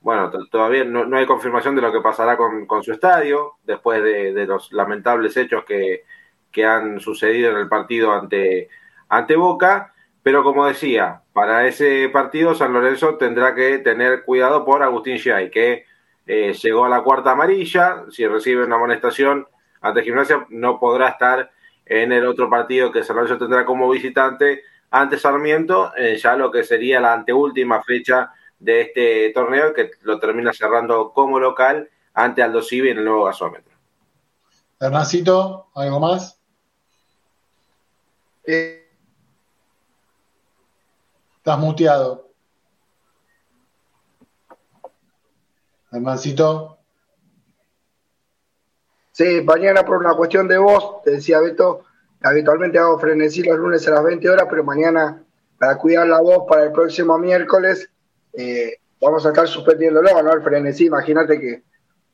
bueno, 0.00 0.30
todavía 0.48 0.84
no, 0.84 1.16
hay 1.16 1.26
confirmación 1.26 1.74
de 1.74 1.82
lo 1.82 1.92
que 1.92 2.00
pasará 2.00 2.36
con, 2.36 2.84
su 2.84 2.92
estadio, 2.92 3.54
después 3.64 4.04
de, 4.04 4.46
los 4.46 4.72
lamentables 4.72 5.36
hechos 5.36 5.64
que, 5.64 6.04
que 6.52 6.64
han 6.64 7.00
sucedido 7.00 7.50
en 7.50 7.56
el 7.56 7.68
partido 7.68 8.12
ante, 8.12 8.68
ante 9.08 9.34
Boca 9.34 9.93
pero 10.24 10.42
como 10.42 10.66
decía, 10.66 11.20
para 11.34 11.68
ese 11.68 12.08
partido 12.08 12.54
San 12.54 12.72
Lorenzo 12.72 13.16
tendrá 13.16 13.54
que 13.54 13.78
tener 13.78 14.24
cuidado 14.24 14.64
por 14.64 14.82
Agustín 14.82 15.18
Giai, 15.18 15.50
que 15.50 15.84
eh, 16.26 16.54
llegó 16.54 16.86
a 16.86 16.88
la 16.88 17.02
cuarta 17.02 17.32
amarilla, 17.32 18.06
si 18.10 18.26
recibe 18.26 18.64
una 18.64 18.76
amonestación 18.76 19.46
ante 19.82 20.02
Gimnasia 20.02 20.46
no 20.48 20.80
podrá 20.80 21.10
estar 21.10 21.50
en 21.84 22.10
el 22.10 22.26
otro 22.26 22.48
partido 22.48 22.90
que 22.90 23.04
San 23.04 23.16
Lorenzo 23.16 23.36
tendrá 23.36 23.66
como 23.66 23.90
visitante 23.90 24.62
ante 24.90 25.18
Sarmiento, 25.18 25.92
eh, 25.94 26.16
ya 26.16 26.36
lo 26.36 26.50
que 26.50 26.64
sería 26.64 27.00
la 27.00 27.12
anteúltima 27.12 27.82
fecha 27.82 28.32
de 28.58 28.80
este 28.80 29.30
torneo 29.34 29.74
que 29.74 29.90
lo 30.04 30.18
termina 30.18 30.54
cerrando 30.54 31.12
como 31.12 31.38
local 31.38 31.90
ante 32.14 32.42
Aldo 32.42 32.62
Civi 32.62 32.88
en 32.88 32.98
el 32.98 33.04
nuevo 33.04 33.24
gasómetro. 33.24 33.74
Hernancito, 34.80 35.66
¿algo 35.74 36.00
más? 36.00 36.40
Eh, 38.46 38.83
Estás 41.44 41.58
muteado. 41.58 42.30
Hermancito. 45.92 46.78
Sí, 49.12 49.42
mañana 49.42 49.84
por 49.84 49.98
una 49.98 50.14
cuestión 50.14 50.48
de 50.48 50.56
voz, 50.56 51.02
te 51.02 51.10
decía 51.10 51.40
Beto, 51.40 51.84
habitualmente 52.22 52.78
hago 52.78 52.98
frenesí 52.98 53.42
los 53.42 53.58
lunes 53.58 53.86
a 53.86 53.90
las 53.90 54.04
20 54.04 54.30
horas, 54.30 54.46
pero 54.48 54.64
mañana, 54.64 55.22
para 55.58 55.76
cuidar 55.76 56.06
la 56.06 56.22
voz 56.22 56.46
para 56.48 56.64
el 56.64 56.72
próximo 56.72 57.18
miércoles, 57.18 57.90
eh, 58.32 58.78
vamos 58.98 59.26
a 59.26 59.28
estar 59.28 59.46
suspendiéndolo, 59.46 60.22
¿no? 60.22 60.32
El 60.32 60.42
frenesí, 60.42 60.86
imagínate 60.86 61.38
que 61.38 61.62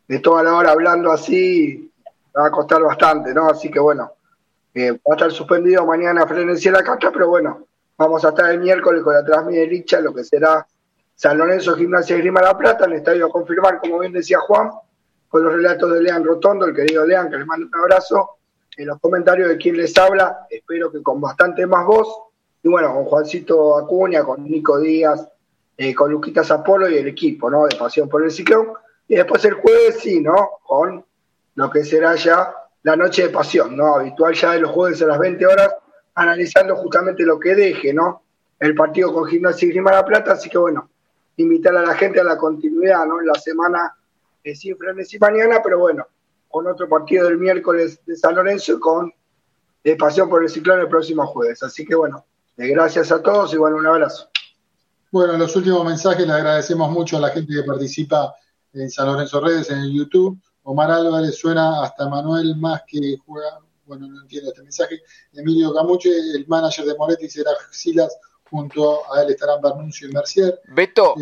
de 0.08 0.18
toda 0.18 0.42
la 0.42 0.56
hora 0.56 0.72
hablando 0.72 1.12
así, 1.12 1.88
va 2.36 2.46
a 2.46 2.50
costar 2.50 2.82
bastante, 2.82 3.32
¿no? 3.32 3.48
Así 3.48 3.70
que 3.70 3.78
bueno, 3.78 4.12
eh, 4.74 4.90
va 4.90 5.12
a 5.12 5.14
estar 5.14 5.30
suspendido 5.30 5.86
mañana 5.86 6.26
frenesí 6.26 6.66
en 6.66 6.74
la 6.74 6.82
cancha, 6.82 7.12
pero 7.12 7.28
bueno, 7.28 7.68
Vamos 8.00 8.24
a 8.24 8.30
estar 8.30 8.50
el 8.50 8.60
miércoles 8.60 9.02
con 9.02 9.12
la 9.12 9.22
Transmidelicha, 9.22 10.00
lo 10.00 10.14
que 10.14 10.24
será 10.24 10.66
San 11.14 11.36
Lorenzo 11.36 11.76
Gimnasia 11.76 12.16
y 12.16 12.20
Grima 12.20 12.40
La 12.40 12.56
Plata, 12.56 12.86
el 12.86 12.94
estadio 12.94 13.26
a 13.26 13.30
confirmar, 13.30 13.78
como 13.78 13.98
bien 13.98 14.14
decía 14.14 14.38
Juan, 14.38 14.70
con 15.28 15.44
los 15.44 15.52
relatos 15.52 15.92
de 15.92 16.00
Lean 16.00 16.24
Rotondo, 16.24 16.64
el 16.64 16.74
querido 16.74 17.04
Lean, 17.04 17.30
que 17.30 17.36
le 17.36 17.44
mando 17.44 17.66
un 17.66 17.74
abrazo, 17.74 18.38
en 18.78 18.86
los 18.86 18.98
comentarios 19.00 19.50
de 19.50 19.58
quien 19.58 19.76
les 19.76 19.98
habla, 19.98 20.46
espero 20.48 20.90
que 20.90 21.02
con 21.02 21.20
bastante 21.20 21.66
más 21.66 21.84
voz, 21.84 22.08
y 22.62 22.70
bueno, 22.70 22.94
con 22.94 23.04
Juancito 23.04 23.76
Acuña, 23.76 24.24
con 24.24 24.44
Nico 24.44 24.80
Díaz, 24.80 25.28
eh, 25.76 25.94
con 25.94 26.10
Luquita 26.10 26.42
Zapolo 26.42 26.88
y 26.88 26.96
el 26.96 27.06
equipo, 27.06 27.50
¿no? 27.50 27.66
De 27.66 27.76
Pasión 27.76 28.08
por 28.08 28.24
el 28.24 28.30
Ciclón, 28.30 28.68
y 29.08 29.16
después 29.16 29.44
el 29.44 29.52
jueves 29.56 29.98
sí, 30.00 30.22
¿no? 30.22 30.52
Con 30.66 31.04
lo 31.54 31.70
que 31.70 31.84
será 31.84 32.14
ya 32.14 32.50
la 32.82 32.96
noche 32.96 33.24
de 33.24 33.28
pasión, 33.28 33.76
¿no? 33.76 33.96
Habitual 33.96 34.32
ya 34.32 34.52
de 34.52 34.60
los 34.60 34.70
jueves 34.70 35.02
a 35.02 35.06
las 35.06 35.18
20 35.18 35.46
horas, 35.46 35.74
analizando 36.14 36.76
justamente 36.76 37.22
lo 37.24 37.38
que 37.38 37.54
deje, 37.54 37.92
¿no? 37.92 38.22
El 38.58 38.74
partido 38.74 39.12
con 39.12 39.26
Gimnasia 39.26 39.66
y 39.66 39.70
Grima 39.70 39.92
La 39.92 40.04
Plata, 40.04 40.32
así 40.32 40.50
que 40.50 40.58
bueno, 40.58 40.90
invitar 41.36 41.76
a 41.76 41.82
la 41.82 41.94
gente 41.94 42.20
a 42.20 42.24
la 42.24 42.36
continuidad, 42.36 43.06
¿no? 43.06 43.20
En 43.20 43.26
la 43.26 43.34
semana 43.34 43.94
eh, 44.44 44.54
sin 44.54 44.76
frenesí 44.76 45.18
mañana, 45.18 45.60
pero 45.62 45.78
bueno, 45.78 46.06
con 46.48 46.66
otro 46.66 46.88
partido 46.88 47.26
del 47.26 47.38
miércoles 47.38 48.00
de 48.04 48.16
San 48.16 48.34
Lorenzo 48.34 48.74
y 48.74 48.80
con 48.80 49.12
eh, 49.84 49.96
Pasión 49.96 50.28
por 50.28 50.42
el 50.42 50.50
Ciclón 50.50 50.80
el 50.80 50.88
próximo 50.88 51.26
jueves. 51.26 51.62
Así 51.62 51.86
que 51.86 51.94
bueno, 51.94 52.24
gracias 52.56 53.12
a 53.12 53.22
todos 53.22 53.54
y 53.54 53.56
bueno, 53.56 53.76
un 53.76 53.86
abrazo. 53.86 54.28
Bueno, 55.10 55.36
los 55.36 55.56
últimos 55.56 55.84
mensajes 55.84 56.26
le 56.26 56.32
agradecemos 56.32 56.90
mucho 56.90 57.16
a 57.16 57.20
la 57.20 57.30
gente 57.30 57.52
que 57.54 57.62
participa 57.62 58.34
en 58.72 58.90
San 58.90 59.06
Lorenzo 59.06 59.40
Redes, 59.40 59.70
en 59.70 59.78
el 59.78 59.92
YouTube. 59.92 60.38
Omar 60.62 60.90
Álvarez 60.90 61.36
suena 61.36 61.82
hasta 61.82 62.08
Manuel 62.08 62.56
más 62.56 62.82
que 62.86 63.16
juega 63.26 63.58
bueno, 63.90 64.06
no 64.06 64.22
entiendo 64.22 64.50
este 64.50 64.62
mensaje. 64.62 65.02
Emilio 65.32 65.74
Camuche, 65.74 66.10
el 66.10 66.46
manager 66.46 66.84
de 66.84 66.94
Moretti 66.94 67.28
será 67.28 67.50
Silas, 67.72 68.16
junto 68.48 69.12
a 69.12 69.22
él 69.22 69.30
estarán 69.30 69.60
Bernuncio 69.60 70.08
y 70.08 70.12
Mercier. 70.12 70.60
Beto, 70.68 71.14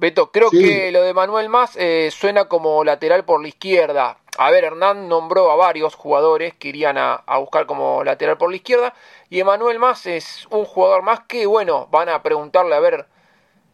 Beto 0.00 0.30
creo 0.30 0.48
que 0.48 0.92
lo 0.92 1.02
de 1.02 1.12
Manuel 1.12 1.48
Más 1.48 1.74
eh, 1.76 2.10
suena 2.12 2.46
como 2.46 2.84
lateral 2.84 3.24
por 3.24 3.42
la 3.42 3.48
izquierda. 3.48 4.18
A 4.38 4.52
ver, 4.52 4.62
Hernán 4.62 5.08
nombró 5.08 5.50
a 5.50 5.56
varios 5.56 5.96
jugadores 5.96 6.54
que 6.54 6.68
irían 6.68 6.96
a, 6.96 7.24
buscar 7.40 7.66
como 7.66 8.04
lateral 8.04 8.38
por 8.38 8.50
la 8.50 8.56
izquierda. 8.56 8.94
Y 9.28 9.40
Emanuel 9.40 9.80
Más 9.80 10.06
es 10.06 10.46
un 10.50 10.64
jugador 10.64 11.02
más 11.02 11.20
que, 11.26 11.46
bueno, 11.46 11.88
van 11.90 12.08
a 12.08 12.22
preguntarle 12.22 12.76
a 12.76 12.80
ver 12.80 13.06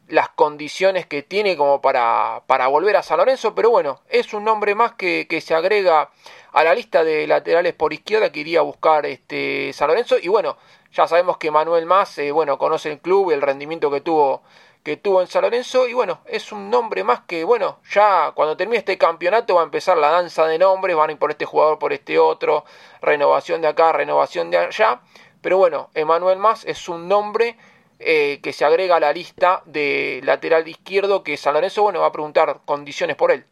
las 0.09 0.31
condiciones 0.31 1.07
que 1.07 1.23
tiene 1.23 1.59
como 1.59 1.83
para, 1.83 2.43
para 2.47 2.69
volver 2.69 2.97
a 2.97 3.03
San 3.03 3.19
Lorenzo. 3.19 3.55
Pero 3.55 3.71
bueno, 3.71 4.01
es 4.09 4.33
un 4.33 4.45
nombre 4.45 4.75
más 4.75 4.95
que, 4.95 5.27
que 5.29 5.43
se 5.43 5.55
agrega 5.55 6.11
a 6.55 6.63
la 6.63 6.75
lista 6.75 7.03
de 7.05 7.27
laterales 7.27 7.75
por 7.75 7.93
izquierda 7.93 8.31
que 8.31 8.41
iría 8.41 8.61
a 8.61 8.63
buscar 8.63 9.05
este 9.07 9.73
San 9.73 9.89
Lorenzo. 9.89 10.17
Y 10.23 10.29
bueno, 10.29 10.57
ya 10.93 11.07
sabemos 11.09 11.37
que 11.37 11.51
Manuel 11.51 11.85
Más, 11.85 12.17
eh, 12.19 12.31
bueno, 12.31 12.59
conoce 12.59 12.93
el 12.93 13.01
club 13.01 13.31
y 13.31 13.35
el 13.35 13.43
rendimiento 13.43 13.91
que 13.91 14.01
tuvo 14.01 14.43
que 14.85 14.99
tuvo 14.99 15.23
en 15.23 15.27
San 15.27 15.43
Lorenzo 15.43 15.89
y 15.89 15.95
bueno, 15.95 16.21
es 16.27 16.53
un 16.53 16.69
nombre 16.69 17.05
más 17.05 17.21
que 17.21 17.43
bueno, 17.43 17.81
ya 17.91 18.33
cuando 18.35 18.55
termine 18.55 18.79
este 18.79 18.99
campeonato 18.99 19.55
va 19.55 19.63
a 19.63 19.65
empezar 19.65 19.97
la 19.97 20.11
danza 20.11 20.47
de 20.47 20.59
nombres, 20.59 20.95
van 20.95 21.09
a 21.09 21.13
ir 21.15 21.19
por 21.19 21.31
este 21.31 21.47
jugador, 21.47 21.79
por 21.79 21.95
este 21.95 22.19
otro, 22.19 22.67
renovación 23.01 23.63
de 23.63 23.69
acá, 23.69 23.93
renovación 23.93 24.51
de 24.51 24.59
allá, 24.59 25.01
pero 25.41 25.57
bueno, 25.57 25.89
Emanuel 25.95 26.39
Más 26.39 26.67
es 26.67 26.87
un 26.91 27.09
nombre 27.09 27.57
eh, 27.99 28.41
que 28.43 28.53
se 28.53 28.67
agrega 28.67 28.97
a 28.97 29.01
la 29.01 29.13
lista 29.15 29.63
de 29.65 30.21
lateral 30.23 30.69
izquierdo 30.69 31.23
que 31.23 31.39
San 31.39 31.55
Lorenzo, 31.55 31.83
bueno, 31.83 32.01
va 32.01 32.09
a 32.09 32.13
preguntar 32.13 32.61
condiciones 32.67 33.17
por 33.17 33.33
él. 33.33 33.47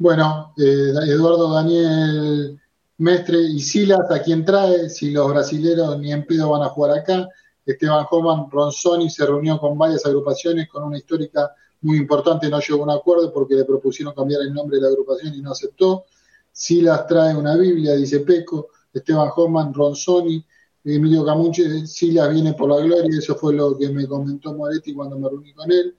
Bueno, 0.00 0.54
eh, 0.56 0.94
Eduardo 1.08 1.52
Daniel 1.52 2.58
Mestre 2.96 3.38
y 3.38 3.60
Silas, 3.60 4.10
¿a 4.10 4.22
quién 4.22 4.46
trae? 4.46 4.88
Si 4.88 5.10
los 5.10 5.28
brasileros 5.28 5.98
ni 5.98 6.10
en 6.10 6.24
pedo 6.24 6.48
van 6.48 6.62
a 6.62 6.70
jugar 6.70 6.98
acá. 6.98 7.28
Esteban 7.66 8.06
Homan 8.10 8.50
Ronzoni 8.50 9.10
se 9.10 9.26
reunió 9.26 9.58
con 9.60 9.76
varias 9.76 10.06
agrupaciones 10.06 10.70
con 10.70 10.84
una 10.84 10.96
histórica 10.96 11.54
muy 11.82 11.98
importante, 11.98 12.48
no 12.48 12.60
llegó 12.60 12.80
a 12.80 12.84
un 12.84 12.90
acuerdo 12.92 13.30
porque 13.30 13.54
le 13.54 13.66
propusieron 13.66 14.14
cambiar 14.14 14.40
el 14.40 14.54
nombre 14.54 14.78
de 14.78 14.84
la 14.84 14.88
agrupación 14.88 15.34
y 15.34 15.42
no 15.42 15.52
aceptó. 15.52 16.06
Silas 16.50 17.06
trae 17.06 17.36
una 17.36 17.54
Biblia, 17.56 17.92
dice 17.92 18.20
Peco. 18.20 18.68
Esteban 18.94 19.28
Homan, 19.36 19.74
Ronzoni, 19.74 20.42
Emilio 20.82 21.26
Camuche, 21.26 21.86
Silas 21.86 22.32
viene 22.32 22.54
por 22.54 22.70
la 22.70 22.82
gloria, 22.82 23.18
eso 23.18 23.34
fue 23.34 23.52
lo 23.52 23.76
que 23.76 23.90
me 23.90 24.06
comentó 24.06 24.54
Moretti 24.54 24.94
cuando 24.94 25.18
me 25.18 25.28
reuní 25.28 25.52
con 25.52 25.70
él. 25.70 25.94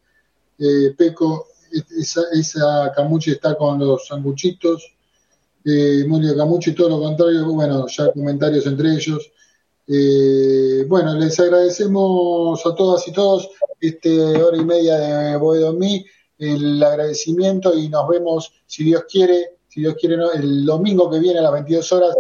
Eh, 0.58 0.96
Peco 0.98 1.51
esa, 1.98 2.22
esa 2.34 2.92
camuche 2.96 3.32
está 3.32 3.56
con 3.56 3.80
los 3.80 4.08
sanguchitos, 4.08 4.94
eh, 5.64 6.02
Emilio 6.04 6.36
Camuche 6.36 6.72
y 6.72 6.76
todo 6.76 6.90
lo 6.90 7.00
contrario, 7.00 7.46
bueno, 7.46 7.86
ya 7.88 8.12
comentarios 8.12 8.66
entre 8.66 8.94
ellos. 8.94 9.32
Eh, 9.88 10.86
bueno, 10.88 11.14
les 11.16 11.40
agradecemos 11.40 12.66
a 12.66 12.76
todas 12.76 13.08
y 13.08 13.12
todos 13.12 13.50
este 13.80 14.42
hora 14.42 14.58
y 14.58 14.66
media 14.66 14.98
de 14.98 15.38
Boedo 15.38 15.74
Mí, 15.74 16.06
el 16.38 16.82
agradecimiento 16.82 17.78
y 17.78 17.90
nos 17.90 18.08
vemos, 18.08 18.54
si 18.66 18.84
Dios 18.84 19.04
quiere, 19.10 19.58
si 19.68 19.82
Dios 19.82 19.96
quiere, 20.00 20.18
el 20.36 20.66
domingo 20.66 21.10
que 21.10 21.20
viene 21.20 21.40
a 21.40 21.44
las 21.44 21.54
22 21.54 21.92
horas 21.94 22.16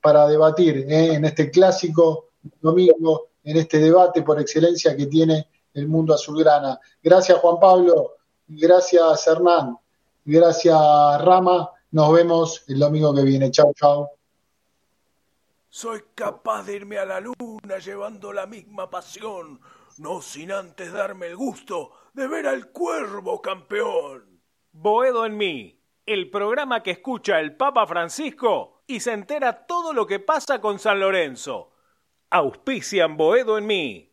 para 0.00 0.26
debatir 0.28 0.86
eh, 0.88 1.14
en 1.14 1.24
este 1.24 1.50
clásico 1.50 2.30
domingo, 2.60 3.28
en 3.44 3.56
este 3.56 3.78
debate 3.78 4.22
por 4.22 4.40
excelencia 4.40 4.96
que 4.96 5.06
tiene 5.06 5.48
el 5.74 5.88
mundo 5.88 6.14
azulgrana. 6.14 6.78
Gracias 7.02 7.38
Juan 7.38 7.58
Pablo. 7.60 8.15
Gracias, 8.48 9.26
Hernán. 9.26 9.78
Gracias, 10.24 10.76
Rama. 11.24 11.70
Nos 11.90 12.12
vemos 12.12 12.64
el 12.68 12.78
domingo 12.78 13.14
que 13.14 13.22
viene. 13.22 13.50
Chao, 13.50 13.72
chao. 13.74 14.10
Soy 15.68 16.02
capaz 16.14 16.64
de 16.64 16.76
irme 16.76 16.98
a 16.98 17.04
la 17.04 17.20
luna 17.20 17.78
llevando 17.78 18.32
la 18.32 18.46
misma 18.46 18.88
pasión, 18.88 19.60
no 19.98 20.22
sin 20.22 20.50
antes 20.50 20.92
darme 20.92 21.26
el 21.26 21.36
gusto 21.36 21.92
de 22.14 22.26
ver 22.26 22.46
al 22.46 22.70
cuervo 22.72 23.42
campeón. 23.42 24.40
Boedo 24.72 25.26
en 25.26 25.36
mí 25.36 25.76
el 26.06 26.30
programa 26.30 26.84
que 26.84 26.92
escucha 26.92 27.40
el 27.40 27.56
Papa 27.56 27.84
Francisco 27.86 28.84
y 28.86 29.00
se 29.00 29.12
entera 29.12 29.66
todo 29.66 29.92
lo 29.92 30.06
que 30.06 30.20
pasa 30.20 30.60
con 30.60 30.78
San 30.78 31.00
Lorenzo. 31.00 31.72
Auspician 32.30 33.16
Boedo 33.16 33.58
en 33.58 33.66
mí. 33.66 34.12